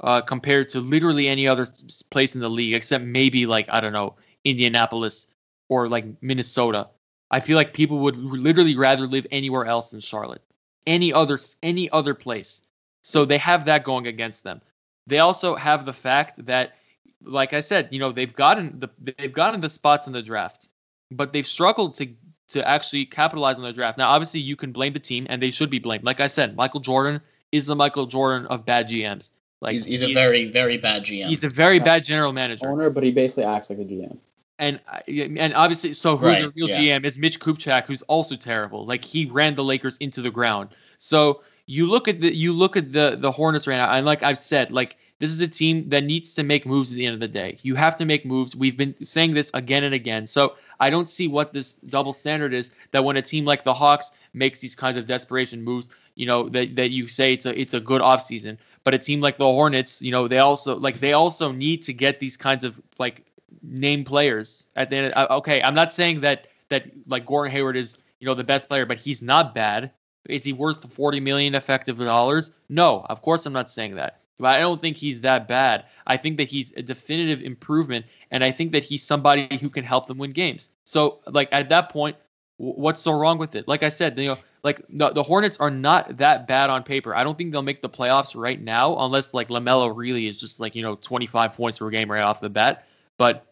Uh, 0.00 0.20
compared 0.20 0.68
to 0.68 0.80
literally 0.80 1.28
any 1.28 1.46
other 1.46 1.64
place 2.10 2.34
in 2.34 2.40
the 2.40 2.50
league, 2.50 2.74
except 2.74 3.04
maybe 3.04 3.46
like 3.46 3.68
I 3.70 3.80
don't 3.80 3.92
know 3.92 4.16
Indianapolis 4.44 5.28
or 5.68 5.88
like 5.88 6.04
Minnesota. 6.20 6.88
I 7.30 7.40
feel 7.40 7.56
like 7.56 7.72
people 7.72 8.00
would 8.00 8.16
literally 8.16 8.76
rather 8.76 9.06
live 9.06 9.26
anywhere 9.30 9.64
else 9.64 9.90
than 9.90 10.00
Charlotte, 10.00 10.42
any 10.86 11.12
other 11.12 11.38
any 11.62 11.88
other 11.90 12.14
place. 12.14 12.62
So 13.02 13.24
they 13.24 13.38
have 13.38 13.64
that 13.66 13.84
going 13.84 14.06
against 14.06 14.44
them. 14.44 14.60
They 15.06 15.20
also 15.20 15.54
have 15.54 15.86
the 15.86 15.92
fact 15.92 16.44
that, 16.46 16.76
like 17.24 17.52
I 17.52 17.60
said, 17.60 17.88
you 17.92 18.00
know 18.00 18.12
they've 18.12 18.34
gotten 18.34 18.80
the 18.80 18.88
they've 19.16 19.32
gotten 19.32 19.60
the 19.60 19.70
spots 19.70 20.08
in 20.08 20.12
the 20.12 20.22
draft, 20.22 20.68
but 21.10 21.32
they've 21.32 21.46
struggled 21.46 21.94
to 21.94 22.08
to 22.48 22.66
actually 22.68 23.04
capitalize 23.04 23.58
on 23.58 23.64
the 23.64 23.72
draft. 23.72 23.98
Now, 23.98 24.10
obviously, 24.10 24.40
you 24.40 24.56
can 24.56 24.72
blame 24.72 24.92
the 24.92 25.00
team, 25.00 25.26
and 25.28 25.42
they 25.42 25.50
should 25.50 25.70
be 25.70 25.78
blamed. 25.78 26.04
Like 26.04 26.20
I 26.20 26.26
said, 26.26 26.56
Michael 26.56 26.80
Jordan 26.80 27.20
is 27.50 27.66
the 27.66 27.76
Michael 27.76 28.06
Jordan 28.06 28.46
of 28.46 28.64
bad 28.64 28.88
GMs. 28.88 29.30
Like 29.60 29.74
he's, 29.74 29.84
he's 29.84 30.02
a 30.02 30.12
very 30.12 30.50
very 30.50 30.76
bad 30.76 31.04
GM. 31.04 31.28
He's 31.28 31.44
a 31.44 31.48
very 31.48 31.78
bad 31.78 32.04
general 32.04 32.32
manager. 32.32 32.68
Owner, 32.68 32.90
but 32.90 33.04
he 33.04 33.12
basically 33.12 33.44
acts 33.44 33.70
like 33.70 33.78
a 33.78 33.84
GM. 33.84 34.18
And 34.58 34.80
uh, 34.88 34.98
and 35.06 35.54
obviously, 35.54 35.94
so 35.94 36.16
who's 36.16 36.26
right, 36.26 36.42
the 36.42 36.50
real 36.50 36.68
yeah. 36.68 36.98
GM 36.98 37.04
is 37.04 37.16
Mitch 37.16 37.38
Kupchak, 37.38 37.84
who's 37.84 38.02
also 38.02 38.34
terrible. 38.34 38.84
Like 38.84 39.04
he 39.04 39.26
ran 39.26 39.54
the 39.54 39.62
Lakers 39.62 39.96
into 39.98 40.20
the 40.20 40.32
ground. 40.32 40.70
So 40.98 41.42
you 41.66 41.86
look 41.86 42.08
at 42.08 42.20
the 42.20 42.34
you 42.34 42.52
look 42.52 42.76
at 42.76 42.92
the 42.92 43.16
the 43.18 43.30
Hornets 43.30 43.68
right 43.68 43.76
now, 43.76 43.92
and 43.92 44.04
like 44.04 44.24
I've 44.24 44.38
said, 44.38 44.72
like 44.72 44.96
this 45.20 45.30
is 45.30 45.40
a 45.40 45.46
team 45.46 45.88
that 45.90 46.02
needs 46.02 46.34
to 46.34 46.42
make 46.42 46.66
moves 46.66 46.90
at 46.90 46.96
the 46.96 47.06
end 47.06 47.14
of 47.14 47.20
the 47.20 47.28
day. 47.28 47.56
You 47.62 47.76
have 47.76 47.94
to 47.96 48.04
make 48.04 48.26
moves. 48.26 48.56
We've 48.56 48.76
been 48.76 48.94
saying 49.06 49.34
this 49.34 49.52
again 49.54 49.84
and 49.84 49.94
again. 49.94 50.26
So 50.26 50.56
I 50.82 50.90
don't 50.90 51.08
see 51.08 51.28
what 51.28 51.52
this 51.52 51.74
double 51.86 52.12
standard 52.12 52.52
is 52.52 52.72
that 52.90 53.04
when 53.04 53.16
a 53.16 53.22
team 53.22 53.44
like 53.44 53.62
the 53.62 53.72
Hawks 53.72 54.10
makes 54.34 54.58
these 54.58 54.74
kinds 54.74 54.98
of 54.98 55.06
desperation 55.06 55.62
moves, 55.62 55.90
you 56.16 56.26
know, 56.26 56.48
that, 56.48 56.74
that 56.74 56.90
you 56.90 57.06
say 57.06 57.32
it's 57.34 57.46
a 57.46 57.58
it's 57.58 57.72
a 57.72 57.80
good 57.80 58.02
offseason. 58.02 58.58
But 58.82 58.92
a 58.92 58.98
team 58.98 59.20
like 59.20 59.36
the 59.36 59.44
Hornets, 59.44 60.02
you 60.02 60.10
know, 60.10 60.26
they 60.26 60.38
also 60.38 60.76
like 60.76 60.98
they 60.98 61.12
also 61.12 61.52
need 61.52 61.84
to 61.84 61.92
get 61.92 62.18
these 62.18 62.36
kinds 62.36 62.64
of 62.64 62.82
like 62.98 63.24
name 63.62 64.02
players 64.04 64.66
at 64.74 64.90
the 64.90 64.96
end. 64.96 65.12
Of, 65.12 65.30
uh, 65.30 65.36
okay, 65.36 65.62
I'm 65.62 65.76
not 65.76 65.92
saying 65.92 66.20
that 66.22 66.48
that 66.68 66.90
like 67.06 67.26
Gordon 67.26 67.52
Hayward 67.52 67.76
is 67.76 68.00
you 68.18 68.26
know 68.26 68.34
the 68.34 68.42
best 68.42 68.68
player, 68.68 68.84
but 68.84 68.98
he's 68.98 69.22
not 69.22 69.54
bad. 69.54 69.92
Is 70.28 70.42
he 70.42 70.52
worth 70.52 70.92
40 70.92 71.20
million 71.20 71.54
effective 71.54 71.98
dollars? 71.98 72.50
No, 72.68 73.06
of 73.08 73.22
course 73.22 73.46
I'm 73.46 73.52
not 73.52 73.70
saying 73.70 73.94
that. 73.94 74.18
But 74.38 74.56
I 74.56 74.60
don't 74.60 74.80
think 74.80 74.96
he's 74.96 75.20
that 75.20 75.46
bad. 75.46 75.84
I 76.08 76.16
think 76.16 76.36
that 76.38 76.48
he's 76.48 76.72
a 76.76 76.82
definitive 76.82 77.42
improvement, 77.42 78.06
and 78.32 78.42
I 78.42 78.50
think 78.50 78.72
that 78.72 78.82
he's 78.82 79.04
somebody 79.04 79.56
who 79.58 79.68
can 79.68 79.84
help 79.84 80.08
them 80.08 80.18
win 80.18 80.32
games. 80.32 80.70
So, 80.84 81.20
like 81.26 81.48
at 81.52 81.68
that 81.68 81.90
point, 81.90 82.16
what's 82.56 83.00
so 83.00 83.12
wrong 83.12 83.38
with 83.38 83.54
it? 83.54 83.66
Like 83.68 83.82
I 83.82 83.88
said, 83.88 84.18
you 84.18 84.28
know, 84.28 84.38
like 84.62 84.80
the, 84.88 85.10
the 85.10 85.22
Hornets 85.22 85.58
are 85.58 85.70
not 85.70 86.18
that 86.18 86.46
bad 86.46 86.70
on 86.70 86.82
paper. 86.82 87.14
I 87.14 87.24
don't 87.24 87.36
think 87.36 87.52
they'll 87.52 87.62
make 87.62 87.82
the 87.82 87.88
playoffs 87.88 88.36
right 88.36 88.60
now 88.60 88.96
unless 88.98 89.34
like 89.34 89.48
LaMelo 89.48 89.94
really 89.94 90.28
is 90.28 90.38
just 90.38 90.60
like 90.60 90.74
you 90.74 90.82
know 90.82 90.94
25 90.96 91.54
points 91.54 91.78
per 91.78 91.90
game 91.90 92.10
right 92.10 92.22
off 92.22 92.40
the 92.40 92.50
bat. 92.50 92.86
But 93.18 93.46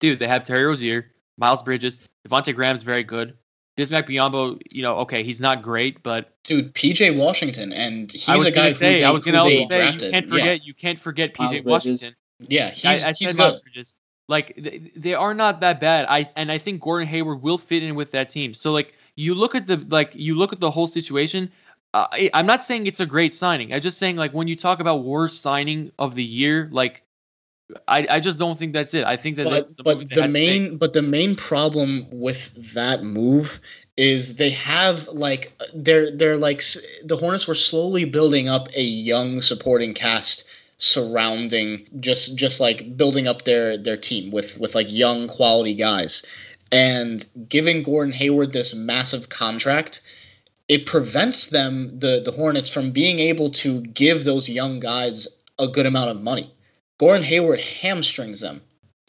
dude, 0.00 0.18
they 0.18 0.28
have 0.28 0.42
Terry 0.42 0.64
Rozier, 0.64 1.12
Miles 1.38 1.62
Bridges, 1.62 2.00
Devonte 2.26 2.54
Graham's 2.54 2.82
very 2.82 3.04
good. 3.04 3.36
Bismack 3.76 4.08
Biyombo, 4.08 4.58
you 4.70 4.82
know, 4.82 4.96
okay, 5.00 5.22
he's 5.22 5.40
not 5.40 5.60
great, 5.60 6.02
but 6.02 6.34
dude, 6.44 6.72
PJ 6.74 7.14
Washington, 7.18 7.74
and 7.74 8.10
he's 8.10 8.26
a 8.26 8.50
guy 8.50 8.70
say, 8.70 9.00
they, 9.00 9.04
I 9.04 9.10
was 9.10 9.22
gonna 9.22 9.42
also 9.42 9.64
say, 9.68 9.78
drafted. 9.82 10.02
you 10.02 10.10
can't 10.10 10.28
forget, 10.28 10.46
yeah. 10.46 10.64
you 10.64 10.74
can't 10.74 10.98
forget 10.98 11.34
PJ 11.34 11.62
Washington. 11.62 12.16
Yeah, 12.40 12.70
he's, 12.70 13.04
I, 13.04 13.10
I 13.10 13.12
he's 13.12 13.34
good. 13.34 13.62
Bridges. 13.62 13.94
Like 14.28 14.54
they, 14.56 14.90
they 14.96 15.14
are 15.14 15.34
not 15.34 15.60
that 15.60 15.80
bad. 15.80 16.06
I 16.08 16.28
and 16.36 16.50
I 16.50 16.58
think 16.58 16.82
Gordon 16.82 17.06
Hayward 17.08 17.42
will 17.42 17.58
fit 17.58 17.82
in 17.82 17.94
with 17.94 18.10
that 18.12 18.28
team. 18.28 18.54
So 18.54 18.72
like 18.72 18.94
you 19.14 19.34
look 19.34 19.54
at 19.54 19.66
the 19.66 19.76
like 19.88 20.10
you 20.14 20.34
look 20.34 20.52
at 20.52 20.60
the 20.60 20.70
whole 20.70 20.86
situation. 20.86 21.50
Uh, 21.94 22.06
I, 22.12 22.30
I'm 22.34 22.46
not 22.46 22.62
saying 22.62 22.86
it's 22.86 23.00
a 23.00 23.06
great 23.06 23.32
signing. 23.32 23.72
I'm 23.72 23.80
just 23.80 23.98
saying 23.98 24.16
like 24.16 24.32
when 24.32 24.48
you 24.48 24.56
talk 24.56 24.80
about 24.80 25.04
worst 25.04 25.40
signing 25.40 25.92
of 25.98 26.14
the 26.14 26.24
year, 26.24 26.68
like 26.72 27.02
I, 27.88 28.06
I 28.10 28.20
just 28.20 28.38
don't 28.38 28.58
think 28.58 28.72
that's 28.72 28.94
it. 28.94 29.04
I 29.04 29.16
think 29.16 29.36
that 29.36 29.46
but, 29.46 29.76
the, 29.76 29.82
but 29.82 30.10
the 30.10 30.28
main 30.28 30.76
but 30.76 30.92
the 30.92 31.02
main 31.02 31.34
problem 31.34 32.06
with 32.10 32.74
that 32.74 33.02
move 33.02 33.60
is 33.96 34.36
they 34.36 34.50
have 34.50 35.08
like 35.08 35.52
they're 35.74 36.10
they're 36.10 36.36
like 36.36 36.62
the 37.04 37.16
Hornets 37.16 37.48
were 37.48 37.54
slowly 37.54 38.04
building 38.04 38.48
up 38.48 38.68
a 38.74 38.82
young 38.82 39.40
supporting 39.40 39.94
cast 39.94 40.44
surrounding 40.78 41.86
just 42.00 42.36
just 42.36 42.60
like 42.60 42.96
building 42.96 43.26
up 43.26 43.42
their 43.42 43.78
their 43.78 43.96
team 43.96 44.30
with 44.30 44.58
with 44.58 44.74
like 44.74 44.92
young 44.92 45.26
quality 45.26 45.74
guys 45.74 46.24
and 46.72 47.26
giving 47.48 47.82
Gordon 47.82 48.12
Hayward 48.12 48.52
this 48.52 48.74
massive 48.74 49.28
contract 49.28 50.02
it 50.68 50.84
prevents 50.84 51.46
them 51.46 51.98
the 51.98 52.20
the 52.22 52.32
Hornets 52.32 52.68
from 52.68 52.90
being 52.90 53.20
able 53.20 53.50
to 53.50 53.80
give 53.82 54.24
those 54.24 54.48
young 54.48 54.80
guys 54.80 55.26
a 55.58 55.66
good 55.66 55.86
amount 55.86 56.10
of 56.10 56.20
money 56.20 56.52
Gordon 56.98 57.24
Hayward 57.24 57.60
hamstrings 57.60 58.40
them 58.40 58.62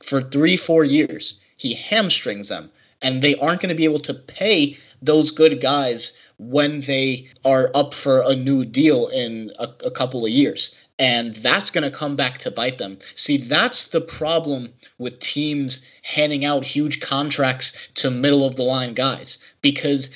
for 0.04 0.22
three, 0.22 0.58
four 0.58 0.84
years. 0.84 1.40
He 1.58 1.74
hamstrings 1.74 2.50
them, 2.50 2.72
and 3.02 3.22
they 3.22 3.36
aren't 3.36 3.62
going 3.62 3.70
to 3.70 3.76
be 3.76 3.86
able 3.86 4.02
to 4.02 4.14
pay 4.14 4.78
those 5.02 5.32
good 5.32 5.62
guys 5.62 6.18
when 6.38 6.82
they 6.82 7.30
are 7.46 7.72
up 7.74 7.94
for 7.94 8.22
a 8.26 8.36
new 8.36 8.66
deal 8.66 9.08
in 9.08 9.52
a, 9.58 9.68
a 9.86 9.92
couple 9.92 10.26
of 10.26 10.32
years. 10.32 10.76
And 11.00 11.36
that's 11.36 11.70
going 11.70 11.84
to 11.84 11.96
come 11.96 12.16
back 12.16 12.40
to 12.40 12.52
bite 12.52 12.80
them. 12.80 12.98
See, 13.14 13.38
that's 13.38 13.90
the 13.92 14.02
problem 14.02 14.74
with 14.98 15.20
teams 15.20 15.86
handing 16.02 16.44
out 16.44 16.66
huge 16.66 17.02
contracts 17.02 17.78
to 17.96 18.10
middle 18.10 18.46
of 18.46 18.56
the 18.56 18.64
line 18.64 18.96
guys 18.96 19.38
because 19.62 20.10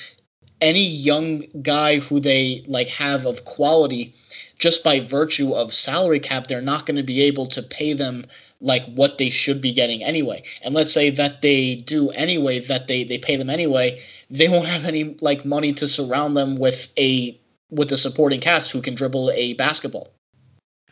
any 0.60 0.84
young 0.84 1.44
guy 1.62 1.98
who 1.98 2.20
they 2.20 2.64
like 2.66 2.88
have 2.88 3.26
of 3.26 3.44
quality 3.44 4.14
just 4.58 4.84
by 4.84 5.00
virtue 5.00 5.52
of 5.52 5.74
salary 5.74 6.20
cap, 6.20 6.46
they're 6.46 6.62
not 6.62 6.86
going 6.86 6.96
to 6.96 7.02
be 7.02 7.20
able 7.22 7.46
to 7.46 7.62
pay 7.62 7.92
them 7.92 8.24
like 8.60 8.84
what 8.94 9.18
they 9.18 9.28
should 9.28 9.60
be 9.60 9.72
getting 9.72 10.04
anyway. 10.04 10.40
And 10.62 10.72
let's 10.72 10.92
say 10.92 11.10
that 11.10 11.42
they 11.42 11.76
do 11.76 12.10
anyway, 12.10 12.60
that 12.60 12.86
they 12.86 13.02
they 13.02 13.18
pay 13.18 13.34
them 13.34 13.50
anyway, 13.50 14.00
they 14.30 14.48
won't 14.48 14.68
have 14.68 14.84
any 14.84 15.16
like 15.20 15.44
money 15.44 15.72
to 15.74 15.88
surround 15.88 16.36
them 16.36 16.56
with 16.58 16.92
a 16.96 17.38
with 17.70 17.90
a 17.90 17.98
supporting 17.98 18.40
cast 18.40 18.70
who 18.70 18.80
can 18.80 18.94
dribble 18.94 19.32
a 19.32 19.54
basketball. 19.54 20.12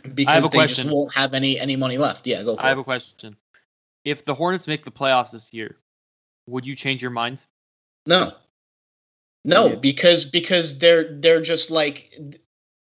Because 0.03 0.31
I 0.31 0.35
have 0.35 0.45
a 0.45 0.49
they 0.49 0.59
question. 0.59 0.85
just 0.85 0.95
won't 0.95 1.15
have 1.15 1.35
any 1.35 1.59
any 1.59 1.77
money 1.77 1.99
left. 1.99 2.27
Yeah, 2.27 2.43
go. 2.43 2.57
I 2.59 2.69
have 2.69 2.79
it. 2.79 2.83
a 2.83 2.85
question. 2.85 3.37
If 4.05 4.25
the 4.25 4.35
Hornets 4.35 4.67
make 4.67 4.85
the 4.85 4.91
playoffs 4.91 5.33
this 5.33 5.53
year, 5.53 5.77
would 6.47 6.67
you 6.67 6.75
change 6.75 7.03
your 7.03 7.11
mind? 7.11 7.45
No. 8.07 8.33
No, 9.45 9.69
yeah. 9.69 9.75
because 9.77 10.25
because 10.25 10.79
they're 10.79 11.19
they're 11.19 11.41
just 11.43 11.71
like 11.71 12.15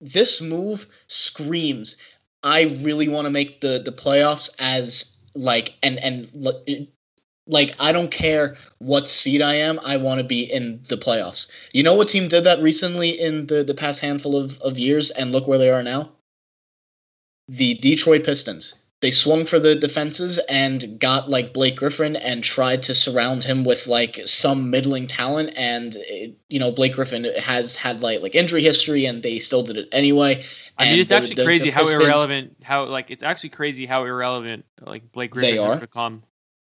this 0.01 0.41
move 0.41 0.85
screams 1.07 1.97
I 2.43 2.77
really 2.81 3.09
want 3.09 3.25
to 3.25 3.31
make 3.31 3.61
the 3.61 3.81
the 3.83 3.91
playoffs 3.91 4.49
as 4.59 5.17
like 5.35 5.75
and 5.83 5.97
and 5.99 6.29
like 7.47 7.75
I 7.79 7.91
don't 7.91 8.11
care 8.11 8.55
what 8.77 9.07
seed 9.07 9.41
I 9.41 9.55
am, 9.55 9.79
I 9.83 9.97
want 9.97 10.19
to 10.19 10.23
be 10.23 10.43
in 10.43 10.83
the 10.87 10.97
playoffs. 10.97 11.51
You 11.73 11.83
know 11.83 11.95
what 11.95 12.09
team 12.09 12.27
did 12.27 12.43
that 12.45 12.61
recently 12.61 13.09
in 13.09 13.47
the 13.47 13.63
the 13.63 13.73
past 13.73 13.99
handful 13.99 14.37
of 14.37 14.59
of 14.61 14.77
years 14.77 15.11
and 15.11 15.31
look 15.31 15.47
where 15.47 15.57
they 15.57 15.69
are 15.69 15.83
now? 15.83 16.11
The 17.49 17.73
Detroit 17.75 18.23
Pistons 18.23 18.75
they 19.01 19.11
swung 19.11 19.45
for 19.45 19.59
the 19.59 19.75
defenses 19.75 20.39
and 20.49 20.99
got 20.99 21.29
like 21.29 21.53
Blake 21.53 21.77
Griffin 21.77 22.17
and 22.17 22.43
tried 22.43 22.83
to 22.83 22.93
surround 22.93 23.43
him 23.43 23.63
with 23.63 23.87
like 23.87 24.19
some 24.25 24.69
middling 24.69 25.07
talent 25.07 25.53
and 25.55 25.95
it, 25.99 26.35
you 26.49 26.59
know 26.59 26.71
Blake 26.71 26.93
Griffin 26.93 27.25
has 27.37 27.75
had 27.75 28.01
like 28.01 28.21
like 28.21 28.35
injury 28.35 28.61
history 28.61 29.05
and 29.05 29.23
they 29.23 29.39
still 29.39 29.63
did 29.63 29.77
it 29.77 29.87
anyway. 29.91 30.43
I 30.77 30.91
mean, 30.91 30.99
it's 30.99 31.09
the, 31.09 31.15
actually 31.15 31.35
the, 31.35 31.45
crazy 31.45 31.65
the 31.65 31.75
how 31.75 31.87
irrelevant 31.87 32.57
how 32.61 32.85
like 32.85 33.09
it's 33.09 33.23
actually 33.23 33.49
crazy 33.49 33.85
how 33.85 34.03
irrelevant 34.03 34.65
like 34.81 35.09
Blake 35.11 35.31
Griffin 35.31 35.63
has 35.63 35.79
become. 35.79 36.23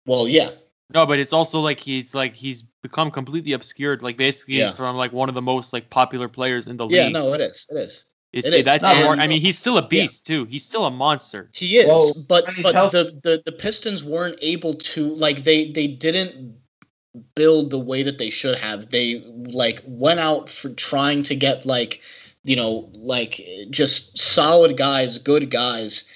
Well, 0.07 0.27
yeah. 0.27 0.51
No, 0.95 1.07
but 1.07 1.19
it's 1.19 1.33
also 1.33 1.61
like 1.61 1.81
he's 1.81 2.15
like 2.15 2.35
he's 2.35 2.63
become 2.83 3.11
completely 3.11 3.53
obscured, 3.53 4.03
like 4.03 4.17
basically 4.17 4.57
yeah. 4.57 4.73
from 4.73 4.97
like 4.97 5.13
one 5.13 5.29
of 5.31 5.35
the 5.35 5.43
most 5.43 5.73
like 5.73 5.89
popular 5.89 6.29
players 6.29 6.67
in 6.67 6.77
the 6.77 6.87
yeah, 6.87 7.05
league. 7.05 7.15
Yeah, 7.15 7.21
no, 7.21 7.33
it 7.33 7.41
is. 7.41 7.67
It 7.71 7.77
is. 7.77 8.05
It's, 8.33 8.47
it 8.49 8.65
that's 8.65 8.83
more, 8.83 9.15
I 9.17 9.27
mean, 9.27 9.43
he's 9.43 9.59
still 9.59 9.77
a 9.77 9.87
beast 9.87 10.29
yeah. 10.29 10.37
too. 10.37 10.45
He's 10.47 10.65
still 10.65 10.87
a 10.87 10.91
monster. 10.91 11.51
He 11.53 11.77
is, 11.77 11.87
well, 11.87 12.13
but 12.29 12.47
but 12.63 12.91
the, 12.91 13.21
the 13.23 13.43
the 13.45 13.53
Pistons 13.53 14.03
weren't 14.03 14.39
able 14.41 14.75
to 14.75 15.15
like 15.15 15.45
they 15.45 15.71
they 15.71 15.87
didn't 15.87 16.57
build 17.35 17.71
the 17.71 17.79
way 17.79 18.03
that 18.03 18.19
they 18.19 18.31
should 18.31 18.57
have. 18.57 18.91
They 18.91 19.23
like 19.27 19.83
went 19.87 20.21
out 20.21 20.49
for 20.49 20.71
trying 20.71 21.23
to 21.25 21.37
get 21.37 21.67
like 21.67 22.01
you 22.45 22.57
know 22.57 22.89
like 22.95 23.41
just 23.69 24.19
solid 24.19 24.79
guys, 24.79 25.19
good 25.19 25.51
guys. 25.51 26.11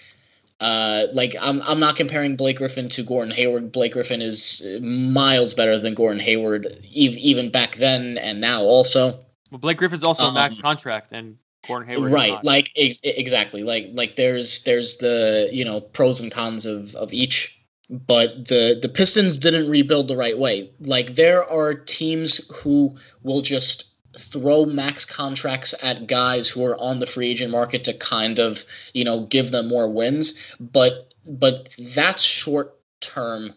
Uh, 0.59 1.09
like 1.13 1.37
I'm 1.39 1.61
I'm 1.63 1.81
not 1.81 1.97
comparing 1.97 2.35
Blake 2.35 2.57
Griffin 2.57 2.89
to 2.91 3.03
Gordon 3.03 3.35
Hayward. 3.35 3.73
Blake 3.73 3.93
Griffin 3.93 4.23
is 4.23 4.67
miles 4.81 5.53
better 5.53 5.79
than 5.79 5.93
Gordon 5.93 6.21
Hayward, 6.21 6.79
even 6.91 7.51
back 7.51 7.77
then 7.77 8.17
and 8.17 8.41
now 8.41 8.63
also. 8.63 9.21
Well, 9.51 9.59
Blake 9.59 9.77
Griffin's 9.77 10.03
also 10.03 10.25
um, 10.25 10.31
a 10.31 10.35
max 10.35 10.57
contract, 10.57 11.13
and 11.13 11.37
Gordon 11.67 11.89
Hayward. 11.89 12.13
Right, 12.13 12.43
like 12.45 12.71
ex- 12.77 13.01
exactly, 13.03 13.63
like 13.63 13.89
like 13.93 14.17
there's 14.17 14.63
there's 14.65 14.99
the 14.99 15.49
you 15.53 15.65
know 15.65 15.81
pros 15.81 16.21
and 16.21 16.31
cons 16.31 16.67
of 16.67 16.95
of 16.95 17.13
each, 17.13 17.59
but 17.91 18.49
the 18.49 18.79
the 18.81 18.89
Pistons 18.89 19.37
didn't 19.37 19.69
rebuild 19.69 20.09
the 20.09 20.17
right 20.17 20.39
way. 20.39 20.71
Like 20.81 21.17
there 21.17 21.45
are 21.45 21.75
teams 21.75 22.49
who 22.55 22.97
will 23.23 23.43
just 23.43 23.93
throw 24.19 24.65
max 24.65 25.05
contracts 25.05 25.75
at 25.83 26.07
guys 26.07 26.49
who 26.49 26.65
are 26.65 26.79
on 26.79 27.01
the 27.01 27.07
free 27.07 27.29
agent 27.29 27.51
market 27.51 27.85
to 27.85 27.93
kind 27.95 28.39
of 28.39 28.65
you 28.95 29.05
know 29.05 29.27
give 29.27 29.51
them 29.51 29.69
more 29.69 29.91
wins, 29.91 30.41
but 30.59 31.15
but 31.27 31.69
that's 31.95 32.23
short 32.23 32.79
term 33.01 33.53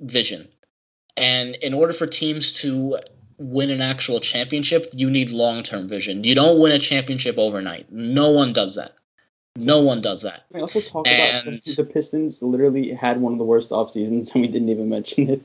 vision. 0.00 0.48
And 1.16 1.54
in 1.56 1.72
order 1.72 1.94
for 1.94 2.06
teams 2.06 2.52
to 2.54 2.98
win 3.38 3.70
an 3.70 3.80
actual 3.80 4.20
championship, 4.20 4.86
you 4.92 5.10
need 5.10 5.30
long 5.30 5.62
term 5.62 5.88
vision. 5.88 6.24
You 6.24 6.34
don't 6.34 6.60
win 6.60 6.72
a 6.72 6.78
championship 6.78 7.38
overnight. 7.38 7.90
No 7.92 8.30
one 8.30 8.52
does 8.52 8.76
that. 8.76 8.92
No 9.56 9.80
one 9.80 10.00
does 10.00 10.22
that. 10.22 10.44
I 10.54 10.60
also 10.60 10.80
talk 10.80 11.08
and, 11.08 11.48
about 11.48 11.64
the 11.64 11.84
Pistons 11.84 12.42
literally 12.42 12.90
had 12.90 13.20
one 13.20 13.32
of 13.32 13.38
the 13.38 13.44
worst 13.44 13.72
off 13.72 13.90
seasons, 13.90 14.34
and 14.34 14.42
we 14.42 14.48
didn't 14.48 14.68
even 14.68 14.88
mention 14.88 15.30
it. 15.30 15.42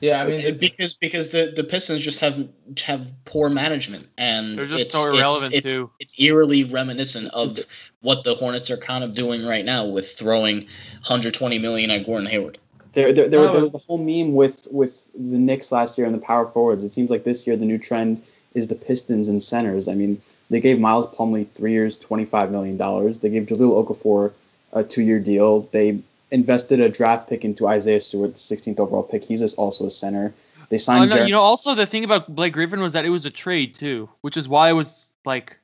Yeah, 0.00 0.22
I 0.22 0.26
mean 0.26 0.58
because 0.58 0.94
because 0.94 1.30
the, 1.30 1.52
the 1.54 1.62
Pistons 1.62 2.02
just 2.02 2.18
have 2.20 2.48
have 2.84 3.06
poor 3.24 3.48
management 3.48 4.08
and 4.18 4.58
they're 4.58 4.66
just 4.66 4.90
so 4.90 5.14
irrelevant 5.14 5.54
it's, 5.54 5.64
too. 5.64 5.90
It's, 6.00 6.14
it's 6.14 6.20
eerily 6.20 6.64
reminiscent 6.64 7.28
of 7.32 7.60
what 8.00 8.24
the 8.24 8.34
Hornets 8.34 8.68
are 8.68 8.76
kind 8.76 9.04
of 9.04 9.14
doing 9.14 9.46
right 9.46 9.64
now 9.64 9.86
with 9.86 10.10
throwing 10.10 10.62
120 11.02 11.56
million 11.60 11.92
at 11.92 12.04
Gordon 12.04 12.26
Hayward. 12.26 12.58
There, 12.92 13.12
there, 13.12 13.28
there, 13.28 13.40
oh. 13.40 13.52
there, 13.52 13.62
was 13.62 13.72
the 13.72 13.78
whole 13.78 13.98
meme 13.98 14.34
with 14.34 14.68
with 14.70 15.10
the 15.14 15.38
Knicks 15.38 15.72
last 15.72 15.96
year 15.96 16.06
and 16.06 16.14
the 16.14 16.20
power 16.20 16.44
forwards. 16.44 16.84
It 16.84 16.92
seems 16.92 17.10
like 17.10 17.24
this 17.24 17.46
year 17.46 17.56
the 17.56 17.64
new 17.64 17.78
trend 17.78 18.22
is 18.54 18.68
the 18.68 18.74
Pistons 18.74 19.28
and 19.28 19.42
centers. 19.42 19.88
I 19.88 19.94
mean, 19.94 20.20
they 20.50 20.60
gave 20.60 20.78
Miles 20.78 21.06
Plumlee 21.06 21.48
three 21.48 21.72
years, 21.72 21.96
twenty 21.96 22.24
five 22.24 22.50
million 22.50 22.76
dollars. 22.76 23.20
They 23.20 23.30
gave 23.30 23.46
Jahlil 23.46 23.86
Okafor 23.86 24.32
a 24.72 24.84
two 24.84 25.02
year 25.02 25.20
deal. 25.20 25.60
They 25.60 26.00
invested 26.30 26.80
a 26.80 26.88
draft 26.88 27.28
pick 27.28 27.44
into 27.44 27.68
Isaiah 27.68 28.00
Stewart, 28.00 28.32
the 28.32 28.38
16th 28.38 28.80
overall 28.80 29.02
pick. 29.02 29.22
He's 29.22 29.54
also 29.54 29.86
a 29.86 29.90
center. 29.90 30.32
They 30.70 30.76
oh, 30.76 30.78
signed. 30.78 31.12
Oh, 31.12 31.16
no, 31.16 31.24
you 31.24 31.32
know, 31.32 31.40
also 31.40 31.74
the 31.74 31.86
thing 31.86 32.04
about 32.04 32.34
Blake 32.34 32.54
Griffin 32.54 32.80
was 32.80 32.94
that 32.94 33.04
it 33.04 33.10
was 33.10 33.26
a 33.26 33.30
trade 33.30 33.74
too, 33.74 34.08
which 34.22 34.36
is 34.36 34.48
why 34.48 34.70
it 34.70 34.72
was 34.72 35.12
like 35.24 35.58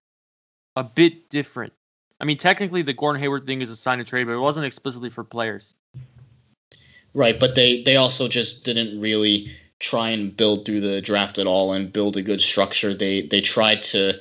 a 0.76 0.84
bit 0.84 1.28
different. 1.30 1.72
I 2.20 2.24
mean, 2.24 2.36
technically, 2.36 2.82
the 2.82 2.92
Gordon 2.92 3.20
Hayward 3.22 3.46
thing 3.46 3.62
is 3.62 3.70
a 3.70 3.76
sign 3.76 4.00
of 4.00 4.06
trade, 4.06 4.24
but 4.24 4.32
it 4.32 4.40
wasn't 4.40 4.66
explicitly 4.66 5.10
for 5.10 5.24
players. 5.24 5.74
Right, 7.14 7.39
but 7.39 7.55
they 7.55 7.82
they 7.82 7.97
also 7.97 8.28
just 8.28 8.64
didn't 8.64 9.01
really 9.01 9.56
try 9.80 10.10
and 10.10 10.36
build 10.36 10.64
through 10.64 10.80
the 10.80 11.01
draft 11.01 11.39
at 11.39 11.47
all 11.47 11.72
and 11.72 11.93
build 11.93 12.16
a 12.16 12.22
good 12.22 12.40
structure. 12.40 12.94
They 12.94 13.22
they 13.22 13.40
tried 13.40 13.82
to 13.85 14.14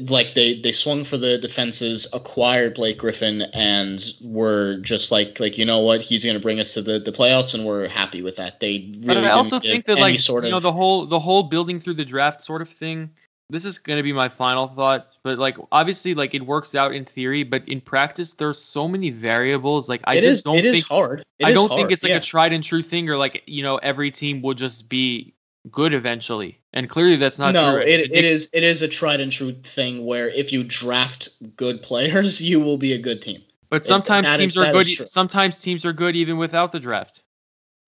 like 0.00 0.34
they 0.34 0.60
they 0.60 0.72
swung 0.72 1.04
for 1.04 1.16
the 1.16 1.38
defenses, 1.38 2.06
acquired 2.12 2.74
Blake 2.74 2.98
Griffin, 2.98 3.42
and 3.54 4.04
were 4.22 4.78
just 4.78 5.12
like 5.12 5.38
like 5.38 5.56
you 5.56 5.64
know 5.64 5.80
what 5.80 6.00
he's 6.00 6.24
going 6.24 6.34
to 6.34 6.40
bring 6.40 6.58
us 6.58 6.74
to 6.74 6.82
the, 6.82 6.98
the 6.98 7.12
playoffs, 7.12 7.54
and 7.54 7.64
we're 7.64 7.88
happy 7.88 8.20
with 8.20 8.36
that. 8.36 8.60
They 8.60 8.92
really. 8.98 9.22
But 9.22 9.24
I 9.24 9.30
also 9.30 9.60
think 9.60 9.84
that 9.84 9.98
like 9.98 10.18
sort 10.18 10.44
of, 10.44 10.48
you 10.48 10.52
know 10.52 10.60
the 10.60 10.72
whole 10.72 11.06
the 11.06 11.20
whole 11.20 11.44
building 11.44 11.78
through 11.78 11.94
the 11.94 12.04
draft 12.04 12.40
sort 12.40 12.60
of 12.60 12.68
thing 12.68 13.10
this 13.50 13.64
is 13.64 13.78
going 13.78 13.96
to 13.98 14.02
be 14.02 14.12
my 14.12 14.28
final 14.28 14.66
thoughts 14.66 15.18
but 15.22 15.38
like 15.38 15.56
obviously 15.70 16.14
like 16.14 16.34
it 16.34 16.44
works 16.44 16.74
out 16.74 16.94
in 16.94 17.04
theory 17.04 17.42
but 17.42 17.66
in 17.68 17.80
practice 17.80 18.34
there's 18.34 18.58
so 18.58 18.88
many 18.88 19.10
variables 19.10 19.88
like 19.88 20.00
i 20.04 20.14
it 20.14 20.22
just 20.22 20.38
is, 20.38 20.42
don't 20.42 20.56
it 20.56 20.62
think 20.62 20.76
is 20.76 20.84
hard. 20.84 21.24
It 21.38 21.46
i 21.46 21.52
don't 21.52 21.68
hard. 21.68 21.78
think 21.78 21.92
it's 21.92 22.02
like 22.02 22.10
yeah. 22.10 22.16
a 22.16 22.20
tried 22.20 22.52
and 22.52 22.64
true 22.64 22.82
thing 22.82 23.08
or 23.08 23.16
like 23.16 23.42
you 23.46 23.62
know 23.62 23.76
every 23.78 24.10
team 24.10 24.42
will 24.42 24.54
just 24.54 24.88
be 24.88 25.34
good 25.70 25.94
eventually. 25.94 26.58
And 26.72 26.90
clearly 26.90 27.16
that's 27.16 27.38
not 27.38 27.54
no, 27.54 27.72
true. 27.72 27.80
it, 27.80 28.00
it, 28.00 28.12
it 28.12 28.24
is 28.24 28.50
it 28.52 28.62
is 28.62 28.82
a 28.82 28.88
tried 28.88 29.20
and 29.20 29.32
true 29.32 29.52
thing 29.52 30.04
where 30.04 30.28
if 30.28 30.52
you 30.52 30.64
draft 30.64 31.30
good 31.56 31.82
players 31.82 32.40
you 32.50 32.60
will 32.60 32.78
be 32.78 32.92
a 32.92 32.98
good 32.98 33.22
team. 33.22 33.42
But 33.70 33.84
sometimes 33.84 34.28
it, 34.28 34.36
teams 34.36 34.52
is, 34.52 34.56
are 34.58 34.72
good 34.72 35.08
sometimes 35.08 35.60
teams 35.60 35.84
are 35.84 35.92
good 35.92 36.16
even 36.16 36.36
without 36.36 36.72
the 36.72 36.80
draft 36.80 37.22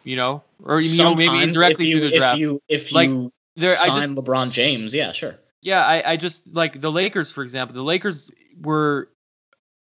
you 0.04 0.16
know? 0.16 0.42
Or 0.62 0.80
you 0.80 0.96
know 0.96 1.14
maybe 1.14 1.42
indirectly 1.42 1.86
you, 1.86 1.98
through 1.98 2.10
the 2.10 2.16
draft. 2.16 2.36
if 2.36 2.40
you 2.40 2.62
if 2.68 2.92
you 2.92 2.96
like, 2.96 3.32
there, 3.56 3.72
sign 3.72 3.90
I 3.90 4.00
just, 4.02 4.16
LeBron 4.16 4.50
James, 4.50 4.94
yeah, 4.94 5.12
sure 5.12 5.34
yeah, 5.66 5.84
I, 5.84 6.12
I 6.12 6.16
just 6.16 6.54
like 6.54 6.80
the 6.80 6.92
Lakers, 6.92 7.32
for 7.32 7.42
example. 7.42 7.74
The 7.74 7.82
Lakers 7.82 8.30
were 8.62 9.10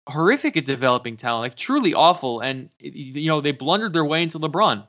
horrific 0.08 0.56
at 0.56 0.64
developing 0.64 1.16
talent, 1.16 1.42
like 1.42 1.56
truly 1.56 1.94
awful. 1.94 2.40
And 2.40 2.68
you 2.80 3.28
know, 3.28 3.40
they 3.40 3.52
blundered 3.52 3.92
their 3.92 4.04
way 4.04 4.24
into 4.24 4.40
LeBron. 4.40 4.84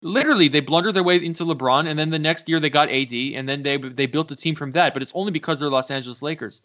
Literally, 0.00 0.48
they 0.48 0.60
blundered 0.60 0.94
their 0.94 1.02
way 1.02 1.22
into 1.22 1.44
LeBron, 1.44 1.86
and 1.86 1.98
then 1.98 2.08
the 2.08 2.18
next 2.18 2.48
year 2.48 2.60
they 2.60 2.70
got 2.70 2.90
AD, 2.90 3.12
and 3.12 3.46
then 3.46 3.62
they 3.62 3.76
they 3.76 4.06
built 4.06 4.30
a 4.30 4.36
team 4.36 4.54
from 4.54 4.70
that. 4.70 4.94
But 4.94 5.02
it's 5.02 5.12
only 5.14 5.32
because 5.32 5.60
they're 5.60 5.68
Los 5.68 5.90
Angeles 5.90 6.22
Lakers. 6.22 6.62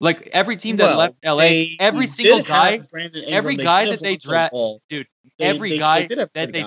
Like 0.00 0.26
every 0.28 0.56
team 0.56 0.76
that 0.76 0.84
well, 0.84 0.98
left 0.98 1.14
LA, 1.22 1.76
every 1.78 2.06
single 2.06 2.42
guy, 2.42 2.80
every 3.26 3.56
guy 3.56 3.84
that 3.84 4.00
they 4.00 4.16
draft, 4.16 4.54
dude, 4.88 5.06
they, 5.38 5.44
every 5.44 5.70
they, 5.72 5.78
guy 5.78 6.06
they 6.06 6.14
that 6.14 6.32
they, 6.32 6.64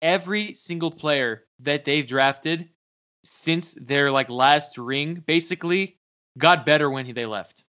every 0.00 0.54
single 0.54 0.90
player 0.90 1.44
that 1.60 1.84
they've 1.84 2.06
drafted 2.06 2.70
since 3.28 3.74
their 3.74 4.10
like 4.10 4.28
last 4.30 4.78
ring 4.78 5.22
basically 5.26 5.96
got 6.38 6.66
better 6.66 6.90
when 6.90 7.12
they 7.14 7.26
left. 7.26 7.64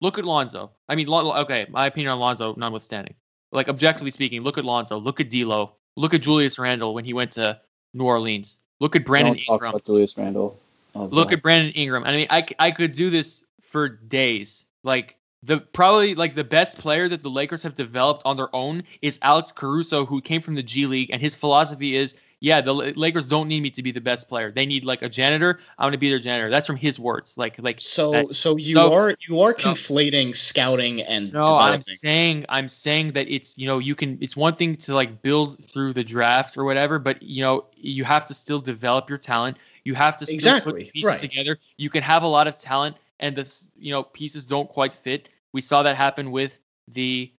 Look 0.00 0.18
at 0.18 0.24
Lonzo. 0.24 0.72
I 0.88 0.94
mean, 0.94 1.08
okay, 1.08 1.66
my 1.70 1.86
opinion 1.86 2.12
on 2.12 2.18
Lonzo, 2.18 2.54
notwithstanding. 2.56 3.14
Like 3.52 3.68
objectively 3.68 4.10
speaking, 4.10 4.42
look 4.42 4.58
at 4.58 4.64
Lonzo. 4.64 4.98
Look 4.98 5.20
at 5.20 5.30
D'Lo. 5.30 5.72
Look 5.96 6.12
at 6.12 6.22
Julius 6.22 6.58
Randle 6.58 6.92
when 6.92 7.04
he 7.04 7.14
went 7.14 7.32
to 7.32 7.58
New 7.94 8.04
Orleans. 8.04 8.58
Look 8.80 8.94
at 8.96 9.06
Brandon 9.06 9.38
Ingram. 9.48 9.74
Julius 9.84 10.18
Randle. 10.18 10.58
Oh, 10.94 11.04
look 11.06 11.32
at 11.32 11.42
Brandon 11.42 11.72
Ingram. 11.72 12.04
I 12.04 12.12
mean, 12.16 12.26
I, 12.28 12.46
I 12.58 12.70
could 12.70 12.92
do 12.92 13.08
this 13.08 13.44
for 13.62 13.88
days. 13.88 14.66
Like 14.82 15.16
the 15.42 15.58
probably 15.58 16.14
like 16.14 16.34
the 16.34 16.44
best 16.44 16.78
player 16.78 17.08
that 17.08 17.22
the 17.22 17.30
Lakers 17.30 17.62
have 17.62 17.74
developed 17.74 18.22
on 18.24 18.36
their 18.36 18.54
own 18.54 18.82
is 19.00 19.18
Alex 19.22 19.52
Caruso, 19.52 20.04
who 20.04 20.20
came 20.20 20.42
from 20.42 20.54
the 20.54 20.62
G 20.62 20.86
League, 20.86 21.10
and 21.10 21.20
his 21.20 21.34
philosophy 21.34 21.96
is 21.96 22.14
yeah, 22.46 22.60
the 22.60 22.72
Lakers 22.72 23.26
don't 23.26 23.48
need 23.48 23.60
me 23.60 23.70
to 23.70 23.82
be 23.82 23.90
the 23.90 24.00
best 24.00 24.28
player. 24.28 24.52
They 24.52 24.66
need 24.66 24.84
like 24.84 25.02
a 25.02 25.08
janitor. 25.08 25.58
I'm 25.78 25.86
going 25.86 25.92
to 25.94 25.98
be 25.98 26.10
their 26.10 26.20
janitor. 26.20 26.48
That's 26.48 26.68
from 26.68 26.76
his 26.76 26.96
words. 26.96 27.36
Like 27.36 27.56
like 27.58 27.80
so 27.80 28.12
that, 28.12 28.36
so 28.36 28.56
you 28.56 28.76
so, 28.76 28.92
are 28.92 29.16
you 29.26 29.40
are 29.40 29.52
conflating 29.52 30.36
scouting 30.36 31.02
and 31.02 31.32
No, 31.32 31.40
developing. 31.40 31.74
I'm 31.74 31.82
saying 31.82 32.46
I'm 32.48 32.68
saying 32.68 33.14
that 33.14 33.28
it's 33.28 33.58
you 33.58 33.66
know, 33.66 33.80
you 33.80 33.96
can 33.96 34.16
it's 34.20 34.36
one 34.36 34.54
thing 34.54 34.76
to 34.76 34.94
like 34.94 35.22
build 35.22 35.64
through 35.64 35.94
the 35.94 36.04
draft 36.04 36.56
or 36.56 36.64
whatever, 36.64 37.00
but 37.00 37.20
you 37.20 37.42
know, 37.42 37.64
you 37.74 38.04
have 38.04 38.24
to 38.26 38.34
still 38.34 38.60
develop 38.60 39.08
your 39.08 39.18
talent. 39.18 39.56
You 39.82 39.94
have 39.94 40.16
to 40.18 40.24
still 40.24 40.36
exactly, 40.36 40.84
put 40.84 40.92
pieces 40.92 41.10
right. 41.10 41.18
together. 41.18 41.58
You 41.78 41.90
can 41.90 42.04
have 42.04 42.22
a 42.22 42.28
lot 42.28 42.46
of 42.46 42.56
talent 42.56 42.94
and 43.18 43.34
the 43.34 43.66
you 43.76 43.90
know, 43.90 44.04
pieces 44.04 44.46
don't 44.46 44.68
quite 44.68 44.94
fit. 44.94 45.30
We 45.52 45.62
saw 45.62 45.82
that 45.82 45.96
happen 45.96 46.30
with 46.30 46.60
the 46.86 47.32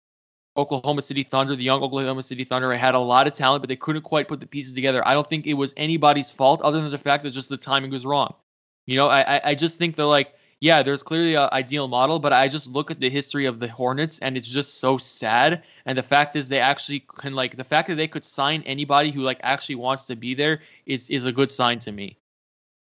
Oklahoma 0.58 1.02
City 1.02 1.24
Thunder, 1.24 1.56
the 1.56 1.64
young 1.64 1.84
Oklahoma 1.84 2.24
City 2.24 2.44
Thunder, 2.44 2.74
had 2.74 2.96
a 2.96 3.00
lot 3.00 3.28
of 3.28 3.34
talent, 3.34 3.62
but 3.62 3.70
they 3.70 3.76
couldn't 3.76 4.02
quite 4.02 4.28
put 4.28 4.40
the 4.40 4.48
pieces 4.48 4.74
together. 4.74 5.08
I 5.08 5.14
don't 5.14 5.28
think 5.28 5.46
it 5.46 5.54
was 5.54 5.74
anybody's 5.78 6.32
fault 6.32 6.62
other 6.62 6.82
than 6.82 6.92
the 6.92 6.98
fact 6.98 7.24
that 7.24 7.32
just 7.32 7.50
the 7.50 7.58
timing 7.58 7.92
was 7.92 8.06
wrong. 8.06 8.34
You 8.86 8.98
know, 8.98 9.08
I 9.08 9.42
I 9.44 9.56
just 9.56 9.78
think 9.78 9.96
they're 9.96 10.06
like, 10.06 10.34
yeah, 10.60 10.82
there's 10.82 11.04
clearly 11.04 11.36
an 11.36 11.50
ideal 11.52 11.88
model, 11.88 12.20
but 12.20 12.34
I 12.34 12.48
just 12.48 12.68
look 12.68 12.90
at 12.90 13.00
the 13.00 13.10
history 13.10 13.46
of 13.46 13.60
the 13.60 13.68
Hornets 13.68 14.20
and 14.20 14.36
it's 14.36 14.48
just 14.48 14.80
so 14.80 14.98
sad. 14.98 15.64
And 15.86 15.98
the 15.98 16.04
fact 16.04 16.36
is, 16.36 16.50
they 16.50 16.60
actually 16.60 17.06
can 17.20 17.34
like 17.34 17.58
the 17.58 17.64
fact 17.64 17.88
that 17.90 17.96
they 17.96 18.08
could 18.08 18.26
sign 18.26 18.64
anybody 18.66 19.12
who 19.12 19.22
like 19.22 19.40
actually 19.44 19.76
wants 19.76 20.06
to 20.06 20.16
be 20.16 20.34
there 20.34 20.62
is 20.86 21.10
is 21.10 21.26
a 21.26 21.32
good 21.32 21.52
sign 21.52 21.80
to 21.80 21.92
me. 21.92 22.18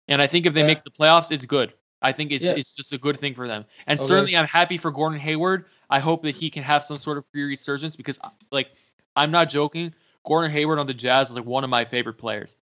And 0.08 0.22
I 0.22 0.26
think 0.26 0.46
if 0.46 0.54
they 0.54 0.60
yeah. 0.60 0.68
make 0.68 0.84
the 0.84 0.90
playoffs, 0.90 1.30
it's 1.30 1.44
good. 1.44 1.74
I 2.00 2.12
think 2.12 2.32
it's 2.32 2.44
yeah. 2.44 2.52
it's 2.52 2.74
just 2.74 2.92
a 2.92 2.98
good 2.98 3.18
thing 3.18 3.34
for 3.34 3.46
them. 3.46 3.64
And 3.86 3.98
okay. 3.98 4.06
certainly, 4.06 4.36
I'm 4.36 4.46
happy 4.46 4.78
for 4.78 4.90
Gordon 4.90 5.18
Hayward. 5.18 5.66
I 5.90 6.00
hope 6.00 6.22
that 6.22 6.34
he 6.34 6.50
can 6.50 6.62
have 6.62 6.84
some 6.84 6.96
sort 6.96 7.18
of 7.18 7.24
free 7.32 7.44
resurgence 7.44 7.96
because, 7.96 8.18
like, 8.50 8.68
I'm 9.16 9.30
not 9.30 9.48
joking. 9.48 9.94
Gordon 10.24 10.50
Hayward 10.50 10.78
on 10.78 10.86
the 10.86 10.94
Jazz 10.94 11.30
is 11.30 11.36
like 11.36 11.46
one 11.46 11.64
of 11.64 11.70
my 11.70 11.84
favorite 11.84 12.18
players. 12.18 12.58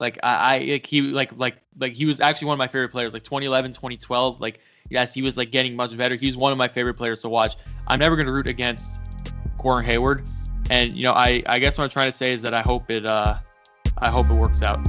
Like 0.00 0.18
I, 0.22 0.34
I 0.34 0.58
like 0.58 0.86
he 0.86 1.00
like 1.00 1.30
like 1.36 1.56
like 1.78 1.92
he 1.92 2.04
was 2.04 2.20
actually 2.20 2.48
one 2.48 2.54
of 2.54 2.58
my 2.58 2.66
favorite 2.66 2.90
players. 2.90 3.12
Like 3.12 3.22
2011, 3.22 3.72
2012. 3.72 4.40
Like 4.40 4.60
yes, 4.90 5.14
he 5.14 5.22
was 5.22 5.36
like 5.36 5.50
getting 5.50 5.76
much 5.76 5.96
better. 5.96 6.16
He 6.16 6.26
was 6.26 6.36
one 6.36 6.52
of 6.52 6.58
my 6.58 6.68
favorite 6.68 6.94
players 6.94 7.22
to 7.22 7.28
watch. 7.28 7.56
I'm 7.86 7.98
never 7.98 8.16
gonna 8.16 8.32
root 8.32 8.46
against 8.46 9.00
Gordon 9.58 9.84
Hayward, 9.86 10.28
and 10.68 10.96
you 10.96 11.04
know 11.04 11.12
I 11.12 11.42
I 11.46 11.58
guess 11.58 11.78
what 11.78 11.84
I'm 11.84 11.90
trying 11.90 12.08
to 12.08 12.16
say 12.16 12.32
is 12.32 12.42
that 12.42 12.54
I 12.54 12.60
hope 12.60 12.90
it 12.90 13.06
uh 13.06 13.38
I 13.98 14.10
hope 14.10 14.26
it 14.28 14.38
works 14.38 14.62
out. 14.62 14.84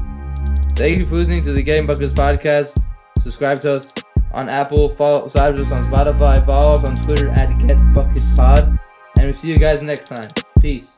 Thank 0.72 0.98
you 0.98 1.06
for 1.06 1.16
listening 1.16 1.44
to 1.44 1.54
the 1.54 1.64
Game 1.64 1.88
Buckets 1.88 2.14
podcast. 2.14 2.78
Subscribe 3.22 3.62
to 3.62 3.74
us 3.74 3.94
on 4.36 4.49
Apple, 4.49 4.90
follow 4.90 5.30
subscribe 5.30 5.53
us 5.53 5.72
on 5.72 5.84
Spotify, 5.91 6.45
follow 6.45 6.74
us 6.74 6.84
on 6.84 6.95
Twitter 6.95 7.30
at 7.30 7.49
GetBucketPod, 7.60 8.78
and 9.18 9.26
we'll 9.26 9.34
see 9.34 9.48
you 9.48 9.57
guys 9.57 9.82
next 9.82 10.10
time. 10.10 10.28
Peace. 10.60 10.95